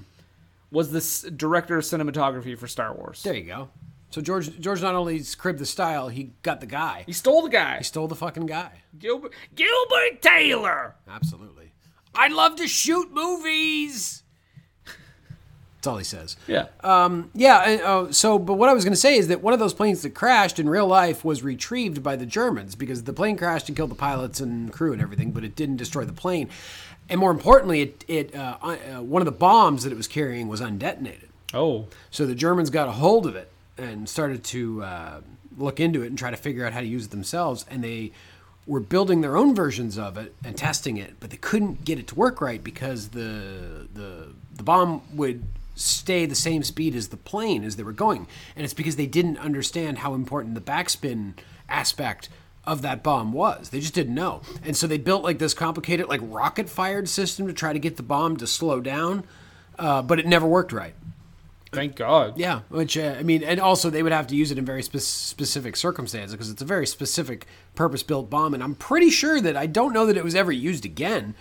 was 0.70 0.90
the 0.90 0.98
s- 0.98 1.22
director 1.36 1.76
of 1.78 1.84
cinematography 1.84 2.58
for 2.58 2.66
Star 2.66 2.94
Wars. 2.94 3.22
There 3.22 3.34
you 3.34 3.44
go. 3.44 3.68
So 4.10 4.20
George 4.20 4.58
George 4.60 4.82
not 4.82 4.94
only 4.94 5.22
cribbed 5.38 5.58
the 5.58 5.66
style, 5.66 6.08
he 6.08 6.32
got 6.42 6.60
the 6.60 6.66
guy. 6.66 7.04
He 7.06 7.12
stole 7.12 7.42
the 7.42 7.48
guy. 7.48 7.78
He 7.78 7.84
stole 7.84 8.08
the 8.08 8.14
fucking 8.16 8.46
guy. 8.46 8.82
Gilbert 8.98 9.32
Gilbert 9.54 10.20
Taylor. 10.20 10.96
Absolutely. 11.08 11.72
I'd 12.14 12.32
love 12.32 12.56
to 12.56 12.68
shoot 12.68 13.10
movies. 13.12 14.21
That's 15.82 15.88
all 15.88 15.98
he 15.98 16.04
says. 16.04 16.36
Yeah. 16.46 16.66
Yeah. 17.34 17.58
And, 17.68 17.80
uh, 17.82 18.12
so, 18.12 18.38
but 18.38 18.54
what 18.54 18.68
I 18.68 18.72
was 18.72 18.84
going 18.84 18.92
to 18.92 19.00
say 19.00 19.16
is 19.16 19.26
that 19.26 19.42
one 19.42 19.52
of 19.52 19.58
those 19.58 19.74
planes 19.74 20.02
that 20.02 20.10
crashed 20.10 20.60
in 20.60 20.68
real 20.68 20.86
life 20.86 21.24
was 21.24 21.42
retrieved 21.42 22.04
by 22.04 22.14
the 22.14 22.24
Germans 22.24 22.76
because 22.76 23.02
the 23.02 23.12
plane 23.12 23.36
crashed 23.36 23.66
and 23.68 23.76
killed 23.76 23.90
the 23.90 23.96
pilots 23.96 24.38
and 24.38 24.72
crew 24.72 24.92
and 24.92 25.02
everything, 25.02 25.32
but 25.32 25.42
it 25.42 25.56
didn't 25.56 25.78
destroy 25.78 26.04
the 26.04 26.12
plane. 26.12 26.48
And 27.08 27.18
more 27.18 27.32
importantly, 27.32 27.80
it, 27.80 28.04
it 28.06 28.32
uh, 28.32 28.58
uh, 28.62 29.02
one 29.02 29.22
of 29.22 29.26
the 29.26 29.32
bombs 29.32 29.82
that 29.82 29.92
it 29.92 29.96
was 29.96 30.06
carrying 30.06 30.46
was 30.46 30.60
undetonated. 30.60 31.30
oh. 31.52 31.88
So 32.12 32.26
the 32.26 32.36
Germans 32.36 32.70
got 32.70 32.86
a 32.86 32.92
hold 32.92 33.26
of 33.26 33.34
it 33.34 33.50
and 33.76 34.08
started 34.08 34.44
to 34.44 34.84
uh, 34.84 35.20
look 35.58 35.80
into 35.80 36.04
it 36.04 36.06
and 36.06 36.16
try 36.16 36.30
to 36.30 36.36
figure 36.36 36.64
out 36.64 36.72
how 36.72 36.80
to 36.80 36.86
use 36.86 37.06
it 37.06 37.10
themselves. 37.10 37.66
And 37.68 37.82
they 37.82 38.12
were 38.68 38.78
building 38.78 39.20
their 39.20 39.36
own 39.36 39.52
versions 39.52 39.98
of 39.98 40.16
it 40.16 40.32
and 40.44 40.56
testing 40.56 40.96
it, 40.96 41.14
but 41.18 41.30
they 41.30 41.36
couldn't 41.38 41.84
get 41.84 41.98
it 41.98 42.06
to 42.06 42.14
work 42.14 42.40
right 42.40 42.62
because 42.62 43.08
the 43.08 43.88
the 43.92 44.28
the 44.54 44.62
bomb 44.62 45.02
would 45.12 45.42
stay 45.82 46.26
the 46.26 46.34
same 46.34 46.62
speed 46.62 46.94
as 46.94 47.08
the 47.08 47.16
plane 47.16 47.64
as 47.64 47.76
they 47.76 47.82
were 47.82 47.92
going, 47.92 48.26
and 48.56 48.64
it's 48.64 48.74
because 48.74 48.96
they 48.96 49.06
didn't 49.06 49.38
understand 49.38 49.98
how 49.98 50.14
important 50.14 50.54
the 50.54 50.60
backspin 50.60 51.34
aspect 51.68 52.28
of 52.64 52.82
that 52.82 53.02
bomb 53.02 53.32
was. 53.32 53.70
They 53.70 53.80
just 53.80 53.94
didn't 53.94 54.14
know, 54.14 54.42
and 54.64 54.76
so 54.76 54.86
they 54.86 54.98
built 54.98 55.24
like 55.24 55.38
this 55.38 55.54
complicated 55.54 56.08
like 56.08 56.20
rocket 56.22 56.68
fired 56.68 57.08
system 57.08 57.46
to 57.46 57.52
try 57.52 57.72
to 57.72 57.78
get 57.78 57.96
the 57.96 58.02
bomb 58.02 58.36
to 58.38 58.46
slow 58.46 58.80
down, 58.80 59.24
uh, 59.78 60.02
but 60.02 60.18
it 60.18 60.26
never 60.26 60.46
worked 60.46 60.72
right. 60.72 60.94
Thank 61.72 61.96
God. 61.96 62.38
Yeah, 62.38 62.60
which 62.68 62.98
uh, 62.98 63.16
I 63.18 63.22
mean, 63.22 63.42
and 63.42 63.58
also 63.58 63.88
they 63.88 64.02
would 64.02 64.12
have 64.12 64.26
to 64.26 64.36
use 64.36 64.50
it 64.50 64.58
in 64.58 64.64
very 64.66 64.82
spe- 64.82 64.98
specific 64.98 65.74
circumstances 65.74 66.32
because 66.32 66.50
it's 66.50 66.60
a 66.60 66.66
very 66.66 66.86
specific 66.86 67.46
purpose-built 67.74 68.28
bomb, 68.28 68.52
and 68.52 68.62
I'm 68.62 68.74
pretty 68.74 69.08
sure 69.08 69.40
that 69.40 69.56
I 69.56 69.66
don't 69.66 69.94
know 69.94 70.04
that 70.04 70.18
it 70.18 70.22
was 70.22 70.34
ever 70.34 70.52
used 70.52 70.84
again, 70.84 71.34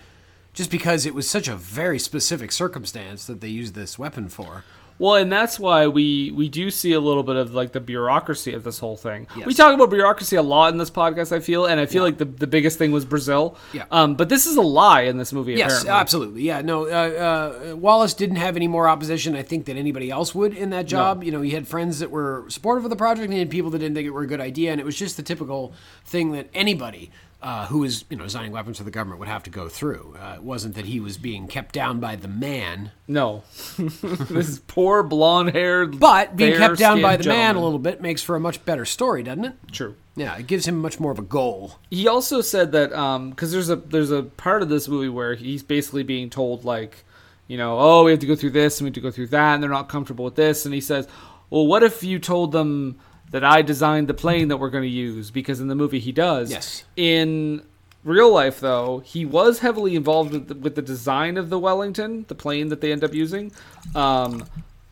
just 0.54 0.72
because 0.72 1.06
it 1.06 1.14
was 1.14 1.30
such 1.30 1.48
a 1.48 1.56
very 1.56 2.00
specific 2.00 2.52
circumstance 2.52 3.26
that 3.26 3.42
they 3.42 3.48
used 3.48 3.74
this 3.74 3.98
weapon 3.98 4.30
for. 4.30 4.64
Well, 5.02 5.16
and 5.16 5.32
that's 5.32 5.60
why 5.60 5.88
we 5.88 6.30
we 6.30 6.48
do 6.48 6.70
see 6.70 6.94
a 6.94 7.00
little 7.00 7.24
bit 7.24 7.36
of 7.36 7.56
like 7.56 7.72
the 7.72 7.80
bureaucracy 7.80 8.54
of 8.54 8.64
this 8.64 8.78
whole 8.78 8.96
thing. 8.96 9.26
Yes. 9.36 9.48
We 9.48 9.56
talk 9.56 9.74
about 9.74 9.90
bureaucracy 9.90 10.36
a 10.36 10.44
lot 10.44 10.74
in 10.74 10.78
this 10.78 10.92
podcast. 10.92 11.36
I 11.36 11.40
feel, 11.40 11.66
and 11.66 11.80
I 11.80 11.88
feel 11.88 12.04
like 12.04 12.20
the, 12.20 12.26
the 12.26 12.46
biggest 12.46 12.78
thing 12.78 12.92
was 12.92 13.04
Brazil. 13.04 13.58
Yeah. 13.74 13.86
Um, 13.90 14.14
but 14.14 14.30
this 14.30 14.46
is 14.46 14.58
a 14.58 14.62
lie 14.62 15.02
in 15.02 15.18
this 15.18 15.34
movie. 15.34 15.54
Yes, 15.54 15.82
apparently. 15.82 15.90
absolutely. 15.90 16.44
Yeah, 16.44 16.62
no. 16.62 16.86
Uh, 16.86 17.72
uh, 17.72 17.76
Wallis 17.76 18.14
didn't 18.14 18.36
have 18.36 18.56
any 18.56 18.68
more 18.68 18.88
opposition, 18.88 19.36
I 19.36 19.42
think, 19.42 19.66
than 19.66 19.76
anybody 19.76 20.12
else 20.12 20.36
would 20.36 20.54
in 20.54 20.70
that 20.70 20.86
job. 20.86 21.18
No. 21.22 21.24
You 21.24 21.32
know, 21.32 21.42
he 21.42 21.50
had 21.50 21.68
friends 21.68 21.98
that 21.98 22.12
were 22.12 22.46
supportive 22.50 22.84
of 22.84 22.92
the 22.92 22.96
project, 22.96 23.24
and 23.24 23.34
he 23.34 23.40
had 23.40 23.50
people 23.50 23.72
that 23.72 23.80
didn't 23.80 23.96
think 23.96 24.06
it 24.06 24.12
were 24.12 24.22
a 24.22 24.28
good 24.28 24.42
idea, 24.42 24.72
and 24.72 24.80
it 24.80 24.86
was 24.86 24.96
just 24.96 25.18
the 25.18 25.24
typical 25.24 25.74
thing 26.06 26.34
that 26.34 26.48
anybody 26.54 27.10
uh, 27.42 27.66
who 27.68 27.80
was, 27.80 28.06
you 28.10 28.18
know, 28.18 28.24
designing 28.24 28.52
weapons 28.52 28.78
for 28.78 28.84
the 28.84 28.92
government 28.92 29.20
would 29.20 29.28
have 29.28 29.44
to 29.44 29.50
go 29.50 29.68
through. 29.68 30.16
Uh, 30.20 30.36
it 30.36 30.44
wasn't 30.44 30.76
that 30.76 30.86
he 30.86 31.00
was 31.00 31.18
being 31.18 31.48
kept 31.48 31.74
down 31.74 32.00
by 32.00 32.16
the 32.16 32.28
man, 32.28 32.92
No, 33.08 33.44
this 33.78 34.48
is 34.48 34.60
poor 34.60 35.02
blonde-haired, 35.02 36.00
but 36.00 36.36
being 36.36 36.58
kept 36.58 36.78
down 36.78 37.02
by 37.02 37.18
the 37.18 37.28
man 37.28 37.56
a 37.56 37.62
little 37.62 37.80
bit 37.80 38.02
makes 38.02 38.22
for 38.22 38.36
a 38.36 38.40
much 38.40 38.64
better 38.64 38.86
story, 38.86 39.24
doesn't 39.24 39.46
it? 39.46 39.54
True. 39.72 39.96
Yeah, 40.16 40.38
it 40.38 40.46
gives 40.46 40.68
him 40.68 40.78
much 40.78 41.00
more 41.00 41.12
of 41.12 41.20
a 41.20 41.24
goal. 41.24 41.80
He 41.90 42.08
also 42.08 42.42
said 42.42 42.74
that 42.74 42.90
because 43.32 43.52
there's 43.52 43.70
a 43.70 43.78
there's 43.78 44.12
a 44.12 44.24
part 44.24 44.62
of 44.62 44.70
this 44.70 44.88
movie 44.88 45.10
where 45.10 45.36
he's 45.36 45.64
basically 45.64 46.04
being 46.04 46.30
told 46.30 46.66
like, 46.66 47.06
you 47.48 47.58
know, 47.58 47.80
oh, 47.80 48.04
we 48.04 48.12
have 48.12 48.20
to 48.20 48.28
go 48.28 48.36
through 48.36 48.52
this 48.52 48.80
and 48.80 48.86
we 48.86 48.90
have 48.90 48.96
to 48.96 49.02
go 49.02 49.10
through 49.10 49.28
that, 49.28 49.56
and 49.56 49.64
they're 49.64 49.70
not 49.70 49.90
comfortable 49.90 50.26
with 50.26 50.36
this, 50.36 50.66
and 50.66 50.74
he 50.74 50.82
says, 50.82 51.08
well, 51.50 51.66
what 51.66 51.82
if 51.82 52.04
you 52.04 52.20
told 52.20 52.52
them 52.52 53.00
that 53.32 53.44
I 53.44 53.62
designed 53.62 54.08
the 54.08 54.14
plane 54.14 54.48
that 54.50 54.58
we're 54.58 54.70
going 54.70 54.84
to 54.84 54.90
use? 54.90 55.32
Because 55.32 55.60
in 55.60 55.68
the 55.68 55.76
movie 55.76 56.00
he 56.00 56.12
does. 56.12 56.52
Yes. 56.52 56.84
In 56.96 57.64
real 58.04 58.32
life, 58.34 58.60
though, 58.60 59.00
he 59.00 59.26
was 59.26 59.60
heavily 59.60 59.96
involved 59.96 60.32
with 60.32 60.48
the, 60.48 60.56
with 60.56 60.76
the 60.76 60.82
design 60.82 61.38
of 61.38 61.50
the 61.50 61.60
Wellington, 61.60 62.26
the 62.28 62.36
plane 62.36 62.70
that 62.70 62.82
they 62.82 62.92
end 62.92 63.04
up 63.04 63.14
using, 63.14 63.52
um, 63.96 64.46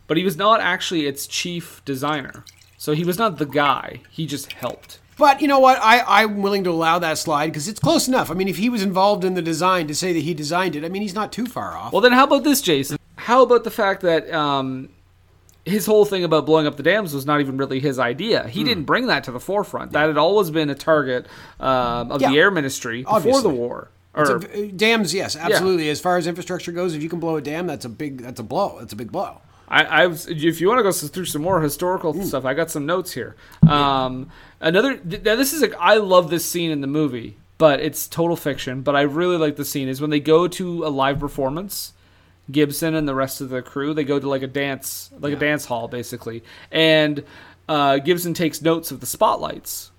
but 0.08 0.18
he 0.18 0.24
was 0.24 0.38
not 0.38 0.60
actually 0.60 1.06
its 1.06 1.28
chief 1.28 1.84
designer. 1.86 2.44
So 2.78 2.94
he 2.94 3.04
was 3.04 3.18
not 3.18 3.38
the 3.38 3.46
guy. 3.46 4.02
He 4.10 4.26
just 4.26 4.54
helped. 4.54 5.00
But 5.18 5.42
you 5.42 5.50
know 5.50 5.60
what? 5.60 5.78
I, 5.82 6.02
I'm 6.08 6.42
willing 6.42 6.64
to 6.64 6.70
allow 6.70 6.98
that 7.00 7.18
slide 7.18 7.48
because 7.48 7.68
it's 7.68 7.80
close 7.80 8.08
enough. 8.08 8.32
I 8.32 8.36
mean, 8.36 8.48
if 8.48 8.58
he 8.58 8.70
was 8.70 8.82
involved 8.82 9.26
in 9.26 9.34
the 9.34 9.42
design 9.42 9.88
to 9.88 9.96
say 9.96 10.14
that 10.14 10.22
he 10.22 10.34
designed 10.34 10.78
it, 10.78 10.86
I 10.86 10.88
mean, 10.88 11.02
he's 11.02 11.14
not 11.14 11.34
too 11.34 11.46
far 11.46 11.76
off. 11.76 11.92
Well, 11.92 12.02
then 12.02 12.14
how 12.14 12.24
about 12.24 12.46
this, 12.46 12.62
Jason? 12.62 12.98
How 13.18 13.44
about 13.44 13.66
the 13.66 13.72
fact 13.72 14.02
that 14.04 14.32
um, 14.34 14.88
his 15.70 15.86
whole 15.86 16.06
thing 16.06 16.24
about 16.24 16.46
blowing 16.46 16.68
up 16.68 16.78
the 16.78 16.84
dams 16.84 17.14
was 17.14 17.26
not 17.26 17.40
even 17.40 17.58
really 17.58 17.80
his 17.80 18.00
idea? 18.00 18.44
Hmm. 18.44 18.50
He 18.50 18.64
didn't 18.64 18.84
bring 18.86 19.08
that 19.08 19.24
to 19.26 19.32
the 19.32 19.40
forefront. 19.40 19.92
That 19.94 20.08
had 20.08 20.18
always 20.18 20.50
been 20.52 20.70
a 20.70 20.76
target 20.76 21.28
um, 21.60 22.12
of 22.12 22.22
Yeah. 22.22 22.30
the 22.32 22.38
Air 22.40 22.52
Ministry 22.52 23.04
before 23.04 23.42
the 23.42 23.50
war. 23.50 23.90
Or, 24.16 24.24
a- 24.38 24.68
uh, 24.68 24.72
dams, 24.76 25.14
yes, 25.14 25.36
absolutely. 25.36 25.90
As 25.90 26.00
far 26.02 26.18
as 26.18 26.26
infrastructure 26.28 26.72
goes, 26.72 26.96
if 26.96 27.04
you 27.04 27.10
can 27.10 27.20
blow 27.20 27.36
a 27.38 27.42
dam, 27.42 27.68
that's 27.68 27.86
a 27.86 27.90
big, 27.90 28.22
that's 28.22 28.40
a 28.40 28.44
blow. 28.44 28.78
That's 28.80 28.92
a 28.94 28.96
big 28.96 29.12
blow. 29.12 29.42
I, 29.72 29.84
I 29.84 30.08
was, 30.08 30.28
if 30.28 30.60
you 30.60 30.68
want 30.68 30.80
to 30.80 30.84
go 30.84 30.92
through 30.92 31.26
some 31.26 31.44
more 31.44 31.62
historical 31.62 32.20
stuff, 32.24 32.44
I 32.44 32.56
got 32.56 32.72
some 32.72 32.88
notes 32.88 33.12
here. 33.14 33.36
Um, 33.68 34.32
another, 34.60 34.98
th- 34.98 35.22
now 35.24 35.36
this 35.36 35.54
is 35.54 35.62
a, 35.62 35.80
I 35.80 35.98
love 35.98 36.32
this 36.32 36.44
scene 36.44 36.72
in 36.72 36.82
the 36.82 36.88
movie, 36.88 37.38
but 37.60 37.80
it's 37.80 38.08
total 38.08 38.36
fiction. 38.36 38.82
But 38.82 38.96
I 38.96 39.02
really 39.02 39.38
like 39.38 39.58
the 39.58 39.66
scene 39.66 39.88
is 39.88 40.02
when 40.02 40.10
they 40.10 40.20
go 40.20 40.48
to 40.48 40.86
a 40.86 40.90
live 40.90 41.20
performance. 41.20 41.94
Gibson 42.52 42.96
and 42.96 43.08
the 43.08 43.16
rest 43.16 43.42
of 43.42 43.50
the 43.50 43.62
crew 43.62 43.94
they 43.94 44.04
go 44.04 44.20
to 44.20 44.30
like 44.30 44.42
a 44.42 44.48
dance, 44.48 45.10
like 45.20 45.34
a 45.34 45.38
dance 45.38 45.66
hall 45.66 45.88
basically, 45.88 46.44
and 46.72 47.24
uh, 47.68 47.98
Gibson 47.98 48.34
takes 48.34 48.62
notes 48.62 48.92
of 48.92 49.00
the 49.00 49.06
spotlights, 49.06 49.92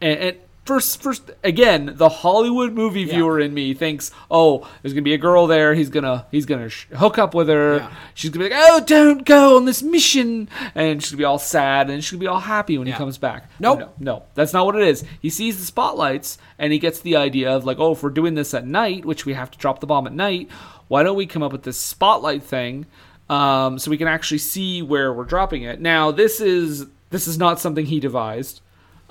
and, 0.00 0.18
and 0.18 0.36
first, 0.72 1.02
first 1.02 1.30
again, 1.44 1.92
the 1.96 2.08
Hollywood 2.08 2.72
movie 2.72 3.04
viewer 3.04 3.38
in 3.40 3.52
me 3.52 3.74
thinks, 3.74 4.10
oh, 4.30 4.66
there's 4.80 4.92
gonna 4.94 5.02
be 5.02 5.12
a 5.14 5.18
girl 5.18 5.46
there. 5.46 5.74
He's 5.74 5.90
gonna 5.90 6.26
he's 6.30 6.46
gonna 6.46 6.68
sh- 6.68 6.86
hook 6.94 7.18
up 7.18 7.34
with 7.34 7.48
her. 7.48 7.76
Yeah. 7.76 7.92
She's 8.14 8.30
gonna 8.30 8.48
be 8.48 8.54
like, 8.54 8.62
oh, 8.64 8.82
don't 8.86 9.24
go 9.26 9.56
on 9.56 9.66
this 9.66 9.82
mission, 9.82 10.48
and 10.74 11.02
she's 11.02 11.10
gonna 11.10 11.18
be 11.18 11.24
all 11.24 11.38
sad, 11.38 11.90
and 11.90 12.02
she's 12.02 12.12
gonna 12.12 12.20
be 12.20 12.26
all 12.26 12.40
happy 12.40 12.78
when 12.78 12.86
Yeah. 12.86 12.94
he 12.94 12.98
comes 12.98 13.18
back. 13.18 13.50
Nope. 13.60 13.80
no, 13.80 13.92
no, 13.98 14.22
that's 14.34 14.52
not 14.54 14.64
what 14.64 14.76
it 14.76 14.82
is. 14.88 15.04
He 15.20 15.28
sees 15.28 15.58
the 15.58 15.64
spotlights, 15.66 16.38
and 16.58 16.72
he 16.72 16.78
gets 16.78 17.00
the 17.00 17.16
idea 17.16 17.50
of 17.54 17.64
like, 17.66 17.78
oh, 17.78 17.92
if 17.92 18.02
we're 18.02 18.10
doing 18.10 18.34
this 18.34 18.54
at 18.54 18.66
night, 18.66 19.04
which 19.04 19.26
we 19.26 19.34
have 19.34 19.50
to 19.50 19.58
drop 19.58 19.80
the 19.80 19.86
bomb 19.86 20.06
at 20.06 20.14
night, 20.14 20.48
why 20.88 21.02
don't 21.02 21.16
we 21.16 21.26
come 21.26 21.42
up 21.42 21.52
with 21.52 21.64
this 21.64 21.76
spotlight 21.78 22.42
thing? 22.42 22.86
Um, 23.28 23.78
so 23.78 23.90
we 23.90 23.98
can 23.98 24.08
actually 24.08 24.38
see 24.38 24.80
where 24.82 25.12
we're 25.12 25.24
dropping 25.24 25.62
it. 25.64 25.80
Now, 25.80 26.10
this 26.10 26.40
is 26.40 26.86
this 27.10 27.28
is 27.28 27.36
not 27.36 27.60
something 27.60 27.84
he 27.84 28.00
devised. 28.00 28.61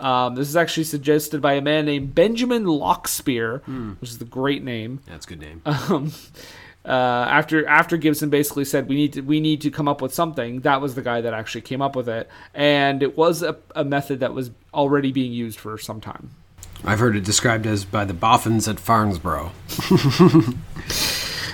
Um, 0.02 0.36
this 0.36 0.50
is 0.50 0.56
actually 0.56 0.86
suggested 0.86 1.42
by 1.42 1.54
a 1.54 1.62
man 1.62 1.86
named 1.86 2.16
Benjamin 2.16 2.66
Lockspeiser, 2.66 4.00
which 4.00 4.10
is 4.10 4.18
the 4.18 4.26
great 4.26 4.64
name. 4.64 5.00
That's 5.08 5.26
a 5.26 5.30
good 5.30 5.40
name. 5.40 5.62
Um, 5.92 6.12
uh, 6.84 6.90
after 7.30 7.68
after 7.68 7.96
Gibson 7.96 8.32
basically 8.32 8.66
said 8.66 8.88
we 8.90 8.96
need 8.96 9.14
to 9.14 9.22
we 9.22 9.40
need 9.40 9.62
to 9.62 9.70
come 9.70 9.88
up 9.88 10.02
with 10.02 10.14
something, 10.14 10.62
that 10.62 10.82
was 10.82 10.96
the 10.96 11.04
guy 11.04 11.22
that 11.22 11.34
actually 11.34 11.62
came 11.62 11.82
up 11.82 11.96
with 11.96 12.10
it, 12.10 12.28
and 12.56 13.04
it 13.04 13.16
was 13.16 13.44
a, 13.44 13.56
a 13.76 13.84
method 13.84 14.20
that 14.22 14.34
was 14.34 14.50
already 14.74 15.12
being 15.12 15.32
used 15.32 15.60
for 15.60 15.78
some 15.78 16.02
time. 16.02 16.32
I've 16.84 16.98
heard 17.00 17.16
it 17.16 17.24
described 17.24 17.68
as 17.68 17.86
by 17.86 18.06
the 18.06 18.16
Boffins 18.16 18.68
at 18.68 18.80
Farnborough. 18.80 19.52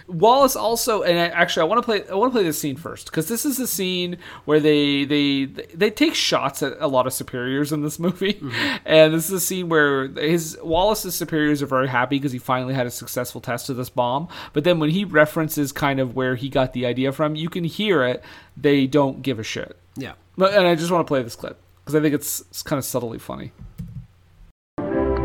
Wallis 0.08 0.56
also, 0.56 1.02
and 1.02 1.20
I, 1.20 1.28
actually, 1.28 1.64
I 1.64 1.66
want 1.66 1.80
to 1.80 1.86
play. 1.86 2.08
I 2.10 2.16
want 2.16 2.32
to 2.32 2.38
play 2.38 2.44
this 2.44 2.58
scene 2.58 2.78
first 2.78 3.08
because 3.08 3.28
this 3.28 3.46
is 3.46 3.60
a 3.60 3.68
scene 3.68 4.18
where 4.46 4.60
they 4.60 5.04
they 5.04 5.46
they 5.46 5.92
take 5.92 6.16
shots 6.16 6.64
at 6.64 6.78
a 6.80 6.88
lot 6.88 7.08
of 7.08 7.14
superiors 7.14 7.74
in 7.74 7.82
this 7.82 8.00
movie, 8.00 8.36
mm-hmm. 8.36 8.78
and 8.86 9.14
this 9.14 9.28
is 9.28 9.32
a 9.34 9.40
scene 9.40 9.68
where 9.68 10.08
his 10.08 10.58
Wallis's 10.64 11.14
superiors 11.14 11.62
are 11.62 11.66
very 11.68 11.90
happy 11.90 12.18
because 12.18 12.32
he 12.32 12.40
finally 12.40 12.74
had 12.74 12.88
a 12.88 12.92
successful 12.92 13.42
test 13.42 13.70
of 13.70 13.76
this 13.76 13.90
bomb. 13.90 14.30
But 14.54 14.64
then 14.64 14.80
when 14.80 14.92
he 14.92 15.04
references 15.04 15.74
kind 15.74 16.00
of 16.00 16.16
where 16.16 16.36
he 16.36 16.48
got 16.48 16.72
the 16.72 16.86
idea 16.86 17.12
from, 17.12 17.36
you 17.36 17.50
can 17.50 17.66
hear 17.66 18.04
it. 18.04 18.24
They 18.56 18.88
don't 18.88 19.22
give 19.22 19.40
a 19.40 19.44
shit. 19.44 19.76
Yeah. 19.98 20.14
But 20.38 20.54
and 20.54 20.66
I 20.66 20.76
just 20.76 20.90
want 20.90 21.06
to 21.06 21.08
play 21.08 21.22
this 21.22 21.36
clip 21.36 21.60
because 21.84 21.96
I 21.96 22.02
think 22.02 22.16
it's, 22.16 22.40
it's 22.42 22.64
kind 22.64 22.78
of 22.78 22.86
subtly 22.86 23.20
funny. 23.20 23.52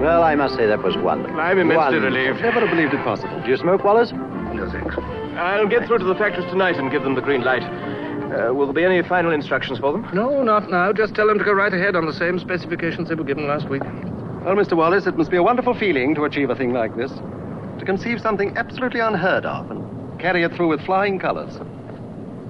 Well, 0.03 0.24
I 0.24 0.35
must 0.35 0.57
say 0.57 0.66
that 0.66 0.83
was 0.83 0.97
wonderful. 0.97 1.39
I'm 1.39 1.59
immensely 1.59 1.76
Wonderful. 1.76 2.11
relieved. 2.11 2.43
Never 2.43 2.66
believed 2.66 2.93
it 2.93 3.05
possible. 3.05 3.41
Do 3.41 3.49
you 3.49 3.57
smoke, 3.57 3.85
Wallis? 3.85 4.11
No, 4.63 4.71
thanks. 4.71 4.97
I'll 5.37 5.67
get 5.67 5.87
through 5.89 5.99
to 5.99 6.05
the 6.05 6.15
factories 6.15 6.49
tonight 6.51 6.77
and 6.77 6.91
give 6.91 7.03
them 7.03 7.15
the 7.15 7.21
green 7.21 7.43
light. 7.43 7.63
Uh, 7.63 8.55
will 8.55 8.67
there 8.67 8.75
be 8.75 8.85
any 8.85 9.03
final 9.07 9.33
instructions 9.33 9.79
for 9.79 9.93
them? 9.93 10.09
No, 10.15 10.43
not 10.43 10.71
now. 10.71 10.93
Just 10.93 11.15
tell 11.15 11.27
them 11.27 11.39
to 11.39 11.45
go 11.45 11.53
right 11.53 11.73
ahead 11.73 11.97
on 11.97 12.07
the 12.07 12.13
same 12.13 12.39
specifications 12.39 13.09
they 13.09 13.15
were 13.15 13.25
given 13.25 13.47
last 13.47 13.69
week. 13.69 13.83
Well, 13.83 14.55
Mr. 14.55 14.77
Wallis, 14.77 15.07
it 15.07 15.17
must 15.19 15.31
be 15.31 15.37
a 15.37 15.43
wonderful 15.43 15.75
feeling 15.75 16.15
to 16.15 16.25
achieve 16.25 16.51
a 16.51 16.55
thing 16.55 16.73
like 16.73 16.97
this. 16.97 17.11
To 17.79 17.85
conceive 17.85 18.21
something 18.21 18.57
absolutely 18.57 19.01
unheard 19.01 19.45
of 19.45 19.71
and 19.71 20.21
carry 20.21 20.45
it 20.45 20.55
through 20.55 20.69
with 20.69 20.81
flying 20.83 21.19
colors. 21.19 21.57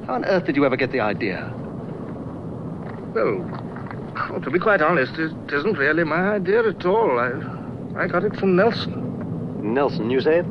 How 0.06 0.14
on 0.14 0.24
earth 0.24 0.44
did 0.44 0.56
you 0.56 0.66
ever 0.66 0.76
get 0.76 0.92
the 0.92 1.00
idea? 1.00 1.50
Well, 3.14 3.38
well, 4.30 4.40
to 4.40 4.50
be 4.50 4.58
quite 4.58 4.82
honest, 4.82 5.14
it 5.18 5.32
isn't 5.52 5.78
really 5.78 6.04
my 6.04 6.34
idea 6.34 6.68
at 6.68 6.84
all. 6.84 7.18
I, 7.18 8.02
I 8.02 8.06
got 8.06 8.24
it 8.24 8.36
from 8.36 8.56
Nelson. 8.56 9.72
Nelson, 9.74 10.10
you 10.10 10.20
say? 10.20 10.42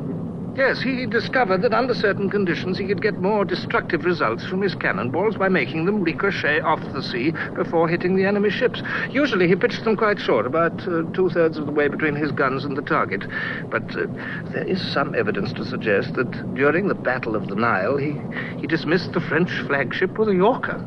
Yes, 0.54 0.82
he 0.82 1.06
discovered 1.06 1.62
that 1.62 1.72
under 1.72 1.94
certain 1.94 2.28
conditions 2.28 2.76
he 2.76 2.86
could 2.86 3.00
get 3.00 3.20
more 3.20 3.42
destructive 3.42 4.04
results 4.04 4.44
from 4.44 4.60
his 4.60 4.74
cannonballs 4.74 5.36
by 5.36 5.48
making 5.48 5.86
them 5.86 6.02
ricochet 6.02 6.60
off 6.60 6.80
the 6.92 7.02
sea 7.02 7.32
before 7.54 7.88
hitting 7.88 8.16
the 8.16 8.26
enemy 8.26 8.50
ships. 8.50 8.82
Usually 9.10 9.48
he 9.48 9.56
pitched 9.56 9.82
them 9.84 9.96
quite 9.96 10.18
short, 10.18 10.44
about 10.44 10.86
uh, 10.86 11.04
two 11.14 11.30
thirds 11.30 11.56
of 11.56 11.64
the 11.64 11.72
way 11.72 11.88
between 11.88 12.14
his 12.14 12.32
guns 12.32 12.66
and 12.66 12.76
the 12.76 12.82
target. 12.82 13.22
But 13.70 13.96
uh, 13.96 14.06
there 14.52 14.64
is 14.64 14.78
some 14.92 15.14
evidence 15.14 15.54
to 15.54 15.64
suggest 15.64 16.12
that 16.14 16.30
during 16.54 16.88
the 16.88 16.94
Battle 16.94 17.34
of 17.34 17.48
the 17.48 17.54
Nile, 17.54 17.96
he, 17.96 18.14
he 18.58 18.66
dismissed 18.66 19.14
the 19.14 19.22
French 19.22 19.50
flagship 19.66 20.18
with 20.18 20.28
a 20.28 20.34
Yorker. 20.34 20.84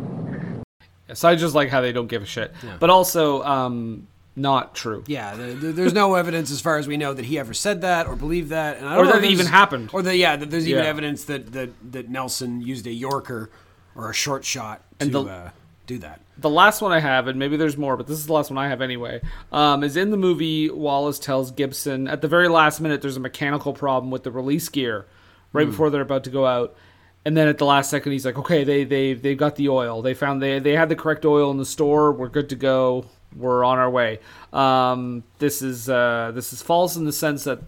So 1.13 1.27
I 1.27 1.35
just 1.35 1.55
like 1.55 1.69
how 1.69 1.81
they 1.81 1.91
don't 1.91 2.07
give 2.07 2.21
a 2.21 2.27
shit. 2.27 2.53
But 2.79 2.91
also, 2.91 3.41
um, 3.43 4.07
not 4.35 4.75
true. 4.75 5.03
Yeah, 5.07 5.35
the, 5.35 5.43
the, 5.53 5.71
there's 5.71 5.93
no 5.93 6.15
evidence, 6.15 6.51
as 6.51 6.59
far 6.61 6.77
as 6.77 6.87
we 6.87 6.97
know, 6.97 7.13
that 7.13 7.25
he 7.25 7.39
ever 7.39 7.53
said 7.53 7.81
that 7.81 8.07
or 8.07 8.15
believed 8.15 8.49
that, 8.49 8.77
and 8.77 8.87
I 8.87 8.95
Or 8.95 9.03
don't 9.03 9.15
know 9.15 9.21
that 9.21 9.27
even 9.29 9.45
happened. 9.45 9.89
or 9.93 10.01
that 10.01 10.17
yeah, 10.17 10.35
that 10.35 10.51
there's 10.51 10.67
even 10.67 10.83
Yeah. 10.83 10.89
evidence 10.89 11.23
that, 11.25 11.53
that 11.53 11.69
that 11.93 12.09
Nelson 12.09 12.61
used 12.61 12.85
a 12.87 12.91
Yorker 12.91 13.49
or 13.95 14.09
a 14.09 14.13
short 14.13 14.43
shot 14.43 14.81
to 14.99 15.07
the- 15.07 15.21
uh, 15.21 15.49
do 15.87 15.97
that. 15.99 16.19
The 16.37 16.49
last 16.49 16.81
one 16.81 16.91
I 16.91 16.99
have, 16.99 17.27
and 17.27 17.39
maybe 17.39 17.55
there's 17.55 17.77
more, 17.77 17.95
but 17.95 18.07
this 18.07 18.17
is 18.17 18.25
the 18.25 18.33
last 18.33 18.49
one 18.51 18.57
I 18.57 18.67
have 18.67 18.81
anyway, 18.81 19.21
um, 19.53 19.83
is 19.85 19.95
in 19.95 20.11
the 20.11 20.17
movie. 20.17 20.69
Wallis 20.69 21.17
tells 21.17 21.51
Gibson 21.51 22.09
at 22.09 22.21
the 22.21 22.27
very 22.27 22.49
last 22.49 22.81
minute 22.81 23.01
there's 23.01 23.15
a 23.15 23.21
mechanical 23.21 23.71
problem 23.71 24.11
with 24.11 24.23
the 24.23 24.31
release 24.31 24.67
gear 24.67 25.05
right 25.53 25.65
before 25.67 25.89
they're 25.89 26.01
about 26.01 26.25
to 26.25 26.29
go 26.29 26.45
out. 26.45 26.75
And 27.23 27.37
then 27.37 27.47
at 27.47 27.57
the 27.57 27.65
last 27.65 27.89
second, 27.89 28.11
he's 28.11 28.25
like, 28.25 28.37
"Okay, 28.37 28.63
they 28.65 28.83
they 28.83 29.13
they 29.13 29.33
got 29.33 29.55
the 29.55 29.69
oil. 29.69 30.01
They 30.01 30.13
found 30.13 30.41
they 30.41 30.59
they 30.59 30.73
had 30.75 30.89
the 30.89 30.95
correct 30.95 31.23
oil 31.25 31.49
in 31.51 31.57
the 31.57 31.65
store. 31.65 32.11
We're 32.11 32.27
good 32.27 32.49
to 32.49 32.55
go. 32.55 33.05
We're 33.35 33.63
on 33.63 33.77
our 33.77 33.89
way." 33.89 34.19
Um, 34.53 35.23
this 35.39 35.61
is 35.61 35.89
uh, 35.89 36.31
this 36.33 36.53
is 36.53 36.61
false 36.61 36.95
in 36.95 37.05
the 37.05 37.13
sense 37.13 37.43
that 37.43 37.59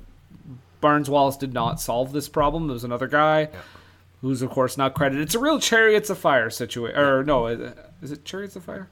Barnes 0.81 1.09
Wallis 1.09 1.37
did 1.37 1.53
not 1.53 1.81
solve 1.81 2.11
this 2.11 2.29
problem. 2.29 2.67
There 2.67 2.73
was 2.73 2.83
another 2.83 3.07
guy 3.07 3.49
who's 4.21 4.41
of 4.41 4.49
course 4.49 4.77
not 4.77 4.93
credited. 4.93 5.23
It's 5.23 5.35
a 5.35 5.39
real 5.39 5.59
Chariots 5.59 6.09
of 6.09 6.17
Fire 6.17 6.49
situation, 6.49 6.99
or 6.99 7.23
no, 7.23 7.47
is 7.47 8.11
it 8.11 8.25
Chariots 8.25 8.55
of 8.55 8.63
Fire? 8.63 8.89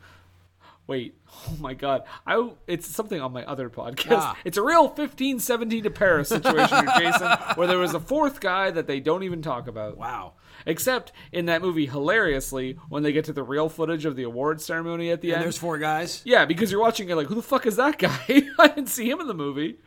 Wait, 0.88 1.16
oh 1.50 1.58
my 1.60 1.74
god. 1.74 2.04
I 2.26 2.50
it's 2.68 2.88
something 2.88 3.20
on 3.20 3.34
my 3.34 3.44
other 3.46 3.70
podcast. 3.70 4.20
Ah. 4.20 4.38
It's 4.46 4.58
a 4.58 4.64
real 4.64 4.84
1517 4.84 5.84
to 5.84 5.90
Paris 5.90 6.30
situation 6.30 6.78
here, 6.78 6.94
Jason, 7.00 7.28
where 7.56 7.68
there 7.68 7.78
was 7.78 7.94
a 7.94 8.00
fourth 8.00 8.40
guy 8.40 8.72
that 8.72 8.88
they 8.88 9.00
don't 9.00 9.24
even 9.24 9.42
talk 9.42 9.68
about. 9.68 9.98
Wow. 9.98 10.34
Except 10.66 11.12
in 11.32 11.46
that 11.46 11.62
movie, 11.62 11.86
hilariously, 11.86 12.78
when 12.90 13.04
they 13.04 13.12
get 13.12 13.26
to 13.26 13.34
the 13.34 13.44
real 13.44 13.70
footage 13.70 14.06
of 14.06 14.16
the 14.16 14.24
award 14.24 14.60
ceremony 14.62 15.12
at 15.12 15.22
the 15.22 15.30
And 15.30 15.36
end. 15.38 15.44
there's 15.46 15.58
four 15.58 15.78
guys. 15.78 16.22
yeah, 16.26 16.46
because 16.46 16.72
you're 16.72 16.82
watching 16.82 17.08
it 17.10 17.16
like, 17.16 17.28
who 17.28 17.36
the 17.36 17.42
fuck 17.44 17.66
is 17.68 17.76
that 17.76 18.00
guy? 18.00 18.20
I 18.60 18.68
didn't 18.70 18.88
see 18.90 19.10
him 19.10 19.20
in 19.22 19.28
the 19.28 19.34
movie. 19.36 19.78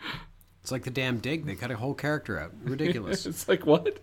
It's 0.63 0.71
like 0.71 0.85
the 0.85 0.91
damn 0.91 1.19
dig. 1.19 1.47
They 1.47 1.55
cut 1.57 1.71
a 1.71 1.77
whole 1.77 1.95
character 1.95 2.39
out. 2.39 2.53
Ridiculous. 2.63 3.27
It's 3.27 3.49
like, 3.49 3.67
what? 3.67 3.99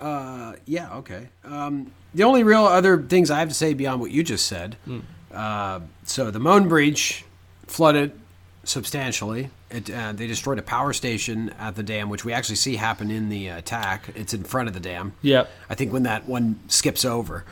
Uh, 0.00 0.54
yeah, 0.64 0.94
okay. 0.96 1.28
Um, 1.44 1.92
the 2.14 2.24
only 2.24 2.42
real 2.42 2.64
other 2.64 3.00
things 3.02 3.30
I 3.30 3.38
have 3.38 3.48
to 3.48 3.54
say 3.54 3.74
beyond 3.74 4.00
what 4.00 4.10
you 4.10 4.22
just 4.22 4.46
said. 4.46 4.76
Uh, 5.32 5.80
so 6.04 6.30
the 6.30 6.38
Möhne 6.38 6.68
Breach 6.68 7.24
flooded 7.66 8.12
substantially. 8.64 9.50
It, 9.70 9.90
uh, 9.90 10.12
they 10.12 10.26
destroyed 10.26 10.58
a 10.58 10.62
power 10.62 10.92
station 10.92 11.50
at 11.58 11.76
the 11.76 11.82
dam, 11.82 12.08
which 12.08 12.24
we 12.24 12.32
actually 12.32 12.56
see 12.56 12.76
happen 12.76 13.10
in 13.10 13.28
the 13.28 13.48
attack. 13.48 14.10
It's 14.14 14.34
in 14.34 14.42
front 14.42 14.68
of 14.68 14.74
the 14.74 14.80
dam. 14.80 15.12
Yep. 15.22 15.50
I 15.68 15.74
think 15.74 15.92
when 15.92 16.02
that 16.04 16.28
one 16.28 16.58
skips 16.66 17.04
over. 17.04 17.44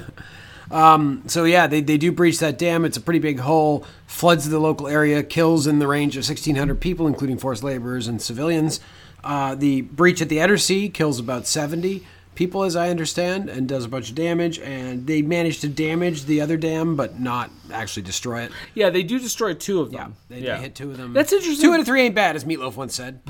um, 0.70 1.22
so 1.26 1.44
yeah, 1.44 1.66
they, 1.66 1.80
they 1.80 1.96
do 1.96 2.12
breach 2.12 2.38
that 2.40 2.58
dam. 2.58 2.84
It's 2.84 2.96
a 2.98 3.00
pretty 3.00 3.20
big 3.20 3.40
hole, 3.40 3.86
floods 4.06 4.48
the 4.48 4.58
local 4.58 4.88
area, 4.88 5.22
kills 5.22 5.66
in 5.66 5.78
the 5.78 5.86
range 5.86 6.16
of 6.16 6.20
1,600 6.20 6.80
people, 6.80 7.06
including 7.06 7.38
forced 7.38 7.62
laborers 7.62 8.08
and 8.08 8.20
civilians. 8.20 8.80
Uh, 9.24 9.54
the 9.54 9.80
breach 9.80 10.20
at 10.22 10.28
the 10.28 10.36
Edersee 10.36 10.92
kills 10.92 11.18
about 11.18 11.46
70 11.46 12.06
people, 12.38 12.62
as 12.62 12.76
I 12.76 12.88
understand, 12.88 13.48
and 13.50 13.68
does 13.68 13.84
a 13.84 13.88
bunch 13.88 14.10
of 14.10 14.14
damage. 14.14 14.60
And 14.60 15.08
they 15.08 15.22
manage 15.22 15.58
to 15.62 15.68
damage 15.68 16.24
the 16.26 16.40
other 16.40 16.56
dam, 16.56 16.94
but 16.94 17.18
not 17.18 17.50
actually 17.72 18.04
destroy 18.04 18.42
it. 18.42 18.52
Yeah, 18.74 18.90
they 18.90 19.02
do 19.02 19.18
destroy 19.18 19.54
two 19.54 19.80
of 19.80 19.92
Yeah, 19.92 20.04
them. 20.04 20.16
they, 20.28 20.38
yeah. 20.38 20.54
they 20.56 20.62
hit 20.62 20.76
two 20.76 20.88
of 20.92 20.98
them. 20.98 21.12
That's 21.12 21.32
interesting. 21.32 21.60
Two 21.68 21.74
out 21.74 21.80
of 21.80 21.86
three 21.86 22.02
ain't 22.02 22.14
bad, 22.14 22.36
as 22.36 22.44
Meatloaf 22.44 22.76
once 22.76 22.94
said. 22.94 23.20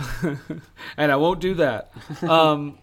and 0.98 1.10
I 1.10 1.16
won't 1.16 1.40
do 1.40 1.54
that. 1.54 1.90
Um, 2.22 2.76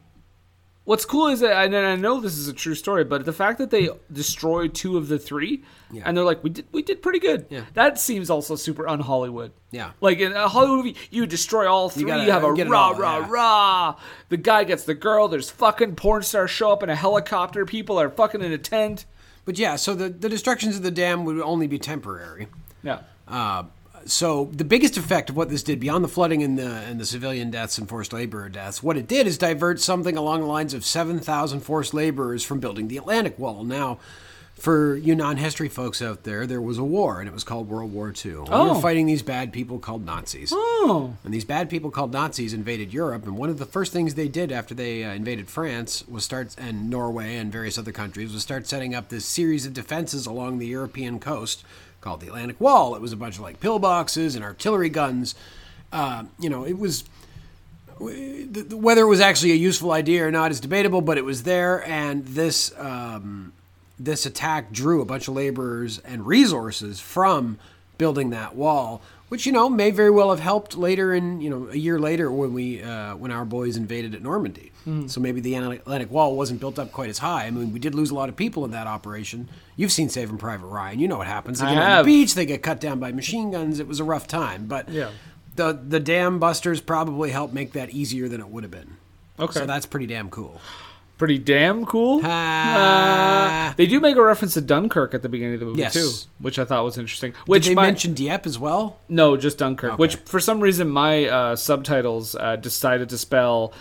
what's 0.86 1.06
cool 1.06 1.28
is 1.28 1.42
that, 1.42 1.52
and 1.66 1.76
I 1.76 1.96
know 1.96 2.22
this 2.22 2.38
is 2.38 2.48
a 2.48 2.54
true 2.54 2.76
story, 2.76 3.04
but 3.04 3.26
the 3.26 3.34
fact 3.34 3.58
that 3.58 3.72
they 3.72 3.90
destroyed 4.12 4.74
two 4.74 4.98
of 4.98 5.08
the 5.08 5.20
three, 5.20 5.64
and 6.04 6.16
they're 6.16 6.24
like, 6.24 6.44
we 6.44 6.50
did, 6.50 6.66
we 6.72 6.82
did 6.82 7.02
pretty 7.02 7.20
good. 7.20 7.46
Yeah. 7.50 7.66
That 7.74 8.00
seems 8.00 8.30
also 8.30 8.56
super 8.56 8.88
un 8.88 9.02
Hollywood. 9.02 9.52
Yeah. 9.72 9.92
Like 10.02 10.20
in 10.20 10.32
a 10.32 10.48
Hollywood 10.48 10.78
movie, 10.78 10.96
you 11.12 11.26
destroy 11.26 11.68
all 11.70 11.90
three. 11.90 12.02
You, 12.02 12.08
gotta 12.08 12.32
have 12.32 12.44
a 12.44 12.52
rah 12.52 12.88
all, 12.88 12.96
rah 12.96 13.20
yeah. 13.20 13.28
rah. 13.30 13.96
The 14.30 14.38
guy 14.38 14.64
gets 14.64 14.84
the 14.84 14.94
girl. 14.94 15.28
There's 15.28 15.50
fucking 15.50 15.96
porn 15.96 16.24
stars 16.24 16.52
show 16.52 16.72
up 16.72 16.84
in 16.84 16.90
a 16.90 16.96
helicopter. 16.96 17.66
People 17.66 18.00
are 18.00 18.10
fucking 18.10 18.42
in 18.42 18.52
a 18.52 18.58
tent. 18.58 19.06
But 19.46 19.60
yeah, 19.60 19.76
so 19.76 19.94
the, 19.94 20.10
the 20.10 20.28
destructions 20.28 20.76
of 20.76 20.84
the 20.84 20.92
dam 20.92 21.24
would 21.26 21.40
only 21.40 21.68
be 21.68 21.78
temporary. 21.78 22.48
Yeah. 22.84 23.02
Uh, 23.28 23.64
so 24.06 24.50
the 24.54 24.64
biggest 24.64 24.98
effect 24.98 25.30
of 25.30 25.36
what 25.38 25.50
this 25.50 25.64
did, 25.64 25.80
beyond 25.80 26.04
the 26.04 26.08
flooding 26.08 26.44
and 26.44 26.58
the 26.58 26.68
and 26.68 27.00
the 27.00 27.06
civilian 27.06 27.52
deaths 27.52 27.78
and 27.78 27.90
forced 27.90 28.14
laborer 28.14 28.50
deaths, 28.50 28.84
what 28.84 28.98
it 28.98 29.08
did 29.08 29.28
is 29.28 29.38
divert 29.38 29.80
something 29.80 30.16
along 30.18 30.42
the 30.42 30.48
lines 30.48 30.74
of 30.74 30.86
seven 30.86 31.20
thousand 31.20 31.62
forced 31.62 31.94
laborers 31.94 32.44
from 32.44 32.60
building 32.60 32.88
the 32.88 32.98
Atlantic 32.98 33.38
Wall. 33.40 33.64
Now, 33.64 33.98
for 34.58 34.96
you 34.96 35.16
non-history 35.16 35.68
folks 35.68 36.02
out 36.02 36.24
there, 36.24 36.48
there 36.48 36.62
was 36.62 36.78
a 36.78 36.84
war, 36.84 37.20
and 37.20 37.28
it 37.28 37.34
was 37.34 37.44
called 37.44 37.68
World 37.68 37.92
War 37.92 38.14
II. 38.26 38.36
We 38.36 38.46
Oh. 38.52 38.74
were 38.76 38.80
fighting 38.82 39.06
these 39.06 39.22
bad 39.22 39.52
people 39.52 39.80
called 39.80 40.06
Nazis. 40.06 40.52
Oh. 40.56 41.16
And 41.26 41.34
these 41.34 41.44
bad 41.44 41.70
people 41.70 41.92
called 41.92 42.14
Nazis 42.14 42.54
invaded 42.54 42.94
Europe, 42.94 43.26
and 43.26 43.36
one 43.38 43.50
of 43.50 43.60
the 43.60 43.66
first 43.66 43.92
things 43.92 44.14
they 44.14 44.30
did 44.30 44.54
after 44.54 44.74
they 44.74 45.04
uh, 45.04 45.12
invaded 45.14 45.50
France 45.50 46.06
was 46.08 46.24
start 46.24 46.56
and 46.58 46.90
Norway 46.90 47.36
and 47.36 47.52
various 47.52 47.78
other 47.78 47.92
countries 47.92 48.32
was 48.32 48.44
start 48.44 48.66
setting 48.66 48.96
up 48.96 49.10
this 49.10 49.26
series 49.26 49.66
of 49.66 49.74
defenses 49.74 50.26
along 50.26 50.60
the 50.60 50.68
European 50.68 51.20
coast 51.20 51.66
called 52.06 52.22
the 52.22 52.28
Atlantic 52.28 52.62
Wall. 52.62 52.96
It 52.96 53.02
was 53.02 53.12
a 53.12 53.18
bunch 53.18 53.36
of 53.36 53.42
like 53.42 53.60
pillboxes 53.60 54.36
and 54.36 54.46
artillery 54.46 54.90
guns. 54.90 55.34
Uh, 55.92 56.26
you 56.40 56.50
know, 56.52 56.64
it 56.64 56.78
was 56.78 57.04
the- 58.00 58.62
the- 58.70 58.78
whether 58.78 59.02
it 59.02 59.08
was 59.08 59.20
actually 59.20 59.52
a 59.54 59.56
useful 59.56 59.92
idea 59.92 60.26
or 60.28 60.30
not 60.32 60.52
is 60.52 60.60
debatable, 60.60 61.02
but 61.02 61.18
it 61.18 61.26
was 61.26 61.44
there, 61.44 61.84
and 61.88 62.24
this 62.28 62.72
um, 62.78 63.52
this 63.98 64.26
attack 64.26 64.72
drew 64.72 65.02
a 65.02 65.06
bunch 65.06 65.28
of 65.28 65.34
laborers 65.34 66.00
and 66.00 66.28
resources 66.28 67.00
from 67.00 67.58
building 67.98 68.30
that 68.32 68.54
wall, 68.56 69.02
which 69.30 69.46
you 69.46 69.52
know 69.52 69.70
may 69.70 69.92
very 69.92 70.12
well 70.12 70.30
have 70.30 70.40
helped 70.40 70.76
later 70.78 71.14
in 71.14 71.42
you 71.42 71.50
know 71.50 71.68
a 71.70 71.76
year 71.78 72.00
later 72.00 72.32
when 72.32 72.54
we 72.54 72.82
uh, 72.82 73.16
when 73.16 73.32
our 73.32 73.46
boys 73.46 73.76
invaded 73.78 74.14
at 74.16 74.22
Normandy. 74.22 74.72
So 75.08 75.20
maybe 75.20 75.42
the 75.42 75.56
Atlantic 75.56 76.12
Wall 76.12 76.36
wasn't 76.36 76.60
built 76.60 76.78
up 76.78 76.92
quite 76.92 77.10
as 77.10 77.18
high. 77.18 77.46
I 77.48 77.50
mean, 77.50 77.74
we 77.74 77.80
did 77.80 77.96
lose 77.96 78.12
a 78.12 78.14
lot 78.16 78.30
of 78.30 78.36
people 78.36 78.64
in 78.66 78.72
that 78.72 78.86
operation. 78.86 79.50
You've 79.76 79.92
seen 79.92 80.10
Saving 80.10 80.38
Private 80.38 80.68
Ryan. 80.68 81.00
You 81.00 81.08
know 81.08 81.18
what 81.18 81.26
happens. 81.26 81.60
They 81.60 81.66
I 81.66 81.74
get 81.74 81.82
on 81.84 81.98
the 81.98 82.04
beach. 82.04 82.36
They 82.36 82.46
get 82.46 82.62
cut 82.62 82.80
down 82.80 83.00
by 83.00 83.12
machine 83.12 83.50
guns. 83.50 83.80
It 83.80 83.88
was 83.88 84.00
a 84.00 84.04
rough 84.04 84.28
time, 84.28 84.68
but 84.68 84.88
Yeah. 84.90 85.10
the 85.56 85.74
the 85.74 86.00
dam 86.00 86.38
busters 86.38 86.82
probably 86.82 87.32
helped 87.32 87.52
make 87.52 87.72
that 87.74 87.90
easier 87.90 88.30
than 88.30 88.40
it 88.40 88.48
would 88.50 88.64
have 88.64 88.70
been. 88.70 88.98
Okay. 89.40 89.60
So 89.62 89.66
that's 89.66 89.88
pretty 89.88 90.06
damn 90.06 90.30
cool. 90.30 90.62
Pretty 91.18 91.38
damn 91.38 91.86
cool. 91.86 92.20
Ah. 92.26 93.70
Uh, 93.70 93.74
they 93.78 93.86
do 93.86 94.00
make 94.02 94.18
a 94.18 94.22
reference 94.22 94.54
to 94.56 94.62
Dunkirk 94.62 95.14
at 95.14 95.22
the 95.22 95.30
beginning 95.30 95.54
of 95.54 95.60
the 95.62 95.66
movie 95.66 95.80
Yes. 95.80 95.94
too, 95.94 96.10
which 96.40 96.60
I 96.60 96.66
thought 96.66 96.84
was 96.84 96.98
interesting. 96.98 97.32
Did 97.32 97.38
Which 97.46 97.68
they 97.68 97.74
my- 97.76 97.86
mention 97.86 98.14
Dieppe 98.14 98.46
as 98.50 98.60
well? 98.60 99.00
No, 99.08 99.38
just 99.38 99.58
Dunkirk. 99.58 99.94
Okay. 99.94 100.00
Which 100.02 100.16
for 100.18 100.42
some 100.42 100.60
reason 100.60 100.90
my 100.90 101.26
uh, 101.26 101.56
subtitles 101.56 102.36
uh, 102.36 102.58
decided 102.58 103.08
to 103.10 103.18
spell 103.18 103.72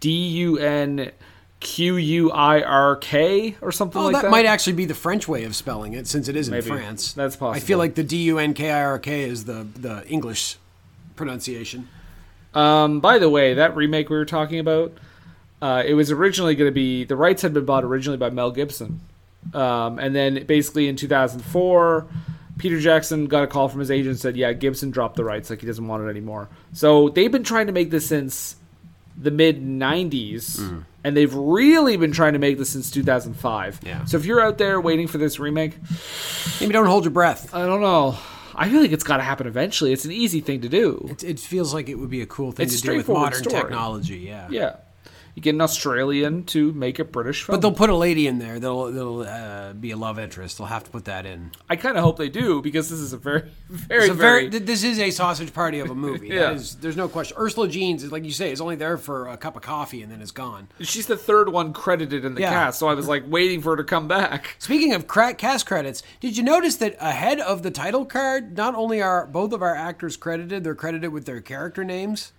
D 0.00 0.10
U 0.10 0.58
N 0.58 1.12
Q 1.60 1.96
U 1.96 2.30
I 2.30 2.60
R 2.60 2.96
K 2.96 3.56
or 3.62 3.72
something 3.72 4.00
Oh, 4.02 4.06
like 4.06 4.14
that, 4.16 4.22
that. 4.22 4.30
might 4.30 4.44
actually 4.46 4.74
be 4.74 4.84
the 4.84 4.94
French 4.94 5.26
way 5.26 5.44
of 5.44 5.56
spelling 5.56 5.94
it, 5.94 6.06
since 6.06 6.28
it 6.28 6.36
is 6.36 6.48
in 6.48 6.52
Maybe. 6.52 6.66
France. 6.66 7.12
That's 7.14 7.36
possible. 7.36 7.56
I 7.56 7.60
feel 7.60 7.78
like 7.78 7.94
the 7.94 8.04
D 8.04 8.16
U 8.24 8.38
N 8.38 8.52
K 8.52 8.70
I 8.70 8.82
R 8.84 8.98
K 8.98 9.22
is 9.22 9.44
the 9.46 9.66
the 9.76 10.06
English 10.08 10.58
pronunciation. 11.16 11.88
Um, 12.52 13.00
by 13.00 13.18
the 13.18 13.30
way, 13.30 13.54
that 13.54 13.74
remake 13.76 14.10
we 14.10 14.16
were 14.16 14.26
talking 14.26 14.58
about, 14.58 14.92
uh, 15.62 15.82
it 15.86 15.94
was 15.94 16.10
originally 16.10 16.54
going 16.54 16.68
to 16.68 16.74
be 16.74 17.04
the 17.04 17.16
rights 17.16 17.40
had 17.40 17.54
been 17.54 17.64
bought 17.64 17.84
originally 17.84 18.18
by 18.18 18.28
Mel 18.28 18.50
Gibson, 18.50 19.00
um, 19.54 19.98
and 19.98 20.14
then 20.14 20.44
basically 20.44 20.88
in 20.88 20.96
2004, 20.96 22.06
Peter 22.58 22.78
Jackson 22.80 23.26
got 23.26 23.44
a 23.44 23.46
call 23.46 23.68
from 23.68 23.80
his 23.80 23.90
agent 23.90 24.10
and 24.10 24.18
said, 24.20 24.36
"Yeah, 24.36 24.52
Gibson 24.52 24.90
dropped 24.90 25.16
the 25.16 25.24
rights, 25.24 25.48
like 25.48 25.60
he 25.60 25.66
doesn't 25.66 25.86
want 25.86 26.04
it 26.04 26.08
anymore." 26.10 26.48
So 26.72 27.08
they've 27.08 27.32
been 27.32 27.44
trying 27.44 27.68
to 27.68 27.72
make 27.72 27.90
this 27.90 28.06
since 28.06 28.56
the 29.16 29.30
mid 29.30 29.62
90s. 29.62 30.84
And 31.04 31.16
they've 31.16 31.34
really 31.34 31.96
been 31.96 32.12
trying 32.12 32.34
to 32.34 32.38
make 32.38 32.58
this 32.58 32.70
since 32.70 32.88
2005. 32.92 33.80
Yeah. 33.84 34.04
So 34.04 34.16
if 34.16 34.24
you're 34.24 34.40
out 34.40 34.56
there 34.58 34.80
waiting 34.80 35.08
for 35.08 35.18
this 35.18 35.40
remake, 35.40 35.76
Maybe 36.60 36.72
don't 36.72 36.86
hold 36.86 37.02
your 37.04 37.10
breath. 37.10 37.52
I 37.52 37.66
don't 37.66 37.80
know. 37.80 38.16
I 38.54 38.68
feel 38.68 38.80
like 38.80 38.92
it's 38.92 39.02
got 39.02 39.16
to 39.16 39.24
happen 39.24 39.48
eventually. 39.48 39.92
It's 39.92 40.04
an 40.04 40.12
easy 40.12 40.40
thing 40.40 40.60
to 40.60 40.68
do. 40.68 41.08
It, 41.10 41.24
it 41.24 41.40
feels 41.40 41.74
like 41.74 41.88
it 41.88 41.96
would 41.96 42.08
be 42.10 42.22
a 42.22 42.26
cool 42.26 42.52
thing 42.52 42.66
It's 42.66 42.80
to 42.82 42.86
do 42.86 42.96
with 42.96 43.08
modern 43.08 43.42
story. 43.42 43.62
technology. 43.62 44.18
Yeah. 44.18 44.46
Yeah. 44.48 44.76
You 45.34 45.40
get 45.40 45.54
an 45.54 45.62
Australian 45.62 46.44
to 46.46 46.72
make 46.74 46.98
a 46.98 47.04
British 47.04 47.44
film. 47.44 47.56
But 47.56 47.62
they'll 47.62 47.72
put 47.76 47.88
a 47.88 47.96
lady 47.96 48.26
in 48.26 48.38
there. 48.38 48.60
They'll 48.60 48.92
they'll 48.92 49.20
uh, 49.22 49.72
be 49.72 49.90
a 49.90 49.96
love 49.96 50.18
interest. 50.18 50.58
They'll 50.58 50.66
have 50.66 50.84
to 50.84 50.90
put 50.90 51.06
that 51.06 51.24
in. 51.24 51.52
I 51.70 51.76
kind 51.76 51.96
of 51.96 52.04
hope 52.04 52.18
they 52.18 52.28
do 52.28 52.60
because 52.60 52.90
this 52.90 52.98
is 52.98 53.14
a 53.14 53.16
very, 53.16 53.50
very, 53.70 54.08
a 54.10 54.12
very. 54.12 54.48
very, 54.48 54.64
this 54.64 54.84
is 54.84 54.98
a 54.98 55.10
sausage 55.10 55.54
party 55.54 55.78
of 55.80 55.88
a 55.90 55.94
movie. 55.94 56.28
Yeah. 56.32 56.52
Is, 56.52 56.76
there's 56.76 56.96
no 56.96 57.08
question. 57.08 57.36
Ursula 57.38 57.68
Jeans 57.68 58.02
is 58.02 58.10
like 58.12 58.24
you 58.24 58.30
say, 58.30 58.52
is 58.52 58.60
only 58.60 58.76
there 58.76 58.96
for 58.96 59.28
a 59.28 59.36
cup 59.36 59.54
of 59.56 59.62
coffee 59.62 60.02
and 60.02 60.10
then 60.10 60.20
it's 60.22 60.30
gone. 60.30 60.68
she's 60.80 61.06
the 61.06 61.16
third 61.16 61.48
one 61.50 61.72
credited 61.72 62.24
in 62.24 62.34
the 62.34 62.40
Yeah. 62.40 62.50
cast, 62.50 62.78
so 62.78 62.88
I 62.88 62.94
was 62.94 63.06
like 63.08 63.24
waiting 63.26 63.60
for 63.60 63.70
her 63.70 63.76
to 63.76 63.84
come 63.84 64.08
back. 64.08 64.56
Speaking 64.58 64.92
of 64.94 65.06
cra- 65.06 65.34
cast 65.34 65.66
credits, 65.66 66.02
did 66.20 66.36
you 66.36 66.42
notice 66.42 66.76
that 66.76 66.96
ahead 67.00 67.38
of 67.40 67.62
the 67.62 67.70
title 67.70 68.04
card, 68.06 68.56
not 68.56 68.74
only 68.74 69.02
are 69.02 69.26
both 69.26 69.52
of 69.52 69.62
our 69.62 69.74
actors 69.74 70.16
credited, 70.16 70.64
they're 70.64 70.74
credited 70.74 71.12
with 71.12 71.26
their 71.26 71.40
character 71.40 71.84
names 71.84 72.32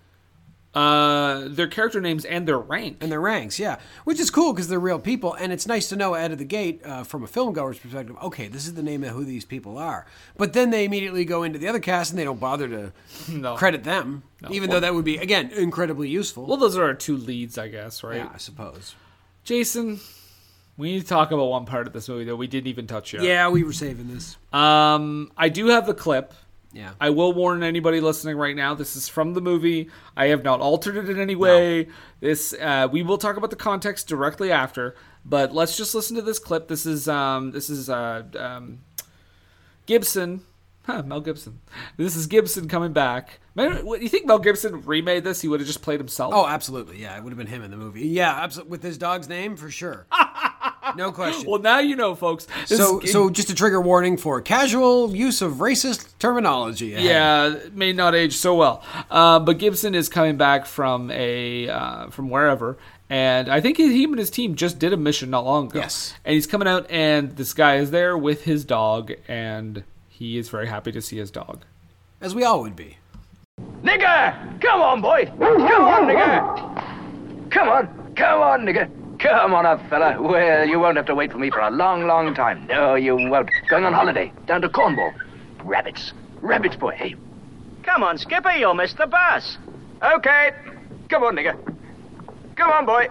Uh, 0.73 1.47
their 1.49 1.67
character 1.67 2.01
names 2.01 2.25
and 2.25 2.47
their 2.47 2.57
rank. 2.57 2.97
and 2.99 3.11
their 3.11 3.21
ranks. 3.21 3.59
Yeah, 3.59 3.77
which 4.05 4.19
is 4.19 4.31
cool 4.31 4.53
because 4.53 4.67
they're 4.69 4.79
real 4.79 4.97
people, 4.99 5.33
and 5.35 5.51
it's 5.53 5.67
nice 5.67 5.87
to 5.89 5.95
know 5.95 6.15
out 6.15 6.31
of 6.31 6.39
the 6.39 6.45
gate 6.45 6.81
uh, 6.83 7.03
from 7.03 7.23
a 7.23 7.27
film 7.27 7.53
goer's 7.53 7.77
perspective. 7.77 8.15
Okay, 8.23 8.47
this 8.47 8.65
is 8.65 8.73
the 8.73 8.81
name 8.81 9.03
of 9.03 9.11
who 9.11 9.23
these 9.23 9.45
people 9.45 9.77
are. 9.77 10.07
But 10.35 10.53
then 10.53 10.71
they 10.71 10.85
immediately 10.85 11.25
go 11.25 11.43
into 11.43 11.59
the 11.59 11.67
other 11.67 11.79
cast 11.79 12.09
and 12.11 12.17
they 12.19 12.23
don't 12.23 12.39
bother 12.39 12.67
to 12.69 12.91
No. 13.31 13.55
credit 13.55 13.83
them, 13.83 14.23
even 14.49 14.71
though 14.71 14.79
that 14.79 14.95
would 14.95 15.05
be 15.05 15.17
again 15.17 15.51
incredibly 15.51 16.09
useful. 16.09 16.45
Well, 16.47 16.57
those 16.57 16.75
are 16.75 16.83
our 16.85 16.93
two 16.95 17.17
leads, 17.17 17.57
I 17.59 17.67
guess, 17.67 18.03
right? 18.03 18.17
yeah, 18.17 18.31
I 18.33 18.37
suppose. 18.37 18.95
Jason, 19.43 19.99
we 20.77 20.93
need 20.93 21.01
to 21.01 21.07
talk 21.07 21.29
about 21.31 21.45
one 21.45 21.65
part 21.65 21.85
of 21.85 21.93
this 21.93 22.09
movie 22.09 22.25
that 22.25 22.35
we 22.35 22.47
didn't 22.47 22.67
even 22.67 22.87
touch 22.87 23.13
yet. 23.13 23.21
Yeah, 23.23 23.49
we 23.49 23.63
were 23.63 23.73
saving 23.73 24.07
this. 24.11 24.37
Um, 24.51 25.31
I 25.37 25.49
do 25.49 25.67
have 25.67 25.85
the 25.85 25.93
clip. 25.93 26.33
Yeah. 26.73 26.93
I 26.99 27.11
will 27.11 27.33
warn 27.33 27.63
anybody 27.63 28.01
listening 28.01 28.35
right 28.35 28.55
now. 28.55 28.73
This 28.73 28.95
is 28.95 29.07
from 29.07 29.33
the 29.33 29.41
movie. 29.41 29.89
I 30.17 30.27
have 30.27 30.43
not 30.43 30.59
altered 30.59 30.97
it 30.97 31.07
in 31.07 31.19
any 31.19 31.35
way. 31.35 31.87
This 32.19 32.53
uh, 32.59 32.87
we 32.91 33.03
will 33.03 33.17
talk 33.17 33.37
about 33.37 33.51
the 33.51 33.55
context 33.55 34.07
directly 34.07 34.51
after. 34.51 34.95
But 35.23 35.53
let's 35.53 35.77
just 35.77 35.95
listen 35.95 36.15
to 36.15 36.21
this 36.21 36.39
clip. 36.39 36.67
This 36.67 36.85
is 36.85 37.07
um, 37.07 37.51
this 37.51 37.69
is 37.69 37.89
uh, 37.89 38.23
um, 38.37 38.79
Gibson. 39.85 40.41
Huh, 40.85 41.01
Mel 41.03 41.21
Gibson. 41.21 41.61
This 41.95 42.15
is 42.17 42.27
Gibson 42.27 42.67
coming 42.67 42.91
back. 42.91 43.39
Man, 43.55 43.85
what, 43.85 44.01
you 44.01 44.09
think 44.09 44.25
Mel 44.25 44.39
Gibson 44.39 44.81
remade 44.81 45.23
this? 45.23 45.39
He 45.39 45.47
would 45.47 45.61
have 45.61 45.67
just 45.67 45.81
played 45.81 45.99
himself. 46.01 46.33
Oh, 46.35 46.45
absolutely. 46.45 47.01
Yeah, 47.01 47.15
it 47.15 47.23
would 47.23 47.29
have 47.29 47.37
been 47.37 47.47
him 47.47 47.63
in 47.63 47.71
the 47.71 47.77
movie. 47.77 48.05
Yeah, 48.07 48.33
absolutely. 48.33 48.71
With 48.71 48.83
his 48.83 48.97
dog's 48.97 49.29
name, 49.29 49.55
for 49.55 49.69
sure. 49.69 50.07
no 50.95 51.11
question. 51.11 51.49
well, 51.49 51.59
now 51.61 51.79
you 51.79 51.95
know, 51.95 52.15
folks. 52.15 52.47
So, 52.65 52.99
is- 53.01 53.11
so 53.11 53.29
just 53.29 53.49
a 53.49 53.55
trigger 53.55 53.81
warning 53.81 54.17
for 54.17 54.41
casual 54.41 55.15
use 55.15 55.41
of 55.41 55.53
racist 55.55 56.07
terminology. 56.19 56.93
ahead. 56.93 57.05
Yeah, 57.05 57.69
may 57.73 57.93
not 57.93 58.15
age 58.15 58.35
so 58.35 58.55
well. 58.55 58.83
Uh, 59.09 59.39
but 59.39 59.57
Gibson 59.59 59.95
is 59.95 60.09
coming 60.09 60.37
back 60.37 60.65
from 60.65 61.09
a 61.11 61.69
uh, 61.69 62.07
from 62.09 62.29
wherever, 62.29 62.77
and 63.09 63.49
I 63.49 63.61
think 63.61 63.77
he 63.77 64.03
and 64.03 64.17
his 64.17 64.29
team 64.29 64.55
just 64.55 64.79
did 64.79 64.93
a 64.93 64.97
mission 64.97 65.29
not 65.29 65.45
long 65.45 65.67
ago. 65.67 65.79
Yes. 65.79 66.13
and 66.25 66.33
he's 66.33 66.47
coming 66.47 66.67
out, 66.67 66.89
and 66.89 67.35
this 67.35 67.53
guy 67.53 67.77
is 67.77 67.91
there 67.91 68.17
with 68.17 68.43
his 68.43 68.63
dog, 68.65 69.11
and 69.27 69.83
he 70.09 70.37
is 70.37 70.49
very 70.49 70.67
happy 70.67 70.91
to 70.91 71.01
see 71.01 71.17
his 71.17 71.31
dog. 71.31 71.63
as 72.21 72.33
we 72.35 72.43
all 72.43 72.61
would 72.61 72.75
be. 72.75 72.97
Nigger! 73.83 74.61
Come 74.61 74.81
on, 74.81 75.01
boy! 75.01 75.25
Come 75.25 75.61
on, 75.61 76.07
nigger! 76.07 77.51
Come 77.51 77.69
on! 77.69 78.13
Come 78.15 78.41
on, 78.41 78.61
nigger! 78.65 78.89
Come 79.23 79.53
on 79.53 79.65
up, 79.65 79.79
fella. 79.89 80.21
Well, 80.21 80.67
you 80.67 80.79
won't 80.79 80.97
have 80.97 81.05
to 81.05 81.15
wait 81.15 81.31
for 81.31 81.37
me 81.37 81.49
for 81.49 81.59
a 81.61 81.71
long, 81.71 82.07
long 82.07 82.35
time. 82.35 82.67
No, 82.67 82.95
you 82.95 83.15
won't. 83.15 83.49
Going 83.69 83.85
on 83.85 83.93
holiday, 83.93 84.33
down 84.47 84.61
to 84.61 84.69
Cornwall. 84.69 85.13
Rabbits. 85.63 86.11
Rabbits, 86.41 86.75
boy. 86.75 86.91
Hey. 86.91 87.15
Come 87.83 88.03
on, 88.03 88.17
Skipper, 88.17 88.51
you'll 88.51 88.73
miss 88.73 88.93
the 88.93 89.07
bus. 89.07 89.57
Okay. 90.01 90.51
Come 91.07 91.23
on, 91.23 91.35
nigger. 91.37 91.55
Come 92.57 92.69
on, 92.71 92.85
boy. 92.85 93.07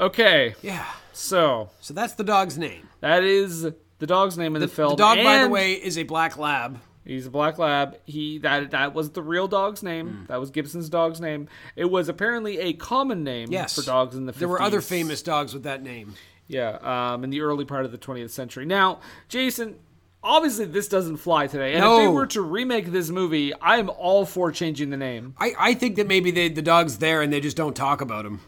Okay, 0.00 0.54
Yeah. 0.62 0.86
so 1.12 1.70
So 1.80 1.92
that's 1.92 2.14
the 2.14 2.24
dog's 2.24 2.56
name. 2.56 2.88
that 3.00 3.24
is 3.24 3.62
the 3.98 4.06
dog's 4.06 4.38
name 4.38 4.54
in 4.54 4.62
the, 4.62 4.68
film. 4.68 4.90
The 4.90 4.96
dog, 4.96 5.18
by 5.22 5.42
the 5.42 5.48
way, 5.48 5.72
is 5.72 5.98
a 5.98 6.04
black 6.04 6.38
lab. 6.38 6.78
He's 7.04 7.26
a 7.26 7.30
black 7.30 7.58
lab. 7.58 7.96
He 8.04 8.38
that 8.38 8.70
that 8.72 8.94
was 8.94 9.10
the 9.10 9.22
real 9.22 9.48
dog's 9.48 9.82
name. 9.82 10.08
Hmm. 10.08 10.24
That 10.26 10.38
was 10.40 10.50
Gibson's 10.50 10.88
dog's 10.88 11.20
name. 11.20 11.48
It 11.76 11.86
was 11.86 12.08
apparently 12.08 12.58
a 12.58 12.72
common 12.74 13.24
name 13.24 13.50
Yes. 13.50 13.74
for 13.74 13.82
dogs 13.82 14.14
in 14.16 14.26
the 14.26 14.32
50s. 14.32 14.38
There 14.38 14.48
were 14.48 14.62
other 14.62 14.80
famous 14.80 15.22
dogs 15.22 15.54
with 15.54 15.62
that 15.64 15.82
name. 15.82 16.14
Yeah, 16.46 17.12
um, 17.14 17.24
in 17.24 17.30
the 17.30 17.40
early 17.42 17.64
part 17.64 17.84
of 17.84 17.92
the 17.92 17.98
20th 17.98 18.30
century. 18.30 18.66
Now, 18.66 18.98
Jason, 19.28 19.76
obviously 20.22 20.64
this 20.66 20.88
doesn't 20.88 21.18
fly 21.18 21.46
today. 21.46 21.74
And 21.74 21.84
if 21.84 21.98
they 22.00 22.08
were 22.08 22.26
to 22.26 22.42
remake 22.42 22.90
this 22.90 23.08
movie, 23.08 23.52
I'm 23.62 23.88
all 23.88 24.26
for 24.26 24.50
changing 24.50 24.90
the 24.90 24.96
name. 24.96 25.34
I, 25.38 25.52
I 25.58 25.74
think 25.74 25.94
that 25.96 26.08
maybe 26.08 26.32
they, 26.32 26.48
the 26.48 26.60
dog's 26.62 26.98
there 26.98 27.22
and 27.22 27.32
they 27.32 27.40
just 27.40 27.56
don't 27.56 27.74
talk 27.76 28.00
about 28.00 28.26
him. 28.26 28.40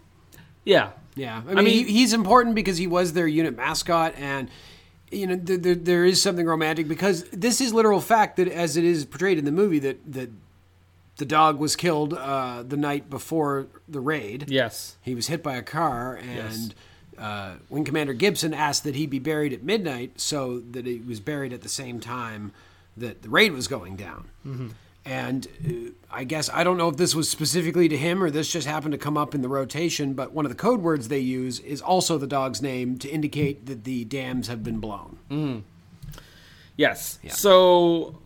Yeah. 0.65 0.91
Yeah, 1.15 1.43
I 1.47 1.55
mean, 1.55 1.65
mean- 1.65 1.87
he, 1.87 1.93
he's 1.93 2.13
important 2.13 2.55
because 2.55 2.79
he 2.79 2.87
was 2.87 3.13
their 3.13 3.27
unit 3.29 3.55
mascot, 3.55 4.15
and 4.17 4.49
you 5.13 5.27
know, 5.27 5.37
th- 5.39 5.63
th- 5.63 5.79
there 5.83 6.05
is 6.05 6.21
something 6.23 6.47
romantic 6.47 6.89
because 6.89 7.25
this 7.33 7.61
is 7.61 7.73
literal 7.73 8.01
fact 8.01 8.37
that, 8.37 8.49
as 8.49 8.77
it 8.77 8.85
is 8.85 9.05
portrayed 9.05 9.39
in 9.39 9.45
the 9.45 9.53
movie, 9.53 9.79
that 9.81 10.13
that 10.13 10.31
the 11.17 11.25
dog 11.25 11.59
was 11.59 11.77
killed 11.77 12.15
uh, 12.15 12.63
the 12.67 12.77
night 12.77 13.11
before 13.11 13.67
the 13.89 14.01
raid. 14.01 14.47
Yes. 14.49 14.97
He 15.03 15.15
was 15.15 15.27
hit 15.29 15.43
by 15.43 15.57
a 15.57 15.63
car, 15.63 16.17
and 16.17 16.75
uh, 17.19 17.55
Wing 17.69 17.85
Commander 17.85 18.15
Gibson 18.15 18.55
asked 18.55 18.85
that 18.85 18.95
he 18.95 19.07
be 19.07 19.19
buried 19.19 19.53
at 19.53 19.63
midnight 19.63 20.21
so 20.21 20.61
that 20.71 20.87
he 20.87 20.99
was 21.01 21.21
buried 21.21 21.53
at 21.53 21.61
the 21.61 21.69
same 21.69 22.01
time 22.01 22.53
that 22.97 23.23
the 23.23 23.29
raid 23.29 23.53
was 23.53 23.69
going 23.69 23.97
down. 23.97 24.73
And 25.05 25.49
uh, 25.67 25.91
I 26.11 26.25
guess 26.25 26.49
I 26.51 26.63
don't 26.63 26.77
know 26.77 26.89
if 26.89 26.97
this 26.97 27.15
was 27.15 27.29
specifically 27.29 27.89
to 27.89 27.97
him 27.97 28.23
or 28.23 28.31
this 28.31 28.51
just 28.53 28.67
happened 28.67 28.93
to 28.93 28.99
come 28.99 29.17
up 29.17 29.35
in 29.35 29.43
the 29.43 29.49
rotation, 29.49 30.15
but 30.15 30.33
one 30.33 30.45
of 30.45 30.51
the 30.51 30.57
code 30.57 30.81
words 30.81 31.09
they 31.09 31.19
use 31.19 31.59
is 31.61 31.81
also 31.81 32.19
the 32.19 32.27
dog's 32.27 32.63
name 32.63 32.99
to 32.99 33.09
indicate 33.09 33.67
that 33.67 33.85
the 33.85 34.05
dams 34.05 34.47
have 34.49 34.63
been 34.63 34.79
blown. 34.79 35.65
Yes. 36.77 37.19
So 37.29 38.19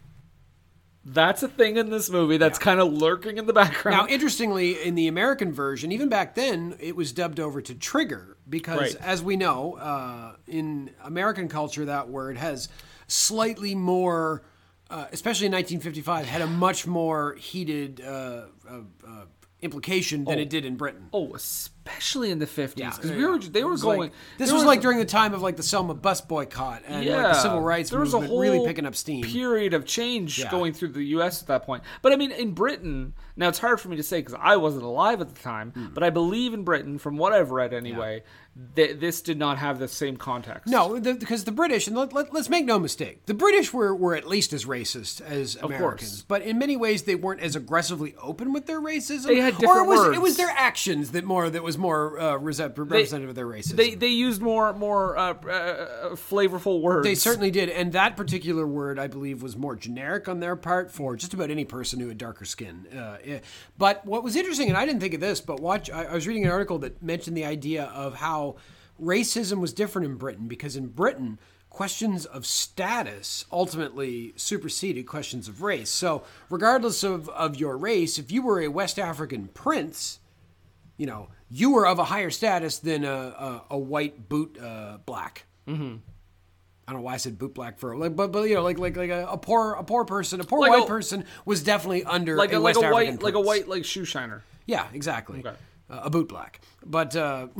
that's 1.05 1.43
a 1.43 1.49
thing 1.49 1.77
in 1.77 1.89
this 1.91 2.11
movie 2.11 2.37
that's 2.37 2.59
kind 2.59 2.81
of 2.81 2.93
lurking 2.93 3.39
in 3.39 3.47
the 3.47 3.53
background. 3.53 3.97
Now, 3.97 4.07
interestingly, 4.13 4.83
in 4.83 4.95
the 4.97 5.09
American 5.09 5.53
version, 5.53 5.93
even 5.93 6.09
back 6.09 6.35
then, 6.35 6.77
it 6.81 6.97
was 6.97 7.13
dubbed 7.13 7.41
over 7.41 7.61
to 7.63 7.75
trigger 7.75 8.37
because, 8.49 8.79
Right. 8.95 8.97
as 9.01 9.23
we 9.23 9.37
know, 9.37 9.75
uh, 9.75 10.37
in 10.47 10.91
American 11.05 11.49
culture, 11.49 11.85
that 11.87 12.09
word 12.09 12.37
has 12.37 12.69
slightly 13.09 13.75
more, 13.75 14.43
uh, 14.91 15.07
especially 15.13 15.47
in 15.47 15.53
1955, 15.53 16.27
had 16.27 16.43
a 16.43 16.47
much 16.47 16.87
more 16.87 17.35
heated 17.35 18.01
uh, 18.01 18.43
uh, 18.71 18.81
uh, 19.07 19.25
implication 19.61 20.25
than 20.25 20.39
it 20.39 20.51
did 20.51 20.65
in 20.65 20.77
Britain. 20.77 21.09
oh, 21.13 21.35
especially 21.35 22.31
in 22.31 22.39
the 22.39 22.47
50s. 22.47 22.75
Because 22.77 23.11
yeah, 23.11 23.17
we 23.17 23.25
were 23.27 23.39
they 23.39 23.65
were 23.65 23.77
going. 23.79 24.01
like- 24.01 24.13
this 24.39 24.49
there 24.51 24.55
was 24.55 24.65
like 24.65 24.81
during 24.81 24.99
the 24.99 25.05
time 25.05 25.33
of 25.35 25.41
like 25.43 25.57
the 25.57 25.63
Selma 25.63 25.95
bus 25.95 26.21
boycott 26.21 26.83
and 26.87 27.07
like 27.07 27.17
the 27.17 27.35
civil 27.35 27.61
rights 27.61 27.91
there 27.91 28.01
was 28.01 28.13
a 28.15 28.21
whole 28.21 28.41
really 28.41 28.65
picking 28.67 28.85
up 28.87 28.95
steam. 28.95 29.25
period 29.25 29.73
of 29.73 29.85
change 29.87 30.39
Yeah. 30.39 30.51
going 30.51 30.73
through 30.73 30.89
the 30.89 31.03
U.S. 31.05 31.43
at 31.43 31.49
that 31.49 31.65
point. 31.65 31.83
But 32.03 32.13
I 32.13 32.17
mean, 32.17 32.33
in 32.33 32.53
Britain, 32.53 33.15
now 33.37 33.49
it's 33.49 33.59
hard 33.59 33.81
for 33.81 33.89
me 33.89 33.97
to 33.97 34.03
say 34.03 34.19
because 34.21 34.39
I 34.41 34.57
wasn't 34.57 34.85
alive 34.85 35.21
at 35.21 35.35
the 35.35 35.41
time. 35.41 35.71
Hmm. 35.73 35.87
But 35.95 36.03
I 36.03 36.11
believe 36.11 36.53
in 36.55 36.63
Britain, 36.65 36.99
from 36.99 37.17
what 37.17 37.33
I've 37.33 37.51
read 37.51 37.73
anyway, 37.73 38.25
that 38.75 39.01
this 39.01 39.21
did 39.21 39.39
not 39.39 39.59
have 39.59 39.79
the 39.79 39.89
same 39.89 40.17
context. 40.17 40.67
No, 40.67 40.99
the, 40.99 41.15
because 41.15 41.45
the 41.45 41.53
British, 41.53 41.87
and 41.87 41.97
let, 41.97 42.13
let, 42.15 42.35
us 42.35 42.49
make 42.49 42.65
no 42.65 42.79
mistake, 42.79 43.27
the 43.27 43.35
British 43.35 43.73
were, 43.73 43.95
were 43.95 44.15
at 44.15 44.27
least 44.27 44.55
as 44.55 44.65
racist 44.65 45.21
as 45.21 45.57
Americans, 45.57 46.11
course. 46.11 46.25
but 46.27 46.41
in 46.41 46.59
many 46.59 46.75
ways 46.75 47.03
they 47.03 47.17
weren't 47.17 47.41
as 47.41 47.55
aggressively 47.55 48.15
open 48.21 48.55
with 48.55 48.67
their 48.67 48.81
racism. 48.81 49.27
They 49.27 49.41
had 49.41 49.55
or 49.55 49.57
it 49.57 49.61
different 49.61 49.89
was, 49.89 49.99
words. 49.99 50.17
It 50.17 50.23
was 50.23 50.37
their 50.39 50.55
actions 50.57 51.11
that 51.11 51.25
more 51.25 51.51
that 51.51 51.63
was 51.63 51.77
more 51.77 52.19
uh, 52.19 52.37
rese- 52.37 52.61
representative 52.61 53.29
of 53.29 53.37
their 53.37 53.47
racism. 53.47 53.77
They 53.77 53.95
they 53.95 54.09
used 54.09 54.41
more 54.41 54.73
more 54.73 55.19
uh, 55.19 55.33
uh, 55.33 56.09
flavorful 56.15 56.81
words. 56.81 57.07
They 57.07 57.15
certainly 57.15 57.51
did, 57.51 57.69
and 57.69 57.93
that 57.93 58.17
particular 58.17 58.67
word, 58.67 58.99
I 58.99 59.07
believe, 59.07 59.43
was 59.43 59.57
more 59.57 59.77
generic 59.77 60.29
on 60.29 60.41
their 60.41 60.57
part 60.57 60.91
for 60.91 61.15
just 61.15 61.35
about 61.35 61.51
any 61.51 61.67
person 61.67 62.01
who 62.01 62.09
had 62.09 62.19
darker 62.19 62.47
skin. 62.47 62.87
Uh. 62.87 63.19
But 63.77 64.07
what 64.07 64.23
was 64.23 64.35
interesting, 64.35 64.69
and 64.69 64.79
I 64.79 64.87
didn't 64.87 65.01
think 65.01 65.13
of 65.13 65.21
this, 65.21 65.43
but 65.43 65.61
watch, 65.61 65.91
I, 65.91 66.05
I 66.05 66.15
was 66.15 66.27
reading 66.27 66.45
an 66.45 66.51
article 66.51 66.79
that 66.79 67.03
mentioned 67.03 67.37
the 67.37 67.45
idea 67.45 67.85
of 67.85 68.15
how 68.15 68.46
racism 69.03 69.61
was 69.61 69.73
different 69.73 70.07
in 70.07 70.17
Britain 70.17 70.49
because 70.49 70.77
in 70.77 70.89
Britain, 70.89 71.39
questions 71.77 72.25
of 72.25 72.47
status 72.47 73.45
ultimately 73.53 74.33
superseded 74.37 75.07
questions 75.07 75.49
of 75.49 75.61
race. 75.63 75.91
So, 75.91 76.23
regardless 76.49 77.03
of, 77.03 77.29
of 77.29 77.57
your 77.57 77.77
race, 77.77 78.19
if 78.19 78.33
you 78.33 78.43
were 78.43 78.61
a 78.61 78.69
West 78.69 78.99
African 78.99 79.49
prince, 79.49 80.19
you 80.97 81.07
know, 81.07 81.29
you 81.51 81.73
were 81.73 81.87
of 81.87 81.99
a 81.99 82.05
higher 82.05 82.31
status 82.31 82.79
than 82.79 83.05
a, 83.05 83.13
a, 83.13 83.65
a 83.73 83.79
white 83.79 84.29
boot 84.29 84.59
uh, 84.59 84.99
black. 85.05 85.45
Mm-hmm. 85.69 85.97
I 86.89 86.93
don't 86.93 87.01
know 87.01 87.05
why 87.05 87.15
I 87.15 87.17
said 87.19 87.39
boot 87.39 87.53
black 87.53 87.79
for 87.79 87.97
like, 87.97 88.15
but 88.15 88.33
but 88.33 88.45
you 88.45 88.55
know, 88.55 88.63
like 88.63 88.79
like 88.79 88.97
like 88.97 89.11
a, 89.11 89.27
a 89.27 89.37
poor 89.37 89.73
a 89.75 89.83
poor 89.85 90.05
person, 90.05 90.41
a 90.41 90.45
poor 90.45 90.61
Like 90.61 90.71
white 90.71 90.85
a- 90.85 90.87
person 90.87 91.25
was 91.45 91.63
definitely 91.63 92.05
under 92.05 92.37
like 92.37 92.53
a, 92.53 92.59
like 92.59 92.77
a 92.77 92.79
African 92.79 92.93
white 92.93 93.23
like 93.23 93.35
a 93.35 93.41
white 93.41 93.69
like 93.69 93.85
shoe 93.85 94.05
shiner. 94.05 94.45
Yeah, 94.67 94.87
exactly. 94.95 95.41
Okay. 95.41 95.57
Uh, 95.91 96.01
a 96.05 96.11
boot 96.11 96.29
black, 96.29 96.61
but. 96.85 97.15
Uh, 97.15 97.49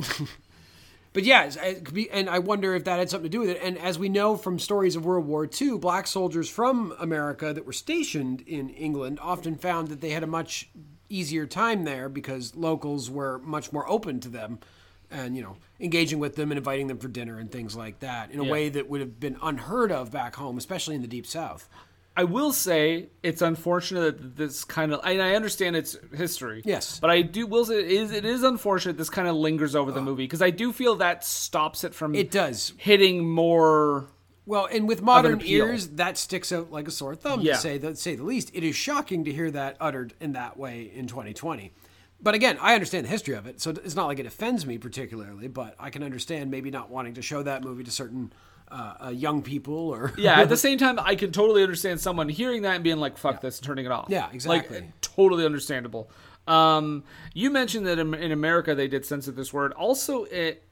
But 1.13 1.23
yeah, 1.23 1.45
it's- 1.47 1.57
it 1.65 1.85
could 1.85 1.93
be, 1.95 2.09
and 2.11 2.29
I 2.29 2.39
wonder 2.39 2.75
if 2.75 2.83
that 2.83 2.99
had 2.99 3.09
something 3.09 3.29
to 3.31 3.35
do 3.35 3.39
with 3.41 3.49
it. 3.49 3.59
And 3.63 3.77
as 3.77 3.97
we 3.97 4.09
know 4.09 4.35
from 4.37 4.59
stories 4.59 4.95
of 4.95 5.05
World 5.05 5.25
War 5.25 5.49
II, 5.49 5.77
black 5.77 6.05
soldiers 6.07 6.49
from 6.49 6.93
America 6.99 7.53
that 7.53 7.65
were 7.65 7.73
stationed 7.73 8.41
in 8.41 8.69
England 8.69 9.19
often 9.21 9.55
found 9.55 9.87
that 9.87 10.01
they 10.01 10.09
had 10.11 10.23
a 10.23 10.27
much 10.27 10.69
easier 11.09 11.45
time 11.47 11.85
there 11.85 12.09
because 12.09 12.55
locals 12.55 13.09
were 13.09 13.39
much 13.39 13.71
more 13.71 13.89
open 13.89 14.19
to 14.19 14.27
them 14.29 14.59
and 15.09 15.37
you 15.37 15.41
know 15.41 15.55
engaging 15.79 16.19
with 16.19 16.35
them 16.35 16.51
and 16.51 16.57
inviting 16.57 16.87
them 16.87 16.97
for 16.97 17.07
dinner 17.07 17.39
and 17.39 17.49
things 17.49 17.77
like 17.77 17.99
that 18.01 18.29
in 18.29 18.41
a 18.41 18.43
Yeah. 18.43 18.51
way 18.51 18.67
that 18.67 18.89
would 18.89 18.99
have 18.99 19.17
been 19.17 19.37
unheard 19.41 19.89
of 19.89 20.11
back 20.11 20.35
home 20.35 20.57
especially 20.57 20.95
in 20.95 21.01
the 21.01 21.07
deep 21.07 21.25
south 21.25 21.69
I 22.17 22.23
will 22.23 22.51
say 22.51 23.09
it's 23.21 23.43
unfortunate 23.43 24.17
that 24.19 24.35
this 24.35 24.63
kind 24.63 24.91
of. 24.91 25.01
And 25.03 25.21
I 25.21 25.35
understand 25.35 25.75
its 25.75 25.95
history. 26.15 26.63
Yes. 26.65 26.99
but 26.99 27.11
I 27.11 27.21
do 27.21 27.45
will 27.45 27.63
say 27.65 27.79
it 27.79 27.91
is 27.91 28.11
it 28.11 28.25
is 28.25 28.41
unfortunate 28.41 28.97
this 28.97 29.11
kind 29.11 29.27
of 29.27 29.35
lingers 29.35 29.75
over 29.75 29.91
the 29.91 29.99
uh. 29.99 30.03
movie 30.03 30.23
because 30.23 30.41
I 30.41 30.49
do 30.49 30.73
feel 30.73 30.95
that 30.95 31.23
stops 31.23 31.83
it 31.83 31.93
from 31.93 32.15
it 32.15 32.31
does 32.31 32.73
hitting 32.77 33.29
more. 33.29 34.07
Well, 34.47 34.67
and 34.71 34.87
with 34.87 35.01
modern 35.01 35.41
ears, 35.43 35.89
that 35.89 36.17
sticks 36.17 36.51
out 36.51 36.71
like 36.71 36.87
a 36.87 36.91
sore 36.91 37.15
thumb 37.15 37.41
Yeah. 37.41 37.53
to 37.53 37.59
say 37.59 37.77
the, 37.77 37.95
say 37.95 38.15
the 38.15 38.23
least. 38.23 38.49
It 38.53 38.63
is 38.63 38.75
shocking 38.75 39.25
to 39.25 39.31
hear 39.31 39.51
that 39.51 39.75
uttered 39.79 40.13
in 40.21 40.31
that 40.33 40.57
way 40.57 40.89
in 40.95 41.05
2020. 41.05 41.73
But 42.19 42.33
again, 42.33 42.57
I 42.61 42.73
understand 42.73 43.05
the 43.05 43.09
history 43.09 43.35
of 43.35 43.45
it, 43.45 43.61
so 43.61 43.71
it's 43.71 43.93
not 43.93 44.07
like 44.07 44.19
it 44.19 44.25
offends 44.25 44.65
me 44.65 44.77
particularly. 44.77 45.49
But 45.49 45.75
I 45.79 45.89
can 45.91 46.01
understand 46.01 46.49
maybe 46.49 46.71
not 46.71 46.89
wanting 46.89 47.13
to 47.15 47.21
show 47.21 47.43
that 47.43 47.63
movie 47.63 47.83
to 47.83 47.91
certain 47.91 48.31
uh, 48.71 48.93
uh, 49.05 49.09
young 49.09 49.41
people 49.41 49.89
or 49.89 50.13
Yeah, 50.17 50.39
at 50.39 50.49
the 50.49 50.57
same 50.67 50.77
time, 50.77 50.99
I 50.99 51.15
can 51.15 51.31
totally 51.31 51.63
understand 51.63 51.99
someone 51.99 52.29
hearing 52.29 52.63
that 52.63 52.75
and 52.75 52.83
being 52.83 52.97
like, 52.97 53.17
"Fuck 53.17 53.41
this," 53.41 53.59
and 53.59 53.65
turning 53.65 53.85
it 53.85 53.91
off. 53.91 54.07
Yeah, 54.09 54.29
exactly. 54.31 54.81
Like, 54.81 55.01
totally 55.01 55.45
understandable. 55.45 56.09
Um, 56.47 57.03
you 57.33 57.49
mentioned 57.51 57.85
that 57.87 57.99
in, 57.99 58.13
in 58.13 58.31
America 58.31 58.73
they 58.73 58.87
did 58.87 59.05
censor 59.05 59.31
this 59.31 59.51
word. 59.51 59.73
Also, 59.73 60.23
it, 60.25 60.63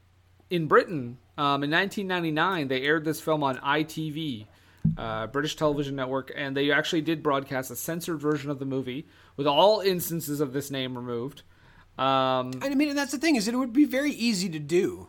in 0.48 0.66
Britain, 0.68 1.18
um, 1.36 1.62
in 1.64 1.70
1999, 1.70 2.68
they 2.68 2.82
aired 2.82 3.04
this 3.04 3.20
film 3.20 3.42
on 3.42 3.58
ITV, 3.58 4.46
uh, 4.96 5.26
British 5.26 5.56
Television 5.56 5.94
Network, 5.94 6.32
and 6.34 6.56
they 6.56 6.70
actually 6.70 7.02
did 7.02 7.22
broadcast 7.22 7.70
a 7.70 7.76
censored 7.76 8.20
version 8.20 8.50
of 8.50 8.58
the 8.58 8.64
movie 8.64 9.06
with 9.36 9.46
all 9.46 9.80
instances 9.80 10.40
of 10.40 10.52
this 10.54 10.70
name 10.70 10.96
removed. 10.96 11.42
Um, 11.98 12.52
And 12.62 12.64
I 12.64 12.74
mean, 12.74 12.94
that's 12.94 13.12
the 13.12 13.18
thing 13.18 13.36
is, 13.36 13.48
it 13.48 13.54
would 13.54 13.72
be 13.72 13.84
very 13.84 14.12
easy 14.12 14.48
to 14.50 14.58
do. 14.58 15.08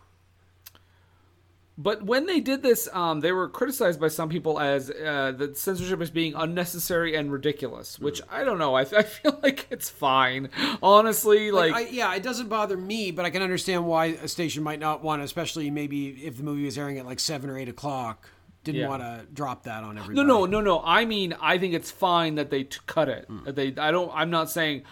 But 1.79 2.01
when 2.03 2.25
they 2.25 2.39
did 2.39 2.63
this, 2.63 2.89
um, 2.91 3.19
they 3.19 3.31
were 3.31 3.47
criticized 3.47 3.99
by 3.99 4.07
some 4.07 4.29
people 4.29 4.59
as 4.59 4.89
uh, 4.89 5.31
the 5.37 5.53
censorship 5.53 6.01
as 6.01 6.09
being 6.09 6.33
unnecessary 6.35 7.15
and 7.15 7.31
ridiculous. 7.31 7.99
Which 7.99 8.19
I 8.31 8.43
don't 8.43 8.57
know. 8.57 8.73
I, 8.75 8.81
I 8.81 9.03
feel 9.03 9.39
like 9.43 9.67
it's 9.69 9.87
fine, 9.89 10.49
honestly. 10.81 11.51
Like, 11.51 11.71
Like, 11.71 11.87
I, 11.87 11.89
yeah, 11.91 12.15
it 12.15 12.23
doesn't 12.23 12.49
bother 12.49 12.75
me, 12.77 13.11
but 13.11 13.25
I 13.25 13.29
can 13.29 13.41
understand 13.43 13.85
why 13.85 14.05
a 14.05 14.27
station 14.27 14.63
might 14.63 14.79
not 14.79 15.03
want 15.03 15.19
to, 15.19 15.23
especially 15.23 15.69
maybe 15.69 16.09
if 16.25 16.37
the 16.37 16.43
movie 16.43 16.65
was 16.65 16.77
airing 16.77 16.97
at 16.97 17.05
like 17.05 17.19
seven 17.19 17.49
or 17.49 17.57
eight 17.59 17.69
o'clock, 17.69 18.27
didn't 18.63 18.81
Yeah. 18.81 18.87
want 18.89 19.03
to 19.03 19.25
drop 19.31 19.63
that 19.63 19.83
on 19.83 19.97
everybody. 19.99 20.15
no, 20.27 20.45
no, 20.45 20.45
no. 20.45 20.61
No. 20.61 20.81
I 20.83 21.05
mean, 21.05 21.35
I 21.39 21.57
think 21.59 21.73
it's 21.75 21.91
fine 21.91 22.35
that 22.35 22.49
they 22.49 22.63
t- 22.63 22.79
cut 22.87 23.07
it. 23.07 23.25
Hmm. 23.27 23.43
That 23.45 23.55
they, 23.55 23.67
I 23.77 23.91
don't. 23.91 24.11
I'm 24.15 24.29
not 24.31 24.49
saying. 24.49 24.83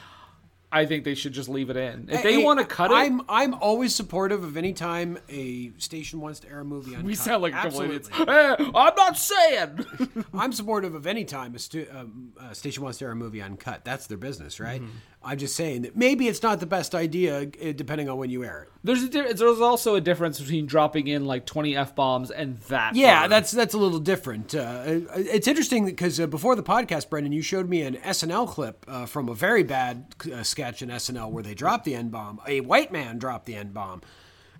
I 0.75 0.85
think 0.85 1.05
they 1.05 1.15
should 1.15 1.31
just 1.33 1.47
leave 1.47 1.69
it 1.69 1.77
in. 1.77 2.09
If 2.11 2.21
they 2.21 2.33
Hey, 2.33 2.43
want 2.43 2.59
to 2.59 2.65
cut 2.65 2.91
it, 2.91 2.95
I'm 2.95 3.21
I'm 3.29 3.53
always 3.53 3.95
supportive 3.95 4.43
of 4.43 4.57
any 4.57 4.73
time 4.73 5.17
a 5.29 5.71
station 5.77 6.19
wants 6.19 6.41
to 6.41 6.49
air 6.49 6.59
a 6.59 6.65
movie 6.65 6.95
on. 6.95 7.03
we 7.03 7.15
sound 7.15 7.41
like 7.43 7.53
idiots. 7.65 8.09
Eh, 8.11 8.55
I'm 8.59 8.95
not 8.95 9.17
saying. 9.17 9.85
I'm 10.33 10.51
supportive 10.51 10.93
of 10.93 11.07
any 11.07 11.23
time 11.23 11.55
a, 11.55 11.59
stu- 11.59 11.87
um, 11.91 12.33
a 12.39 12.53
station 12.53 12.83
wants 12.83 12.97
to 12.99 13.05
air 13.05 13.11
a 13.11 13.15
movie 13.15 13.41
uncut. 13.41 13.85
That's 13.85 14.07
their 14.07 14.17
business, 14.17 14.59
right? 14.59 14.81
Mm-hmm. 14.81 14.97
I'm 15.25 15.37
just 15.39 15.55
saying 15.55 15.81
that 15.81 15.95
maybe 15.95 16.27
it's 16.27 16.43
not 16.43 16.59
the 16.59 16.65
best 16.67 16.93
idea, 16.93 17.41
uh, 17.41 17.71
depending 17.75 18.09
on 18.09 18.17
when 18.17 18.29
you 18.29 18.43
air 18.43 18.63
it. 18.63 18.69
There's 18.83 19.01
a 19.03 19.09
di- 19.09 19.33
there's 19.33 19.59
also 19.59 19.95
a 19.95 20.01
difference 20.01 20.39
between 20.39 20.67
dropping 20.67 21.07
in 21.07 21.25
like 21.25 21.47
20 21.47 21.75
f 21.75 21.95
bombs 21.95 22.29
and 22.29 22.59
that. 22.69 22.95
Yeah, 22.95 23.27
that's 23.27 23.51
that's 23.51 23.73
a 23.73 23.79
little 23.79 23.99
different. 23.99 24.53
Uh, 24.53 24.83
it's 25.15 25.47
interesting 25.47 25.85
because 25.85 26.19
uh, 26.19 26.27
before 26.27 26.55
the 26.55 26.63
podcast, 26.63 27.09
Brendan, 27.09 27.31
you 27.33 27.41
showed 27.41 27.67
me 27.67 27.81
an 27.81 27.95
SNL 27.95 28.47
clip 28.47 28.85
uh, 28.87 29.07
from 29.07 29.27
a 29.27 29.33
very 29.33 29.63
bad 29.63 30.13
uh, 30.31 30.43
sketch 30.43 30.83
in 30.83 30.89
SNL 30.89 31.31
where 31.31 31.43
they 31.43 31.55
dropped 31.55 31.85
the 31.85 31.95
n 31.95 32.09
bomb. 32.09 32.39
A 32.47 32.61
white 32.61 32.91
man 32.91 33.17
dropped 33.17 33.47
the 33.47 33.55
n 33.55 33.69
bomb, 33.69 34.01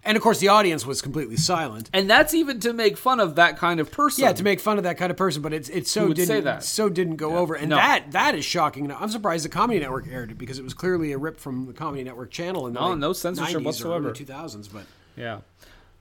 and 0.06 0.16
of 0.16 0.24
course 0.24 0.40
the 0.40 0.48
audience 0.48 0.86
was 0.86 1.02
completely 1.02 1.36
silent. 1.38 1.90
and 1.94 2.10
that's 2.10 2.34
even 2.34 2.60
to 2.62 2.72
make 2.74 2.98
fun 2.98 3.20
of 3.20 3.36
that 3.36 3.58
kind 3.58 3.80
of 3.80 3.92
person. 3.92 4.24
Yeah, 4.24 4.34
to 4.34 4.44
make 4.44 4.60
fun 4.60 4.78
of 4.78 4.84
that 4.86 4.98
kind 4.98 5.12
of 5.12 5.18
person, 5.18 5.42
but 5.42 5.52
it's 5.54 5.68
it's 5.70 5.92
so 5.92 6.14
didn't 6.14 6.44
that? 6.46 6.64
so 6.64 6.88
didn't 6.90 7.16
go 7.18 7.38
over, 7.38 7.56
and 7.56 7.70
No. 7.70 7.76
that 7.78 8.12
that 8.12 8.36
is 8.36 8.46
shocking. 8.46 8.92
I'm 8.92 9.10
surprised 9.10 9.44
the 9.46 9.50
Comedy 9.50 9.80
Network 9.80 10.08
aired 10.08 10.32
it 10.32 10.38
because 10.38 10.60
it 10.60 10.64
was 10.64 10.74
clearly 10.74 11.12
a 11.12 11.18
rip 11.18 11.40
from 11.40 11.66
the 11.66 11.74
Comedy 11.74 12.04
Network 12.04 12.32
channel 12.32 12.66
the 12.66 12.72
No, 12.72 12.90
late 12.90 12.98
no 13.00 13.14
censorship 13.14 13.56
90s 13.58 13.62
or 13.62 13.64
whatsoever. 13.66 14.10
early 14.10 14.20
2000s. 14.20 14.68
But 14.72 14.84
Yeah. 15.18 15.40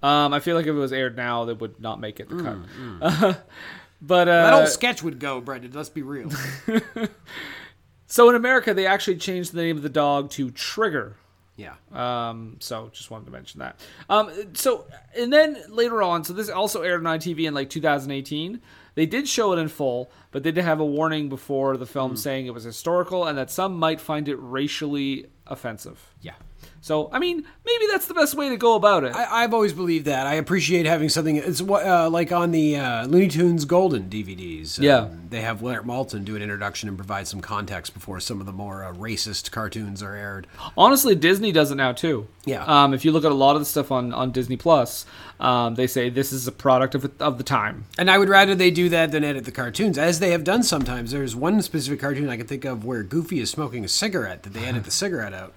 Um, 0.02 0.34
I 0.34 0.40
feel 0.40 0.54
like 0.54 0.66
if 0.66 0.70
it 0.74 0.78
was 0.78 0.92
aired 0.92 1.16
now, 1.16 1.46
they 1.46 1.54
would 1.54 1.80
not 1.80 1.98
make 1.98 2.20
it 2.20 2.28
the 2.28 2.42
cut. 2.42 2.56
Mm, 2.78 3.38
but 4.02 4.28
uh, 4.28 4.42
that 4.42 4.52
old 4.52 4.68
sketch 4.68 5.02
would 5.02 5.18
go, 5.18 5.40
Brendan. 5.40 5.72
Let's 5.72 5.88
be 5.88 6.02
real. 6.02 6.30
so 8.06 8.28
in 8.28 8.34
America, 8.34 8.74
they 8.74 8.86
actually 8.86 9.16
changed 9.16 9.52
the 9.52 9.62
name 9.62 9.76
of 9.76 9.82
the 9.82 9.88
dog 9.88 10.30
to 10.32 10.50
Trigger. 10.50 11.16
Yeah. 11.56 11.74
Um, 11.92 12.56
so 12.60 12.90
just 12.92 13.10
wanted 13.10 13.26
to 13.26 13.30
mention 13.30 13.60
that. 13.60 13.78
Um, 14.08 14.30
so 14.54 14.86
and 15.16 15.32
then 15.32 15.62
later 15.68 16.02
on, 16.02 16.24
so 16.24 16.32
this 16.32 16.48
also 16.48 16.82
aired 16.82 17.06
on 17.06 17.18
TV 17.18 17.46
in 17.46 17.54
like 17.54 17.70
2018. 17.70 18.60
They 18.96 19.06
did 19.06 19.28
show 19.28 19.52
it 19.52 19.58
in 19.58 19.68
full, 19.68 20.10
but 20.30 20.44
they 20.44 20.52
did 20.52 20.64
have 20.64 20.78
a 20.78 20.84
warning 20.84 21.28
before 21.28 21.76
the 21.76 21.86
film 21.86 22.16
saying 22.16 22.46
it 22.46 22.54
was 22.54 22.62
historical 22.62 23.26
and 23.26 23.36
that 23.36 23.50
some 23.50 23.76
might 23.76 24.00
find 24.00 24.28
it 24.28 24.36
racially 24.36 25.26
offensive. 25.46 26.00
Yeah. 26.20 26.32
So 26.80 27.10
I 27.12 27.18
mean, 27.18 27.44
maybe 27.64 27.84
that's 27.90 28.06
the 28.06 28.14
best 28.14 28.34
way 28.34 28.48
to 28.50 28.56
go 28.56 28.74
about 28.74 29.04
it. 29.04 29.14
I, 29.14 29.42
I've 29.42 29.52
always 29.54 29.72
believed 29.72 30.06
that. 30.06 30.26
I 30.26 30.34
appreciate 30.34 30.86
having 30.86 31.08
something. 31.10 31.36
It's 31.36 31.60
what 31.60 31.86
uh, 31.86 32.08
like 32.10 32.32
on 32.32 32.50
the 32.52 32.76
uh, 32.76 33.06
Looney 33.06 33.28
Tunes 33.28 33.64
Golden 33.66 34.08
DVDs. 34.08 34.78
um, 34.78 34.84
Yeah. 34.84 35.08
they 35.28 35.40
have 35.42 35.60
Leonard 35.62 35.84
Maltin 35.84 36.24
do 36.24 36.36
an 36.36 36.42
introduction 36.42 36.88
and 36.88 36.96
provide 36.96 37.26
some 37.28 37.40
context 37.40 37.92
before 37.94 38.20
some 38.20 38.40
of 38.40 38.46
the 38.46 38.52
more 38.52 38.84
uh, 38.84 38.92
racist 38.94 39.50
cartoons 39.50 40.02
are 40.02 40.14
aired. 40.14 40.46
Honestly, 40.76 41.14
Disney 41.14 41.52
does 41.52 41.70
it 41.70 41.74
now 41.76 41.92
too. 41.92 42.26
Yeah. 42.46 42.64
Um, 42.64 42.94
if 42.94 43.04
you 43.04 43.12
look 43.12 43.24
at 43.24 43.32
a 43.32 43.34
lot 43.34 43.56
of 43.56 43.60
the 43.60 43.66
stuff 43.66 43.90
on, 43.92 44.12
on 44.14 44.30
Disney 44.30 44.56
Plus, 44.56 45.04
um, 45.40 45.74
they 45.74 45.86
say 45.86 46.08
this 46.10 46.32
is 46.32 46.46
a 46.46 46.52
product 46.52 46.94
of, 46.94 47.10
of 47.20 47.36
the 47.38 47.44
time. 47.44 47.84
And 47.98 48.10
I 48.10 48.16
would 48.18 48.28
rather 48.28 48.54
they 48.54 48.70
do 48.70 48.88
that 48.90 49.10
than 49.12 49.24
edit 49.24 49.44
the 49.44 49.52
cartoons, 49.52 49.98
as 49.98 50.18
they 50.20 50.30
have 50.30 50.44
done 50.44 50.62
sometimes. 50.62 51.10
There's 51.10 51.34
one 51.36 51.60
specific 51.62 52.00
cartoon 52.00 52.28
I 52.30 52.36
can 52.36 52.46
think 52.46 52.64
of 52.64 52.84
where 52.84 53.02
Goofy 53.02 53.40
is 53.40 53.50
smoking 53.50 53.84
a 53.84 53.88
cigarette 53.88 54.42
that 54.44 54.52
they 54.52 54.64
edit 54.64 54.84
the 54.84 54.90
cigarette 54.90 55.33
out. 55.34 55.54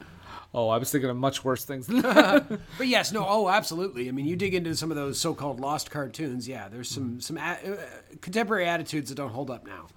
Oh, 0.54 0.70
I 0.70 0.78
was 0.78 0.92
thinking 0.92 1.10
of 1.10 1.18
much 1.18 1.44
worse 1.44 1.66
things 1.66 1.88
than 1.88 2.02
that. 2.02 2.46
But 2.78 2.88
yes, 2.88 3.12
no, 3.12 3.26
oh, 3.28 3.48
absolutely. 3.50 4.08
I 4.08 4.12
mean, 4.12 4.26
you 4.26 4.36
dig 4.36 4.54
into 4.56 4.76
some 4.76 4.90
of 4.92 4.98
those 4.98 5.20
so-called 5.20 5.60
lost 5.60 5.92
cartoons. 5.92 6.48
Yeah, 6.48 6.68
there's 6.70 6.90
some 6.90 7.22
some 7.22 7.38
a- 7.38 7.42
uh, 7.42 7.78
contemporary 8.22 8.68
attitudes 8.68 9.10
that 9.10 9.16
don't 9.16 9.32
hold 9.32 9.50
up 9.52 9.66
now. 9.68 9.88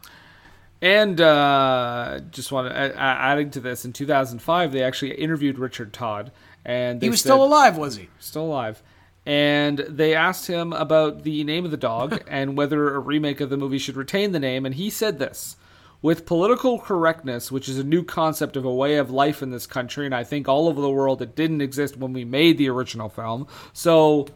and 0.82 1.20
uh, 1.20 2.20
just 2.31 2.51
want 2.52 2.69
to 2.69 2.74
uh, 2.74 2.93
adding 2.97 3.51
to 3.51 3.61
this, 3.61 3.85
in 3.85 3.93
2005, 3.93 4.73
they 4.73 4.82
actually 4.82 5.12
interviewed 5.15 5.59
Richard 5.59 5.93
Todd, 5.93 6.32
and 6.65 7.01
He 7.02 7.09
was 7.11 7.20
said- 7.20 7.28
still 7.28 7.44
alive, 7.44 7.77
was 7.77 7.97
he? 7.97 8.09
still 8.19 8.44
alive. 8.44 8.82
And 9.27 9.78
they 9.81 10.15
asked 10.15 10.47
him 10.47 10.73
about 10.73 11.23
the 11.24 11.44
name 11.44 11.65
of 11.66 11.70
the 11.70 11.77
dog 11.77 12.23
and 12.28 12.57
whether 12.57 12.94
a 12.94 12.98
remake 12.98 13.40
of 13.40 13.51
the 13.51 13.57
movie 13.59 13.78
should 13.78 13.97
retain 13.97 14.32
the 14.32 14.40
name, 14.40 14.66
and 14.66 14.74
he 14.74 14.90
said 14.90 15.19
this. 15.19 15.57
With 16.02 16.24
political 16.24 16.78
correctness, 16.78 17.52
which 17.52 17.68
is 17.68 17.78
a 17.78 17.85
new 17.85 18.02
concept 18.02 18.56
of 18.56 18.64
a 18.64 18.72
way 18.72 18.97
of 18.97 19.10
life 19.10 19.43
in 19.43 19.51
this 19.51 19.66
country, 19.66 20.06
and 20.06 20.14
I 20.14 20.24
think 20.24 20.48
all 20.48 20.66
over 20.66 20.81
the 20.81 20.90
world, 20.90 21.20
it 21.20 21.36
didn't 21.36 21.60
exist 21.60 21.97
when 21.97 22.14
we 22.14 22.24
made 22.24 22.56
the 22.56 22.70
original 22.70 23.10
film. 23.10 23.47
So, 23.74 24.27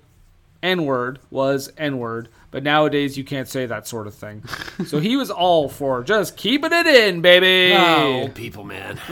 N 0.63 0.85
word 0.85 1.21
was 1.31 1.73
N 1.79 1.99
word, 1.99 2.29
but 2.51 2.63
nowadays 2.63 3.17
you 3.17 3.25
can't 3.25 3.49
say 3.49 3.65
that 3.65 3.89
sort 3.89 4.07
of 4.07 4.15
thing. 4.15 4.43
so 4.87 4.99
he 4.99 5.17
was 5.17 5.31
all 5.31 5.71
for 5.71 6.03
just 6.03 6.37
keeping 6.37 6.73
it 6.73 6.87
in, 6.87 7.23
baby. 7.23 7.75
Oh, 7.75 8.23
old 8.23 8.35
people, 8.35 8.65
man. 8.65 9.01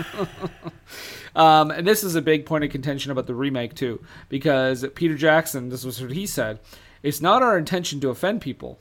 Um, 1.34 1.70
and 1.70 1.86
this 1.86 2.04
is 2.04 2.14
a 2.14 2.22
big 2.22 2.46
point 2.46 2.64
of 2.64 2.70
contention 2.70 3.10
about 3.10 3.26
the 3.26 3.34
remake 3.34 3.74
too, 3.74 4.04
because 4.28 4.84
Peter 4.94 5.16
Jackson, 5.16 5.70
this 5.70 5.84
was 5.84 6.00
what 6.00 6.12
he 6.12 6.26
said: 6.26 6.58
"It's 7.02 7.20
not 7.20 7.42
our 7.42 7.56
intention 7.56 8.00
to 8.00 8.10
offend 8.10 8.42
people, 8.42 8.78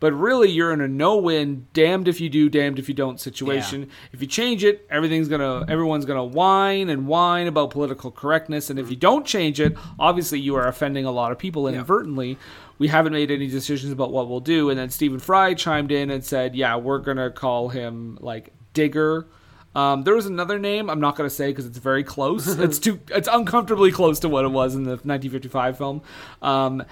but 0.00 0.12
really 0.12 0.50
you're 0.50 0.72
in 0.72 0.80
a 0.80 0.88
no-win, 0.88 1.66
damned 1.72 2.08
if 2.08 2.20
you 2.20 2.28
do, 2.28 2.48
damned 2.48 2.78
if 2.78 2.88
you 2.88 2.94
don't 2.94 3.20
situation. 3.20 3.90
If 4.12 4.20
you 4.20 4.26
change 4.26 4.64
it, 4.64 4.86
everything's 4.90 5.28
gonna, 5.28 5.64
everyone's 5.68 6.04
gonna 6.04 6.24
whine 6.24 6.88
and 6.88 7.06
whine 7.06 7.46
about 7.46 7.70
political 7.70 8.10
correctness, 8.10 8.70
and 8.70 8.78
if 8.78 8.90
you 8.90 8.96
don't 8.96 9.26
change 9.26 9.60
it, 9.60 9.76
obviously 9.98 10.40
you 10.40 10.54
are 10.56 10.66
offending 10.66 11.04
a 11.04 11.10
lot 11.10 11.32
of 11.32 11.38
people 11.38 11.66
inadvertently." 11.68 12.38
We 12.78 12.86
haven't 12.86 13.12
made 13.12 13.32
any 13.32 13.48
decisions 13.48 13.92
about 13.92 14.12
what 14.12 14.28
we'll 14.28 14.38
do, 14.38 14.70
and 14.70 14.78
then 14.78 14.90
Stephen 14.90 15.18
Fry 15.18 15.54
chimed 15.54 15.90
in 15.90 16.10
and 16.10 16.24
said, 16.24 16.54
"Yeah, 16.54 16.76
we're 16.76 17.00
gonna 17.00 17.30
call 17.30 17.70
him 17.70 18.18
like 18.20 18.52
Digger." 18.72 19.26
Um, 19.74 20.02
there 20.02 20.14
was 20.14 20.26
another 20.26 20.58
name 20.58 20.90
I'm 20.90 21.00
not 21.00 21.14
going 21.14 21.28
to 21.28 21.34
say 21.34 21.48
because 21.50 21.66
it's 21.66 21.78
very 21.78 22.02
close. 22.02 22.46
it's 22.58 22.78
too 22.78 23.00
it's 23.10 23.28
uncomfortably 23.30 23.92
close 23.92 24.18
to 24.20 24.28
what 24.28 24.44
it 24.44 24.48
was 24.48 24.74
in 24.74 24.82
the 24.84 24.90
1955 24.90 25.78
film. 25.78 26.02
Um, 26.42 26.84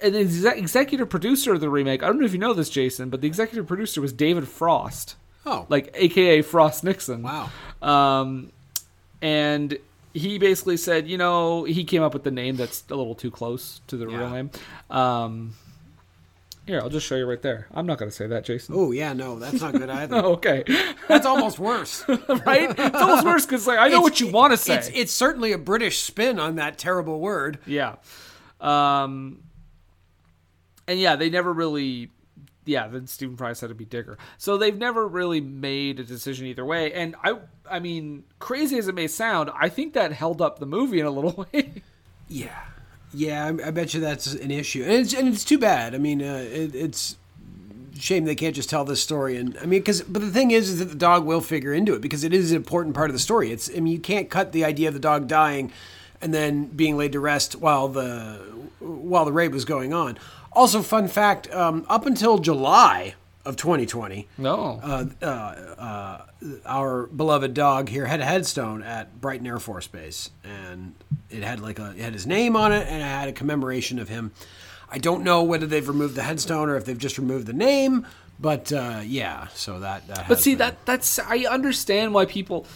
and 0.00 0.14
the 0.14 0.20
exe- 0.20 0.44
executive 0.44 1.08
producer 1.08 1.54
of 1.54 1.60
the 1.60 1.70
remake, 1.70 2.02
I 2.02 2.06
don't 2.06 2.18
know 2.20 2.26
if 2.26 2.32
you 2.32 2.38
know 2.38 2.52
this, 2.54 2.68
Jason, 2.70 3.08
but 3.10 3.20
the 3.20 3.26
executive 3.26 3.66
producer 3.66 4.00
was 4.00 4.12
David 4.12 4.46
Frost, 4.48 5.16
Oh, 5.44 5.64
like 5.68 5.90
AKA 5.94 6.42
Frost 6.42 6.82
Nixon. 6.84 7.22
wow. 7.22 7.50
Um, 7.82 8.52
and 9.22 9.78
he 10.12 10.38
basically 10.38 10.76
said, 10.76 11.06
you 11.08 11.18
know, 11.18 11.64
he 11.64 11.84
came 11.84 12.02
up 12.02 12.12
with 12.14 12.24
the 12.24 12.30
name 12.30 12.56
that's 12.56 12.84
a 12.90 12.94
little 12.96 13.14
too 13.14 13.30
close 13.30 13.80
to 13.86 13.96
the 13.96 14.06
real 14.06 14.28
name. 14.30 14.50
Um, 14.90 15.54
Here, 16.66 16.80
I'll 16.80 16.88
just 16.88 17.06
show 17.06 17.16
you 17.16 17.26
right 17.26 17.40
there. 17.42 17.66
I'm 17.72 17.86
not 17.86 17.98
going 17.98 18.10
to 18.10 18.16
say 18.16 18.26
that, 18.26 18.44
Jason. 18.44 18.74
Oh 18.76 18.90
yeah, 18.92 19.12
no, 19.12 19.38
that's 19.38 19.60
not 19.60 19.72
good 19.72 19.88
either. 20.00 20.16
Oh, 20.16 20.32
okay. 20.32 20.64
That's 21.06 21.26
almost 21.26 21.58
worse. 21.58 22.04
right? 22.08 22.74
It's 22.76 22.96
almost 22.96 23.24
worse 23.24 23.46
because 23.46 23.66
like 23.66 23.78
I 23.78 23.82
know 23.88 23.98
It's- 23.98 24.02
what 24.02 24.20
you 24.20 24.28
want 24.28 24.52
to 24.52 24.56
say. 24.56 24.76
It's 24.76 24.90
it's 24.94 25.12
certainly 25.12 25.52
a 25.52 25.58
British 25.58 26.00
spin 26.00 26.38
on 26.40 26.56
that 26.56 26.76
terrible 26.78 27.20
word. 27.20 27.58
Yeah. 27.66 27.96
Um, 28.60 29.42
and 30.86 30.98
yeah, 30.98 31.16
they 31.16 31.30
never 31.30 31.52
really. 31.52 32.10
Yeah, 32.64 32.88
then 32.88 33.06
Stephen 33.06 33.36
Fry 33.36 33.52
said 33.52 33.66
it'd 33.66 33.76
be 33.76 33.84
Digger. 33.84 34.18
So 34.38 34.56
they've 34.56 34.76
never 34.76 35.06
really 35.06 35.40
made 35.40 36.00
a 36.00 36.04
decision 36.04 36.46
either 36.46 36.64
way. 36.64 36.92
And 36.92 37.14
I, 37.22 37.36
I 37.70 37.78
mean, 37.78 38.24
crazy 38.40 38.76
as 38.76 38.88
it 38.88 38.94
may 38.96 39.06
sound, 39.06 39.52
I 39.54 39.68
think 39.68 39.92
that 39.92 40.10
held 40.10 40.42
up 40.42 40.58
the 40.58 40.66
movie 40.66 40.98
in 40.98 41.06
a 41.06 41.10
little 41.10 41.46
way. 41.52 41.82
Yeah, 42.28 42.58
yeah, 43.14 43.44
I, 43.44 43.68
I 43.68 43.70
bet 43.70 43.94
you 43.94 44.00
that's 44.00 44.34
an 44.34 44.50
issue, 44.50 44.82
and 44.82 44.92
it's 44.92 45.14
and 45.14 45.28
it's 45.28 45.44
too 45.44 45.58
bad. 45.58 45.94
I 45.94 45.98
mean, 45.98 46.20
uh, 46.22 46.44
it, 46.50 46.74
it's 46.74 47.16
shame 47.98 48.24
they 48.24 48.34
can't 48.34 48.54
just 48.54 48.68
tell 48.68 48.84
this 48.84 49.02
story. 49.02 49.36
And 49.36 49.56
I 49.58 49.62
mean, 49.62 49.80
because 49.80 50.02
but 50.02 50.22
the 50.22 50.30
thing 50.30 50.50
is, 50.50 50.68
is 50.68 50.78
that 50.78 50.86
the 50.86 50.96
dog 50.96 51.24
will 51.24 51.40
figure 51.40 51.72
into 51.72 51.94
it 51.94 52.00
because 52.00 52.24
it 52.24 52.34
is 52.34 52.50
an 52.50 52.56
important 52.56 52.94
part 52.94 53.10
of 53.10 53.14
the 53.14 53.20
story. 53.20 53.52
It's 53.52 53.70
I 53.70 53.80
mean, 53.80 53.92
you 53.92 54.00
can't 54.00 54.28
cut 54.30 54.52
the 54.52 54.64
idea 54.64 54.88
of 54.88 54.94
the 54.94 55.00
dog 55.00 55.28
dying 55.28 55.72
and 56.20 56.32
then 56.32 56.66
being 56.66 56.96
laid 56.96 57.12
to 57.12 57.20
rest 57.20 57.56
while 57.56 57.88
the 57.88 58.40
while 58.80 59.24
the 59.24 59.32
rape 59.32 59.52
was 59.52 59.64
going 59.64 59.92
on. 59.92 60.18
Also, 60.56 60.80
fun 60.82 61.06
fact: 61.06 61.52
um, 61.52 61.84
up 61.88 62.06
until 62.06 62.38
July 62.38 63.14
of 63.44 63.56
2020, 63.56 64.26
no, 64.38 64.80
uh, 64.82 65.04
uh, 65.22 65.26
uh, 65.26 66.22
our 66.64 67.06
beloved 67.06 67.52
dog 67.54 67.88
here 67.90 68.06
had 68.06 68.20
a 68.20 68.24
headstone 68.24 68.82
at 68.82 69.20
Brighton 69.20 69.46
Air 69.46 69.58
Force 69.60 69.86
Base, 69.86 70.30
and 70.42 70.94
it 71.30 71.42
had 71.42 71.60
like 71.60 71.78
a 71.78 71.90
it 71.90 71.98
had 72.00 72.14
his 72.14 72.26
name 72.26 72.56
on 72.56 72.72
it, 72.72 72.88
and 72.88 73.02
it 73.02 73.04
had 73.04 73.28
a 73.28 73.32
commemoration 73.32 73.98
of 73.98 74.08
him. 74.08 74.32
I 74.90 74.98
don't 74.98 75.22
know 75.24 75.42
whether 75.42 75.66
they've 75.66 75.86
removed 75.86 76.14
the 76.14 76.22
headstone 76.22 76.70
or 76.70 76.76
if 76.76 76.86
they've 76.86 76.96
just 76.96 77.18
removed 77.18 77.46
the 77.46 77.52
name, 77.52 78.06
but 78.40 78.72
uh, 78.72 79.00
yeah. 79.04 79.48
So 79.48 79.80
that. 79.80 80.06
that 80.08 80.26
But 80.26 80.40
see 80.40 80.52
been- 80.52 80.58
that 80.58 80.86
that's 80.86 81.18
I 81.18 81.40
understand 81.50 82.14
why 82.14 82.24
people. 82.24 82.66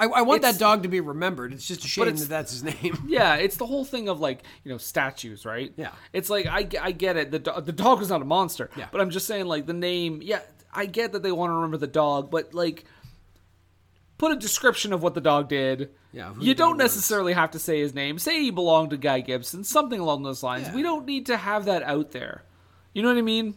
I, 0.00 0.06
I 0.06 0.22
want 0.22 0.42
that 0.42 0.58
dog 0.58 0.82
to 0.84 0.88
be 0.88 1.00
remembered. 1.00 1.52
It's 1.52 1.66
just 1.68 1.84
a 1.84 1.88
shame 1.88 2.06
that 2.16 2.28
that's 2.28 2.50
his 2.52 2.64
name. 2.64 2.98
Yeah, 3.06 3.34
it's 3.36 3.56
the 3.56 3.66
whole 3.66 3.84
thing 3.84 4.08
of 4.08 4.20
like 4.20 4.42
you 4.64 4.70
know 4.72 4.78
statues, 4.78 5.44
right? 5.44 5.72
Yeah. 5.76 5.92
It's 6.12 6.30
like 6.30 6.46
I, 6.46 6.66
I 6.80 6.92
get 6.92 7.16
it. 7.16 7.30
The 7.30 7.38
do- 7.38 7.60
the 7.60 7.72
dog 7.72 8.00
is 8.02 8.08
not 8.08 8.22
a 8.22 8.24
monster. 8.24 8.70
Yeah. 8.76 8.88
But 8.90 9.00
I'm 9.00 9.10
just 9.10 9.26
saying 9.26 9.46
like 9.46 9.66
the 9.66 9.72
name. 9.72 10.20
Yeah, 10.22 10.40
I 10.72 10.86
get 10.86 11.12
that 11.12 11.22
they 11.22 11.32
want 11.32 11.50
to 11.50 11.54
remember 11.54 11.76
the 11.76 11.86
dog, 11.86 12.30
but 12.30 12.54
like 12.54 12.84
put 14.18 14.32
a 14.32 14.36
description 14.36 14.92
of 14.92 15.02
what 15.02 15.14
the 15.14 15.20
dog 15.20 15.48
did. 15.48 15.90
Yeah, 16.12 16.34
You 16.40 16.54
don't 16.54 16.76
was. 16.76 16.84
necessarily 16.84 17.32
have 17.34 17.52
to 17.52 17.58
say 17.58 17.80
his 17.80 17.94
name. 17.94 18.18
Say 18.18 18.40
he 18.42 18.50
belonged 18.50 18.90
to 18.90 18.96
Guy 18.96 19.20
Gibson, 19.20 19.62
something 19.64 20.00
along 20.00 20.24
those 20.24 20.42
lines. 20.42 20.66
Yeah. 20.68 20.74
We 20.74 20.82
don't 20.82 21.06
need 21.06 21.26
to 21.26 21.36
have 21.36 21.66
that 21.66 21.82
out 21.84 22.10
there. 22.10 22.42
You 22.92 23.02
know 23.02 23.08
what 23.08 23.18
I 23.18 23.22
mean? 23.22 23.54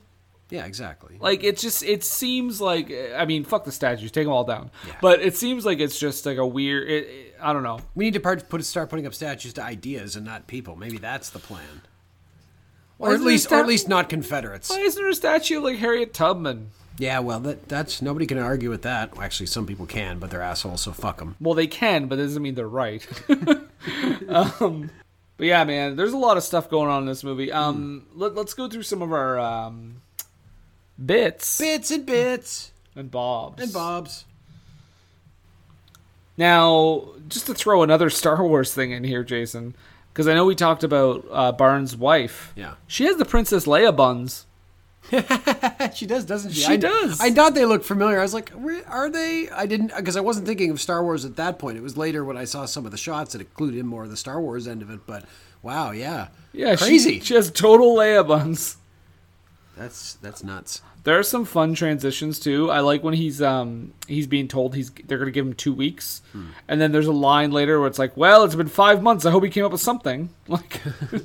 Yeah, 0.54 0.66
exactly. 0.66 1.18
Like 1.20 1.44
it's 1.44 1.64
just 1.64 1.82
it 1.82 2.04
seems 2.04 2.62
like 2.62 2.94
I 3.16 3.26
mean 3.26 3.44
fuck 3.44 3.66
the 3.66 3.72
statues, 3.72 4.12
take 4.12 4.26
them 4.26 4.32
all 4.32 4.44
down. 4.44 4.70
But 5.02 5.20
it 5.24 5.36
seems 5.36 5.66
like 5.66 5.80
it's 5.80 5.98
just 5.98 6.28
like 6.28 6.38
a 6.38 6.46
weird. 6.46 6.88
It, 6.88 7.06
it- 7.06 7.36
I 7.42 7.52
don't 7.52 7.64
know. 7.64 7.80
We 7.96 8.06
need 8.06 8.14
to 8.14 8.20
part, 8.22 8.48
put 8.48 8.64
start 8.64 8.90
putting 8.90 9.08
up 9.08 9.14
statues 9.16 9.52
to 9.54 9.64
ideas 9.64 10.16
and 10.16 10.26
not 10.26 10.48
people. 10.48 10.76
Maybe 10.78 10.98
that's 11.00 11.32
the 11.32 11.40
plan. 11.40 11.82
Why 12.98 13.10
Or 13.10 13.14
at 13.16 13.22
least, 13.22 13.52
or 13.52 13.56
at 13.56 13.68
least 13.68 13.90
not 13.90 14.08
Confederates. 14.08 14.70
Why 14.70 14.78
isn't 14.78 15.02
there 15.02 15.10
a 15.10 15.16
statue 15.16 15.58
of 15.58 15.64
like 15.64 15.78
Harriet 15.80 16.14
Tubman? 16.14 16.70
Yeah, 17.00 17.20
well, 17.20 17.40
that 17.40 17.68
that's 17.68 18.02
nobody 18.02 18.28
can 18.28 18.38
argue 18.38 18.70
with 18.70 18.84
that. 18.84 19.14
Well, 19.14 19.26
actually, 19.26 19.48
some 19.48 19.66
people 19.66 19.88
can, 19.88 20.20
but 20.20 20.30
they're 20.30 20.44
assholes, 20.44 20.82
so 20.82 20.92
fuck 20.92 21.18
them. 21.18 21.36
Well, 21.42 21.56
they 21.56 21.66
can, 21.68 22.06
but 22.06 22.18
that 22.18 22.24
doesn't 22.24 22.44
mean 22.44 22.54
they're 22.54 22.68
right. 22.68 23.06
um, 24.30 24.92
but 25.38 25.48
yeah, 25.48 25.64
man, 25.64 25.96
there's 25.96 26.14
a 26.14 26.18
lot 26.18 26.38
of 26.38 26.44
stuff 26.44 26.70
going 26.70 26.90
on 26.90 27.02
in 27.02 27.08
this 27.08 27.24
movie. 27.24 27.52
Um, 27.52 28.06
let, 28.14 28.38
us 28.38 28.54
go 28.54 28.70
through 28.70 28.84
some 28.84 29.02
of 29.02 29.12
our 29.12 29.40
um, 29.40 30.03
bits 31.06 31.58
Bits 31.60 31.92
and 31.92 32.06
bits 32.06 32.72
and 32.96 33.10
bobs. 33.12 33.62
and 33.64 33.74
bobs. 33.74 34.26
Now, 36.38 37.10
just 37.28 37.46
to 37.48 37.54
throw 37.54 37.84
another 37.84 38.10
Star 38.10 38.44
Wars 38.46 38.74
thing 38.74 38.92
in 38.92 39.04
here, 39.04 39.24
Jason, 39.24 39.76
because 40.12 40.28
I 40.28 40.34
know 40.34 40.46
we 40.46 40.56
talked 40.56 40.84
about 40.84 41.26
uh, 41.32 41.52
Barnes' 41.52 41.96
wife. 41.96 42.54
Yeah. 42.56 42.74
she 42.88 43.06
has 43.06 43.18
the 43.18 43.26
Princess 43.26 43.66
Leia 43.66 43.96
buns. 43.96 44.46
she 45.94 46.06
does, 46.06 46.24
doesn't 46.26 46.52
she? 46.54 46.62
She 46.62 46.74
I, 46.74 46.78
does. 46.78 47.20
I 47.20 47.30
thought 47.30 47.54
they 47.54 47.66
looked 47.66 47.84
familiar. 47.86 48.20
I 48.20 48.24
was 48.24 48.34
like, 48.34 48.50
"Where- 48.52 48.88
are 48.88 49.10
they? 49.10 49.50
I 49.50 49.66
didn't 49.66 49.92
because 49.96 50.16
I 50.16 50.22
wasn't 50.22 50.48
thinking 50.48 50.70
of 50.72 50.80
Star 50.80 51.04
Wars 51.04 51.26
at 51.26 51.36
that 51.36 51.60
point. 51.60 51.78
It 51.78 51.82
was 51.84 51.98
later 51.98 52.24
when 52.24 52.38
I 52.38 52.46
saw 52.46 52.66
some 52.66 52.86
of 52.86 52.92
the 52.92 52.98
shots 52.98 53.34
that 53.34 53.42
included 53.42 53.84
more 53.84 54.06
of 54.06 54.10
the 54.10 54.16
Star 54.16 54.40
Wars 54.40 54.66
end 54.66 54.82
of 54.82 54.90
it. 54.90 55.02
But 55.06 55.26
wow, 55.62 55.92
yeah, 55.92 56.30
Yeah, 56.54 56.76
she- 56.78 56.86
crazy. 56.86 57.20
She, 57.20 57.34
has 57.36 57.52
total 57.52 57.98
Leia 57.98 58.26
buns. 58.26 58.78
that's 59.76 60.14
that's 60.16 60.42
nuts. 60.42 60.82
There 61.04 61.20
are 61.20 61.24
some 61.24 61.44
fun 61.46 61.74
transitions 61.74 62.40
too. 62.40 62.72
I 62.72 62.80
like 62.80 63.04
when 63.04 63.14
he's 63.14 63.42
um 63.42 63.94
he's 64.08 64.26
being 64.28 64.48
told 64.48 64.74
he's 64.76 64.90
they're 65.06 65.18
gonna 65.18 65.32
give 65.32 65.46
him 65.46 65.54
two 65.54 65.74
weeks, 65.74 66.22
Hmm. 66.32 66.46
and 66.68 66.80
then 66.80 66.92
there's 66.94 67.08
a 67.08 67.12
line 67.12 67.52
later 67.52 67.80
where 67.80 67.88
it's 67.90 68.00
like, 68.00 68.16
"Well, 68.16 68.44
it's 68.46 68.56
been 68.56 68.68
five 68.68 69.02
months. 69.04 69.26
I 69.26 69.32
hope 69.32 69.44
he 69.44 69.50
came 69.50 69.66
up 69.66 69.72
with 69.74 69.82
something." 69.82 70.30
Like, 70.48 70.82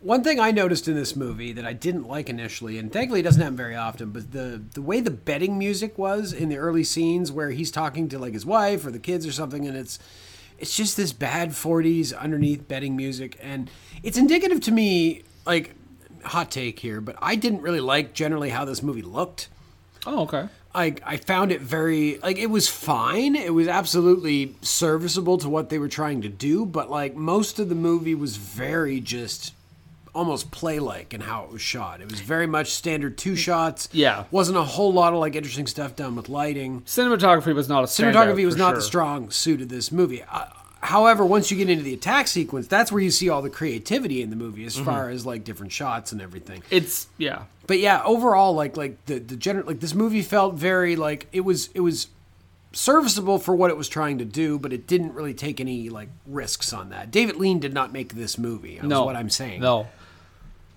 One 0.00 0.22
thing 0.22 0.38
I 0.38 0.52
noticed 0.52 0.86
in 0.86 0.94
this 0.94 1.16
movie 1.16 1.52
that 1.54 1.66
I 1.66 1.72
didn't 1.72 2.06
like 2.06 2.28
initially, 2.30 2.78
and 2.78 2.92
thankfully 2.92 3.18
it 3.18 3.24
doesn't 3.24 3.42
happen 3.42 3.56
very 3.56 3.74
often, 3.74 4.10
but 4.10 4.30
the 4.30 4.62
the 4.74 4.80
way 4.82 5.00
the 5.00 5.10
betting 5.10 5.58
music 5.58 5.98
was 5.98 6.32
in 6.32 6.48
the 6.48 6.56
early 6.56 6.84
scenes 6.84 7.32
where 7.32 7.50
he's 7.50 7.72
talking 7.72 8.08
to 8.10 8.18
like 8.18 8.32
his 8.32 8.46
wife 8.46 8.86
or 8.86 8.92
the 8.92 9.00
kids 9.00 9.26
or 9.26 9.32
something, 9.32 9.66
and 9.66 9.76
it's 9.76 9.98
it's 10.56 10.76
just 10.76 10.96
this 10.96 11.12
bad 11.12 11.50
40s 11.50 12.16
underneath 12.16 12.68
betting 12.68 12.96
music, 12.96 13.36
and 13.42 13.70
it's 14.04 14.16
indicative 14.16 14.60
to 14.62 14.70
me 14.72 15.24
like 15.44 15.74
hot 16.28 16.50
take 16.50 16.78
here, 16.80 17.00
but 17.00 17.16
I 17.20 17.34
didn't 17.36 17.62
really 17.62 17.80
like 17.80 18.12
generally 18.14 18.50
how 18.50 18.64
this 18.64 18.82
movie 18.82 19.02
looked. 19.02 19.48
oh, 20.06 20.22
okay. 20.22 20.48
I 20.74 20.94
I 21.04 21.16
found 21.16 21.50
it 21.50 21.60
very 21.62 22.18
like 22.18 22.36
it 22.38 22.50
was 22.50 22.68
fine. 22.68 23.34
It 23.34 23.54
was 23.54 23.68
absolutely 23.68 24.54
serviceable 24.60 25.38
to 25.38 25.48
what 25.48 25.70
they 25.70 25.78
were 25.78 25.88
trying 25.88 26.20
to 26.22 26.28
do, 26.28 26.66
but 26.66 26.90
like 26.90 27.16
most 27.16 27.58
of 27.58 27.68
the 27.68 27.74
movie 27.74 28.14
was 28.14 28.36
very 28.36 29.00
just 29.00 29.54
almost 30.14 30.50
play 30.50 30.78
like 30.78 31.14
in 31.14 31.20
how 31.22 31.44
it 31.44 31.50
was 31.50 31.62
shot. 31.62 32.00
It 32.00 32.10
was 32.10 32.20
very 32.20 32.46
much 32.46 32.72
standard 32.72 33.16
two 33.16 33.36
shots. 33.36 33.88
Yeah. 33.92 34.24
Wasn't 34.30 34.58
a 34.58 34.62
whole 34.62 34.92
lot 34.92 35.12
of 35.12 35.20
like 35.20 35.36
interesting 35.36 35.66
stuff 35.66 35.96
done 35.96 36.16
with 36.16 36.28
lighting. 36.28 36.82
Cinematography 36.82 37.54
was 37.54 37.68
not 37.68 37.84
a 37.84 37.86
Cinematography 37.86 38.44
was 38.44 38.56
not 38.56 38.70
sure. 38.70 38.76
the 38.76 38.82
strong 38.82 39.30
suit 39.30 39.62
of 39.62 39.68
this 39.68 39.90
movie. 39.90 40.22
Uh, 40.22 40.46
however, 40.80 41.24
once 41.24 41.50
you 41.50 41.56
get 41.56 41.68
into 41.68 41.82
the 41.84 41.94
attack 41.94 42.26
sequence, 42.28 42.66
that's 42.66 42.90
where 42.92 43.02
you 43.02 43.10
see 43.10 43.28
all 43.28 43.42
the 43.42 43.50
creativity 43.50 44.22
in 44.22 44.30
the 44.30 44.36
movie 44.36 44.64
as 44.64 44.76
Mm-hmm. 44.76 44.84
far 44.84 45.08
as 45.10 45.26
like 45.26 45.44
different 45.44 45.72
shots 45.72 46.12
and 46.12 46.20
everything 46.22 46.62
It's 46.70 47.06
yeah. 47.18 47.42
but 47.66 47.78
yeah, 47.78 48.02
overall, 48.04 48.54
like 48.54 48.76
like 48.76 49.04
the 49.06 49.18
the 49.18 49.36
general 49.36 49.66
like 49.66 49.80
this 49.80 49.94
movie 49.94 50.22
felt 50.22 50.54
very 50.54 50.96
like 50.96 51.26
it 51.32 51.40
was 51.42 51.68
it 51.74 51.80
was 51.80 52.08
serviceable 52.72 53.38
for 53.38 53.54
what 53.56 53.70
it 53.70 53.76
was 53.76 53.88
trying 53.88 54.18
to 54.18 54.24
do, 54.24 54.58
but 54.58 54.72
it 54.72 54.86
didn't 54.86 55.14
really 55.14 55.34
take 55.34 55.58
any 55.60 55.88
like 55.88 56.10
risks 56.26 56.72
on 56.72 56.90
that. 56.90 57.10
David 57.10 57.36
Lean 57.36 57.58
did 57.58 57.72
not 57.72 57.92
make 57.92 58.14
this 58.14 58.36
movie. 58.38 58.76
That's 58.76 58.86
No, 58.88 59.04
what 59.04 59.16
I'm 59.16 59.30
saying. 59.30 59.60
No. 59.60 59.88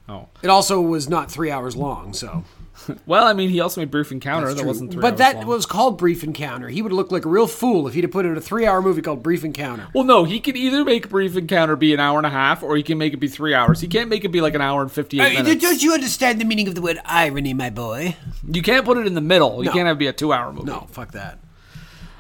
No. 0.08 0.30
it 0.42 0.50
also 0.50 0.82
was 0.82 1.08
not 1.10 1.32
three 1.32 1.52
hours 1.52 1.76
long. 1.76 2.14
So, 2.14 2.44
Well, 3.06 3.26
I 3.26 3.34
mean, 3.34 3.50
he 3.50 3.60
also 3.60 3.82
made 3.82 3.92
Brief 3.92 4.12
Encounter. 4.12 4.48
That's 4.48 4.56
that 4.58 4.62
true. 4.64 4.68
wasn't 4.68 4.92
three 4.92 5.02
but 5.02 5.18
that 5.18 5.36
long. 5.38 5.48
was 5.48 5.66
called 5.66 5.98
Brief 5.98 6.24
Encounter. 6.24 6.68
He 6.70 6.82
would 6.82 6.92
look 6.92 7.12
like 7.12 7.26
a 7.26 7.30
real 7.30 7.48
fool 7.48 7.88
if 7.88 7.94
he'd 7.94 8.04
have 8.04 8.12
put 8.12 8.26
in 8.26 8.36
a 8.38 8.42
three-hour 8.42 8.82
movie 8.82 9.02
called 9.02 9.22
Brief 9.24 9.44
Encounter. 9.44 9.88
Well, 9.94 10.04
no, 10.04 10.24
he 10.24 10.40
can 10.40 10.56
either 10.58 10.84
make 10.84 11.10
Brief 11.10 11.36
Encounter 11.38 11.76
be 11.76 11.94
an 11.94 12.00
hour 12.00 12.18
and 12.18 12.26
a 12.26 12.30
half, 12.32 12.64
or 12.64 12.76
he 12.78 12.84
can 12.84 12.98
make 12.98 13.14
it 13.14 13.18
be 13.18 13.28
three 13.28 13.54
hours. 13.54 13.82
He 13.82 13.88
can't 13.88 14.10
make 14.10 14.24
it 14.26 14.30
be 14.30 14.42
like 14.42 14.54
an 14.56 14.62
hour 14.62 14.82
and 14.82 14.92
fifty-eight 14.92 15.38
Uh, 15.40 15.44
minutes. 15.44 15.64
don't 15.64 15.82
you 15.82 15.94
understand 15.94 16.40
the 16.42 16.46
meaning 16.46 16.68
of 16.68 16.76
the 16.76 16.82
word 16.82 17.00
irony, 17.06 17.54
my 17.54 17.70
boy? 17.70 18.16
You 18.50 18.62
can't 18.62 18.86
put 18.86 18.98
it 18.98 19.08
in 19.08 19.14
the 19.14 19.22
middle. 19.22 19.60
You 19.60 19.66
No. 19.70 19.72
can't 19.74 19.88
have 19.88 19.98
it 19.98 20.00
be 20.00 20.08
a 20.08 20.14
two-hour 20.14 20.52
movie. 20.54 20.66
No, 20.66 20.88
fuck 20.92 21.12
that. 21.12 21.40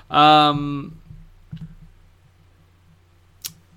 Um. 0.10 0.98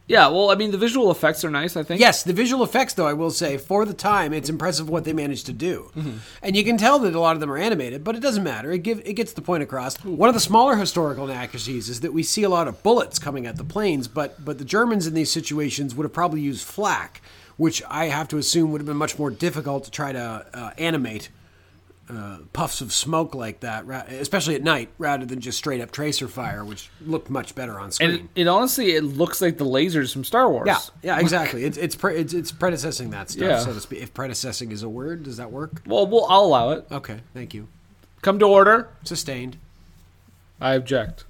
Yeah, 0.06 0.28
well, 0.28 0.50
I 0.50 0.54
mean, 0.54 0.70
the 0.70 0.76
visual 0.78 1.10
effects 1.10 1.44
are 1.44 1.50
nice. 1.50 1.76
I 1.76 1.82
think. 1.82 1.98
Yes, 1.98 2.22
the 2.22 2.34
visual 2.34 2.62
effects, 2.62 2.92
though, 2.92 3.06
I 3.06 3.14
will 3.14 3.30
say, 3.30 3.56
for 3.56 3.86
the 3.86 3.94
time, 3.94 4.34
it's 4.34 4.50
impressive 4.50 4.90
what 4.90 5.04
they 5.04 5.14
managed 5.14 5.46
to 5.46 5.52
do. 5.52 5.90
And 6.42 6.54
you 6.56 6.62
can 6.62 6.76
tell 6.76 6.98
that 7.00 7.14
a 7.14 7.20
lot 7.20 7.36
of 7.36 7.40
them 7.40 7.50
are 7.50 7.56
animated, 7.56 8.04
but 8.04 8.14
it 8.14 8.20
doesn't 8.20 8.44
matter. 8.44 8.70
It 8.70 8.82
give 8.82 9.00
it 9.04 9.14
gets 9.14 9.32
the 9.32 9.42
point 9.42 9.62
across. 9.62 9.96
One 10.04 10.28
of 10.28 10.34
the 10.34 10.40
smaller 10.40 10.76
historical 10.76 11.24
inaccuracies 11.24 11.88
is 11.88 12.00
that 12.00 12.12
we 12.12 12.22
see 12.22 12.42
a 12.42 12.50
lot 12.50 12.68
of 12.68 12.82
bullets 12.82 13.18
coming 13.18 13.46
at 13.46 13.56
the 13.56 13.64
planes, 13.64 14.06
but 14.08 14.44
but 14.44 14.58
the 14.58 14.64
Germans 14.64 15.06
in 15.06 15.14
these 15.14 15.32
situations 15.32 15.94
would 15.94 16.04
have 16.04 16.12
probably 16.12 16.42
used 16.42 16.66
flak, 16.66 17.22
which 17.56 17.82
I 17.88 18.06
have 18.06 18.28
to 18.28 18.36
assume 18.36 18.72
would 18.72 18.80
have 18.82 18.86
been 18.86 18.96
much 18.98 19.18
more 19.18 19.30
difficult 19.30 19.84
to 19.84 19.90
try 19.90 20.12
to 20.12 20.46
uh, 20.52 20.70
animate. 20.76 21.30
Uh, 22.06 22.36
puffs 22.52 22.82
of 22.82 22.92
smoke 22.92 23.34
like 23.34 23.60
that, 23.60 23.86
especially 24.10 24.54
at 24.54 24.62
night, 24.62 24.90
rather 24.98 25.24
than 25.24 25.40
just 25.40 25.56
straight 25.56 25.80
up 25.80 25.90
tracer 25.90 26.28
fire, 26.28 26.62
which 26.62 26.90
looked 27.00 27.30
much 27.30 27.54
better 27.54 27.80
on 27.80 27.90
screen. 27.90 28.10
And 28.10 28.18
it, 28.34 28.42
it 28.42 28.46
honestly, 28.46 28.90
it 28.94 29.02
looks 29.04 29.40
like 29.40 29.56
the 29.56 29.64
lasers 29.64 30.12
from 30.12 30.22
Star 30.22 30.50
Wars. 30.50 30.66
Yeah, 30.66 30.80
yeah, 31.02 31.18
exactly. 31.18 31.64
It's 31.64 31.78
it's 31.78 31.94
pre- 31.96 32.16
it's, 32.16 32.34
it's 32.34 32.52
predecessing 32.52 33.08
that 33.12 33.30
stuff, 33.30 33.42
Yeah. 33.48 33.58
so 33.60 33.72
to 33.72 33.80
speak. 33.80 34.02
If 34.02 34.12
predecessing 34.12 34.70
is 34.70 34.82
a 34.82 34.88
word, 34.88 35.22
does 35.22 35.38
that 35.38 35.50
work? 35.50 35.80
Well, 35.86 36.06
well, 36.06 36.26
I'll 36.28 36.42
allow 36.42 36.70
it. 36.72 36.84
Okay, 36.92 37.20
thank 37.32 37.54
you. 37.54 37.68
Come 38.20 38.38
to 38.38 38.44
order. 38.44 38.90
Sustained. 39.04 39.56
I 40.60 40.74
object. 40.74 41.24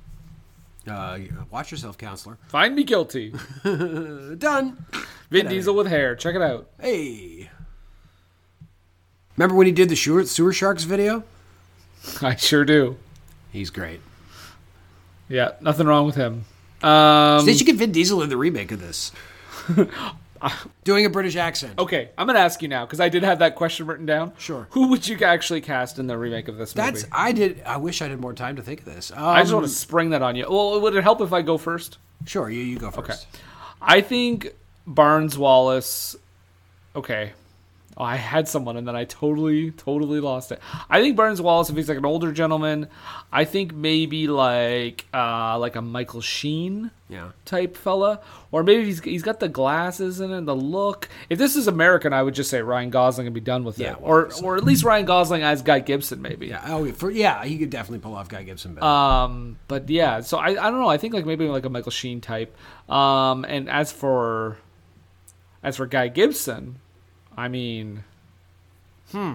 Uh, 0.88 1.18
watch 1.52 1.70
yourself, 1.70 1.96
counselor. 1.96 2.36
Find 2.48 2.74
me 2.74 2.82
guilty. 2.82 3.32
Done. 3.62 4.84
Vin 5.30 5.46
Diesel 5.48 5.74
with 5.74 5.86
hair. 5.86 6.16
Check 6.16 6.34
it 6.34 6.42
out. 6.42 6.68
Hey. 6.80 7.48
Remember 9.36 9.54
when 9.54 9.66
he 9.66 9.72
did 9.72 9.88
the 9.88 9.96
sewer, 9.96 10.24
sewer 10.24 10.52
sharks 10.52 10.84
video? 10.84 11.24
I 12.22 12.36
sure 12.36 12.64
do. 12.64 12.96
He's 13.52 13.70
great. 13.70 14.00
Yeah, 15.28 15.52
nothing 15.60 15.86
wrong 15.86 16.06
with 16.06 16.16
him. 16.16 16.44
Um, 16.82 17.46
they 17.46 17.54
should 17.54 17.66
get 17.66 17.76
Vin 17.76 17.92
Diesel 17.92 18.22
in 18.22 18.28
the 18.28 18.36
remake 18.36 18.72
of 18.72 18.80
this. 18.80 19.10
Doing 20.84 21.06
a 21.06 21.10
British 21.10 21.36
accent. 21.36 21.78
okay, 21.78 22.10
I'm 22.18 22.26
gonna 22.26 22.38
ask 22.38 22.60
you 22.60 22.68
now 22.68 22.84
because 22.84 23.00
I 23.00 23.08
did 23.08 23.22
have 23.22 23.38
that 23.38 23.54
question 23.54 23.86
written 23.86 24.04
down. 24.04 24.32
Sure. 24.36 24.66
Who 24.70 24.88
would 24.88 25.08
you 25.08 25.16
actually 25.24 25.62
cast 25.62 25.98
in 25.98 26.06
the 26.06 26.18
remake 26.18 26.48
of 26.48 26.58
this 26.58 26.76
movie? 26.76 26.90
That's 26.90 27.06
I 27.10 27.32
did. 27.32 27.62
I 27.64 27.78
wish 27.78 28.02
I 28.02 28.08
had 28.08 28.20
more 28.20 28.34
time 28.34 28.56
to 28.56 28.62
think 28.62 28.80
of 28.80 28.86
this. 28.86 29.10
Um, 29.10 29.24
I 29.24 29.40
just 29.40 29.54
want 29.54 29.64
to 29.64 29.72
spring 29.72 30.10
that 30.10 30.20
on 30.20 30.36
you. 30.36 30.46
Well, 30.48 30.78
would 30.82 30.94
it 30.94 31.02
help 31.02 31.22
if 31.22 31.32
I 31.32 31.40
go 31.40 31.56
first? 31.56 31.96
Sure, 32.26 32.50
you 32.50 32.60
you 32.60 32.78
go 32.78 32.90
first. 32.90 33.08
Okay. 33.08 33.42
I 33.80 34.02
think 34.02 34.54
Barnes 34.86 35.38
Wallis. 35.38 36.14
Okay. 36.94 37.32
Oh, 37.96 38.02
I 38.02 38.16
had 38.16 38.48
someone 38.48 38.76
and 38.76 38.88
then 38.88 38.96
I 38.96 39.04
totally, 39.04 39.70
totally 39.70 40.18
lost 40.18 40.50
it. 40.50 40.60
I 40.90 41.00
think 41.00 41.16
Barnes 41.16 41.40
Wallis, 41.40 41.70
if 41.70 41.76
he's 41.76 41.88
like 41.88 41.98
an 41.98 42.04
older 42.04 42.32
gentleman, 42.32 42.88
I 43.32 43.44
think 43.44 43.72
maybe 43.72 44.26
like 44.26 45.06
uh 45.14 45.58
like 45.60 45.76
a 45.76 45.80
Michael 45.82 46.20
Sheen 46.20 46.90
Yeah. 47.08 47.30
type 47.44 47.76
fella, 47.76 48.20
or 48.50 48.64
maybe 48.64 48.84
he's 48.84 49.00
he's 49.00 49.22
got 49.22 49.38
the 49.38 49.48
glasses 49.48 50.20
in 50.20 50.32
it, 50.32 50.44
the 50.44 50.56
look. 50.56 51.08
If 51.30 51.38
this 51.38 51.54
is 51.54 51.68
American, 51.68 52.12
I 52.12 52.22
would 52.24 52.34
just 52.34 52.50
say 52.50 52.62
Ryan 52.62 52.90
Gosling 52.90 53.28
and 53.28 53.34
be 53.34 53.40
done 53.40 53.62
with 53.62 53.78
Yeah, 53.78 53.92
it, 53.92 54.00
well, 54.00 54.10
or 54.10 54.30
or 54.42 54.56
at 54.56 54.64
least 54.64 54.82
Ryan 54.82 55.04
Gosling 55.06 55.42
as 55.44 55.62
Guy 55.62 55.78
Gibson, 55.78 56.20
maybe. 56.20 56.48
Yeah. 56.48 56.62
Oh, 56.66 56.90
for 56.92 57.12
yeah, 57.12 57.44
he 57.44 57.58
could 57.58 57.70
definitely 57.70 58.00
pull 58.00 58.16
off 58.16 58.28
Guy 58.28 58.42
Gibson. 58.42 58.74
Better. 58.74 58.84
Um, 58.84 59.56
but 59.68 59.88
yeah, 59.88 60.20
so 60.20 60.38
I, 60.38 60.48
I 60.48 60.70
don't 60.70 60.80
know. 60.80 60.88
I 60.88 60.96
think 60.98 61.14
like 61.14 61.26
maybe 61.26 61.46
like 61.46 61.64
a 61.64 61.70
Michael 61.70 61.92
Sheen 61.92 62.20
type. 62.20 62.56
Um, 62.90 63.44
and 63.44 63.70
as 63.70 63.92
for 63.92 64.58
as 65.62 65.76
for 65.76 65.86
Guy 65.86 66.08
Gibson, 66.08 66.80
I 67.36 67.48
mean, 67.48 68.04
hmm. 69.10 69.34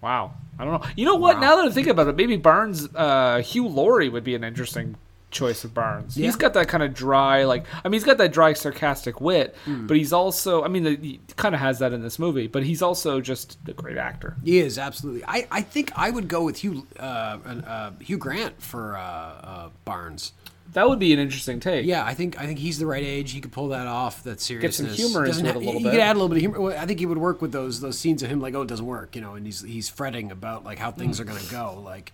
Wow, 0.00 0.32
I 0.58 0.64
don't 0.64 0.80
know. 0.82 0.88
You 0.96 1.06
know 1.06 1.14
what? 1.14 1.38
Now 1.38 1.56
that 1.56 1.66
I 1.66 1.70
think 1.70 1.86
about 1.86 2.08
it, 2.08 2.16
maybe 2.16 2.36
Barnes, 2.36 2.88
uh, 2.94 3.40
Hugh 3.40 3.68
Laurie 3.68 4.08
would 4.08 4.24
be 4.24 4.34
an 4.34 4.42
interesting 4.42 4.96
choice 5.30 5.62
of 5.64 5.72
Barnes. 5.72 6.16
He's 6.16 6.34
got 6.36 6.54
that 6.54 6.68
kind 6.68 6.82
of 6.82 6.92
dry, 6.92 7.44
like 7.44 7.64
I 7.84 7.88
mean, 7.88 7.94
he's 7.94 8.04
got 8.04 8.18
that 8.18 8.32
dry, 8.32 8.52
sarcastic 8.52 9.20
wit, 9.20 9.54
but 9.64 9.96
he's 9.96 10.12
also, 10.12 10.64
I 10.64 10.68
mean, 10.68 10.82
the, 10.82 10.96
he 10.96 11.20
kind 11.36 11.54
of 11.54 11.60
has 11.60 11.78
that 11.78 11.92
in 11.92 12.02
this 12.02 12.18
movie, 12.18 12.48
but 12.48 12.64
he's 12.64 12.82
also 12.82 13.20
just 13.20 13.58
a 13.68 13.72
great 13.72 13.96
actor. 13.96 14.36
he 14.44 14.58
is 14.58 14.76
absolutely. 14.76 15.24
I, 15.26 15.46
I 15.50 15.62
think 15.62 15.92
I 15.96 16.10
would 16.10 16.26
go 16.28 16.42
with 16.44 16.58
Hugh 16.58 16.86
uh, 16.98 17.38
uh, 17.66 17.92
Hugh 18.00 18.18
Grant 18.18 18.60
for 18.60 18.96
uh, 18.96 19.00
uh, 19.00 19.68
Barnes. 19.84 20.32
That 20.72 20.88
would 20.88 20.98
be 20.98 21.12
an 21.12 21.18
interesting 21.18 21.60
take. 21.60 21.84
Yeah, 21.84 22.04
I 22.04 22.14
think 22.14 22.40
I 22.40 22.46
think 22.46 22.58
he's 22.58 22.78
the 22.78 22.86
right 22.86 23.02
age. 23.04 23.32
He 23.32 23.40
could 23.40 23.52
pull 23.52 23.68
that 23.68 23.86
off. 23.86 24.22
That 24.22 24.40
seriousness. 24.40 24.96
humor 24.96 25.26
Doesn't 25.26 25.44
into 25.44 25.58
it 25.58 25.62
a 25.62 25.64
little 25.64 25.80
he 25.80 25.84
bit. 25.84 25.90
could 25.90 26.00
add 26.00 26.16
a 26.16 26.18
little 26.18 26.28
bit 26.28 26.36
of 26.36 26.40
humor. 26.40 26.60
Well, 26.60 26.78
I 26.78 26.86
think 26.86 26.98
he 26.98 27.06
would 27.06 27.18
work 27.18 27.42
with 27.42 27.52
those 27.52 27.80
those 27.80 27.98
scenes 27.98 28.22
of 28.22 28.30
him 28.30 28.40
like, 28.40 28.54
oh, 28.54 28.62
it 28.62 28.68
doesn't 28.68 28.86
work, 28.86 29.14
you 29.14 29.20
know, 29.20 29.34
and 29.34 29.44
he's 29.44 29.60
he's 29.60 29.90
fretting 29.90 30.30
about 30.30 30.64
like 30.64 30.78
how 30.78 30.90
things 30.90 31.20
are 31.20 31.24
going 31.24 31.38
to 31.38 31.50
go. 31.50 31.78
Like, 31.84 32.12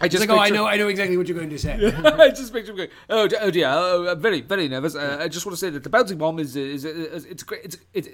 I 0.00 0.08
just 0.08 0.26
like, 0.26 0.30
oh, 0.30 0.40
I 0.40 0.48
know, 0.48 0.66
I 0.66 0.76
know 0.76 0.88
exactly 0.88 1.18
what 1.18 1.28
you're 1.28 1.36
going 1.36 1.50
to 1.50 1.58
say. 1.58 1.74
I 2.04 2.30
just 2.30 2.52
picture 2.52 2.70
him 2.72 2.78
going, 2.78 2.90
oh, 3.10 3.28
oh 3.40 3.50
dear, 3.50 3.68
oh, 3.68 4.08
I'm 4.08 4.20
very, 4.20 4.40
very 4.40 4.68
nervous. 4.68 4.94
Uh, 4.94 5.18
I 5.20 5.28
just 5.28 5.44
want 5.44 5.54
to 5.54 5.60
say 5.60 5.68
that 5.70 5.82
the 5.82 5.90
bouncing 5.90 6.16
bomb 6.16 6.38
is, 6.38 6.56
is, 6.56 6.86
is 6.86 7.26
it's 7.26 7.42
great. 7.42 7.64
It's, 7.64 7.76
it's, 7.92 8.08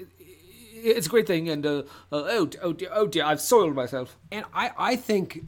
it's 0.74 1.06
a 1.06 1.10
great 1.10 1.26
thing. 1.28 1.48
And 1.48 1.64
uh, 1.64 1.78
uh, 1.78 1.82
oh, 2.10 2.50
oh 2.62 2.72
dear, 2.72 2.88
oh 2.92 3.06
dear, 3.06 3.24
I've 3.24 3.40
soiled 3.40 3.74
myself. 3.74 4.16
and 4.32 4.44
I 4.52 4.70
I 4.76 4.96
think 4.96 5.44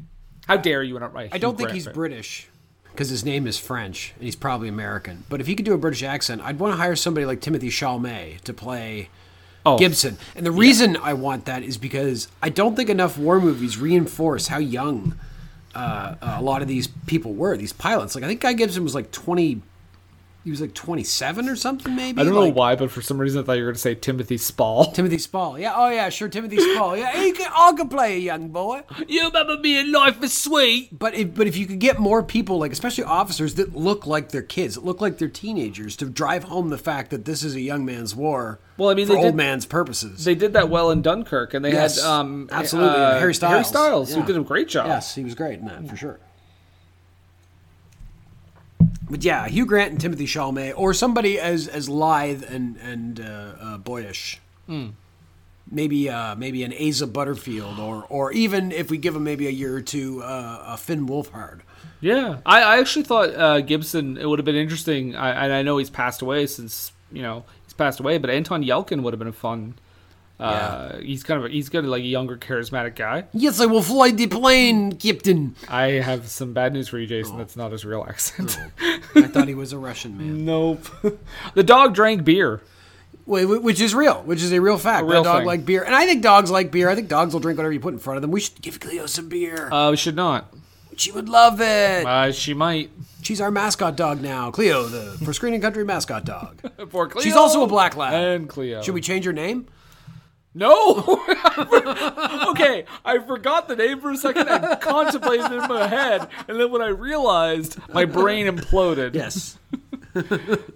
How 0.47 0.57
dare 0.57 0.85
you 0.85 0.99
not 0.99 1.13
right? 1.13 1.31
I 1.33 1.39
don't 1.39 1.59
think 1.59 1.71
he's 1.71 1.89
British 1.89 2.49
because 2.97 3.11
his 3.11 3.25
name 3.25 3.47
is 3.47 3.59
French 3.59 4.13
and 4.17 4.25
he's 4.25 4.37
probably 4.37 4.69
American. 4.69 5.25
But 5.29 5.41
if 5.41 5.47
he 5.47 5.55
could 5.55 5.67
do 5.67 5.75
a 5.75 5.79
British 5.79 6.03
accent, 6.03 6.41
I'd 6.43 6.59
want 6.59 6.73
to 6.73 6.77
hire 6.77 6.97
somebody 6.97 7.27
like 7.27 7.41
Timothy 7.41 7.69
Chalamet 7.69 8.41
to 8.41 8.55
play 8.55 9.11
oh, 9.67 9.79
Gibson. 9.79 10.17
And 10.35 10.47
the 10.47 10.51
reason 10.51 10.97
I 10.97 11.13
want 11.13 11.45
that 11.45 11.63
is 11.63 11.77
because 11.77 12.29
I 12.43 12.49
don't 12.49 12.75
think 12.75 12.89
enough 12.89 13.19
war 13.19 13.41
movies 13.41 13.77
reinforce 13.79 14.49
how 14.49 14.59
young 14.59 15.19
uh, 15.75 16.15
a 16.23 16.43
lot 16.43 16.63
of 16.63 16.69
these 16.69 16.87
people 17.07 17.35
were, 17.35 17.57
these 17.57 17.73
pilots. 17.73 18.15
Like 18.15 18.25
I 18.25 18.29
think 18.29 18.41
Guy 18.41 18.55
Gibson 18.55 18.83
was 18.83 18.95
like 18.95 19.13
twenty. 19.13 19.61
He 20.47 20.51
was 20.53 20.61
like 20.61 20.75
twenty 20.75 21.03
seven 21.03 21.49
or 21.49 21.57
something, 21.57 21.97
maybe. 21.97 22.21
I 22.21 22.25
don't 22.25 22.33
know 22.33 22.43
Like, 22.45 22.55
why, 22.55 22.77
but 22.77 22.93
for 22.93 23.03
some 23.03 23.19
reason 23.19 23.43
I 23.43 23.45
thought 23.45 23.55
you 23.55 23.65
were 23.65 23.71
going 23.71 23.75
to 23.75 23.81
say 23.81 23.97
Timothy 23.97 24.39
Spall. 24.39 24.85
Timothy 24.93 25.19
Spall. 25.19 25.59
Yeah. 25.59 25.73
Oh 25.77 25.89
yeah. 25.91 26.09
Sure. 26.09 26.29
Timothy 26.29 26.59
Spall. 26.59 26.97
Yeah. 26.97 27.11
He 27.21 27.33
can, 27.33 27.51
I 27.53 27.73
can 27.77 27.89
play 27.89 28.15
a 28.15 28.19
young 28.21 28.51
boy. 28.51 28.83
you 29.09 29.25
remember 29.27 29.59
me 29.59 29.81
in 29.81 29.91
Life 29.91 30.23
is 30.23 30.33
Sweet? 30.33 30.97
But 30.97 31.15
if 31.15 31.35
but 31.35 31.49
if 31.49 31.57
you 31.57 31.67
could 31.67 31.81
get 31.81 31.99
more 31.99 32.23
people, 32.23 32.59
like 32.59 32.71
especially 32.71 33.03
officers 33.03 33.57
that 33.57 33.75
look 33.75 34.07
like 34.07 34.29
they're 34.29 34.41
kids, 34.41 34.77
that 34.77 34.85
look 34.85 35.01
like 35.01 35.19
they're 35.19 35.27
teenagers, 35.29 35.97
to 35.97 36.05
drive 36.09 36.45
home 36.45 36.69
the 36.69 36.79
fact 36.79 37.11
that 37.11 37.25
this 37.25 37.43
is 37.43 37.57
a 37.57 37.61
young 37.61 37.85
man's 37.85 38.15
war. 38.15 38.61
Well, 38.77 38.91
I 38.91 38.95
mean, 38.95 39.09
for 39.09 39.17
old 39.17 39.25
did- 39.25 39.35
man's 39.35 39.67
purposes. 39.67 40.25
They 40.25 40.37
did 40.37 40.53
that 40.53 40.69
well 40.69 40.93
in 40.93 41.03
Dunkirk, 41.03 41.55
and 41.55 41.65
they 41.65 41.73
Yes, 41.73 42.01
had 42.01 42.09
um, 42.09 42.49
absolutely, 42.53 43.01
uh, 43.01 43.19
Harry 43.19 43.35
Styles. 43.35 43.51
Harry 43.53 43.65
Styles, 43.65 44.11
Yeah. 44.15 44.21
who 44.21 44.27
did 44.29 44.37
a 44.37 44.45
great 44.45 44.69
job. 44.69 44.87
yes, 44.87 45.13
he 45.17 45.25
was 45.25 45.35
great 45.35 45.59
in 45.59 45.65
that 45.67 45.89
for 45.89 45.97
sure. 45.97 46.21
But 49.09 49.25
yeah, 49.25 49.47
Hugh 49.47 49.67
Grant 49.67 49.93
and 49.93 50.01
Timothy 50.01 50.27
Chalamet, 50.27 50.75
or 50.77 50.93
somebody 50.93 51.39
as 51.39 51.69
as 51.69 51.89
lithe 51.89 52.43
and 52.43 52.77
and 52.79 53.21
uh, 53.21 53.53
uh, 53.61 53.79
boyish. 53.79 54.41
Hmm. 54.67 54.89
Maybe 55.71 56.09
uh, 56.09 56.35
maybe 56.37 56.63
an 56.63 56.73
Asa 56.73 57.07
Butterfield, 57.07 57.79
or 57.79 58.05
or 58.09 58.33
even 58.33 58.73
if 58.73 58.91
we 58.91 58.99
give 58.99 59.15
him 59.15 59.25
maybe 59.25 59.47
a 59.47 59.51
year 59.51 59.77
or 59.77 59.81
two, 59.81 60.23
uh, 60.23 60.65
a 60.67 60.77
Finn 60.77 61.07
Wolfhard. 61.09 61.61
Yeah, 62.01 62.39
I, 62.45 62.63
I 62.63 62.79
actually 62.79 63.05
thought 63.05 63.35
uh, 63.35 63.61
Gibson. 63.61 64.17
It 64.17 64.29
would 64.29 64.39
have 64.39 64.45
been 64.47 64.57
interesting. 64.57 65.17
I, 65.17 65.45
and 65.45 65.53
I 65.53 65.63
know 65.63 65.79
he's 65.79 65.91
passed 65.91 66.23
away 66.23 66.47
since 66.47 66.93
you 67.13 67.23
know 67.23 67.45
he's 67.65 67.73
passed 67.73 68.01
away, 68.01 68.19
but 68.19 68.31
Anton 68.31 68.63
Yelchin 68.63 69.03
would 69.03 69.13
have 69.13 69.19
been 69.19 69.29
a 69.29 69.33
fun. 69.33 69.75
Uh, 70.39 70.99
He's 70.99 71.23
kind 71.23 71.39
of 71.39 71.47
a, 71.47 71.49
he's 71.49 71.75
of 71.75 71.85
like 71.87 72.03
a 72.03 72.07
younger, 72.07 72.37
charismatic 72.37 72.95
guy. 72.95 73.25
Yes, 73.33 73.61
I 73.61 73.67
will 73.67 73.83
fly 73.83 74.11
the 74.11 74.27
plane, 74.27 74.93
Captain. 74.93 75.55
I 75.69 75.93
have 75.93 76.29
some 76.29 76.53
bad 76.53 76.73
news 76.75 76.89
for 76.89 76.99
you, 76.99 77.07
Jason. 77.07 77.39
That's 77.39 77.57
not 77.57 77.73
his 77.73 77.85
real 77.85 78.05
accent. 78.07 78.59
I 79.15 79.23
thought 79.29 79.49
he 79.49 79.55
was 79.55 79.73
a 79.73 79.79
Russian 79.79 80.19
man. 80.19 80.45
nope. 80.45 80.87
the 81.55 81.63
dog 81.63 81.95
drank 81.95 82.25
beer. 82.25 82.61
Wait, 83.25 83.45
which 83.47 83.81
is 83.81 83.93
real, 83.95 84.23
which 84.23 84.41
is 84.43 84.53
a 84.53 84.61
real 84.61 84.79
fact. 84.79 85.03
A 85.03 85.07
real 85.07 85.25
dog 85.25 85.39
thing. 85.39 85.47
like 85.47 85.65
beer, 85.65 85.83
and 85.83 85.95
I 85.95 86.07
think 86.07 86.23
dogs 86.23 86.51
like 86.51 86.71
beer. 86.71 86.89
I 86.89 86.95
think 86.95 87.09
dogs 87.09 87.33
will 87.33 87.41
drink 87.41 87.57
whatever 87.57 87.73
you 87.73 87.81
put 87.81 87.93
in 87.95 87.99
front 87.99 88.17
of 88.17 88.23
them. 88.23 88.31
We 88.31 88.41
should 88.41 88.61
give 88.63 88.79
Cleo 88.79 89.07
some 89.07 89.29
beer. 89.29 89.73
Uh, 89.73 89.91
we 89.91 89.97
should 89.97 90.15
not. 90.15 90.55
she 90.97 91.11
would 91.11 91.29
love 91.29 91.61
it. 91.61 92.07
Uh, 92.07 92.31
she 92.31 92.55
might. 92.55 92.91
She's 93.23 93.41
our 93.41 93.51
mascot 93.51 93.97
dog 93.97 94.21
now, 94.23 94.53
Cleo, 94.53 94.85
the 94.85 95.19
for 95.25 95.33
Screen 95.33 95.55
and 95.55 95.63
Country 95.63 95.85
mascot 95.85 96.25
dog. 96.25 96.61
For 96.91 97.09
Cleo 97.09 97.25
She's 97.25 97.35
also 97.35 97.65
a 97.65 97.67
black 97.67 97.97
lab. 97.97 98.13
and 98.15 98.49
Cleo. 98.49 98.83
Should 98.83 98.95
we 98.95 99.01
change 99.01 99.25
her 99.25 99.33
name? 99.33 99.67
No. 100.57 101.23
okay, 102.49 102.87
I 103.05 103.19
forgot 103.19 103.69
the 103.69 103.77
name 103.77 104.01
for 104.01 104.11
a 104.11 104.17
second. 104.17 104.49
I 104.49 104.77
contemplated 104.77 105.53
it 105.53 105.63
in 105.63 105.69
my 105.69 105.87
head, 105.87 106.27
and 106.49 106.59
then 106.59 106.71
when 106.71 106.81
I 106.81 106.89
realized, 106.89 107.79
my 107.93 108.07
brain 108.07 108.47
imploded. 108.47 109.15
Yes. 109.15 109.59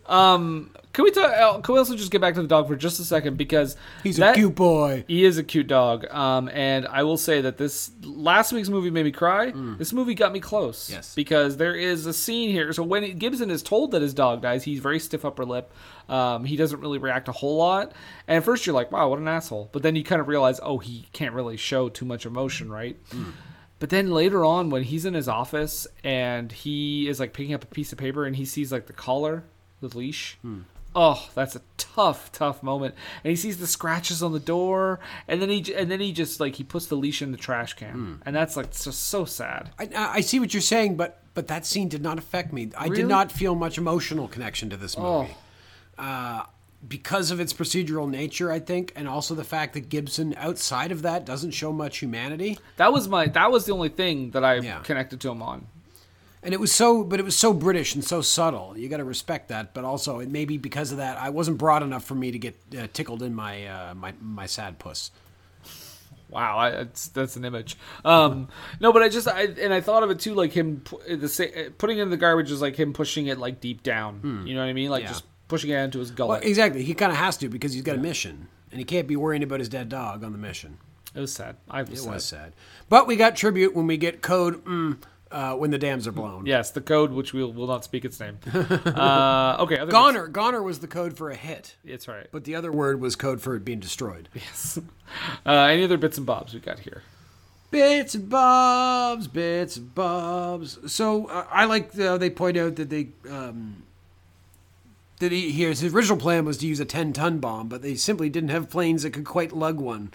Um, 0.05 0.70
Can 0.93 1.05
we 1.05 1.12
talk? 1.12 1.31
uh, 1.33 1.61
Can 1.61 1.73
we 1.75 1.79
also 1.79 1.95
just 1.97 2.11
get 2.11 2.21
back 2.21 2.35
to 2.35 2.43
the 2.43 2.49
dog 2.49 2.67
for 2.67 2.75
just 2.75 2.99
a 2.99 3.05
second 3.05 3.37
because 3.37 3.77
He's 4.03 4.17
that- 4.17 4.33
a 4.33 4.35
cute 4.35 4.57
boy. 4.57 5.05
He 5.07 5.25
is 5.25 5.39
a 5.39 5.45
cute 5.45 5.69
dog. 5.69 6.05
Um, 6.11 6.49
and 6.49 6.85
I 6.89 7.05
will 7.05 7.17
say 7.17 7.41
that 7.43 7.59
this 7.59 7.93
last 8.03 8.53
week's 8.53 8.69
movie 8.69 8.91
made 8.91 9.05
me 9.05 9.12
cry. 9.12 9.53
This 9.79 9.93
movie 9.93 10.15
got 10.15 10.33
me 10.33 10.41
close. 10.41 10.89
Mm. 10.89 10.93
Yes. 10.95 11.15
Because 11.15 11.57
there 11.59 11.77
is 11.77 12.07
a 12.07 12.12
scene 12.12 12.51
here. 12.51 12.73
So 12.73 12.83
when 12.83 13.19
Gibson 13.19 13.51
is 13.53 13.62
told 13.62 13.93
that 13.93 14.03
his 14.03 14.15
dog 14.15 14.43
dies, 14.43 14.65
he's 14.65 14.81
very 14.81 14.99
stiff 14.99 15.25
upper 15.25 15.45
lip. 15.45 15.73
Um, 16.09 16.45
he 16.45 16.57
doesn't 16.57 16.81
really 16.81 16.99
react 16.99 17.29
a 17.29 17.33
whole 17.33 17.57
lot. 17.57 17.93
And 18.27 18.39
at 18.39 18.45
first 18.45 18.67
you're 18.67 18.75
like, 18.75 18.91
wow, 18.91 19.09
what 19.11 19.21
an 19.21 19.29
asshole. 19.29 19.69
But 19.71 19.83
then 19.85 19.95
you 19.95 20.03
kind 20.03 20.21
of 20.21 20.27
realize, 20.27 20.59
oh, 20.61 20.79
he 20.79 21.07
can't 21.12 21.35
really 21.35 21.57
show 21.57 21.89
too 21.89 22.05
much 22.05 22.27
emotion, 22.27 22.69
right? 22.69 22.97
Mm. 23.11 23.33
But 23.79 23.91
then 23.91 24.11
later 24.11 24.45
on, 24.45 24.71
when 24.71 24.83
he's 24.83 25.05
in 25.07 25.15
his 25.15 25.29
office 25.29 25.87
and 26.03 26.51
he 26.51 27.09
is 27.09 27.21
like 27.21 27.33
picking 27.33 27.55
up 27.55 27.62
a 27.62 27.69
piece 27.69 27.93
of 27.93 27.99
paper 27.99 28.25
and 28.27 28.35
he 28.35 28.45
sees 28.45 28.73
like 28.73 28.87
the 28.89 28.93
collar, 28.93 29.45
the 29.81 29.97
leash. 29.97 30.37
Oh, 30.95 31.29
that's 31.35 31.55
a 31.55 31.61
tough, 31.79 32.33
tough 32.33 32.62
moment. 32.62 32.95
And 33.23 33.31
he 33.31 33.37
sees 33.37 33.59
the 33.59 33.67
scratches 33.69 34.23
on 34.23 34.33
the 34.33 34.41
door, 34.41 34.99
and 35.29 35.41
then 35.41 35.49
he 35.49 35.75
and 35.75 35.91
then 35.91 36.01
he 36.01 36.12
just 36.12 36.41
like 36.41 36.57
he 36.57 36.65
puts 36.65 36.87
the 36.87 36.97
leash 36.97 37.23
in 37.23 37.31
the 37.31 37.39
trash 37.39 37.75
can, 37.75 38.21
and 38.27 38.35
that's 38.35 38.57
like 38.57 38.73
just 38.73 39.07
so 39.07 39.25
sad. 39.25 39.71
I, 39.79 39.85
I 39.97 40.12
I 40.15 40.21
see 40.21 40.41
what 40.41 40.53
you're 40.53 40.61
saying, 40.61 40.97
but 40.97 41.23
but 41.35 41.47
that 41.47 41.65
scene 41.65 41.89
did 41.89 42.03
not 42.03 42.19
affect 42.19 42.53
me. 42.53 42.71
I 42.77 42.85
Really? 42.85 42.97
did 42.97 43.07
not 43.07 43.31
feel 43.31 43.55
much 43.55 43.79
emotional 43.79 44.27
connection 44.27 44.69
to 44.71 44.77
this 44.77 44.97
Oh. 44.99 45.23
movie. 45.23 45.35
Uh, 45.97 46.43
because 46.89 47.31
of 47.31 47.39
its 47.41 47.53
procedural 47.53 48.09
nature, 48.09 48.51
I 48.51 48.59
think, 48.59 48.93
and 48.97 49.07
also 49.07 49.35
the 49.35 49.45
fact 49.45 49.75
that 49.75 49.91
Gibson, 49.91 50.35
outside 50.39 50.91
of 50.93 51.03
that, 51.03 51.27
doesn't 51.27 51.51
show 51.51 51.73
much 51.75 51.99
humanity. 51.99 52.59
That 52.79 52.91
was 52.93 53.07
my 53.07 53.27
that 53.29 53.53
was 53.53 53.67
the 53.67 53.73
only 53.73 53.91
thing 53.91 54.31
that 54.31 54.43
I 54.43 54.57
Yeah. 54.57 54.79
connected 54.81 55.21
to 55.21 55.31
him 55.31 55.43
on. 55.43 55.67
And 56.43 56.55
it 56.55 56.61
was 56.61 56.73
so, 56.73 57.05
but 57.05 57.21
it 57.21 57.23
was 57.25 57.37
so 57.39 57.53
British 57.53 57.95
and 57.95 58.03
so 58.03 58.23
subtle. 58.23 58.75
You 58.77 58.89
got 58.89 58.97
to 58.97 59.05
respect 59.05 59.49
that. 59.49 59.75
But 59.75 59.85
also, 59.85 60.21
it 60.21 60.29
maybe 60.31 60.57
because 60.57 60.91
of 60.91 60.99
that, 60.99 61.19
I 61.19 61.29
wasn't 61.29 61.59
broad 61.59 61.83
enough 61.83 62.05
for 62.05 62.15
me 62.15 62.31
to 62.31 62.39
get 62.39 62.57
uh, 62.79 62.87
tickled 62.93 63.23
in 63.23 63.35
my 63.35 63.67
uh, 63.67 63.95
my 63.95 64.15
my 64.21 64.47
sad 64.47 64.79
puss. 64.79 65.11
Wow, 66.31 66.59
I, 66.59 66.71
that's 66.71 67.09
that's 67.09 67.37
an 67.37 67.45
image. 67.45 67.77
Um, 68.05 68.49
no, 68.81 68.93
but 68.93 69.03
I 69.03 69.09
just 69.09 69.27
I 69.27 69.43
and 69.47 69.75
I 69.75 69.81
thought 69.81 70.03
of 70.05 70.11
it 70.11 70.21
too, 70.21 70.33
like 70.35 70.53
him 70.53 70.83
the 71.09 71.29
sa- 71.29 71.45
putting 71.77 71.99
it 71.99 72.03
in 72.03 72.11
the 72.11 72.17
garbage 72.17 72.51
is 72.53 72.62
like 72.62 72.77
him 72.77 72.93
pushing 72.93 73.27
it 73.27 73.37
like 73.39 73.61
deep 73.61 73.83
down. 73.83 74.45
You 74.47 74.55
know 74.55 74.61
what 74.61 74.69
I 74.69 74.73
mean? 74.73 74.91
Like 74.91 75.03
Hmm. 75.03 75.07
Yeah. 75.07 75.12
just 75.12 75.25
pushing 75.49 75.71
it 75.71 75.77
into 75.77 75.99
his 75.99 76.11
Well, 76.11 76.29
gullet. 76.29 76.45
exactly. 76.45 76.85
He 76.85 76.95
kind 76.95 77.11
of 77.11 77.19
has 77.19 77.37
to 77.39 77.49
because 77.49 77.73
he's 77.73 77.83
got 77.83 77.97
a 77.97 77.99
mission. 78.01 78.47
and 78.71 78.79
he 78.79 78.85
can't 78.85 79.09
be 79.09 79.17
worrying 79.17 79.43
about 79.43 79.59
his 79.59 79.69
dead 79.69 79.89
dog 79.89 80.23
on 80.23 80.31
the 80.31 80.39
mission. 80.39 80.79
It 81.12 81.19
was 81.19 81.33
sad. 81.33 81.57
I 81.69 81.83
was 81.83 81.91
It 81.91 81.97
sad. 82.05 82.11
was 82.15 82.25
sad. 82.25 82.53
But 82.89 83.09
we 83.09 83.17
got 83.17 83.35
tribute 83.35 83.75
when 83.75 83.89
we 83.89 83.97
get 83.97 84.23
code 84.23 84.65
mm, 84.65 84.97
uh, 85.31 85.55
when 85.55 85.70
the 85.70 85.78
dams 85.78 86.07
are 86.07 86.12
blown. 86.12 86.47
Yes, 86.47 86.70
the 86.70 86.81
code, 86.81 87.12
which 87.12 87.32
we'll 87.32 87.52
will 87.52 87.66
not 87.66 87.85
speak 87.85 88.05
its 88.05 88.19
name. 88.20 88.39
uh, 88.55 89.57
okay, 89.61 89.78
other 89.78 89.90
Goner. 89.93 90.27
Goner 90.27 90.62
was 90.62 90.81
the 90.81 90.86
code 90.86 91.16
for 91.16 91.31
a 91.31 91.36
hit, 91.36 91.77
It's 91.85 92.09
right. 92.09 92.27
but 92.32 92.44
the 92.44 92.55
other 92.55 92.73
word 92.73 93.01
was 93.01 93.16
code 93.16 93.40
for 93.40 93.55
it 93.57 93.65
being 93.65 93.81
destroyed. 93.81 94.28
Yes. 94.35 94.78
Uh, 95.44 95.51
any 95.52 95.82
other 95.85 95.98
bits 95.98 96.16
and 96.19 96.27
bobs 96.27 96.55
we 96.55 96.61
got 96.61 96.78
here? 96.81 97.02
Bits 97.70 98.15
and 98.15 98.28
bobs, 98.28 99.28
bits 99.28 99.77
and 99.77 99.94
bobs. 99.94 100.78
So 100.93 101.27
uh, 101.27 101.47
I 101.51 101.65
like 101.66 101.97
uh, 101.98 102.19
they 102.19 102.31
point 102.31 102.57
out 102.57 102.77
that 102.77 102.90
they 102.90 103.09
um, 103.28 103.80
that 105.21 105.33
he 105.33 105.53
his 105.53 105.85
original 105.85 106.19
plan 106.19 106.45
was 106.45 106.59
to 106.59 106.67
use 106.67 106.81
a 106.81 106.85
ten 106.85 107.13
ton 107.13 107.39
bomb, 107.39 107.69
but 107.69 107.83
they 107.83 107.95
simply 107.95 108.29
didn't 108.29 108.49
have 108.49 108.69
planes 108.69 109.03
that 109.05 109.13
could 109.13 109.25
quite 109.25 109.53
lug 109.53 109.79
one, 109.79 110.13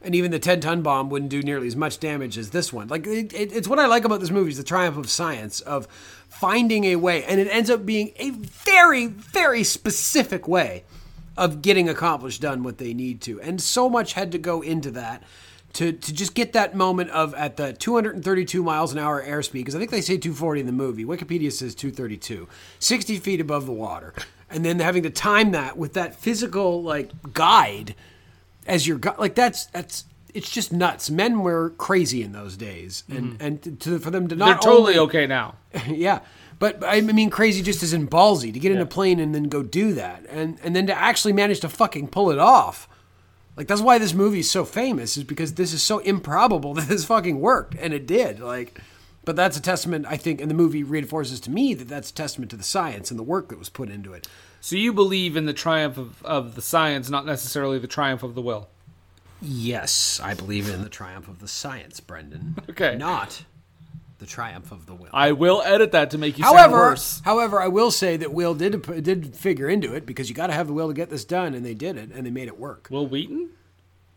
and 0.00 0.14
even 0.14 0.30
the 0.30 0.38
ten 0.38 0.60
ton 0.60 0.82
bomb 0.82 1.10
wouldn't 1.10 1.30
do 1.30 1.42
nearly 1.42 1.66
as 1.66 1.76
much 1.76 2.00
damage 2.00 2.38
as 2.38 2.50
this 2.50 2.72
one. 2.72 2.88
Like 2.88 3.06
it, 3.06 3.32
it, 3.34 3.52
it's 3.52 3.68
what 3.68 3.78
I 3.78 3.86
like 3.86 4.04
about 4.04 4.20
this 4.20 4.30
movie 4.30 4.50
is 4.50 4.56
the 4.56 4.64
triumph 4.64 4.96
of 4.96 5.10
science 5.10 5.60
of 5.60 5.86
finding 6.28 6.84
a 6.84 6.96
way, 6.96 7.24
and 7.24 7.40
it 7.40 7.48
ends 7.48 7.68
up 7.68 7.84
being 7.84 8.12
a 8.16 8.30
very 8.30 9.06
very 9.06 9.64
specific 9.64 10.48
way 10.48 10.84
of 11.36 11.60
getting 11.60 11.88
accomplished 11.88 12.40
done 12.40 12.62
what 12.62 12.78
they 12.78 12.94
need 12.94 13.20
to, 13.22 13.40
and 13.40 13.60
so 13.60 13.88
much 13.88 14.14
had 14.14 14.32
to 14.32 14.38
go 14.38 14.62
into 14.62 14.90
that 14.92 15.22
to, 15.74 15.92
to 15.92 16.12
just 16.12 16.34
get 16.34 16.52
that 16.52 16.74
moment 16.74 17.10
of 17.10 17.34
at 17.34 17.56
the 17.56 17.72
232 17.72 18.62
miles 18.62 18.92
an 18.92 18.98
hour 18.98 19.22
airspeed, 19.22 19.54
because 19.54 19.74
I 19.74 19.80
think 19.80 19.90
they 19.90 20.00
say 20.00 20.16
240 20.16 20.60
in 20.60 20.66
the 20.66 20.72
movie. 20.72 21.04
Wikipedia 21.04 21.52
says 21.52 21.74
232, 21.74 22.48
60 22.78 23.18
feet 23.18 23.40
above 23.40 23.66
the 23.66 23.72
water. 23.72 24.14
And 24.50 24.64
then 24.64 24.78
having 24.78 25.02
to 25.02 25.10
time 25.10 25.52
that 25.52 25.76
with 25.76 25.94
that 25.94 26.14
physical 26.14 26.82
like 26.82 27.10
guide 27.32 27.94
as 28.66 28.86
your 28.86 28.98
gu- 28.98 29.14
like 29.18 29.34
that's 29.34 29.66
that's 29.66 30.04
it's 30.34 30.50
just 30.50 30.72
nuts. 30.72 31.10
Men 31.10 31.40
were 31.40 31.70
crazy 31.70 32.22
in 32.22 32.32
those 32.32 32.56
days, 32.56 33.04
and 33.08 33.34
mm-hmm. 33.34 33.42
and 33.42 33.80
to, 33.80 33.98
for 33.98 34.10
them 34.10 34.28
to 34.28 34.36
not 34.36 34.46
They're 34.46 34.72
totally 34.72 34.98
only, 34.98 35.06
okay 35.06 35.26
now. 35.26 35.54
yeah. 35.88 36.20
But 36.58 36.82
I 36.84 37.00
mean, 37.00 37.30
crazy 37.30 37.62
just 37.62 37.82
as 37.82 37.92
in 37.92 38.08
ballsy 38.08 38.52
to 38.52 38.58
get 38.58 38.72
in 38.72 38.80
a 38.80 38.86
plane 38.86 39.20
and 39.20 39.34
then 39.34 39.44
go 39.44 39.62
do 39.62 39.94
that, 39.94 40.24
and 40.28 40.58
and 40.62 40.74
then 40.74 40.86
to 40.86 40.94
actually 40.94 41.32
manage 41.32 41.60
to 41.60 41.68
fucking 41.68 42.08
pull 42.08 42.30
it 42.30 42.38
off. 42.38 42.88
Like 43.56 43.68
that's 43.68 43.80
why 43.80 43.98
this 43.98 44.14
movie 44.14 44.40
is 44.40 44.50
so 44.50 44.64
famous, 44.64 45.16
is 45.16 45.24
because 45.24 45.54
this 45.54 45.72
is 45.72 45.82
so 45.82 45.98
improbable 46.00 46.74
that 46.74 46.88
this 46.88 47.04
fucking 47.04 47.40
worked, 47.40 47.74
and 47.78 47.92
it 47.92 48.06
did. 48.06 48.40
Like, 48.40 48.80
but 49.24 49.36
that's 49.36 49.56
a 49.56 49.62
testament, 49.62 50.06
I 50.08 50.16
think, 50.16 50.40
and 50.40 50.50
the 50.50 50.54
movie 50.54 50.82
reinforces 50.82 51.40
to 51.40 51.50
me 51.50 51.74
that 51.74 51.88
that's 51.88 52.10
a 52.10 52.14
testament 52.14 52.50
to 52.50 52.56
the 52.56 52.62
science 52.62 53.10
and 53.10 53.18
the 53.18 53.24
work 53.24 53.48
that 53.48 53.58
was 53.58 53.68
put 53.68 53.88
into 53.88 54.12
it. 54.12 54.28
So 54.60 54.76
you 54.76 54.92
believe 54.92 55.36
in 55.36 55.46
the 55.46 55.52
triumph 55.52 55.98
of, 55.98 56.24
of 56.24 56.54
the 56.54 56.62
science, 56.62 57.10
not 57.10 57.26
necessarily 57.26 57.78
the 57.78 57.86
triumph 57.86 58.22
of 58.22 58.34
the 58.34 58.40
will. 58.42 58.68
Yes, 59.42 60.20
I 60.22 60.34
believe 60.34 60.68
in 60.70 60.82
the 60.82 60.88
triumph 60.88 61.28
of 61.28 61.40
the 61.40 61.48
science, 61.48 62.00
Brendan. 62.00 62.56
Okay. 62.70 62.96
not 62.96 63.44
the 64.18 64.26
triumph 64.26 64.72
of 64.72 64.86
the 64.86 64.94
will. 64.94 65.10
I 65.12 65.32
will 65.32 65.60
edit 65.62 65.92
that 65.92 66.10
to 66.12 66.18
make 66.18 66.38
you 66.38 66.44
sound 66.44 66.56
However, 66.56 66.76
worse. 66.76 67.20
however, 67.24 67.60
I 67.60 67.68
will 67.68 67.90
say 67.90 68.16
that 68.16 68.32
Will 68.32 68.54
did 68.54 69.02
did 69.02 69.34
figure 69.36 69.68
into 69.68 69.92
it 69.92 70.06
because 70.06 70.28
you 70.30 70.34
got 70.34 70.46
to 70.46 70.52
have 70.54 70.66
the 70.68 70.72
will 70.72 70.88
to 70.88 70.94
get 70.94 71.10
this 71.10 71.24
done, 71.24 71.52
and 71.52 71.66
they 71.66 71.74
did 71.74 71.96
it, 71.98 72.10
and 72.12 72.24
they 72.24 72.30
made 72.30 72.48
it 72.48 72.58
work. 72.58 72.86
Wil 72.90 73.06
Wheaton? 73.06 73.50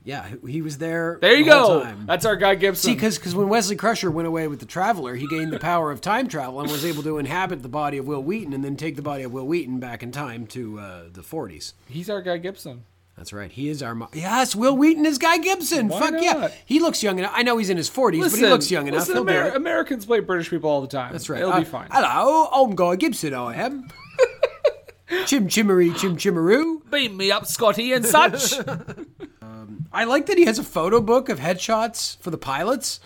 Yeah, 0.07 0.25
he- 0.47 0.61
was 0.61 0.77
there. 0.77 1.17
There 1.19 1.35
you 1.35 1.43
the 1.43 1.49
go. 1.51 1.83
time. 1.83 2.05
That's 2.05 2.23
our 2.25 2.37
guy 2.37 2.55
Gibson. 2.55 2.91
See, 2.91 2.95
because 2.95 3.35
when 3.35 3.49
Wesley 3.49 3.75
Crusher 3.75 4.09
went 4.09 4.25
away 4.27 4.47
with 4.47 4.59
the 4.61 4.65
Traveler, 4.65 5.15
he 5.15 5.27
gained 5.27 5.51
the 5.51 5.59
power 5.59 5.91
of 5.91 5.99
time 5.99 6.29
travel 6.29 6.61
and 6.61 6.71
was 6.71 6.85
able 6.85 7.03
to 7.03 7.17
inhabit 7.17 7.61
the 7.61 7.67
body 7.67 7.97
of 7.97 8.07
Wil 8.07 8.23
Wheaton 8.23 8.53
and 8.53 8.63
then 8.63 8.77
take 8.77 8.95
the 8.95 9.01
body 9.01 9.23
of 9.23 9.33
Wil 9.33 9.45
Wheaton 9.45 9.79
back 9.79 10.01
in 10.03 10.13
time 10.13 10.47
to 10.47 10.79
uh, 10.79 11.01
the 11.11 11.19
40s. 11.21 11.73
He's 11.89 12.09
our 12.09 12.21
guy 12.21 12.37
Gibson. 12.37 12.85
That's 13.17 13.33
right. 13.33 13.51
He 13.51 13.67
is 13.67 13.83
our. 13.83 13.95
Mo- 13.95 14.09
yes, 14.13 14.55
Wil 14.55 14.77
Wheaton 14.77 15.05
is 15.05 15.17
Guy 15.17 15.39
Gibson. 15.39 15.87
Why 15.89 15.99
Fuck 15.99 16.21
yeah. 16.21 16.51
He 16.65 16.79
looks 16.79 17.01
young 17.03 17.17
enough. 17.19 17.31
I 17.35 17.43
know 17.43 17.57
he's 17.57 17.69
in 17.71 17.75
his 17.75 17.89
40s, 17.89 18.21
but 18.31 18.39
he 18.39 18.45
looks 18.45 18.69
young 18.71 18.87
enough. 18.87 19.09
listen, 19.09 19.17
Amer- 19.27 19.49
Americans 19.55 20.05
play 20.05 20.19
British 20.21 20.49
people 20.51 20.69
all 20.69 20.81
the 20.81 20.87
time. 20.87 21.11
That's 21.11 21.27
right. 21.29 21.41
It'll 21.41 21.51
Uh, 21.51 21.59
be 21.59 21.65
fine. 21.65 21.89
Hello, 21.91 22.45
I'm 22.45 22.75
Guy 22.75 22.95
Gibson. 22.95 23.33
I 23.33 23.55
am. 23.55 23.89
chim 25.25 25.47
chimmery, 25.49 25.91
chim 25.97 26.15
chimmeroo. 26.15 26.89
Beam 26.91 27.17
me 27.17 27.31
up, 27.31 27.45
Scotty, 27.47 27.91
and 27.91 28.05
such. 28.05 28.53
Um, 29.57 29.87
I 29.91 30.03
like 30.03 30.27
that 30.27 30.37
he 30.37 30.45
has 30.45 30.59
a 30.59 30.63
photo 30.63 31.01
book 31.01 31.29
of 31.29 31.39
headshots 31.39 32.17
for 32.21 32.29
the 32.29 32.37
pilots. 32.37 32.99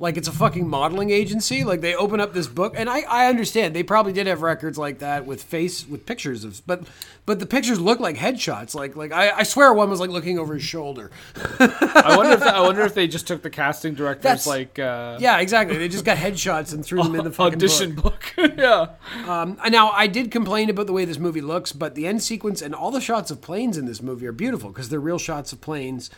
Like 0.00 0.16
it's 0.16 0.28
a 0.28 0.32
fucking 0.32 0.68
modeling 0.68 1.10
agency. 1.10 1.64
Like 1.64 1.80
they 1.80 1.94
open 1.94 2.20
up 2.20 2.32
this 2.32 2.46
book, 2.46 2.74
and 2.76 2.88
I, 2.88 3.00
I 3.00 3.26
understand 3.26 3.74
they 3.74 3.82
probably 3.82 4.12
did 4.12 4.28
have 4.28 4.42
records 4.42 4.78
like 4.78 5.00
that 5.00 5.26
with 5.26 5.42
face 5.42 5.88
with 5.88 6.06
pictures 6.06 6.44
of, 6.44 6.64
but 6.68 6.86
but 7.26 7.40
the 7.40 7.46
pictures 7.46 7.80
look 7.80 7.98
like 7.98 8.16
headshots. 8.16 8.76
Like 8.76 8.94
like 8.94 9.10
I, 9.10 9.30
I 9.38 9.42
swear 9.42 9.72
one 9.74 9.90
was 9.90 9.98
like 9.98 10.10
looking 10.10 10.38
over 10.38 10.54
his 10.54 10.62
shoulder. 10.62 11.10
I 11.58 12.14
wonder 12.16 12.32
if 12.32 12.42
I 12.42 12.60
wonder 12.60 12.82
if 12.82 12.94
they 12.94 13.08
just 13.08 13.26
took 13.26 13.42
the 13.42 13.50
casting 13.50 13.94
directors 13.94 14.22
That's- 14.22 14.46
like 14.46 14.78
uh, 14.78 15.18
Yeah, 15.20 15.38
exactly. 15.38 15.76
They 15.78 15.88
just 15.88 16.04
got 16.04 16.16
headshots 16.16 16.72
and 16.72 16.84
threw 16.84 17.02
them 17.02 17.16
in 17.16 17.24
the 17.24 17.32
fucking 17.32 17.54
audition 17.54 17.96
book. 17.96 18.32
book. 18.36 18.52
yeah. 18.56 18.90
Um, 19.26 19.58
now 19.68 19.90
I 19.90 20.06
did 20.06 20.30
complain 20.30 20.70
about 20.70 20.86
the 20.86 20.92
way 20.92 21.06
this 21.06 21.18
movie 21.18 21.40
looks, 21.40 21.72
but 21.72 21.96
the 21.96 22.06
end 22.06 22.22
sequence 22.22 22.62
and 22.62 22.72
all 22.72 22.92
the 22.92 23.00
shots 23.00 23.32
of 23.32 23.40
planes 23.40 23.76
in 23.76 23.86
this 23.86 24.00
movie 24.00 24.28
are 24.28 24.32
beautiful 24.32 24.70
because 24.70 24.90
they're 24.90 25.00
real 25.00 25.18
shots 25.18 25.52
of 25.52 25.60
planes. 25.60 26.08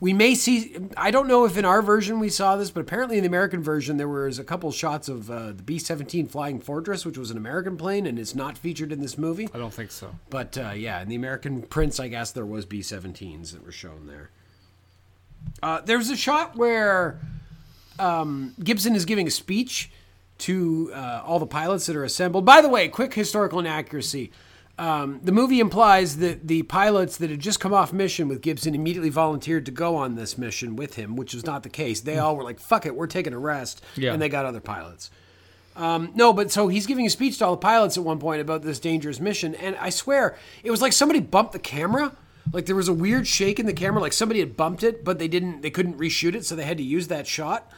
We 0.00 0.12
may 0.12 0.36
see. 0.36 0.76
I 0.96 1.10
don't 1.10 1.26
know 1.26 1.44
if 1.44 1.56
in 1.56 1.64
our 1.64 1.82
version 1.82 2.20
we 2.20 2.28
saw 2.28 2.56
this, 2.56 2.70
but 2.70 2.80
apparently 2.80 3.16
in 3.16 3.24
the 3.24 3.28
American 3.28 3.62
version 3.62 3.96
there 3.96 4.08
was 4.08 4.38
a 4.38 4.44
couple 4.44 4.70
shots 4.70 5.08
of 5.08 5.28
uh, 5.28 5.48
the 5.48 5.62
B-17 5.62 6.30
Flying 6.30 6.60
Fortress, 6.60 7.04
which 7.04 7.18
was 7.18 7.32
an 7.32 7.36
American 7.36 7.76
plane, 7.76 8.06
and 8.06 8.16
it's 8.16 8.34
not 8.34 8.56
featured 8.56 8.92
in 8.92 9.00
this 9.00 9.18
movie. 9.18 9.48
I 9.52 9.58
don't 9.58 9.74
think 9.74 9.90
so. 9.90 10.14
But 10.30 10.56
uh, 10.56 10.70
yeah, 10.70 11.02
in 11.02 11.08
the 11.08 11.16
American 11.16 11.62
prints, 11.62 11.98
I 11.98 12.06
guess 12.06 12.30
there 12.30 12.46
was 12.46 12.64
B-17s 12.64 13.52
that 13.52 13.64
were 13.64 13.72
shown 13.72 14.06
there. 14.06 14.30
Uh, 15.62 15.80
there's 15.80 16.10
a 16.10 16.16
shot 16.16 16.54
where 16.54 17.18
um, 17.98 18.54
Gibson 18.62 18.94
is 18.94 19.04
giving 19.04 19.26
a 19.26 19.30
speech 19.30 19.90
to 20.38 20.92
uh, 20.94 21.22
all 21.24 21.40
the 21.40 21.46
pilots 21.46 21.86
that 21.86 21.96
are 21.96 22.04
assembled. 22.04 22.44
By 22.44 22.60
the 22.60 22.68
way, 22.68 22.88
quick 22.88 23.14
historical 23.14 23.58
inaccuracy. 23.58 24.30
Um, 24.78 25.18
the 25.24 25.32
movie 25.32 25.58
implies 25.58 26.18
that 26.18 26.46
the 26.46 26.62
pilots 26.62 27.16
that 27.16 27.30
had 27.30 27.40
just 27.40 27.58
come 27.58 27.74
off 27.74 27.92
mission 27.92 28.28
with 28.28 28.40
Gibson 28.42 28.74
immediately 28.76 29.10
volunteered 29.10 29.66
to 29.66 29.72
go 29.72 29.96
on 29.96 30.14
this 30.14 30.38
mission 30.38 30.76
with 30.76 30.94
him, 30.94 31.16
which 31.16 31.34
was 31.34 31.44
not 31.44 31.64
the 31.64 31.68
case. 31.68 32.00
They 32.00 32.18
all 32.18 32.36
were 32.36 32.44
like, 32.44 32.60
"Fuck 32.60 32.86
it, 32.86 32.94
we're 32.94 33.08
taking 33.08 33.32
a 33.32 33.38
rest," 33.38 33.82
Yeah. 33.96 34.12
and 34.12 34.22
they 34.22 34.28
got 34.28 34.44
other 34.46 34.60
pilots. 34.60 35.10
Um, 35.74 36.10
no, 36.14 36.32
but 36.32 36.50
so 36.52 36.68
he's 36.68 36.86
giving 36.86 37.06
a 37.06 37.10
speech 37.10 37.38
to 37.38 37.44
all 37.46 37.52
the 37.52 37.56
pilots 37.58 37.96
at 37.96 38.04
one 38.04 38.18
point 38.18 38.40
about 38.40 38.62
this 38.62 38.78
dangerous 38.78 39.18
mission, 39.20 39.54
and 39.56 39.74
I 39.80 39.90
swear 39.90 40.36
it 40.62 40.70
was 40.70 40.80
like 40.80 40.92
somebody 40.92 41.20
bumped 41.20 41.52
the 41.52 41.58
camera. 41.58 42.12
Like 42.52 42.66
there 42.66 42.76
was 42.76 42.88
a 42.88 42.92
weird 42.94 43.26
shake 43.26 43.58
in 43.60 43.66
the 43.66 43.72
camera, 43.74 44.00
like 44.00 44.12
somebody 44.12 44.40
had 44.40 44.56
bumped 44.56 44.82
it, 44.84 45.04
but 45.04 45.18
they 45.18 45.28
didn't. 45.28 45.62
They 45.62 45.70
couldn't 45.70 45.98
reshoot 45.98 46.34
it, 46.34 46.44
so 46.46 46.54
they 46.56 46.64
had 46.64 46.76
to 46.78 46.84
use 46.84 47.08
that 47.08 47.26
shot. 47.26 47.70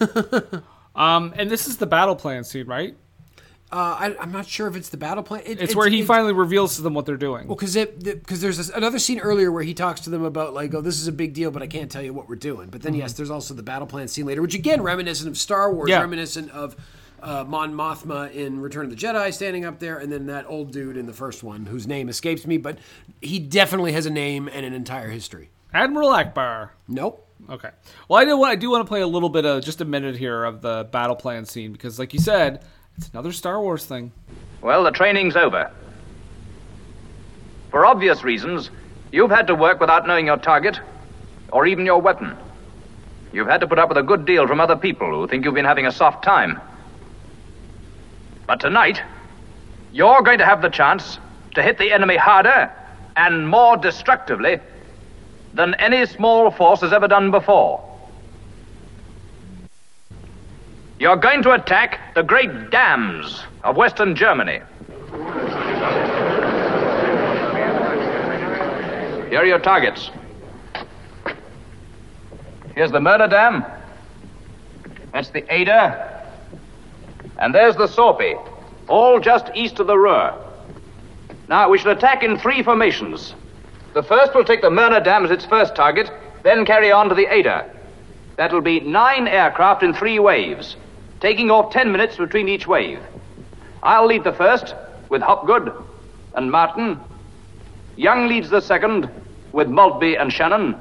Um, 0.96 1.32
and 1.36 1.48
this 1.48 1.68
is 1.68 1.76
the 1.76 1.86
battle 1.86 2.16
plan 2.16 2.42
scene, 2.42 2.66
right? 2.66 2.96
Uh, 3.70 3.76
I, 3.76 4.16
I'm 4.18 4.32
not 4.32 4.46
sure 4.46 4.66
if 4.66 4.76
it's 4.76 4.88
the 4.88 4.96
battle 4.96 5.22
plan. 5.22 5.42
It- 5.44 5.60
It's, 5.60 5.76
where 5.76 5.88
he 5.88 6.00
it- 6.00 6.06
finally 6.06 6.32
reveals 6.32 6.76
to 6.76 6.82
them 6.82 6.94
what 6.94 7.04
they're 7.06 7.16
doing. 7.18 7.46
Well, 7.48 7.56
because 7.56 7.76
it 7.76 8.02
because 8.02 8.40
there's 8.40 8.56
this, 8.56 8.70
another 8.70 8.98
scene 8.98 9.18
earlier 9.20 9.52
where 9.52 9.62
he 9.62 9.74
talks 9.74 10.00
to 10.02 10.10
them 10.10 10.24
about 10.24 10.54
like, 10.54 10.72
oh, 10.74 10.80
this 10.80 10.98
is 10.98 11.06
a 11.06 11.12
big 11.12 11.34
deal, 11.34 11.50
but 11.50 11.62
I 11.62 11.66
can't 11.66 11.90
tell 11.90 12.02
you 12.02 12.14
what 12.14 12.28
we're 12.28 12.36
doing. 12.36 12.68
But 12.70 12.80
then 12.82 12.94
yes, 12.94 13.12
there's 13.12 13.30
also 13.30 13.52
the 13.52 13.62
battle 13.62 13.86
plan 13.86 14.08
scene 14.08 14.24
later, 14.24 14.40
which 14.40 14.54
again 14.54 14.80
reminiscent 14.82 15.28
of 15.28 15.36
Star 15.36 15.72
Wars, 15.72 15.90
Yeah. 15.90 16.00
reminiscent 16.00 16.50
of 16.52 16.76
uh, 17.22 17.44
Mon 17.46 17.74
Mothma 17.74 18.32
in 18.32 18.60
Return 18.60 18.84
of 18.86 18.90
the 18.90 18.96
Jedi 18.96 19.34
standing 19.34 19.64
up 19.66 19.80
there, 19.80 19.98
and 19.98 20.10
then 20.10 20.26
that 20.26 20.46
old 20.48 20.72
dude 20.72 20.96
in 20.96 21.04
the 21.06 21.12
first 21.12 21.42
one 21.42 21.66
whose 21.66 21.86
name 21.86 22.08
escapes 22.08 22.46
me, 22.46 22.56
but 22.58 22.78
he 23.20 23.38
definitely 23.38 23.92
has 23.92 24.06
a 24.06 24.10
name 24.10 24.48
and 24.50 24.64
an 24.64 24.72
entire 24.72 25.08
history. 25.10 25.50
Admiral 25.74 26.08
Ackbar. 26.10 26.70
Nope. 26.86 27.26
Okay. 27.50 27.70
Well, 28.08 28.18
I 28.20 28.24
do. 28.24 28.36
want- 28.38 28.52
I 28.52 28.56
do 28.56 28.70
want 28.70 28.84
to 28.84 28.88
play 28.88 29.00
a 29.00 29.06
little 29.06 29.28
bit 29.28 29.44
of 29.44 29.62
just 29.64 29.80
a 29.80 29.84
minute 29.84 30.16
here 30.16 30.44
of 30.44 30.60
the 30.62 30.88
battle 30.90 31.16
plan 31.16 31.44
scene 31.44 31.72
because, 31.72 31.98
like 31.98 32.12
you 32.14 32.20
said, 32.20 32.64
it's 32.98 33.08
another 33.10 33.32
Star 33.32 33.60
Wars 33.60 33.86
thing. 33.86 34.10
Well, 34.60 34.82
the 34.82 34.90
training's 34.90 35.36
over. 35.36 35.70
For 37.70 37.86
obvious 37.86 38.24
reasons, 38.24 38.70
you've 39.12 39.30
had 39.30 39.46
to 39.46 39.54
work 39.54 39.78
without 39.80 40.06
knowing 40.06 40.26
your 40.26 40.36
target 40.36 40.80
or 41.52 41.66
even 41.66 41.86
your 41.86 42.00
weapon. 42.00 42.36
You've 43.32 43.46
had 43.46 43.60
to 43.60 43.68
put 43.68 43.78
up 43.78 43.88
with 43.88 43.98
a 43.98 44.02
good 44.02 44.26
deal 44.26 44.46
from 44.48 44.60
other 44.60 44.74
people 44.74 45.08
who 45.10 45.28
think 45.28 45.44
you've 45.44 45.54
been 45.54 45.64
having 45.64 45.86
a 45.86 45.92
soft 45.92 46.24
time. 46.24 46.60
But 48.46 48.58
tonight, 48.60 49.00
you're 49.92 50.22
going 50.22 50.38
to 50.38 50.44
have 50.44 50.60
the 50.60 50.68
chance 50.68 51.18
to 51.54 51.62
hit 51.62 51.78
the 51.78 51.92
enemy 51.92 52.16
harder 52.16 52.72
and 53.16 53.48
more 53.48 53.76
destructively 53.76 54.58
than 55.54 55.74
any 55.74 56.04
small 56.06 56.50
force 56.50 56.80
has 56.80 56.92
ever 56.92 57.06
done 57.06 57.30
before. 57.30 57.87
You're 60.98 61.16
going 61.16 61.44
to 61.44 61.52
attack 61.52 62.12
the 62.16 62.24
great 62.24 62.70
dams 62.70 63.44
of 63.62 63.76
Western 63.76 64.16
Germany. 64.16 64.60
Here 69.30 69.38
are 69.38 69.46
your 69.46 69.60
targets. 69.60 70.10
Here's 72.74 72.90
the 72.90 72.98
Möhne 72.98 73.30
Dam. 73.30 73.64
That's 75.12 75.30
the 75.30 75.44
Eder. 75.54 76.24
And 77.38 77.54
there's 77.54 77.76
the 77.76 77.86
Sorpe, 77.86 78.36
all 78.88 79.20
just 79.20 79.52
east 79.54 79.78
of 79.78 79.86
the 79.86 79.96
Ruhr. 79.96 80.34
Now, 81.48 81.70
we 81.70 81.78
shall 81.78 81.92
attack 81.92 82.24
in 82.24 82.38
three 82.38 82.64
formations. 82.64 83.34
The 83.94 84.02
first 84.02 84.34
will 84.34 84.44
take 84.44 84.62
the 84.62 84.70
Möhne 84.70 85.04
Dam 85.04 85.24
as 85.24 85.30
its 85.30 85.44
first 85.44 85.76
target, 85.76 86.10
then 86.42 86.66
carry 86.66 86.90
on 86.90 87.08
to 87.08 87.14
the 87.14 87.32
Eder. 87.32 87.70
That'll 88.36 88.60
be 88.60 88.80
nine 88.80 89.28
aircraft 89.28 89.84
in 89.84 89.94
three 89.94 90.18
waves, 90.18 90.76
taking 91.20 91.50
off 91.50 91.72
ten 91.72 91.90
minutes 91.92 92.16
between 92.16 92.48
each 92.48 92.66
wave. 92.66 93.00
I'll 93.82 94.06
lead 94.06 94.24
the 94.24 94.32
first 94.32 94.74
with 95.08 95.22
Hopgood 95.22 95.72
and 96.34 96.50
Martin. 96.50 97.00
Young 97.96 98.28
leads 98.28 98.50
the 98.50 98.60
second 98.60 99.10
with 99.52 99.68
Maltby 99.68 100.16
and 100.16 100.32
Shannon. 100.32 100.76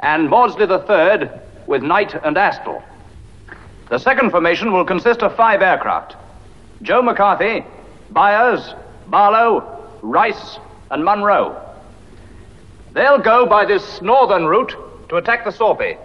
And 0.00 0.28
Maudsley 0.28 0.66
the 0.66 0.80
third 0.80 1.40
with 1.66 1.82
Knight 1.82 2.14
and 2.14 2.36
Astell. 2.36 2.82
The 3.90 3.98
second 3.98 4.30
formation 4.30 4.72
will 4.72 4.84
consist 4.84 5.22
of 5.22 5.36
five 5.36 5.62
aircraft 5.62 6.16
Joe 6.82 7.02
McCarthy, 7.02 7.64
Byers, 8.10 8.74
Barlow, 9.06 9.88
Rice, 10.02 10.58
and 10.90 11.04
Munro. 11.04 11.60
They'll 12.92 13.18
go 13.18 13.46
by 13.46 13.64
this 13.64 14.02
northern 14.02 14.46
route 14.46 14.74
to 15.08 15.16
attack 15.16 15.44
the 15.44 15.50
Sorpy, 15.50 15.96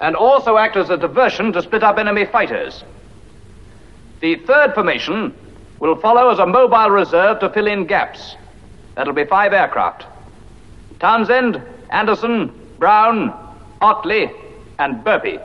and 0.00 0.16
also 0.16 0.56
act 0.56 0.76
as 0.76 0.90
a 0.90 0.96
diversion 0.96 1.52
to 1.52 1.62
split 1.62 1.82
up 1.82 1.98
enemy 1.98 2.24
fighters. 2.26 2.84
The 4.20 4.36
third 4.36 4.74
formation 4.74 5.34
will 5.78 5.96
follow 5.96 6.30
as 6.30 6.38
a 6.38 6.46
mobile 6.46 6.90
reserve 6.90 7.40
to 7.40 7.50
fill 7.50 7.66
in 7.66 7.86
gaps. 7.86 8.36
That'll 8.94 9.12
be 9.12 9.24
five 9.24 9.52
aircraft 9.52 10.06
Townsend, 10.98 11.60
Anderson, 11.90 12.50
Brown, 12.78 13.54
Ottley, 13.82 14.30
and 14.78 15.04
Burpee. 15.04 15.38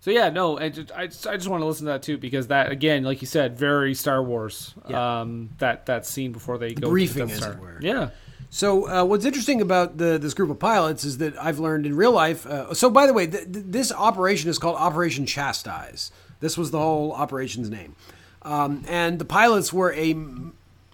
So 0.00 0.10
yeah, 0.10 0.30
no, 0.30 0.58
I 0.58 0.70
just, 0.70 0.92
I 0.92 1.06
just, 1.06 1.26
I 1.26 1.36
just 1.36 1.48
want 1.48 1.60
to 1.60 1.66
listen 1.66 1.84
to 1.84 1.92
that 1.92 2.02
too 2.02 2.16
because 2.16 2.46
that 2.46 2.72
again, 2.72 3.04
like 3.04 3.20
you 3.20 3.26
said, 3.26 3.58
very 3.58 3.94
Star 3.94 4.22
Wars. 4.22 4.74
Um, 4.86 5.50
that 5.58 5.86
that 5.86 6.06
scene 6.06 6.32
before 6.32 6.56
they 6.56 6.72
go 6.72 6.86
to 6.86 6.88
briefing, 6.88 7.26
the 7.26 7.34
as 7.34 7.44
it 7.44 7.58
were. 7.58 7.78
Yeah. 7.82 8.10
So 8.50 8.88
uh, 8.88 9.04
what's 9.04 9.24
interesting 9.24 9.60
about 9.60 9.98
the 9.98 10.18
this 10.18 10.34
group 10.34 10.50
of 10.50 10.58
pilots 10.58 11.04
is 11.04 11.18
that 11.18 11.38
I've 11.38 11.60
learned 11.60 11.86
in 11.86 11.96
real 11.96 12.12
life. 12.12 12.44
Uh, 12.44 12.74
so 12.74 12.90
by 12.90 13.06
the 13.06 13.12
way, 13.12 13.28
th- 13.28 13.44
th- 13.44 13.64
this 13.68 13.92
operation 13.92 14.50
is 14.50 14.58
called 14.58 14.76
Operation 14.76 15.24
Chastise. 15.24 16.10
This 16.40 16.58
was 16.58 16.72
the 16.72 16.78
whole 16.78 17.12
operation's 17.12 17.70
name, 17.70 17.94
um, 18.42 18.82
and 18.88 19.18
the 19.18 19.24
pilots 19.24 19.72
were 19.72 19.92
a. 19.94 20.16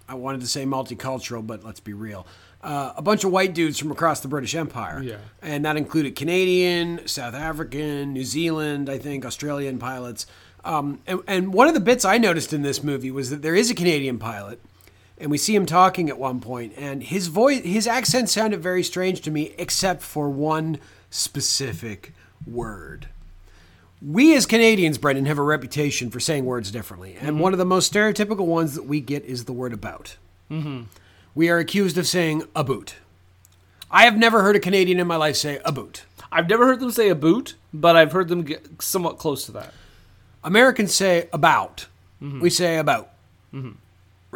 I 0.07 0.13
wanted 0.13 0.41
to 0.41 0.47
say 0.47 0.65
multicultural, 0.65 1.45
but 1.45 1.65
let's 1.65 1.79
be 1.79 1.93
real. 1.93 2.27
Uh, 2.61 2.93
a 2.95 3.01
bunch 3.01 3.23
of 3.23 3.31
white 3.31 3.53
dudes 3.53 3.77
from 3.77 3.91
across 3.91 4.21
the 4.21 4.27
British 4.27 4.55
Empire. 4.55 5.01
Yeah. 5.01 5.17
And 5.41 5.65
that 5.65 5.77
included 5.77 6.15
Canadian, 6.15 7.07
South 7.07 7.33
African, 7.33 8.13
New 8.13 8.23
Zealand, 8.23 8.89
I 8.89 8.97
think, 8.97 9.25
Australian 9.25 9.77
pilots. 9.79 10.25
Um, 10.63 10.99
and, 11.05 11.21
and 11.27 11.53
one 11.53 11.67
of 11.67 11.73
the 11.73 11.79
bits 11.79 12.03
I 12.03 12.17
noticed 12.17 12.53
in 12.53 12.61
this 12.61 12.83
movie 12.83 13.11
was 13.11 13.29
that 13.29 13.41
there 13.41 13.55
is 13.55 13.69
a 13.69 13.75
Canadian 13.75 14.17
pilot 14.17 14.59
and 15.19 15.31
we 15.31 15.37
see 15.37 15.55
him 15.55 15.65
talking 15.65 16.09
at 16.09 16.17
one 16.17 16.39
point 16.39 16.73
and 16.77 17.03
his 17.03 17.27
voice 17.27 17.63
his 17.63 17.87
accent 17.87 18.29
sounded 18.29 18.61
very 18.61 18.83
strange 18.83 19.21
to 19.21 19.31
me 19.31 19.53
except 19.57 20.01
for 20.01 20.29
one 20.29 20.79
specific 21.09 22.13
word 22.45 23.07
we 24.01 24.35
as 24.35 24.45
canadians 24.45 24.97
brendan 24.97 25.25
have 25.25 25.37
a 25.37 25.43
reputation 25.43 26.09
for 26.09 26.19
saying 26.19 26.45
words 26.45 26.71
differently 26.71 27.15
and 27.19 27.31
mm-hmm. 27.31 27.39
one 27.39 27.53
of 27.53 27.59
the 27.59 27.65
most 27.65 27.91
stereotypical 27.91 28.45
ones 28.45 28.75
that 28.75 28.85
we 28.85 28.99
get 28.99 29.23
is 29.25 29.45
the 29.45 29.53
word 29.53 29.73
about 29.73 30.17
Mm-hmm. 30.49 30.83
we 31.35 31.49
are 31.49 31.57
accused 31.57 31.97
of 31.97 32.07
saying 32.07 32.43
a 32.55 32.63
boot 32.63 32.95
i 33.91 34.05
have 34.05 34.17
never 34.17 34.41
heard 34.43 34.55
a 34.55 34.61
canadian 34.61 34.99
in 34.99 35.07
my 35.07 35.17
life 35.17 35.35
say 35.35 35.59
a 35.65 35.71
boot 35.73 36.05
I've 36.31 36.49
never 36.49 36.65
heard 36.65 36.79
them 36.79 36.91
say 36.91 37.09
a 37.09 37.15
boot, 37.15 37.55
but 37.73 37.95
I've 37.95 38.11
heard 38.11 38.27
them 38.27 38.43
get 38.43 38.81
somewhat 38.81 39.17
close 39.17 39.45
to 39.45 39.51
that. 39.53 39.73
Americans 40.43 40.93
say 40.93 41.29
about. 41.31 41.87
Mm-hmm. 42.21 42.41
We 42.41 42.49
say 42.49 42.77
about. 42.77 43.09
Mm-hmm. 43.53 43.71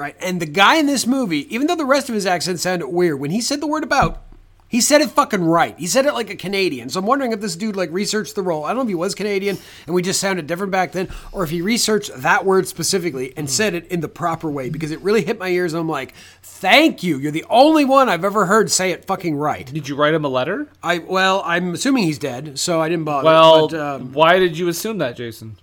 Right? 0.01 0.15
And 0.19 0.41
the 0.41 0.47
guy 0.47 0.77
in 0.77 0.87
this 0.87 1.05
movie, 1.05 1.53
even 1.53 1.67
though 1.67 1.75
the 1.75 1.85
rest 1.85 2.09
of 2.09 2.15
his 2.15 2.25
accent 2.25 2.59
sounded 2.59 2.87
weird, 2.87 3.19
when 3.19 3.29
he 3.29 3.39
said 3.39 3.61
the 3.61 3.67
word 3.67 3.83
about, 3.83 4.23
he 4.71 4.79
said 4.79 5.01
it 5.01 5.11
fucking 5.11 5.43
right. 5.43 5.77
He 5.77 5.85
said 5.85 6.05
it 6.05 6.13
like 6.13 6.29
a 6.29 6.35
Canadian. 6.35 6.89
So 6.89 7.01
I'm 7.01 7.05
wondering 7.05 7.33
if 7.33 7.41
this 7.41 7.57
dude 7.57 7.75
like 7.75 7.91
researched 7.91 8.35
the 8.35 8.41
role. 8.41 8.63
I 8.63 8.69
don't 8.69 8.77
know 8.77 8.81
if 8.83 8.87
he 8.87 8.95
was 8.95 9.13
Canadian 9.13 9.57
and 9.85 9.93
we 9.93 10.01
just 10.01 10.21
sounded 10.21 10.47
different 10.47 10.71
back 10.71 10.93
then, 10.93 11.09
or 11.33 11.43
if 11.43 11.49
he 11.49 11.61
researched 11.61 12.09
that 12.15 12.45
word 12.45 12.69
specifically 12.69 13.33
and 13.35 13.49
said 13.49 13.73
it 13.75 13.85
in 13.87 13.99
the 13.99 14.07
proper 14.07 14.49
way 14.49 14.69
because 14.69 14.91
it 14.91 15.01
really 15.01 15.23
hit 15.23 15.37
my 15.37 15.49
ears 15.49 15.73
and 15.73 15.81
I'm 15.81 15.89
like, 15.89 16.13
thank 16.41 17.03
you. 17.03 17.17
You're 17.17 17.33
the 17.33 17.45
only 17.49 17.83
one 17.83 18.07
I've 18.07 18.23
ever 18.23 18.45
heard 18.45 18.71
say 18.71 18.91
it 18.91 19.03
fucking 19.03 19.35
right. 19.35 19.71
Did 19.71 19.89
you 19.89 19.95
write 19.95 20.13
him 20.13 20.23
a 20.23 20.29
letter? 20.29 20.69
I 20.81 20.99
well, 20.99 21.43
I'm 21.45 21.73
assuming 21.73 22.05
he's 22.05 22.17
dead, 22.17 22.57
so 22.57 22.79
I 22.79 22.87
didn't 22.87 23.03
bother. 23.03 23.25
Well, 23.25 23.67
but, 23.67 23.77
um, 23.79 24.13
why 24.13 24.39
did 24.39 24.57
you 24.57 24.69
assume 24.69 24.99
that, 24.99 25.17
Jason? 25.17 25.57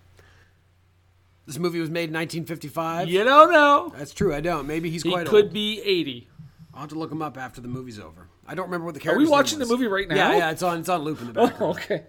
This 1.48 1.58
movie 1.58 1.80
was 1.80 1.90
made 1.90 2.10
in 2.10 2.14
1955. 2.14 3.08
You 3.08 3.24
don't 3.24 3.50
know. 3.50 3.92
That's 3.96 4.12
true. 4.14 4.32
I 4.34 4.40
don't. 4.40 4.66
Maybe 4.66 4.90
he's 4.90 5.02
He 5.02 5.10
quite 5.10 5.26
could 5.26 5.46
old. 5.46 5.52
be 5.52 5.80
80. 5.82 6.28
I'll 6.74 6.80
have 6.82 6.90
to 6.90 6.94
look 6.98 7.10
him 7.10 7.22
up 7.22 7.36
after 7.36 7.60
the 7.60 7.68
movie's 7.68 7.98
over. 7.98 8.28
I 8.46 8.54
don't 8.54 8.66
remember 8.66 8.84
what 8.84 8.94
the 8.94 9.00
character. 9.00 9.18
Are 9.18 9.24
we 9.24 9.28
watching 9.28 9.58
the 9.58 9.66
movie 9.66 9.86
right 9.86 10.06
now? 10.06 10.14
Yeah, 10.14 10.36
yeah. 10.36 10.50
It's 10.50 10.62
on. 10.62 10.78
It's 10.80 10.88
on 10.88 11.02
loop 11.02 11.20
in 11.20 11.26
the 11.26 11.32
background. 11.32 11.60
Oh, 11.60 11.70
okay. 11.70 12.04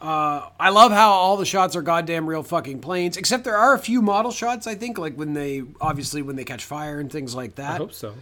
I 0.00 0.68
love 0.70 0.92
how 0.92 1.10
all 1.10 1.36
the 1.38 1.46
shots 1.46 1.74
are 1.74 1.82
goddamn 1.82 2.28
real 2.28 2.42
fucking 2.42 2.80
planes. 2.80 3.16
Except 3.16 3.44
there 3.44 3.56
are 3.56 3.74
a 3.74 3.78
few 3.78 4.02
model 4.02 4.30
shots. 4.30 4.66
I 4.66 4.74
think, 4.74 4.98
like 4.98 5.14
when 5.16 5.32
they 5.32 5.62
obviously 5.80 6.22
when 6.22 6.36
they 6.36 6.44
catch 6.44 6.64
fire 6.64 7.00
and 7.00 7.10
things 7.10 7.34
like 7.34 7.54
that. 7.56 7.74
I 7.74 7.76
hope 7.78 7.92
so. 7.92 8.14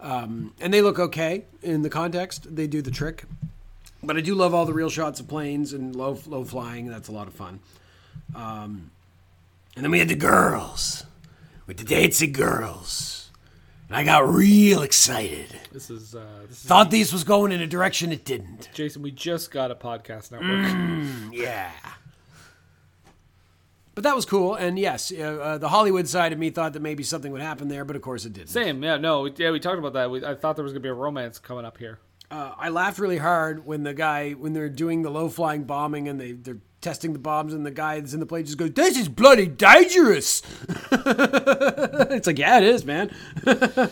Um, 0.00 0.52
and 0.60 0.74
they 0.74 0.82
look 0.82 0.98
okay 0.98 1.44
in 1.62 1.82
the 1.82 1.90
context. 1.90 2.54
They 2.54 2.66
do 2.66 2.82
the 2.82 2.90
trick. 2.90 3.24
But 4.02 4.16
I 4.16 4.20
do 4.20 4.34
love 4.34 4.52
all 4.52 4.66
the 4.66 4.72
real 4.74 4.90
shots 4.90 5.20
of 5.20 5.28
planes 5.28 5.72
and 5.72 5.94
low 5.96 6.18
low 6.26 6.44
flying. 6.44 6.88
That's 6.88 7.08
a 7.08 7.12
lot 7.12 7.28
of 7.28 7.34
fun. 7.34 7.60
Um, 8.34 8.90
and 9.76 9.84
then 9.84 9.90
we 9.90 9.98
had 9.98 10.08
the 10.08 10.14
girls 10.14 11.04
with 11.66 11.78
the 11.78 11.84
dancing 11.84 12.32
girls, 12.32 13.30
and 13.88 13.96
I 13.96 14.04
got 14.04 14.28
real 14.28 14.82
excited. 14.82 15.48
This 15.72 15.90
is, 15.90 16.14
uh, 16.14 16.24
this 16.48 16.58
is 16.58 16.64
Thought 16.64 16.90
this 16.90 17.12
was 17.12 17.24
going 17.24 17.52
in 17.52 17.60
a 17.60 17.66
direction 17.66 18.12
it 18.12 18.24
didn't. 18.24 18.68
Jason. 18.74 19.02
We 19.02 19.10
just 19.10 19.50
got 19.50 19.70
a 19.70 19.74
podcast 19.74 20.32
network. 20.32 20.70
Mm. 20.72 21.32
Yeah. 21.32 21.70
But 23.94 24.04
that 24.04 24.16
was 24.16 24.24
cool, 24.24 24.54
and 24.54 24.78
yes, 24.78 25.12
uh, 25.12 25.22
uh, 25.22 25.58
the 25.58 25.68
Hollywood 25.68 26.08
side 26.08 26.32
of 26.32 26.38
me 26.38 26.48
thought 26.48 26.72
that 26.72 26.80
maybe 26.80 27.02
something 27.02 27.30
would 27.30 27.42
happen 27.42 27.68
there, 27.68 27.84
but 27.84 27.94
of 27.94 28.00
course 28.00 28.24
it 28.24 28.32
didn't. 28.32 28.48
Same. 28.48 28.82
Yeah. 28.82 28.96
No. 28.96 29.26
Yeah. 29.26 29.50
We 29.50 29.60
talked 29.60 29.78
about 29.78 29.92
that. 29.92 30.10
We, 30.10 30.24
I 30.24 30.34
thought 30.34 30.56
there 30.56 30.62
was 30.62 30.72
gonna 30.72 30.80
be 30.80 30.88
a 30.88 30.94
romance 30.94 31.38
coming 31.38 31.66
up 31.66 31.76
here. 31.76 31.98
Uh, 32.30 32.54
I 32.56 32.70
laughed 32.70 32.98
really 32.98 33.18
hard 33.18 33.66
when 33.66 33.82
the 33.82 33.92
guy, 33.92 34.32
when 34.32 34.54
they're 34.54 34.70
doing 34.70 35.02
the 35.02 35.10
low 35.10 35.28
flying 35.28 35.64
bombing 35.64 36.08
and 36.08 36.18
they, 36.18 36.32
they're 36.32 36.60
testing 36.82 37.14
the 37.14 37.18
bombs, 37.18 37.54
and 37.54 37.64
the 37.64 37.70
guy 37.70 37.98
that's 37.98 38.12
in 38.12 38.20
the 38.20 38.26
plane 38.26 38.44
just 38.44 38.58
goes, 38.58 38.72
This 38.72 38.98
is 38.98 39.08
bloody 39.08 39.46
dangerous. 39.46 40.42
it's 40.92 42.26
like, 42.26 42.38
Yeah, 42.38 42.58
it 42.58 42.64
is, 42.64 42.84
man. 42.84 43.10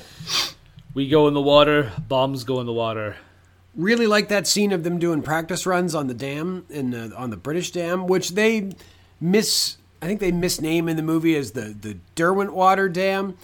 We 0.93 1.09
go 1.09 1.29
in 1.29 1.35
the 1.35 1.41
water. 1.41 1.93
Bombs 2.09 2.43
go 2.43 2.59
in 2.59 2.67
the 2.67 2.73
water. 2.73 3.15
really 3.77 4.09
like 4.09 4.27
that 4.29 4.49
scene 4.49 4.73
of 4.73 4.83
them 4.83 4.99
doing 4.99 5.23
practice 5.23 5.65
runs 5.65 5.95
on 5.95 6.09
the 6.09 6.15
dam 6.15 6.67
in 6.69 6.93
uh, 6.93 7.11
on 7.17 7.31
the 7.31 7.37
British 7.37 7.71
dam, 7.71 8.09
which 8.09 8.31
they 8.31 8.73
miss. 9.21 9.77
I 10.03 10.07
think 10.07 10.19
they 10.19 10.33
misname 10.33 10.91
in 10.91 10.97
the 10.97 11.03
movie 11.05 11.37
as 11.37 11.53
the 11.53 11.77
the 11.81 11.99
Derwent 12.17 12.53
Water 12.55 12.89
Dam, 12.89 13.37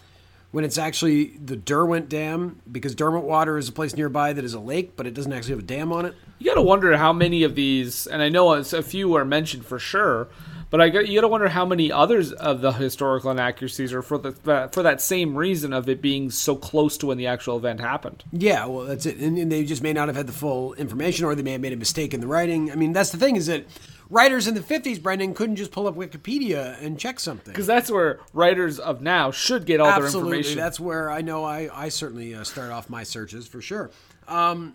when 0.53 0.65
it's 0.65 0.79
actually 0.79 1.37
the 1.45 1.57
Derwent 1.57 2.09
Dam 2.09 2.61
because 2.71 2.95
Derwent 2.95 3.25
Water 3.25 3.59
is 3.59 3.69
a 3.69 3.73
place 3.73 3.95
nearby 3.97 4.33
that 4.33 4.45
is 4.45 4.55
a 4.55 4.61
lake, 4.61 4.97
but 4.97 5.07
it 5.07 5.15
doesn't 5.15 5.33
actually 5.33 5.53
have 5.55 5.59
a 5.61 5.67
dam 5.67 5.93
on 5.93 6.07
it. 6.07 6.15
You 6.39 6.51
gotta 6.51 6.63
wonder 6.63 6.97
how 6.97 7.13
many 7.13 7.43
of 7.43 7.55
these, 7.55 8.07
and 8.07 8.23
I 8.23 8.29
know 8.29 8.53
a 8.55 8.59
a 8.61 8.83
few 8.83 9.15
are 9.15 9.25
mentioned 9.25 9.65
for 9.67 9.79
sure, 9.79 10.29
but 10.71 10.81
I 10.81 10.89
got, 10.91 11.09
you 11.09 11.15
gotta 11.17 11.29
wonder 11.29 11.49
how 11.49 11.65
many 11.65 11.91
others 11.91 12.33
of 12.33 12.61
the 12.61 12.73
historical 12.73 13.31
inaccuracies 13.31 13.93
are 13.93 14.03
for 14.03 14.19
the 14.19 14.33
that- 14.45 14.73
for 14.75 14.83
that 14.83 15.01
same 15.01 15.35
reason 15.37 15.73
of 15.73 15.89
it 15.89 16.01
being 16.03 16.31
so 16.31 16.55
close 16.57 16.97
to 16.99 17.07
when 17.07 17.19
the 17.19 17.27
actual 17.27 17.57
event 17.57 17.81
happened. 17.81 18.23
Yeah, 18.33 18.67
well, 18.67 18.85
that's 18.85 19.07
it. 19.07 19.17
And, 19.19 19.39
and 19.39 19.51
they 19.51 19.65
just 19.65 19.83
may 19.83 19.93
not 19.93 20.09
have 20.09 20.17
had 20.17 20.27
the 20.27 20.33
full 20.33 20.75
information, 20.75 21.25
or 21.25 21.35
they 21.35 21.43
may 21.43 21.53
have 21.53 21.61
made 21.61 21.73
a 21.73 21.77
mistake 21.77 22.13
in 22.15 22.21
the 22.21 22.27
writing. 22.27 22.71
I 22.71 22.75
mean, 22.77 22.93
that's 22.93 23.11
the 23.11 23.19
thing 23.19 23.37
is 23.37 23.47
that 23.47 23.65
writers 24.11 24.47
in 24.47 24.55
the 24.55 24.61
'50s, 24.61 25.03
Brendan, 25.03 25.35
couldn't 25.35 25.57
just 25.57 25.71
pull 25.71 25.87
up 25.87 25.95
Wikipedia 25.97 26.81
and 26.83 26.99
check 26.99 27.21
something. 27.21 27.53
Because 27.53 27.67
that's 27.67 27.91
where 27.91 28.21
writers 28.33 28.79
of 28.79 29.01
now 29.03 29.31
should 29.31 29.67
get 29.67 29.81
all 29.81 29.95
their 29.99 30.07
information. 30.07 30.57
that's 30.57 30.79
where 30.81 31.11
I 31.11 31.23
know 31.23 31.45
I, 31.45 31.69
I 31.73 31.89
certainly 31.89 32.35
uh, 32.35 32.45
start 32.45 32.71
off 32.73 32.89
my 32.89 33.03
searches 33.03 33.47
for 33.47 33.61
sure. 33.61 33.91
Um, 34.29 34.75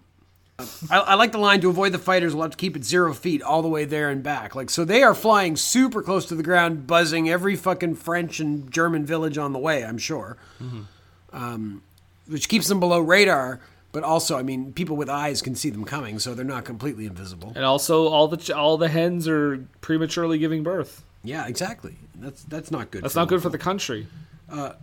I, 0.91 0.99
I 0.99 1.13
like 1.15 1.31
the 1.31 1.37
line 1.39 1.59
to 1.61 1.69
avoid 1.69 1.91
the 1.91 1.97
fighters. 1.99 2.33
We'll 2.35 2.43
have 2.43 2.51
to 2.51 2.57
keep 2.57 2.75
it 2.75 2.83
zero 2.83 3.13
feet 3.13 3.41
all 3.41 3.61
the 3.61 3.67
way 3.67 3.85
there 3.85 4.09
and 4.09 4.21
back. 4.21 4.53
Like 4.53 4.69
so, 4.69 4.85
they 4.85 5.01
are 5.01 5.15
flying 5.15 5.55
super 5.55 6.01
close 6.03 6.25
to 6.27 6.35
the 6.35 6.43
ground, 6.43 6.85
buzzing 6.85 7.29
every 7.29 7.55
fucking 7.55 7.95
French 7.95 8.39
and 8.39 8.71
German 8.71 9.05
village 9.05 9.37
on 9.37 9.53
the 9.53 9.59
way. 9.59 9.83
I'm 9.83 9.97
sure, 9.97 10.37
um, 11.33 11.81
which 12.27 12.47
keeps 12.49 12.67
them 12.67 12.79
below 12.79 12.99
radar. 12.99 13.59
But 13.93 14.03
also, 14.03 14.37
I 14.37 14.43
mean, 14.43 14.71
people 14.73 14.95
with 14.95 15.09
eyes 15.09 15.41
can 15.41 15.53
see 15.55 15.69
them 15.69 15.83
coming, 15.83 16.17
so 16.19 16.33
they're 16.33 16.45
not 16.45 16.63
completely 16.63 17.05
invisible. 17.05 17.51
and 17.55 17.65
also 17.65 18.07
all 18.07 18.27
the 18.29 18.37
ch- 18.37 18.51
all 18.51 18.77
the 18.77 18.87
hens 18.87 19.27
are 19.27 19.65
prematurely 19.81 20.37
giving 20.37 20.63
birth. 20.63 21.03
Yeah, 21.23 21.45
exactly. 21.47 21.95
That's 22.15 22.43
that's 22.43 22.71
not 22.71 22.89
good. 22.91 23.03
That's 23.03 23.13
for 23.15 23.19
not 23.19 23.27
good 23.29 23.41
for 23.41 23.49
the 23.49 23.57
country. 23.57 24.07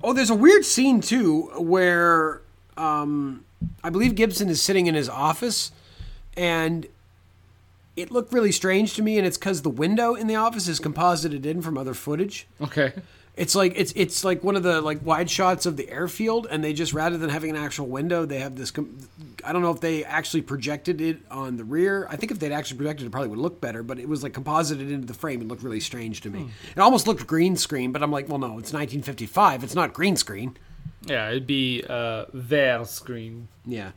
Oh, 0.02 0.12
there's 0.14 0.30
a 0.30 0.34
weird 0.34 0.64
scene 0.64 1.00
too 1.00 1.50
where 1.58 2.40
um, 2.76 3.44
I 3.84 3.90
believe 3.90 4.14
Gibson 4.14 4.48
is 4.48 4.62
sitting 4.62 4.86
in 4.86 4.94
his 4.94 5.08
office, 5.08 5.72
and 6.36 6.86
it 7.96 8.10
looked 8.10 8.32
really 8.32 8.52
strange 8.52 8.94
to 8.94 9.02
me. 9.02 9.18
And 9.18 9.26
it's 9.26 9.36
because 9.38 9.62
the 9.62 9.68
window 9.70 10.14
in 10.14 10.26
the 10.26 10.36
office 10.36 10.68
is 10.68 10.78
composited 10.78 11.44
in 11.44 11.60
from 11.62 11.76
other 11.76 11.94
footage, 11.94 12.46
Okay. 12.60 12.92
It's 13.38 13.54
like 13.54 13.74
it's 13.76 13.92
it's 13.94 14.24
like 14.24 14.42
one 14.42 14.56
of 14.56 14.62
the 14.62 14.80
like 14.80 15.04
wide 15.04 15.30
shots 15.30 15.64
of 15.64 15.76
the 15.76 15.88
airfield, 15.88 16.46
and 16.50 16.62
they 16.62 16.72
just 16.72 16.92
rather 16.92 17.16
than 17.16 17.30
having 17.30 17.50
an 17.50 17.56
actual 17.56 17.86
window, 17.86 18.26
they 18.26 18.40
have 18.40 18.56
this. 18.56 18.72
I 19.44 19.52
don't 19.52 19.62
know 19.62 19.70
if 19.70 19.80
they 19.80 20.04
actually 20.04 20.42
projected 20.42 21.00
it 21.00 21.18
on 21.30 21.56
the 21.56 21.64
rear. 21.64 22.06
I 22.10 22.16
think 22.16 22.32
if 22.32 22.40
they'd 22.40 22.52
actually 22.52 22.78
projected 22.78 23.04
it, 23.04 23.06
it 23.06 23.12
probably 23.12 23.28
would 23.28 23.38
look 23.38 23.60
better. 23.60 23.82
But 23.82 23.98
it 23.98 24.08
was 24.08 24.22
like 24.22 24.34
composited 24.34 24.90
into 24.90 25.06
the 25.06 25.14
frame. 25.14 25.40
It 25.40 25.48
looked 25.48 25.62
really 25.62 25.80
strange 25.80 26.20
to 26.22 26.30
me. 26.30 26.50
It 26.76 26.80
almost 26.80 27.06
looked 27.06 27.26
green 27.26 27.56
screen, 27.56 27.92
but 27.92 28.02
I'm 28.02 28.10
like, 28.10 28.28
well, 28.28 28.38
no, 28.38 28.58
it's 28.58 28.72
1955. 28.72 29.62
It's 29.62 29.74
not 29.74 29.92
green 29.92 30.16
screen. 30.16 30.56
Yeah, 31.06 31.30
it'd 31.30 31.46
be 31.46 31.84
uh, 31.88 32.24
their 32.34 32.84
screen. 32.84 33.48
Yeah. 33.64 33.92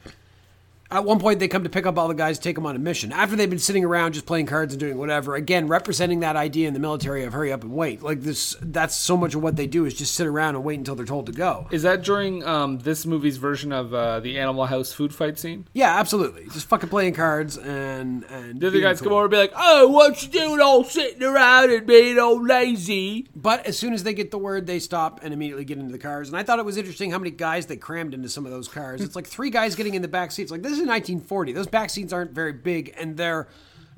At 0.91 1.05
one 1.05 1.19
point, 1.19 1.39
they 1.39 1.47
come 1.47 1.63
to 1.63 1.69
pick 1.69 1.85
up 1.85 1.97
all 1.97 2.07
the 2.09 2.13
guys, 2.13 2.37
take 2.37 2.55
them 2.55 2.65
on 2.65 2.75
a 2.75 2.79
mission. 2.79 3.11
After 3.13 3.35
they've 3.35 3.49
been 3.49 3.59
sitting 3.59 3.85
around 3.85 4.13
just 4.13 4.25
playing 4.25 4.45
cards 4.47 4.73
and 4.73 4.79
doing 4.79 4.97
whatever, 4.97 5.35
again, 5.35 5.67
representing 5.67 6.19
that 6.19 6.35
idea 6.35 6.67
in 6.67 6.73
the 6.73 6.79
military 6.81 7.23
of 7.23 7.31
hurry 7.33 7.51
up 7.53 7.63
and 7.63 7.71
wait. 7.73 8.01
Like 8.01 8.21
this, 8.21 8.55
that's 8.61 8.95
so 8.95 9.15
much 9.15 9.33
of 9.33 9.41
what 9.41 9.55
they 9.55 9.67
do 9.67 9.85
is 9.85 9.93
just 9.93 10.13
sit 10.15 10.27
around 10.27 10.55
and 10.55 10.63
wait 10.65 10.77
until 10.79 10.95
they're 10.95 11.05
told 11.05 11.27
to 11.27 11.31
go. 11.31 11.67
Is 11.71 11.83
that 11.83 12.03
during 12.03 12.45
um, 12.45 12.79
this 12.79 13.05
movie's 13.05 13.37
version 13.37 13.71
of 13.71 13.93
uh, 13.93 14.19
the 14.19 14.37
Animal 14.37 14.65
House 14.65 14.91
food 14.91 15.15
fight 15.15 15.39
scene? 15.39 15.65
Yeah, 15.73 15.97
absolutely. 15.97 16.43
Just 16.51 16.67
fucking 16.67 16.89
playing 16.89 17.13
cards 17.13 17.57
and 17.57 18.23
and 18.25 18.59
The 18.59 18.67
other 18.67 18.81
guys 18.81 18.99
cool. 18.99 19.09
come 19.09 19.13
over 19.13 19.23
and 19.25 19.31
be 19.31 19.37
like, 19.37 19.53
"Oh, 19.55 19.87
what 19.87 20.21
you 20.23 20.29
doing, 20.29 20.59
all 20.59 20.83
sitting 20.83 21.23
around 21.23 21.71
and 21.71 21.87
being 21.87 22.19
all 22.19 22.43
lazy?" 22.43 23.27
But 23.35 23.65
as 23.65 23.77
soon 23.77 23.93
as 23.93 24.03
they 24.03 24.13
get 24.13 24.31
the 24.31 24.37
word, 24.37 24.67
they 24.67 24.79
stop 24.79 25.21
and 25.23 25.33
immediately 25.33 25.63
get 25.63 25.77
into 25.77 25.91
the 25.91 25.97
cars. 25.97 26.27
And 26.27 26.37
I 26.37 26.43
thought 26.43 26.59
it 26.59 26.65
was 26.65 26.75
interesting 26.77 27.11
how 27.11 27.17
many 27.19 27.31
guys 27.31 27.67
they 27.67 27.77
crammed 27.77 28.13
into 28.13 28.27
some 28.27 28.45
of 28.45 28.51
those 28.51 28.67
cars. 28.67 29.01
It's 29.01 29.15
like 29.15 29.27
three 29.27 29.49
guys 29.49 29.75
getting 29.75 29.93
in 29.93 30.01
the 30.01 30.07
back 30.09 30.31
seats. 30.31 30.51
Like 30.51 30.61
this 30.61 30.80
1940. 30.87 31.53
Those 31.53 31.67
back 31.67 31.89
seats 31.89 32.13
aren't 32.13 32.31
very 32.31 32.53
big, 32.53 32.93
and 32.97 33.17
they're 33.17 33.47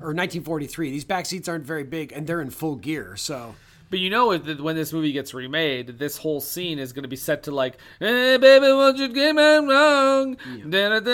or 0.00 0.08
1943. 0.08 0.90
These 0.90 1.04
back 1.04 1.26
seats 1.26 1.48
aren't 1.48 1.64
very 1.64 1.84
big, 1.84 2.12
and 2.12 2.26
they're 2.26 2.40
in 2.40 2.50
full 2.50 2.76
gear. 2.76 3.16
So. 3.16 3.54
But 3.90 4.00
you 4.00 4.10
know 4.10 4.36
when 4.36 4.74
this 4.74 4.92
movie 4.92 5.12
gets 5.12 5.34
remade, 5.34 5.98
this 6.00 6.16
whole 6.16 6.40
scene 6.40 6.80
is 6.80 6.92
going 6.92 7.04
to 7.04 7.08
be 7.08 7.14
set 7.14 7.44
to 7.44 7.52
like, 7.52 7.76
"Hey 8.00 8.38
baby, 8.38 8.72
what 8.72 8.96
you 8.96 9.06
get 9.06 9.36
me 9.36 9.42
wrong? 9.42 10.36
Let's 10.64 11.06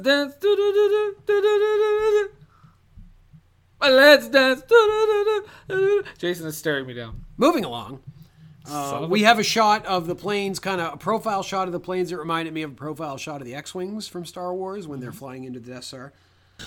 dance, 0.00 0.36
let's 3.88 4.28
dance." 4.28 4.66
Jason 6.18 6.46
is 6.46 6.56
staring 6.56 6.86
me 6.86 6.94
down. 6.94 7.24
Moving 7.36 7.64
along. 7.64 8.00
Uh, 8.70 9.06
we 9.08 9.22
have 9.22 9.38
a 9.38 9.42
shot 9.44 9.84
of 9.86 10.06
the 10.06 10.14
planes, 10.14 10.58
kind 10.58 10.80
of 10.80 10.94
a 10.94 10.96
profile 10.96 11.42
shot 11.42 11.68
of 11.68 11.72
the 11.72 11.80
planes 11.80 12.10
that 12.10 12.18
reminded 12.18 12.52
me 12.54 12.62
of 12.62 12.72
a 12.72 12.74
profile 12.74 13.16
shot 13.16 13.40
of 13.40 13.46
the 13.46 13.54
X-wings 13.54 14.08
from 14.08 14.24
Star 14.24 14.52
Wars 14.54 14.86
when 14.88 15.00
they're 15.00 15.12
flying 15.12 15.44
into 15.44 15.60
the 15.60 15.72
Death 15.72 15.84
Star. 15.84 16.12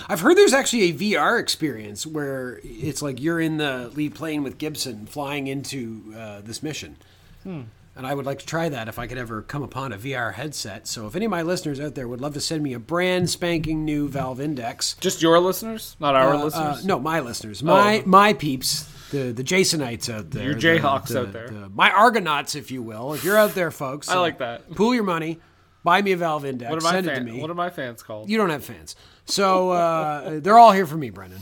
I've 0.08 0.20
heard 0.20 0.36
there's 0.36 0.52
actually 0.54 0.82
a 0.84 0.92
VR 0.92 1.40
experience 1.40 2.06
where 2.06 2.60
it's 2.62 3.02
like 3.02 3.20
you're 3.20 3.40
in 3.40 3.56
the 3.56 3.90
lead 3.94 4.14
plane 4.14 4.42
with 4.44 4.56
Gibson 4.56 5.06
flying 5.06 5.48
into 5.48 6.14
uh, 6.16 6.40
this 6.42 6.62
mission. 6.62 6.96
Hmm. 7.42 7.62
And 7.96 8.06
I 8.06 8.14
would 8.14 8.24
like 8.24 8.38
to 8.38 8.46
try 8.46 8.68
that 8.68 8.86
if 8.86 9.00
I 9.00 9.08
could 9.08 9.18
ever 9.18 9.42
come 9.42 9.64
upon 9.64 9.92
a 9.92 9.98
VR 9.98 10.32
headset. 10.34 10.86
So 10.86 11.08
if 11.08 11.16
any 11.16 11.24
of 11.24 11.30
my 11.32 11.42
listeners 11.42 11.80
out 11.80 11.96
there 11.96 12.06
would 12.06 12.20
love 12.20 12.34
to 12.34 12.40
send 12.40 12.62
me 12.62 12.72
a 12.72 12.78
brand 12.78 13.28
spanking 13.28 13.84
new 13.84 14.08
Valve 14.08 14.40
Index, 14.40 14.94
Just 15.00 15.20
your 15.20 15.38
listeners, 15.40 15.96
not 15.98 16.14
our 16.14 16.34
uh, 16.34 16.44
listeners. 16.44 16.78
uh, 16.78 16.82
no, 16.86 17.00
my 17.00 17.18
listeners, 17.20 17.62
my 17.62 17.98
Oh. 17.98 18.02
my 18.06 18.32
peeps, 18.32 18.88
the 19.10 19.32
the 19.32 19.44
Jasonites 19.44 20.12
out 20.12 20.30
there, 20.30 20.44
Your 20.44 20.54
Jayhawks 20.54 21.08
the- 21.08 21.20
out 21.20 21.32
there. 21.32 21.48
the- 21.48 21.68
my 21.70 21.90
Argonauts, 21.90 22.54
if 22.54 22.70
you 22.70 22.82
will. 22.82 23.12
If 23.14 23.24
you're 23.24 23.36
out 23.36 23.54
there, 23.54 23.70
folks, 23.70 24.08
I 24.08 24.16
uh, 24.16 24.20
like 24.20 24.38
that. 24.38 24.70
Pool 24.74 24.94
your 24.94 25.04
money, 25.04 25.38
buy 25.84 26.02
me 26.02 26.12
a 26.12 26.16
Valve 26.16 26.44
Index, 26.44 26.70
What 26.70 26.78
are 26.80 26.84
my 26.84 26.90
send 26.92 27.06
it 27.06 27.14
to 27.16 27.20
me. 27.20 27.40
What 27.40 27.50
are 27.50 27.54
my 27.54 27.70
fans 27.70 28.02
called? 28.02 28.28
you 28.30 28.36
don't 28.38 28.50
have 28.50 28.64
fans, 28.64 28.96
so 29.24 29.70
uh, 29.70 30.40
they're 30.40 30.58
all 30.58 30.72
here 30.72 30.86
for 30.86 30.96
me, 30.96 31.10
Brendan. 31.10 31.40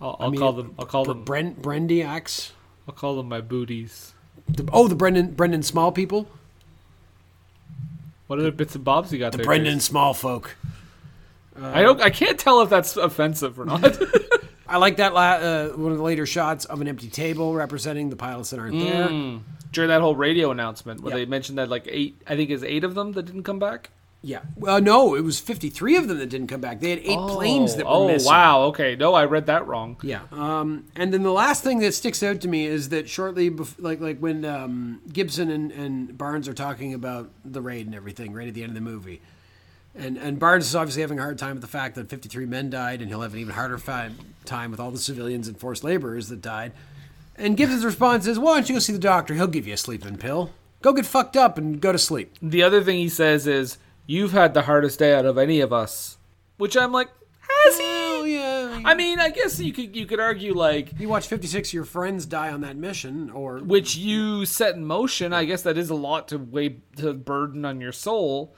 I'll, 0.00 0.16
I'll 0.20 0.30
mean, 0.30 0.40
call 0.40 0.52
them. 0.52 0.74
I'll 0.78 0.86
call 0.86 1.04
Br- 1.04 1.12
them. 1.12 1.24
Brent 1.24 1.62
Brendiacs. 1.62 2.50
I'll 2.86 2.94
call 2.94 3.16
them 3.16 3.28
my 3.28 3.40
booties. 3.40 4.12
The, 4.48 4.68
oh, 4.72 4.88
the 4.88 4.94
Brendan 4.94 5.32
Brendan 5.32 5.62
Small 5.62 5.90
people, 5.92 6.28
What 8.26 8.38
other 8.38 8.50
bits 8.50 8.74
and 8.74 8.84
bobs 8.84 9.12
you 9.12 9.18
got 9.18 9.32
the 9.32 9.38
there? 9.38 9.46
Brendan 9.46 9.74
Jason? 9.76 9.80
Small 9.80 10.12
folk. 10.12 10.56
I 11.58 11.82
don't. 11.82 12.00
I 12.02 12.10
can't 12.10 12.38
tell 12.38 12.60
if 12.62 12.68
that's 12.68 12.96
offensive 12.96 13.58
or 13.60 13.64
not. 13.64 13.80
I 14.68 14.78
like 14.78 14.96
that 14.96 15.12
la- 15.14 15.20
uh, 15.34 15.68
one 15.70 15.92
of 15.92 15.98
the 15.98 16.04
later 16.04 16.26
shots 16.26 16.64
of 16.64 16.80
an 16.80 16.88
empty 16.88 17.08
table 17.08 17.54
representing 17.54 18.10
the 18.10 18.16
pilots 18.16 18.50
that 18.50 18.58
aren't 18.60 18.78
there. 18.80 19.40
During 19.72 19.88
that 19.88 20.00
whole 20.00 20.14
radio 20.16 20.50
announcement, 20.52 21.00
where 21.02 21.12
Yeah. 21.12 21.24
they 21.24 21.26
mentioned 21.26 21.58
that 21.58 21.68
like 21.68 21.86
eight, 21.90 22.20
I 22.26 22.36
think 22.36 22.50
is 22.50 22.62
eight 22.62 22.84
of 22.84 22.94
them 22.94 23.12
that 23.12 23.24
didn't 23.24 23.42
come 23.42 23.58
back. 23.58 23.90
Yeah. 24.22 24.40
Well, 24.56 24.80
no, 24.80 25.14
it 25.14 25.20
was 25.20 25.38
53 25.38 25.96
of 25.96 26.08
them 26.08 26.16
that 26.18 26.30
didn't 26.30 26.46
come 26.46 26.62
back. 26.62 26.80
They 26.80 26.88
had 26.90 27.00
eight 27.00 27.18
planes 27.18 27.76
that 27.76 27.84
were 27.84 27.92
oh 27.92 28.06
missing. 28.06 28.26
wow. 28.30 28.62
Okay. 28.68 28.96
No, 28.96 29.12
I 29.12 29.26
read 29.26 29.44
that 29.46 29.66
wrong. 29.66 29.98
Yeah. 30.02 30.20
Um, 30.32 30.84
and 30.96 31.12
then 31.12 31.22
the 31.24 31.32
last 31.32 31.62
thing 31.62 31.80
that 31.80 31.92
sticks 31.92 32.22
out 32.22 32.40
to 32.40 32.48
me 32.48 32.64
is 32.64 32.88
that 32.88 33.06
shortly, 33.06 33.50
bef- 33.50 33.74
like 33.78 34.00
like 34.00 34.18
when 34.20 34.46
um, 34.46 35.02
Gibson 35.12 35.50
and, 35.50 35.70
and 35.72 36.16
Barnes 36.16 36.48
are 36.48 36.54
talking 36.54 36.94
about 36.94 37.28
the 37.44 37.60
raid 37.60 37.84
and 37.84 37.94
everything, 37.94 38.32
right 38.32 38.48
at 38.48 38.54
the 38.54 38.62
end 38.62 38.70
of 38.70 38.74
the 38.76 38.80
movie, 38.80 39.20
and 39.94 40.16
and 40.16 40.38
Barnes 40.38 40.66
is 40.66 40.74
obviously 40.74 41.02
having 41.02 41.18
a 41.18 41.22
hard 41.22 41.38
time 41.38 41.54
with 41.54 41.62
the 41.62 41.68
fact 41.68 41.94
that 41.94 42.08
53 42.08 42.46
men 42.46 42.70
died, 42.70 43.00
and 43.00 43.08
he'll 43.08 43.20
have 43.20 43.34
an 43.34 43.40
even 43.40 43.54
harder 43.54 43.78
time 44.44 44.70
with 44.70 44.80
all 44.80 44.90
the 44.90 44.98
civilians 44.98 45.48
and 45.48 45.58
forced 45.58 45.84
laborers 45.84 46.28
that 46.28 46.42
died. 46.42 46.72
And 47.36 47.56
Gibson's 47.56 47.84
response 47.84 48.26
is, 48.26 48.38
"Why 48.38 48.54
don't 48.54 48.68
you 48.68 48.76
go 48.76 48.78
see 48.78 48.92
the 48.92 48.98
doctor? 48.98 49.34
He'll 49.34 49.46
give 49.46 49.66
you 49.66 49.74
a 49.74 49.78
sleeping 49.78 50.16
pill. 50.16 50.52
Go 50.82 50.92
get 50.92 51.06
fucked 51.06 51.36
up 51.36 51.58
and 51.58 51.80
go 51.80 51.92
to 51.92 51.98
sleep." 51.98 52.34
The 52.42 52.62
other 52.62 52.82
thing 52.82 52.98
he 52.98 53.08
says 53.08 53.46
is, 53.46 53.78
"You've 54.06 54.32
had 54.32 54.54
the 54.54 54.62
hardest 54.62 54.98
day 54.98 55.14
out 55.14 55.26
of 55.26 55.38
any 55.38 55.60
of 55.60 55.72
us," 55.72 56.18
which 56.56 56.76
I'm 56.76 56.92
like, 56.92 57.08
has 57.64 57.78
he? 57.78 57.84
Well, 57.84 58.26
yeah. 58.26 58.80
I 58.84 58.94
mean, 58.94 59.18
I 59.18 59.30
guess 59.30 59.60
you 59.60 59.72
could 59.72 59.94
you 59.94 60.06
could 60.06 60.20
argue 60.20 60.54
like 60.54 60.98
you 60.98 61.08
watch 61.08 61.26
56 61.26 61.68
of 61.70 61.74
your 61.74 61.84
friends 61.84 62.26
die 62.26 62.50
on 62.50 62.60
that 62.62 62.76
mission, 62.76 63.30
or 63.30 63.58
which 63.58 63.96
you 63.96 64.44
set 64.46 64.76
in 64.76 64.84
motion. 64.84 65.32
I 65.32 65.44
guess 65.44 65.62
that 65.62 65.76
is 65.76 65.90
a 65.90 65.94
lot 65.94 66.28
to 66.28 66.38
weigh 66.38 66.76
to 66.96 67.12
burden 67.12 67.64
on 67.64 67.80
your 67.80 67.92
soul. 67.92 68.54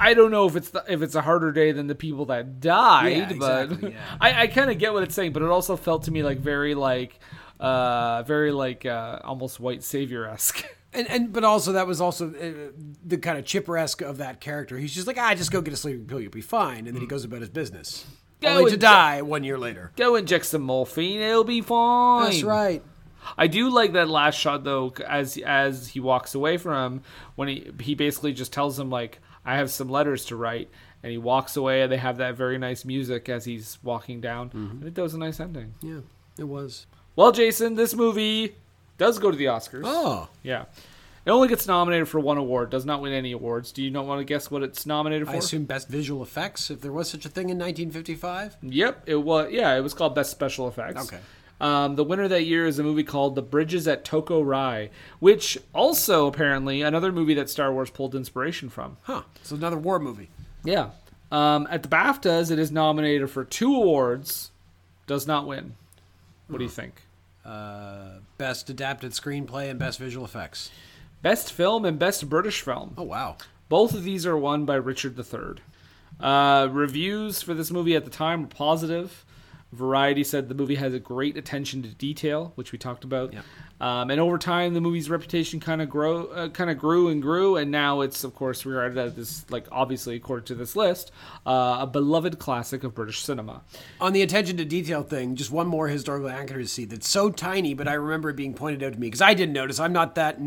I 0.00 0.14
don't 0.14 0.30
know 0.30 0.46
if 0.48 0.56
it's 0.56 0.70
the, 0.70 0.82
if 0.88 1.02
it's 1.02 1.14
a 1.14 1.20
harder 1.20 1.52
day 1.52 1.72
than 1.72 1.86
the 1.86 1.94
people 1.94 2.24
that 2.26 2.58
died, 2.58 3.16
Yeah, 3.30 3.32
but 3.38 3.62
exactly, 3.64 3.92
yeah. 3.92 3.98
I, 4.20 4.42
I 4.42 4.46
kind 4.46 4.70
of 4.70 4.78
get 4.78 4.92
what 4.92 5.02
it's 5.02 5.14
saying. 5.14 5.32
But 5.32 5.42
it 5.42 5.50
also 5.50 5.76
felt 5.76 6.04
to 6.04 6.10
me 6.10 6.22
like 6.22 6.38
very 6.38 6.74
like 6.74 7.18
uh 7.60 8.22
very 8.22 8.50
like 8.52 8.86
uh 8.86 9.18
almost 9.22 9.60
white 9.60 9.82
savior 9.84 10.26
esque. 10.26 10.64
And, 10.92 11.08
and 11.08 11.32
but 11.32 11.44
also 11.44 11.74
that 11.74 11.86
was 11.86 12.00
also 12.00 12.30
uh, 12.30 12.72
the 13.06 13.16
kind 13.18 13.38
of 13.38 13.44
chipper-esque 13.44 14.00
of 14.02 14.16
that 14.18 14.40
character. 14.40 14.76
He's 14.76 14.92
just 14.92 15.06
like, 15.06 15.18
ah, 15.18 15.32
just 15.36 15.52
go 15.52 15.60
get 15.60 15.72
a 15.72 15.76
sleeping 15.76 16.04
pill, 16.04 16.20
you'll 16.20 16.32
be 16.32 16.40
fine, 16.40 16.88
and 16.88 16.96
then 16.96 17.00
he 17.00 17.06
goes 17.06 17.24
about 17.24 17.38
his 17.38 17.48
business, 17.48 18.04
Go 18.40 18.48
only 18.48 18.72
to 18.72 18.76
die 18.76 19.22
one 19.22 19.44
year 19.44 19.56
later. 19.56 19.92
Go 19.94 20.16
inject 20.16 20.46
some 20.46 20.62
morphine, 20.62 21.20
it'll 21.20 21.44
be 21.44 21.60
fine. 21.60 22.24
That's 22.24 22.42
right. 22.42 22.82
I 23.38 23.46
do 23.46 23.70
like 23.70 23.92
that 23.92 24.08
last 24.08 24.34
shot 24.36 24.64
though, 24.64 24.92
as 25.06 25.36
as 25.38 25.86
he 25.86 26.00
walks 26.00 26.34
away 26.34 26.56
from 26.56 26.94
him, 26.94 27.02
when 27.36 27.46
he 27.46 27.70
he 27.80 27.94
basically 27.94 28.32
just 28.32 28.52
tells 28.52 28.76
him 28.76 28.90
like, 28.90 29.20
"I 29.44 29.56
have 29.56 29.70
some 29.70 29.88
letters 29.88 30.24
to 30.26 30.36
write," 30.36 30.68
and 31.02 31.10
he 31.10 31.18
walks 31.18 31.56
away, 31.56 31.82
and 31.82 31.90
they 31.90 31.96
have 31.96 32.18
that 32.18 32.36
very 32.36 32.58
nice 32.58 32.84
music 32.84 33.28
as 33.28 33.44
he's 33.44 33.78
walking 33.82 34.20
down. 34.20 34.50
Mm-hmm. 34.50 34.78
I 34.78 34.82
think 34.84 34.94
that 34.94 35.02
was 35.02 35.14
a 35.14 35.18
nice 35.18 35.40
ending. 35.40 35.74
Yeah, 35.82 36.00
it 36.38 36.44
was. 36.44 36.86
Well, 37.16 37.32
Jason, 37.32 37.74
this 37.74 37.94
movie 37.94 38.54
does 38.98 39.18
go 39.18 39.30
to 39.30 39.36
the 39.36 39.46
Oscars. 39.46 39.82
Oh, 39.84 40.28
yeah. 40.42 40.66
It 41.26 41.30
only 41.30 41.48
gets 41.48 41.66
nominated 41.66 42.08
for 42.08 42.18
one 42.18 42.38
award. 42.38 42.70
Does 42.70 42.86
not 42.86 43.02
win 43.02 43.12
any 43.12 43.32
awards. 43.32 43.72
Do 43.72 43.82
you 43.82 43.90
not 43.90 44.06
want 44.06 44.20
to 44.20 44.24
guess 44.24 44.50
what 44.50 44.62
it's 44.62 44.86
nominated 44.86 45.28
for? 45.28 45.34
I 45.34 45.38
assume 45.38 45.64
best 45.64 45.88
visual 45.88 46.22
effects, 46.22 46.70
if 46.70 46.80
there 46.80 46.92
was 46.92 47.10
such 47.10 47.26
a 47.26 47.28
thing 47.28 47.50
in 47.50 47.58
1955. 47.58 48.56
Yep, 48.62 49.02
it 49.06 49.16
was. 49.16 49.52
Yeah, 49.52 49.74
it 49.76 49.80
was 49.80 49.92
called 49.92 50.14
Best 50.14 50.30
Special 50.30 50.66
Effects. 50.66 51.04
Okay. 51.04 51.20
Um, 51.60 51.96
the 51.96 52.04
winner 52.04 52.26
that 52.26 52.44
year 52.44 52.66
is 52.66 52.78
a 52.78 52.82
movie 52.82 53.04
called 53.04 53.34
The 53.34 53.42
Bridges 53.42 53.86
at 53.86 54.04
Toko-Ri, 54.04 54.90
which 55.18 55.58
also 55.74 56.26
apparently 56.26 56.80
another 56.80 57.12
movie 57.12 57.34
that 57.34 57.50
Star 57.50 57.72
Wars 57.72 57.90
pulled 57.90 58.14
inspiration 58.14 58.70
from. 58.70 58.96
Huh? 59.02 59.22
So 59.42 59.56
another 59.56 59.76
war 59.76 59.98
movie. 59.98 60.30
Yeah. 60.64 60.90
Um, 61.30 61.68
at 61.70 61.82
the 61.82 61.88
BAFTAs, 61.88 62.50
it 62.50 62.58
is 62.58 62.72
nominated 62.72 63.30
for 63.30 63.44
two 63.44 63.74
awards, 63.74 64.50
does 65.06 65.26
not 65.26 65.46
win. 65.46 65.74
What 66.48 66.58
do 66.58 66.64
you 66.64 66.70
think? 66.70 67.02
Uh, 67.44 68.18
best 68.38 68.68
adapted 68.70 69.12
screenplay 69.12 69.70
and 69.70 69.78
best 69.78 69.98
visual 69.98 70.24
effects. 70.24 70.70
Best 71.22 71.52
film 71.52 71.84
and 71.84 71.98
best 71.98 72.28
British 72.28 72.62
film. 72.62 72.94
Oh 72.96 73.02
wow. 73.02 73.36
Both 73.68 73.94
of 73.94 74.02
these 74.02 74.26
are 74.26 74.36
won 74.36 74.64
by 74.64 74.74
Richard 74.74 75.18
III. 75.18 75.62
Uh, 76.18 76.68
reviews 76.70 77.42
for 77.42 77.54
this 77.54 77.70
movie 77.70 77.94
at 77.94 78.04
the 78.04 78.10
time 78.10 78.42
were 78.42 78.48
positive. 78.48 79.24
Variety 79.72 80.24
said 80.24 80.48
the 80.48 80.54
movie 80.54 80.74
has 80.74 80.92
a 80.92 80.98
great 80.98 81.36
attention 81.36 81.82
to 81.82 81.88
detail, 81.88 82.52
which 82.56 82.72
we 82.72 82.78
talked 82.78 83.04
about. 83.04 83.32
Yeah. 83.32 83.42
Um, 83.80 84.10
and 84.10 84.20
over 84.20 84.36
time, 84.36 84.74
the 84.74 84.80
movie's 84.80 85.08
reputation 85.08 85.60
kind 85.60 85.80
of 85.80 85.88
grow, 85.88 86.26
uh, 86.26 86.48
kind 86.48 86.70
of 86.70 86.76
grew 86.76 87.08
and 87.08 87.22
grew, 87.22 87.56
and 87.56 87.70
now 87.70 88.00
it's 88.00 88.24
of 88.24 88.34
course 88.34 88.66
regarded 88.66 88.98
as 88.98 89.14
this, 89.14 89.50
like 89.50 89.66
obviously 89.70 90.16
according 90.16 90.46
to 90.46 90.54
this 90.54 90.74
list, 90.74 91.12
uh, 91.46 91.78
a 91.80 91.86
beloved 91.86 92.38
classic 92.38 92.82
of 92.84 92.94
British 92.94 93.22
cinema. 93.22 93.62
On 94.00 94.12
the 94.12 94.22
attention 94.22 94.56
to 94.56 94.64
detail 94.64 95.02
thing, 95.02 95.36
just 95.36 95.50
one 95.52 95.68
more 95.68 95.88
historical 95.88 96.28
accuracy 96.28 96.84
that's 96.84 97.08
so 97.08 97.30
tiny, 97.30 97.72
but 97.72 97.86
I 97.88 97.94
remember 97.94 98.30
it 98.30 98.36
being 98.36 98.54
pointed 98.54 98.82
out 98.82 98.92
to 98.92 99.00
me 99.00 99.06
because 99.06 99.22
I 99.22 99.34
didn't 99.34 99.54
notice. 99.54 99.78
I'm 99.78 99.92
not 99.92 100.16
that 100.16 100.38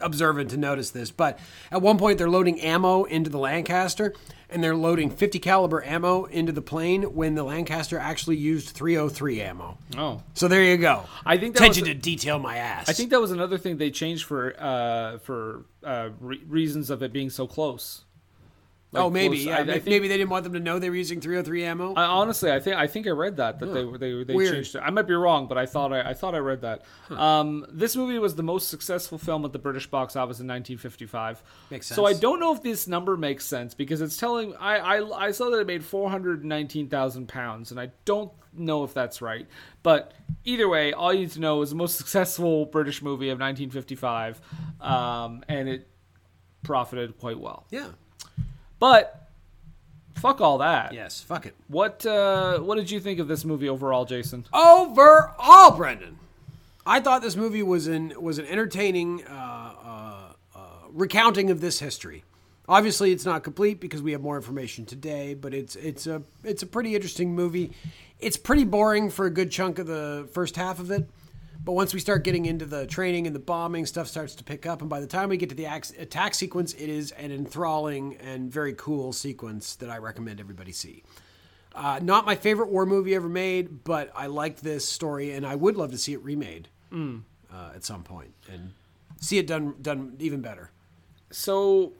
observant 0.00 0.50
to 0.50 0.56
notice 0.56 0.90
this, 0.90 1.10
but 1.10 1.38
at 1.70 1.82
one 1.82 1.98
point 1.98 2.18
they're 2.18 2.30
loading 2.30 2.60
ammo 2.60 3.04
into 3.04 3.30
the 3.30 3.38
Lancaster, 3.38 4.14
and 4.50 4.62
they're 4.62 4.76
loading 4.76 5.10
50 5.10 5.38
caliber 5.38 5.84
ammo 5.84 6.24
into 6.24 6.52
the 6.52 6.62
plane 6.62 7.02
when 7.14 7.34
the 7.34 7.42
Lancaster 7.42 7.98
actually 7.98 8.36
used 8.36 8.68
303 8.70 9.40
ammo. 9.40 9.78
Oh. 9.96 10.22
So 10.34 10.48
there 10.48 10.62
you 10.62 10.76
go. 10.76 11.04
I 11.26 11.38
think 11.38 11.54
that 11.54 11.62
attention 11.62 11.82
was 11.84 11.88
to 11.90 11.94
detail 11.94 12.38
my 12.38 12.56
ass. 12.56 12.88
I 12.88 12.92
think 12.92 13.10
that 13.10 13.20
was 13.20 13.30
another 13.30 13.58
thing 13.58 13.78
they 13.78 13.90
changed 13.90 14.24
for 14.24 14.54
uh, 14.58 15.18
for 15.18 15.64
uh, 15.82 16.10
re- 16.20 16.42
reasons 16.46 16.90
of 16.90 17.02
it 17.02 17.12
being 17.12 17.30
so 17.30 17.46
close. 17.46 18.03
Like 18.94 19.04
oh, 19.04 19.10
maybe. 19.10 19.36
close- 19.36 19.46
Yeah, 19.46 19.56
I- 19.58 19.60
I 19.60 19.64
think- 19.66 19.86
maybe 19.86 20.08
they 20.08 20.16
didn't 20.16 20.30
want 20.30 20.44
them 20.44 20.52
to 20.54 20.60
know 20.60 20.78
they 20.78 20.88
were 20.88 20.96
using 20.96 21.20
303 21.20 21.64
ammo. 21.64 21.94
I, 21.94 22.04
honestly, 22.04 22.50
I 22.52 22.60
think 22.60 22.76
I 22.76 22.86
think 22.86 23.06
I 23.06 23.10
read 23.10 23.36
that 23.36 23.58
that 23.58 23.66
they 23.66 23.84
they 23.98 24.24
they 24.24 24.34
Weird. 24.34 24.54
changed 24.54 24.74
it. 24.76 24.78
I 24.84 24.90
might 24.90 25.06
be 25.06 25.14
wrong, 25.14 25.46
but 25.48 25.58
I 25.58 25.66
thought 25.66 25.92
I, 25.92 26.10
I 26.10 26.14
thought 26.14 26.34
I 26.34 26.38
read 26.38 26.60
that. 26.62 26.82
Um, 27.10 27.66
this 27.70 27.96
movie 27.96 28.18
was 28.18 28.34
the 28.36 28.42
most 28.42 28.68
successful 28.68 29.18
film 29.18 29.44
at 29.44 29.52
the 29.52 29.58
British 29.58 29.86
box 29.88 30.16
office 30.16 30.38
in 30.40 30.46
1955. 30.46 31.42
Makes 31.70 31.86
sense. 31.88 31.96
So 31.96 32.06
I 32.06 32.12
don't 32.14 32.40
know 32.40 32.54
if 32.54 32.62
this 32.62 32.86
number 32.88 33.16
makes 33.16 33.44
sense 33.44 33.74
because 33.74 34.00
it's 34.00 34.16
telling 34.16 34.54
I 34.56 34.76
I, 34.98 35.26
I 35.26 35.30
saw 35.32 35.50
that 35.50 35.58
it 35.58 35.66
made 35.66 35.84
419,000 35.84 37.26
pounds, 37.28 37.70
and 37.70 37.80
I 37.80 37.90
don't 38.04 38.32
know 38.56 38.84
if 38.84 38.94
that's 38.94 39.20
right. 39.20 39.46
But 39.82 40.12
either 40.44 40.68
way, 40.68 40.92
all 40.92 41.12
you 41.12 41.20
need 41.20 41.32
to 41.32 41.40
know 41.40 41.60
is 41.62 41.70
the 41.70 41.76
most 41.76 41.96
successful 42.02 42.66
British 42.66 43.02
movie 43.02 43.28
of 43.30 43.38
1955, 43.40 44.40
um, 44.80 45.44
and 45.48 45.68
it 45.68 45.88
profited 46.62 47.18
quite 47.18 47.38
well. 47.38 47.66
yeah. 47.70 47.88
But 48.84 49.30
fuck 50.16 50.42
all 50.42 50.58
that. 50.58 50.92
Yes. 50.92 51.22
Fuck 51.22 51.46
it. 51.46 51.54
What 51.68 52.04
uh, 52.04 52.58
what 52.58 52.76
did 52.76 52.90
you 52.90 53.00
think 53.00 53.18
of 53.18 53.28
this 53.28 53.42
movie 53.42 53.66
overall, 53.66 54.04
Jason? 54.04 54.44
Overall, 54.52 55.74
Brendan, 55.74 56.18
I 56.84 57.00
thought 57.00 57.22
this 57.22 57.34
movie 57.34 57.62
was 57.62 57.86
an 57.86 58.12
was 58.20 58.36
an 58.36 58.44
entertaining 58.44 59.24
uh, 59.24 59.30
uh, 59.32 60.32
uh, 60.54 60.58
recounting 60.90 61.50
of 61.50 61.62
this 61.62 61.80
history. 61.80 62.24
Obviously, 62.68 63.10
it's 63.10 63.24
not 63.24 63.42
complete 63.42 63.80
because 63.80 64.02
we 64.02 64.12
have 64.12 64.20
more 64.20 64.36
information 64.36 64.84
today, 64.84 65.32
but 65.32 65.54
it's 65.54 65.76
it's 65.76 66.06
a 66.06 66.22
it's 66.42 66.62
a 66.62 66.66
pretty 66.66 66.94
interesting 66.94 67.34
movie. 67.34 67.72
It's 68.20 68.36
pretty 68.36 68.64
boring 68.64 69.08
for 69.08 69.24
a 69.24 69.30
good 69.30 69.50
chunk 69.50 69.78
of 69.78 69.86
the 69.86 70.28
first 70.32 70.56
half 70.56 70.78
of 70.78 70.90
it, 70.90 71.08
but 71.64 71.72
once 71.72 71.94
we 71.94 72.00
start 72.00 72.24
getting 72.24 72.44
into 72.44 72.66
the 72.66 72.86
training 72.86 73.26
and 73.26 73.34
the 73.34 73.40
bombing, 73.40 73.86
stuff 73.86 74.06
starts 74.06 74.34
to 74.34 74.44
pick 74.44 74.66
up. 74.66 74.82
And 74.82 74.90
by 74.90 75.00
the 75.00 75.06
time 75.06 75.30
we 75.30 75.38
get 75.38 75.48
to 75.48 75.54
the 75.54 75.64
attack 75.64 76.34
sequence, 76.34 76.74
it 76.74 76.90
is 76.90 77.10
an 77.12 77.32
enthralling 77.32 78.16
and 78.16 78.52
very 78.52 78.74
cool 78.74 79.14
sequence 79.14 79.74
that 79.76 79.88
I 79.88 79.96
recommend 79.96 80.40
everybody 80.40 80.72
see. 80.72 81.04
Uh, 81.74 82.00
not 82.02 82.26
my 82.26 82.34
favorite 82.36 82.68
war 82.68 82.84
movie 82.86 83.14
ever 83.14 83.28
made, 83.28 83.82
but 83.82 84.12
I 84.14 84.26
liked 84.26 84.62
this 84.62 84.86
story, 84.86 85.32
and 85.32 85.46
I 85.46 85.56
would 85.56 85.76
love 85.76 85.90
to 85.92 85.98
see 85.98 86.12
it 86.12 86.22
remade 86.22 86.68
uh, 87.52 87.72
at 87.74 87.82
some 87.82 88.04
point 88.04 88.32
and 88.52 88.72
see 89.20 89.38
it 89.38 89.46
done 89.46 89.74
done 89.80 90.16
even 90.20 90.40
better. 90.40 90.70
So 91.30 91.94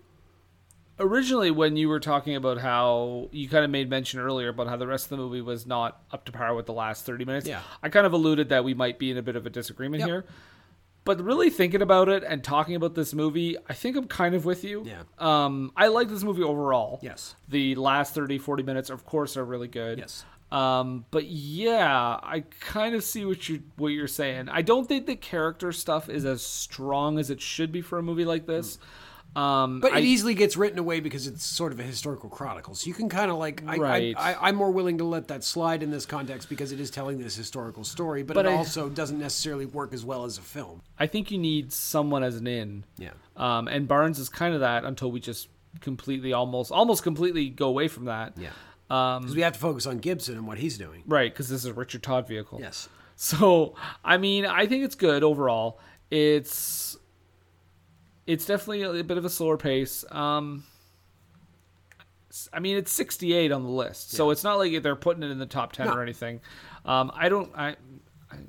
originally 0.98 1.50
when 1.50 1.76
you 1.76 1.88
were 1.88 2.00
talking 2.00 2.36
about 2.36 2.58
how 2.58 3.28
you 3.32 3.48
kind 3.48 3.64
of 3.64 3.70
made 3.70 3.88
mention 3.90 4.20
earlier 4.20 4.48
about 4.48 4.68
how 4.68 4.76
the 4.76 4.86
rest 4.86 5.06
of 5.06 5.10
the 5.10 5.16
movie 5.16 5.40
was 5.40 5.66
not 5.66 6.02
up 6.12 6.24
to 6.26 6.32
par 6.32 6.54
with 6.54 6.66
the 6.66 6.72
last 6.72 7.04
30 7.04 7.24
minutes. 7.24 7.46
Yeah. 7.46 7.60
I 7.82 7.88
kind 7.88 8.06
of 8.06 8.12
alluded 8.12 8.48
that 8.50 8.64
we 8.64 8.74
might 8.74 8.98
be 8.98 9.10
in 9.10 9.16
a 9.16 9.22
bit 9.22 9.36
of 9.36 9.46
a 9.46 9.50
disagreement 9.50 10.00
Yep. 10.00 10.08
here. 10.08 10.24
But 11.04 11.20
really 11.20 11.50
thinking 11.50 11.82
about 11.82 12.08
it 12.08 12.22
and 12.24 12.42
talking 12.42 12.76
about 12.76 12.94
this 12.94 13.12
movie, 13.12 13.56
I 13.68 13.74
think 13.74 13.94
I'm 13.96 14.06
kind 14.06 14.34
of 14.34 14.46
with 14.46 14.64
you. 14.64 14.84
Yeah. 14.86 15.02
Um, 15.18 15.70
I 15.76 15.88
like 15.88 16.08
this 16.08 16.22
movie 16.22 16.42
overall. 16.42 16.98
Yes. 17.02 17.34
The 17.48 17.74
last 17.74 18.14
30, 18.14 18.38
40 18.38 18.62
minutes, 18.62 18.88
of 18.88 19.04
course, 19.04 19.36
are 19.36 19.44
really 19.44 19.68
good. 19.68 19.98
Yes. 19.98 20.24
Um, 20.50 21.04
but 21.10 21.26
yeah, 21.26 22.18
I 22.22 22.44
kind 22.60 22.94
of 22.94 23.02
see 23.02 23.24
what 23.24 23.48
you 23.48 23.62
what 23.76 23.88
you're 23.88 24.06
saying. 24.06 24.48
I 24.48 24.62
don't 24.62 24.86
think 24.86 25.06
the 25.06 25.16
character 25.16 25.72
stuff 25.72 26.08
is 26.08 26.24
as 26.24 26.42
strong 26.42 27.18
as 27.18 27.28
it 27.28 27.40
should 27.40 27.72
be 27.72 27.80
for 27.82 27.98
a 27.98 28.02
movie 28.02 28.24
like 28.24 28.46
this. 28.46 28.78
Um, 29.36 29.80
But 29.80 29.92
I- 29.92 29.98
it 29.98 30.04
easily 30.04 30.34
gets 30.34 30.56
written 30.56 30.78
away 30.78 31.00
because 31.00 31.26
it's 31.26 31.44
sort 31.44 31.72
of 31.72 31.80
a 31.80 31.82
historical 31.82 32.28
chronicle. 32.30 32.74
So 32.74 32.86
you 32.86 32.94
can 32.94 33.08
kind 33.08 33.30
of 33.30 33.36
like, 33.38 33.62
I, 33.66 33.76
Right. 33.76 34.14
I, 34.16 34.32
I, 34.34 34.48
I'm 34.48 34.54
more 34.56 34.70
willing 34.70 34.98
to 34.98 35.04
let 35.04 35.28
that 35.28 35.42
slide 35.42 35.82
in 35.82 35.90
this 35.90 36.06
context 36.06 36.48
because 36.48 36.70
it 36.72 36.78
is 36.80 36.90
telling 36.90 37.18
this 37.18 37.34
historical 37.34 37.82
story, 37.84 38.22
but, 38.22 38.34
But 38.34 38.46
it 38.46 38.50
I- 38.50 38.56
also 38.56 38.88
doesn't 38.88 39.18
necessarily 39.18 39.66
work 39.66 39.92
as 39.92 40.04
well 40.04 40.24
as 40.24 40.38
a 40.38 40.42
film. 40.42 40.82
I 40.98 41.06
think 41.08 41.30
you 41.32 41.38
need 41.38 41.72
someone 41.72 42.22
as 42.22 42.36
an 42.36 42.46
in. 42.46 42.84
Yeah. 42.96 43.10
Um, 43.36 43.66
and 43.66 43.88
Barnes 43.88 44.18
is 44.20 44.28
kind 44.28 44.54
of 44.54 44.60
that 44.60 44.84
until 44.84 45.10
we 45.10 45.18
just 45.20 45.48
completely, 45.80 46.32
almost, 46.32 46.70
almost 46.70 47.02
completely 47.02 47.48
go 47.50 47.66
away 47.68 47.88
from 47.88 48.04
that. 48.04 48.34
Yeah. 48.38 48.50
Um, 48.90 49.22
Because 49.22 49.34
we 49.34 49.42
have 49.42 49.54
to 49.54 49.58
focus 49.58 49.86
on 49.86 49.98
Gibson 49.98 50.36
and 50.36 50.46
what 50.46 50.58
he's 50.58 50.78
doing. 50.78 51.02
right, 51.06 51.32
because 51.32 51.48
this 51.48 51.60
is 51.60 51.66
a 51.66 51.72
Richard 51.74 52.02
Todd 52.04 52.28
vehicle. 52.28 52.58
Yes. 52.60 52.88
So, 53.16 53.74
I 54.04 54.16
mean, 54.18 54.44
I 54.44 54.66
think 54.66 54.84
it's 54.84 54.94
good 54.94 55.22
overall. 55.24 55.80
It's 56.10 56.96
it's 58.26 58.46
definitely 58.46 58.82
a 59.00 59.04
bit 59.04 59.18
of 59.18 59.24
a 59.24 59.30
slower 59.30 59.56
pace. 59.56 60.04
Um, 60.10 60.64
I 62.52 62.58
mean, 62.60 62.76
it's 62.76 62.90
68 62.92 63.52
on 63.52 63.62
the 63.62 63.68
list, 63.68 64.10
so 64.12 64.30
it's 64.30 64.42
not 64.42 64.58
like 64.58 64.82
they're 64.82 64.96
putting 64.96 65.22
it 65.22 65.30
in 65.30 65.38
the 65.38 65.46
top 65.46 65.72
10 65.72 65.86
No. 65.86 65.94
or 65.94 66.02
anything. 66.02 66.40
Um, 66.84 67.12
I 67.14 67.28
don't. 67.28 67.50
I. 67.56 67.76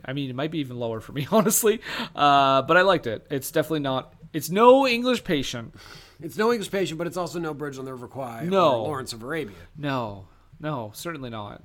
I- 0.03 0.14
mean, 0.14 0.31
it 0.31 0.35
might 0.35 0.49
be 0.49 0.57
even 0.60 0.80
lower 0.80 0.99
for 0.99 1.11
me, 1.11 1.27
honestly. 1.31 1.80
Uh, 2.15 2.64
but 2.64 2.76
I 2.77 2.81
liked 2.81 3.06
it. 3.06 3.27
It's 3.30 3.52
definitely 3.52 3.81
not. 3.81 4.15
It's 4.34 4.49
no 4.49 4.88
English 4.88 5.23
patient. 5.23 5.76
It's 6.19 6.38
no 6.38 6.52
English 6.52 6.72
patient, 6.72 6.97
but 6.97 7.06
it's 7.06 7.18
also 7.18 7.38
no 7.39 7.53
Bridge 7.53 7.77
on 7.77 7.85
the 7.85 7.91
River 7.93 8.07
Kwai 8.07 8.45
No. 8.45 8.80
or 8.81 8.88
Lawrence 8.88 9.14
of 9.14 9.22
Arabia. 9.22 9.56
No, 9.77 10.27
no, 10.60 10.91
certainly 10.95 11.30
not. 11.30 11.61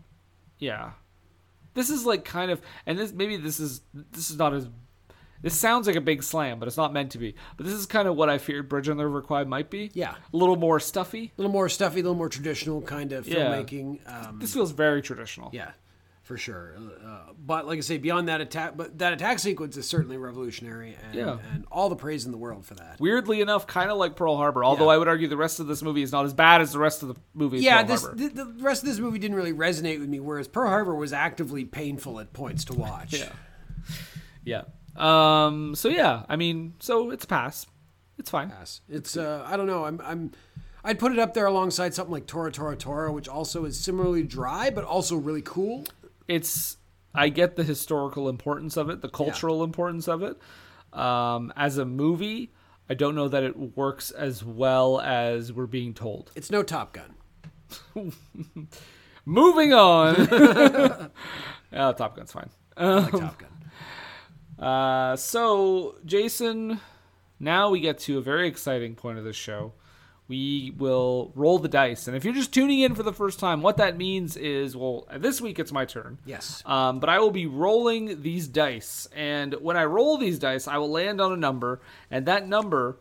Yeah, 0.58 0.90
this 1.72 1.88
is 1.88 2.04
like 2.04 2.24
kind 2.26 2.50
of, 2.50 2.60
and 2.84 2.98
this 2.98 3.12
maybe 3.12 3.38
this 3.38 3.58
is 3.60 3.80
this 3.94 4.30
is 4.30 4.36
not 4.36 4.52
as. 4.52 4.68
This 5.42 5.58
sounds 5.58 5.86
like 5.86 5.96
a 5.96 6.00
big 6.02 6.22
slam, 6.22 6.58
but 6.58 6.68
it's 6.68 6.76
not 6.76 6.92
meant 6.92 7.12
to 7.12 7.18
be. 7.18 7.34
But 7.56 7.64
this 7.66 7.74
is 7.74 7.86
kind 7.86 8.06
of 8.06 8.14
what 8.16 8.28
I 8.28 8.36
feared 8.38 8.68
Bridge 8.68 8.88
on 8.88 8.96
the 8.98 9.06
River 9.06 9.22
Kwai 9.22 9.44
might 9.44 9.70
be. 9.70 9.90
Yeah. 9.94 10.14
a 10.32 10.36
little 10.36 10.56
more 10.56 10.78
stuffy. 10.80 11.32
A 11.36 11.40
little 11.40 11.52
more 11.52 11.68
stuffy, 11.68 12.00
a 12.00 12.02
little 12.02 12.14
more 12.16 12.28
traditional 12.28 12.82
kind 12.82 13.12
of 13.12 13.26
Yeah. 13.26 13.36
filmmaking. 13.36 14.00
Um, 14.06 14.38
This 14.38 14.52
feels 14.52 14.70
very 14.72 15.00
traditional. 15.00 15.48
Yeah, 15.54 15.70
for 16.22 16.36
sure. 16.36 16.74
Uh, 17.02 17.32
but 17.42 17.66
like 17.66 17.78
I 17.78 17.80
say, 17.80 17.96
beyond 17.96 18.28
that 18.28 18.42
attack, 18.42 18.76
but 18.76 18.98
that 18.98 19.14
attack 19.14 19.38
sequence 19.38 19.78
is 19.78 19.88
certainly 19.88 20.18
revolutionary, 20.18 20.94
and, 21.06 21.14
Yeah. 21.14 21.38
and 21.54 21.64
all 21.72 21.88
the 21.88 21.96
praise 21.96 22.26
in 22.26 22.32
the 22.32 22.38
world 22.38 22.66
for 22.66 22.74
that. 22.74 23.00
Weirdly 23.00 23.40
enough, 23.40 23.66
kind 23.66 23.90
of 23.90 23.96
like 23.96 24.16
Pearl 24.16 24.36
Harbor. 24.36 24.62
Although 24.62 24.88
Yeah. 24.90 24.96
I 24.96 24.98
would 24.98 25.08
argue 25.08 25.26
the 25.26 25.38
rest 25.38 25.58
of 25.58 25.66
this 25.68 25.82
movie 25.82 26.02
is 26.02 26.12
not 26.12 26.26
as 26.26 26.34
bad 26.34 26.60
as 26.60 26.72
the 26.72 26.78
rest 26.78 27.02
of 27.02 27.08
the 27.08 27.16
movie. 27.32 27.60
Yeah, 27.60 27.82
this 27.82 28.02
the, 28.02 28.28
the 28.28 28.54
rest 28.60 28.82
of 28.82 28.88
this 28.90 28.98
movie 28.98 29.18
didn't 29.18 29.36
really 29.38 29.54
resonate 29.54 30.00
with 30.00 30.08
me, 30.10 30.20
whereas 30.20 30.48
Pearl 30.48 30.68
Harbor 30.68 30.94
was 30.94 31.14
actively 31.14 31.64
painful 31.64 32.20
at 32.20 32.34
points 32.34 32.64
to 32.66 32.74
watch. 32.74 33.14
Yeah. 33.14 33.32
yeah. 34.44 34.62
Um. 34.96 35.74
So 35.74 35.88
yeah, 35.88 36.24
I 36.28 36.36
mean, 36.36 36.74
so 36.80 37.10
it's 37.10 37.24
pass. 37.24 37.66
It's 38.18 38.30
fine. 38.30 38.52
Yes. 38.58 38.82
It's 38.88 39.16
uh, 39.16 39.44
I 39.46 39.56
don't 39.56 39.66
know. 39.66 39.84
I'm 39.84 40.00
I'm 40.04 40.32
I'd 40.84 40.98
put 40.98 41.12
it 41.12 41.18
up 41.18 41.34
there 41.34 41.46
alongside 41.46 41.94
something 41.94 42.12
like 42.12 42.26
Tora 42.26 42.52
Tora 42.52 42.76
Tora, 42.76 43.12
which 43.12 43.28
also 43.28 43.64
is 43.64 43.78
similarly 43.78 44.22
dry 44.22 44.70
but 44.70 44.84
also 44.84 45.16
really 45.16 45.42
cool. 45.42 45.84
it's 46.28 46.76
I 47.14 47.28
get 47.28 47.56
the 47.56 47.64
historical 47.64 48.28
importance 48.28 48.76
of 48.76 48.88
it, 48.90 49.00
the 49.00 49.08
cultural 49.08 49.64
importance 49.64 50.08
of 50.08 50.22
it. 50.22 50.38
Um, 50.92 51.52
as 51.56 51.78
a 51.78 51.84
movie, 51.84 52.52
I 52.88 52.94
don't 52.94 53.14
know 53.14 53.28
that 53.28 53.42
it 53.42 53.76
works 53.76 54.10
as 54.10 54.44
well 54.44 55.00
as 55.00 55.52
we're 55.52 55.66
being 55.66 55.94
told. 55.94 56.30
It's 56.34 56.50
no 56.50 56.62
Top 56.62 56.92
Gun. 56.92 57.14
Moving 59.24 59.72
on. 59.72 60.16
uh, 61.72 61.92
Top 61.92 62.16
Gun's 62.16 62.32
fine. 62.32 62.50
I 62.76 62.86
like 62.86 63.12
Top 63.12 63.38
Gun. 63.38 63.49
Uh, 64.60 65.16
so, 65.16 65.96
Jason, 66.04 66.80
now 67.38 67.70
we 67.70 67.80
get 67.80 67.98
to 68.00 68.18
a 68.18 68.20
very 68.20 68.46
exciting 68.46 68.94
point 68.94 69.18
of 69.18 69.24
the 69.24 69.32
show. 69.32 69.72
We 70.28 70.72
will 70.76 71.32
roll 71.34 71.58
the 71.58 71.68
dice. 71.68 72.06
And 72.06 72.16
if 72.16 72.24
you're 72.24 72.34
just 72.34 72.54
tuning 72.54 72.80
in 72.80 72.94
for 72.94 73.02
the 73.02 73.12
first 73.12 73.40
time, 73.40 73.62
what 73.62 73.78
that 73.78 73.96
means 73.96 74.36
is, 74.36 74.76
well, 74.76 75.08
this 75.16 75.40
week 75.40 75.58
it's 75.58 75.72
my 75.72 75.84
turn. 75.84 76.18
Yes. 76.24 76.62
Um, 76.66 77.00
but 77.00 77.08
I 77.08 77.18
will 77.18 77.32
be 77.32 77.46
rolling 77.46 78.22
these 78.22 78.46
dice. 78.46 79.08
And 79.12 79.54
when 79.54 79.76
I 79.76 79.86
roll 79.86 80.18
these 80.18 80.38
dice, 80.38 80.68
I 80.68 80.76
will 80.76 80.90
land 80.90 81.20
on 81.20 81.32
a 81.32 81.36
number. 81.36 81.80
And 82.12 82.26
that 82.26 82.46
number 82.46 82.98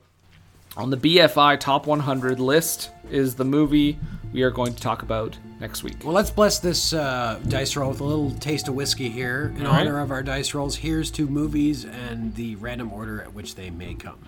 on 0.78 0.90
the 0.90 0.98
BFI 0.98 1.60
Top 1.60 1.88
100 1.88 2.40
list 2.40 2.91
is 3.10 3.36
the 3.36 3.46
movie 3.46 3.98
we 4.32 4.44
are 4.44 4.52
going 4.52 4.74
to 4.74 4.82
talk 4.82 5.02
about 5.02 5.38
next 5.60 5.84
week. 5.84 5.98
Well, 6.04 6.14
let's 6.14 6.30
bless 6.30 6.60
this 6.60 6.94
uh, 6.94 7.40
dice 7.48 7.76
roll 7.76 7.90
with 7.90 8.00
a 8.00 8.04
little 8.04 8.32
taste 8.32 8.68
of 8.68 8.76
whiskey 8.76 9.10
here. 9.10 9.54
In 9.58 9.66
All 9.66 9.74
right. 9.74 9.82
honor 9.82 10.00
of 10.00 10.12
our 10.12 10.24
dice 10.24 10.54
rolls, 10.54 10.76
here's 10.76 11.12
two 11.12 11.28
movies 11.28 11.86
and 11.86 12.34
the 12.36 12.56
random 12.58 12.94
order 12.94 13.22
at 13.22 13.34
which 13.34 13.56
they 13.56 13.70
may 13.70 13.96
come. 13.96 14.20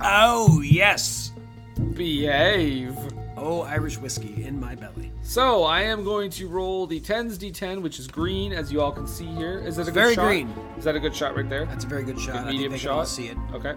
Oh, 0.00 0.60
yes. 0.62 1.32
Behave. 1.94 2.96
Oh, 3.36 3.62
Irish 3.62 3.98
whiskey 3.98 4.44
in 4.44 4.58
my 4.58 4.74
belly. 4.74 5.11
So 5.32 5.64
I 5.64 5.80
am 5.84 6.04
going 6.04 6.28
to 6.32 6.46
roll 6.46 6.86
the 6.86 7.00
10s 7.00 7.38
d10, 7.38 7.80
which 7.80 7.98
is 7.98 8.06
green, 8.06 8.52
as 8.52 8.70
you 8.70 8.82
all 8.82 8.92
can 8.92 9.06
see 9.06 9.24
here. 9.24 9.60
Is 9.60 9.76
that 9.76 9.84
a 9.84 9.84
good 9.86 9.94
very 9.94 10.14
shot? 10.14 10.26
green. 10.26 10.54
Is 10.76 10.84
that 10.84 10.94
a 10.94 11.00
good 11.00 11.16
shot 11.16 11.34
right 11.34 11.48
there? 11.48 11.64
That's 11.64 11.84
a 11.84 11.88
very 11.88 12.04
good 12.04 12.20
shot. 12.20 12.32
Good 12.32 12.40
I 12.40 12.42
think 12.42 12.52
medium 12.52 12.72
they 12.72 12.78
shot. 12.78 13.08
see 13.08 13.28
it. 13.28 13.38
Okay. 13.54 13.72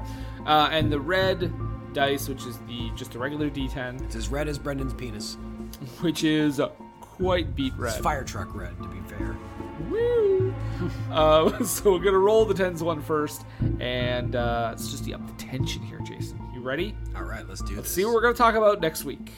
Uh, 0.46 0.68
and 0.70 0.92
the 0.92 1.00
red 1.00 1.54
dice, 1.94 2.28
which 2.28 2.46
is 2.46 2.58
the 2.68 2.92
just 2.98 3.16
a 3.16 3.20
regular 3.20 3.50
d10, 3.50 4.04
It's 4.04 4.18
as 4.18 4.28
red 4.28 4.50
as 4.50 4.60
Brendan's 4.60 4.94
penis. 4.94 5.38
which 6.02 6.26
is 6.26 6.60
quite 7.00 7.56
beet 7.56 7.72
red. 7.78 7.94
It's 7.94 8.04
fire 8.04 8.26
truck 8.26 8.54
red, 8.54 8.76
to 8.82 8.90
be 8.90 9.00
fair. 9.08 9.38
Woo! 9.90 10.54
uh, 11.10 11.64
so 11.64 11.94
we're 11.94 12.00
gonna 12.00 12.18
roll 12.18 12.44
the 12.44 12.54
tens 12.54 12.84
one 12.84 13.02
first, 13.02 13.46
and 13.80 14.36
uh, 14.36 14.72
let's 14.72 14.92
just 14.92 15.10
up 15.10 15.26
the 15.26 15.34
tension 15.42 15.82
here, 15.84 16.02
Jason. 16.02 16.38
You 16.54 16.60
ready? 16.60 16.98
All 17.16 17.24
right, 17.24 17.48
let's 17.48 17.62
do 17.62 17.72
it. 17.72 17.76
Let's 17.78 17.88
this. 17.88 17.96
see 17.96 18.04
what 18.04 18.14
we're 18.14 18.24
gonna 18.24 18.34
talk 18.34 18.56
about 18.56 18.82
next 18.82 19.06
week. 19.06 19.32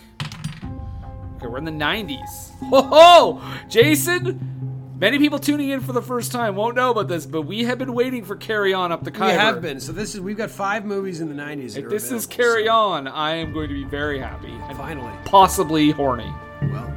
Okay, 1.37 1.47
we're 1.47 1.59
in 1.59 1.65
the 1.65 1.71
90s. 1.71 2.49
Ho 2.69 2.81
ho! 2.81 3.41
Jason! 3.69 4.53
Many 4.99 5.19
people 5.19 5.37
tuning 5.37 5.69
in 5.69 5.81
for 5.81 5.93
the 5.93 6.01
first 6.01 6.31
time 6.31 6.55
won't 6.55 6.75
know 6.75 6.89
about 6.89 7.07
this, 7.07 7.27
but 7.27 7.43
we 7.43 7.65
have 7.65 7.77
been 7.77 7.93
waiting 7.93 8.25
for 8.25 8.35
Carry 8.35 8.73
On 8.73 8.91
Up 8.91 9.03
the 9.03 9.11
We 9.11 9.17
Khyber. 9.19 9.39
have 9.39 9.61
been. 9.61 9.79
So 9.79 9.91
this 9.91 10.15
is 10.15 10.21
we've 10.21 10.35
got 10.37 10.49
five 10.49 10.83
movies 10.85 11.21
in 11.21 11.29
the 11.29 11.35
'90s. 11.35 11.77
If 11.77 11.89
this 11.89 12.11
is 12.11 12.25
Carry 12.25 12.65
so 12.65 12.71
On, 12.71 13.07
I 13.07 13.35
am 13.35 13.53
going 13.53 13.67
to 13.69 13.75
be 13.75 13.83
very 13.83 14.17
happy. 14.17 14.49
And 14.51 14.75
Finally, 14.75 15.11
possibly 15.25 15.91
horny. 15.91 16.33
well, 16.63 16.91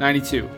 92. 0.00 0.50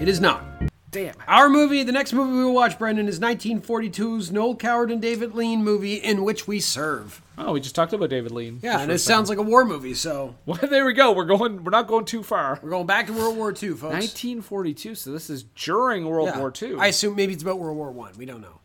it 0.00 0.08
is 0.08 0.18
not. 0.18 0.42
Damn. 0.90 1.14
Our 1.28 1.50
movie, 1.50 1.82
the 1.82 1.92
next 1.92 2.14
movie 2.14 2.32
we 2.32 2.44
will 2.46 2.54
watch, 2.54 2.78
Brendan, 2.78 3.06
is 3.06 3.20
1942's 3.20 4.32
Noel 4.32 4.56
Coward 4.56 4.90
and 4.90 5.02
David 5.02 5.34
Lean 5.34 5.62
movie, 5.62 5.96
In 5.96 6.24
Which 6.24 6.48
We 6.48 6.58
Serve. 6.58 7.20
Oh, 7.38 7.52
we 7.52 7.60
just 7.60 7.74
talked 7.74 7.92
about 7.92 8.08
David 8.08 8.32
Lean. 8.32 8.60
Yeah, 8.62 8.80
and 8.80 8.90
it 8.90 8.98
sounds 8.98 9.28
like 9.28 9.36
a 9.38 9.42
war 9.42 9.64
movie, 9.64 9.92
so 9.94 10.36
Well, 10.46 10.58
there 10.62 10.86
we 10.86 10.94
go. 10.94 11.12
We're 11.12 11.24
going. 11.26 11.64
We're 11.64 11.70
not 11.70 11.86
going 11.86 12.06
too 12.06 12.22
far. 12.22 12.58
we're 12.62 12.70
going 12.70 12.86
back 12.86 13.06
to 13.08 13.12
World 13.12 13.36
War 13.36 13.50
II, 13.50 13.70
folks. 13.70 13.82
1942. 13.82 14.94
So 14.94 15.12
this 15.12 15.28
is 15.28 15.42
during 15.54 16.06
World 16.06 16.28
Yeah. 16.28 16.38
War 16.38 16.52
II. 16.62 16.76
I 16.78 16.86
assume 16.86 17.14
maybe 17.14 17.34
it's 17.34 17.42
about 17.42 17.58
World 17.58 17.76
War 17.76 17.90
One. 17.90 18.12
We 18.16 18.24
don't 18.26 18.40
know. 18.40 18.60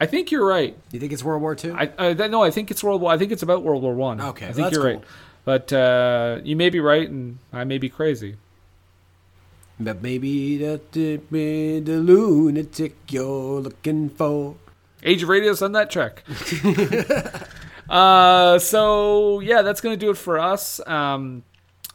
I 0.00 0.06
think 0.06 0.30
you're 0.30 0.46
right. 0.46 0.76
You 0.90 1.00
think 1.00 1.12
it's 1.12 1.22
World 1.24 1.42
War 1.42 1.54
Two? 1.54 1.74
I, 1.74 1.90
I 1.98 2.12
no, 2.28 2.42
I 2.42 2.50
think 2.50 2.70
it's 2.70 2.82
World 2.82 3.00
War. 3.02 3.12
I 3.12 3.18
think 3.18 3.30
it's 3.32 3.42
about 3.42 3.62
World 3.62 3.82
War 3.82 3.94
One. 3.94 4.20
Okay, 4.20 4.46
I 4.46 4.52
think 4.52 4.64
that's 4.66 4.74
you're 4.74 4.82
cool. 4.84 4.92
right. 5.00 5.04
But 5.44 5.72
uh, 5.72 6.40
you 6.44 6.56
may 6.56 6.70
be 6.70 6.80
right, 6.80 7.08
and 7.08 7.38
I 7.52 7.64
may 7.64 7.78
be 7.78 7.88
crazy. 7.88 8.36
But 9.78 10.00
maybe 10.02 10.56
that 10.58 10.92
the, 10.92 11.20
the 11.30 11.80
lunatic 11.98 12.96
you're 13.10 13.60
looking 13.60 14.08
for. 14.08 14.56
Age 15.02 15.22
of 15.22 15.28
Radio, 15.28 15.52
send 15.54 15.74
that 15.74 15.90
check. 15.90 16.24
uh, 17.88 18.58
so 18.58 19.40
yeah, 19.40 19.62
that's 19.62 19.80
gonna 19.80 19.96
do 19.96 20.10
it 20.10 20.16
for 20.16 20.38
us. 20.38 20.80
Um, 20.86 21.42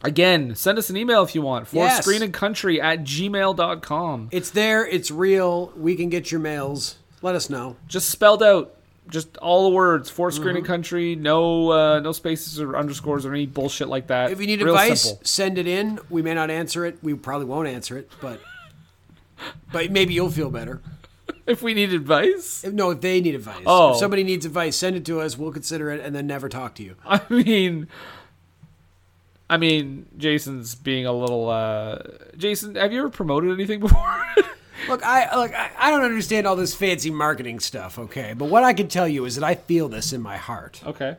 again, 0.03 0.55
send 0.55 0.77
us 0.77 0.89
an 0.89 0.97
email 0.97 1.23
if 1.23 1.35
you 1.35 1.41
want 1.41 1.67
for 1.67 1.77
Yes. 1.77 2.05
screenandcountry 2.07 2.81
at 2.81 3.01
gmail.com. 3.03 4.29
It's 4.31 4.49
there. 4.51 4.85
It's 4.87 5.11
real. 5.11 5.73
We 5.77 5.95
can 5.95 6.09
get 6.09 6.31
your 6.31 6.39
mails. 6.41 6.97
Let 7.21 7.35
us 7.35 7.49
know. 7.49 7.75
Just 7.87 8.09
spelled 8.09 8.41
out. 8.43 8.75
Just 9.09 9.35
all 9.37 9.69
the 9.69 9.75
words 9.75 10.09
for 10.09 10.31
screen 10.31 10.49
Mm-hmm. 10.49 10.57
and 10.57 10.65
country, 10.65 11.15
no 11.15 11.69
uh, 11.71 11.99
no 11.99 12.13
spaces 12.13 12.61
or 12.61 12.77
underscores 12.77 13.25
or 13.25 13.33
any 13.33 13.45
bullshit 13.45 13.89
like 13.89 14.07
that. 14.07 14.31
If 14.31 14.39
you 14.39 14.47
need 14.47 14.61
Real 14.61 14.73
advice, 14.73 15.01
simple. 15.01 15.21
send 15.25 15.57
it 15.57 15.67
in. 15.67 15.99
We 16.09 16.21
may 16.21 16.33
not 16.33 16.49
answer 16.49 16.85
it. 16.85 16.97
We 17.01 17.13
probably 17.15 17.47
won't 17.47 17.67
answer 17.67 17.97
it, 17.97 18.09
but 18.21 18.39
but 19.71 19.91
maybe 19.91 20.13
you'll 20.13 20.29
feel 20.31 20.49
better. 20.51 20.81
If 21.51 21.61
we 21.61 21.73
need 21.73 21.93
advice, 21.93 22.63
If, 22.63 22.73
no, 22.73 22.89
if 22.91 23.01
they 23.01 23.21
need 23.21 23.35
advice. 23.35 23.63
Oh. 23.65 23.91
If 23.91 23.97
somebody 23.97 24.23
needs 24.23 24.45
advice, 24.45 24.75
send 24.75 24.95
it 24.95 25.05
to 25.05 25.21
us. 25.21 25.37
We'll 25.37 25.51
consider 25.51 25.91
it 25.91 26.01
and 26.03 26.15
then 26.15 26.25
never 26.27 26.49
talk 26.49 26.73
to 26.75 26.83
you. 26.83 26.95
I 27.05 27.21
mean, 27.29 27.87
I 29.49 29.57
mean, 29.57 30.07
Jason's 30.17 30.75
being 30.75 31.05
a 31.05 31.13
little. 31.13 31.49
uh 31.49 31.99
Jason, 32.37 32.75
have 32.75 32.91
you 32.93 32.99
ever 32.99 33.09
promoted 33.09 33.51
anything 33.51 33.79
before? 33.87 34.25
Look, 34.89 35.05
I 35.05 35.35
look. 35.35 35.53
I, 35.53 35.69
I 35.77 35.91
don't 35.91 36.03
understand 36.03 36.47
all 36.47 36.55
this 36.55 36.73
fancy 36.73 37.11
marketing 37.11 37.59
stuff. 37.59 37.99
Okay, 37.99 38.33
but 38.35 38.45
what 38.45 38.63
I 38.63 38.73
can 38.73 38.87
tell 38.87 39.07
you 39.07 39.25
is 39.25 39.35
that 39.35 39.43
I 39.43 39.53
feel 39.55 39.87
this 39.89 40.11
in 40.13 40.21
my 40.21 40.37
heart. 40.37 40.81
okay. 40.85 41.17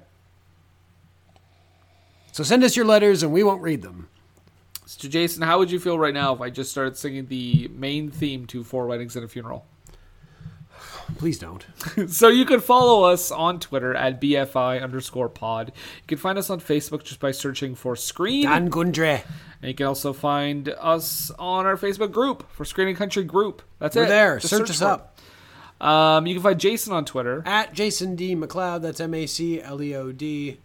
So 2.32 2.42
send 2.42 2.64
us 2.64 2.74
your 2.76 2.86
letters, 2.86 3.22
and 3.22 3.30
we 3.32 3.42
won't 3.44 3.60
read 3.62 3.82
them. 3.82 4.08
So, 4.86 5.06
Jason, 5.06 5.42
how 5.42 5.58
would 5.58 5.70
you 5.70 5.78
feel 5.78 5.98
right 5.98 6.14
now 6.14 6.34
if 6.34 6.40
I 6.40 6.48
just 6.50 6.70
started 6.70 6.96
singing 6.96 7.26
the 7.26 7.68
main 7.74 8.10
theme 8.10 8.46
to 8.46 8.64
Four 8.64 8.86
Weddings 8.86 9.14
and 9.16 9.24
a 9.24 9.28
Funeral? 9.28 9.66
Please 11.18 11.38
don't. 11.38 11.64
so 12.08 12.28
you 12.28 12.44
can 12.44 12.60
follow 12.60 13.04
us 13.04 13.30
on 13.30 13.60
Twitter 13.60 13.94
at 13.94 14.20
BFI 14.20 14.82
underscore 14.82 15.28
pod. 15.28 15.68
You 15.76 16.06
can 16.08 16.18
find 16.18 16.38
us 16.38 16.50
on 16.50 16.60
Facebook 16.60 17.04
just 17.04 17.20
by 17.20 17.30
searching 17.32 17.74
for 17.74 17.96
Screen. 17.96 18.46
and 18.48 18.72
Country. 18.72 19.22
And 19.62 19.68
you 19.68 19.74
can 19.74 19.86
also 19.86 20.12
find 20.12 20.68
us 20.68 21.30
on 21.38 21.66
our 21.66 21.76
Facebook 21.76 22.10
group 22.12 22.50
for 22.52 22.64
Screen 22.64 22.88
and 22.88 22.96
Country 22.96 23.24
Group. 23.24 23.62
That's 23.78 23.94
it. 23.96 24.00
We're 24.00 24.06
it. 24.06 24.08
there. 24.08 24.38
Just 24.38 24.54
Search 24.54 24.70
us 24.70 24.82
up. 24.82 25.18
Um, 25.80 26.26
you 26.26 26.34
can 26.34 26.42
find 26.42 26.60
Jason 26.60 26.92
on 26.92 27.04
Twitter. 27.04 27.42
At 27.44 27.72
Jason 27.72 28.14
D. 28.16 28.34
MacLeod. 28.34 28.82
That's 28.82 29.00
M 29.00 29.14
A 29.14 29.26
C 29.26 29.60
L 29.60 29.82
E 29.82 29.94
O 29.94 30.12
D. 30.12 30.58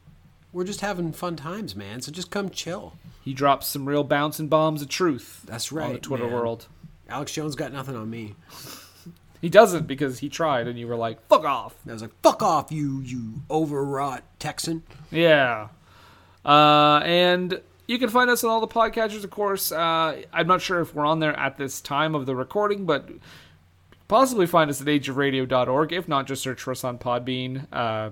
We're 0.54 0.64
just 0.64 0.82
having 0.82 1.12
fun 1.12 1.36
times, 1.36 1.76
man. 1.76 2.02
So 2.02 2.12
just 2.12 2.32
come 2.32 2.50
chill. 2.50 2.94
He 3.24 3.34
drops 3.34 3.68
some 3.68 3.88
real 3.88 4.04
bouncing 4.04 4.48
bombs 4.48 4.82
of 4.82 4.90
truth. 4.90 5.42
That's 5.46 5.72
On 5.72 5.78
the 5.78 5.84
right, 5.86 6.02
Twitter 6.02 6.24
man. 6.26 6.34
world. 6.34 6.68
Alex 7.10 7.34
Jones 7.34 7.56
got 7.56 7.72
nothing 7.74 7.96
on 7.96 8.10
me. 8.10 8.36
He 9.42 9.50
doesn't 9.50 9.88
because 9.88 10.20
he 10.20 10.30
tried, 10.30 10.68
and 10.68 10.80
you 10.80 10.88
were 10.88 10.96
like, 10.96 11.26
"Fuck 11.28 11.44
off." 11.44 11.76
I 11.88 11.94
was 11.94 12.02
like, 12.02 12.20
"Fuck 12.22 12.42
off, 12.42 12.72
you 12.72 13.02
you 13.02 13.42
overwrought 13.52 14.24
Texan." 14.40 14.84
Yeah. 15.12 15.70
Uh, 16.46 17.02
and 17.04 17.62
you 17.88 18.00
can 18.00 18.10
find 18.10 18.30
us 18.30 18.44
on 18.44 18.50
all 18.50 18.62
the 18.62 18.68
podcatchers, 18.68 19.24
of 19.24 19.30
course. 19.30 19.72
Uh, 19.72 20.22
I'm 20.34 20.48
not 20.48 20.62
sure 20.62 20.82
if 20.82 20.96
we're 20.96 21.06
on 21.06 21.20
there 21.20 21.38
at 21.38 21.58
this 21.58 21.82
time 21.82 22.16
of 22.16 22.26
the 22.26 22.36
recording, 22.36 22.86
but 22.86 23.10
possibly 24.08 24.48
find 24.48 24.70
us 24.70 24.82
at 24.82 24.88
ageofradio.org. 24.88 25.94
If 25.94 26.08
not, 26.08 26.28
just 26.28 26.42
search 26.42 26.62
for 26.62 26.72
us 26.72 26.84
on 26.84 26.98
Podbean, 26.98 27.68
uh, 27.72 28.12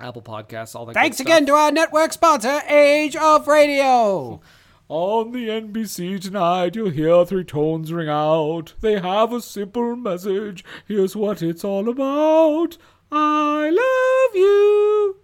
Apple 0.00 0.22
Podcasts, 0.22 0.74
all 0.74 0.86
that. 0.86 0.94
Thanks 0.94 1.20
again 1.20 1.46
to 1.46 1.54
our 1.54 1.70
network 1.72 2.12
sponsor, 2.12 2.60
Age 2.68 3.16
of 3.16 3.48
Radio. 3.48 4.40
On 4.88 5.32
the 5.32 5.48
NBC 5.48 6.20
tonight, 6.20 6.76
you'll 6.76 6.90
hear 6.90 7.24
three 7.24 7.44
tones 7.44 7.90
ring 7.92 8.08
out. 8.08 8.74
They 8.80 9.00
have 9.00 9.32
a 9.32 9.40
simple 9.40 9.96
message. 9.96 10.62
Here's 10.86 11.16
what 11.16 11.42
it's 11.42 11.64
all 11.64 11.88
about. 11.88 12.76
I 13.10 13.70
love 13.70 14.36
you. 14.36 15.16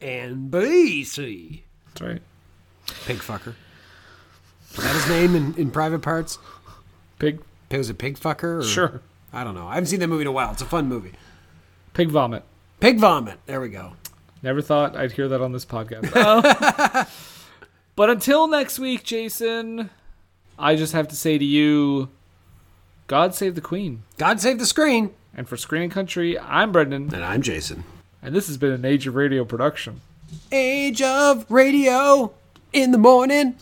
NBC. 0.00 1.62
That's 1.88 2.00
right. 2.00 2.22
Pig 3.04 3.18
fucker. 3.18 3.54
Is 4.70 4.76
that 4.76 4.94
his 4.94 5.08
name 5.08 5.34
in, 5.34 5.54
in 5.56 5.70
private 5.72 6.00
parts? 6.00 6.38
Pig, 7.18 7.40
Was 7.70 7.90
it 7.90 7.98
Pig 7.98 8.18
fucker? 8.18 8.60
Or? 8.60 8.62
sure. 8.62 9.00
I 9.32 9.42
don't 9.42 9.54
know. 9.54 9.66
I 9.66 9.74
haven't 9.74 9.88
seen 9.88 10.00
that 10.00 10.08
movie 10.08 10.22
in 10.22 10.28
a 10.28 10.32
while. 10.32 10.52
It's 10.52 10.62
a 10.62 10.66
fun 10.66 10.88
movie. 10.88 11.12
Pig 11.94 12.08
vomit. 12.08 12.44
Pig 12.78 13.00
vomit. 13.00 13.38
There 13.46 13.60
we 13.60 13.68
go. 13.68 13.94
Never 14.42 14.62
thought 14.62 14.94
I'd 14.96 15.12
hear 15.12 15.28
that 15.28 15.40
on 15.40 15.52
this 15.52 15.64
podcast. 15.64 17.08
But 17.94 18.10
until 18.10 18.46
next 18.46 18.78
week, 18.78 19.04
Jason, 19.04 19.90
I 20.58 20.76
just 20.76 20.92
have 20.92 21.08
to 21.08 21.16
say 21.16 21.38
to 21.38 21.44
you, 21.44 22.08
God 23.06 23.34
save 23.34 23.54
the 23.54 23.60
Queen. 23.60 24.02
God 24.18 24.40
save 24.40 24.58
the 24.58 24.66
screen. 24.66 25.10
And 25.34 25.48
for 25.48 25.56
Screen 25.56 25.90
Country, 25.90 26.38
I'm 26.38 26.72
Brendan, 26.72 27.14
And 27.14 27.24
I'm 27.24 27.42
Jason. 27.42 27.84
and 28.22 28.34
this 28.34 28.46
has 28.46 28.56
been 28.56 28.72
an 28.72 28.84
Age 28.84 29.06
of 29.06 29.14
Radio 29.14 29.44
production. 29.44 30.00
Age 30.50 31.02
of 31.02 31.50
Radio 31.50 32.32
in 32.72 32.92
the 32.92 32.98
morning. 32.98 33.56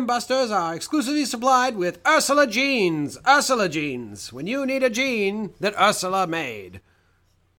Busters 0.00 0.50
are 0.50 0.74
exclusively 0.74 1.26
supplied 1.26 1.76
with 1.76 2.00
Ursula 2.06 2.46
jeans. 2.46 3.18
Ursula 3.28 3.68
jeans. 3.68 4.32
When 4.32 4.46
you 4.46 4.64
need 4.64 4.82
a 4.82 4.88
jean 4.88 5.52
that 5.60 5.78
Ursula 5.78 6.26
made. 6.26 6.80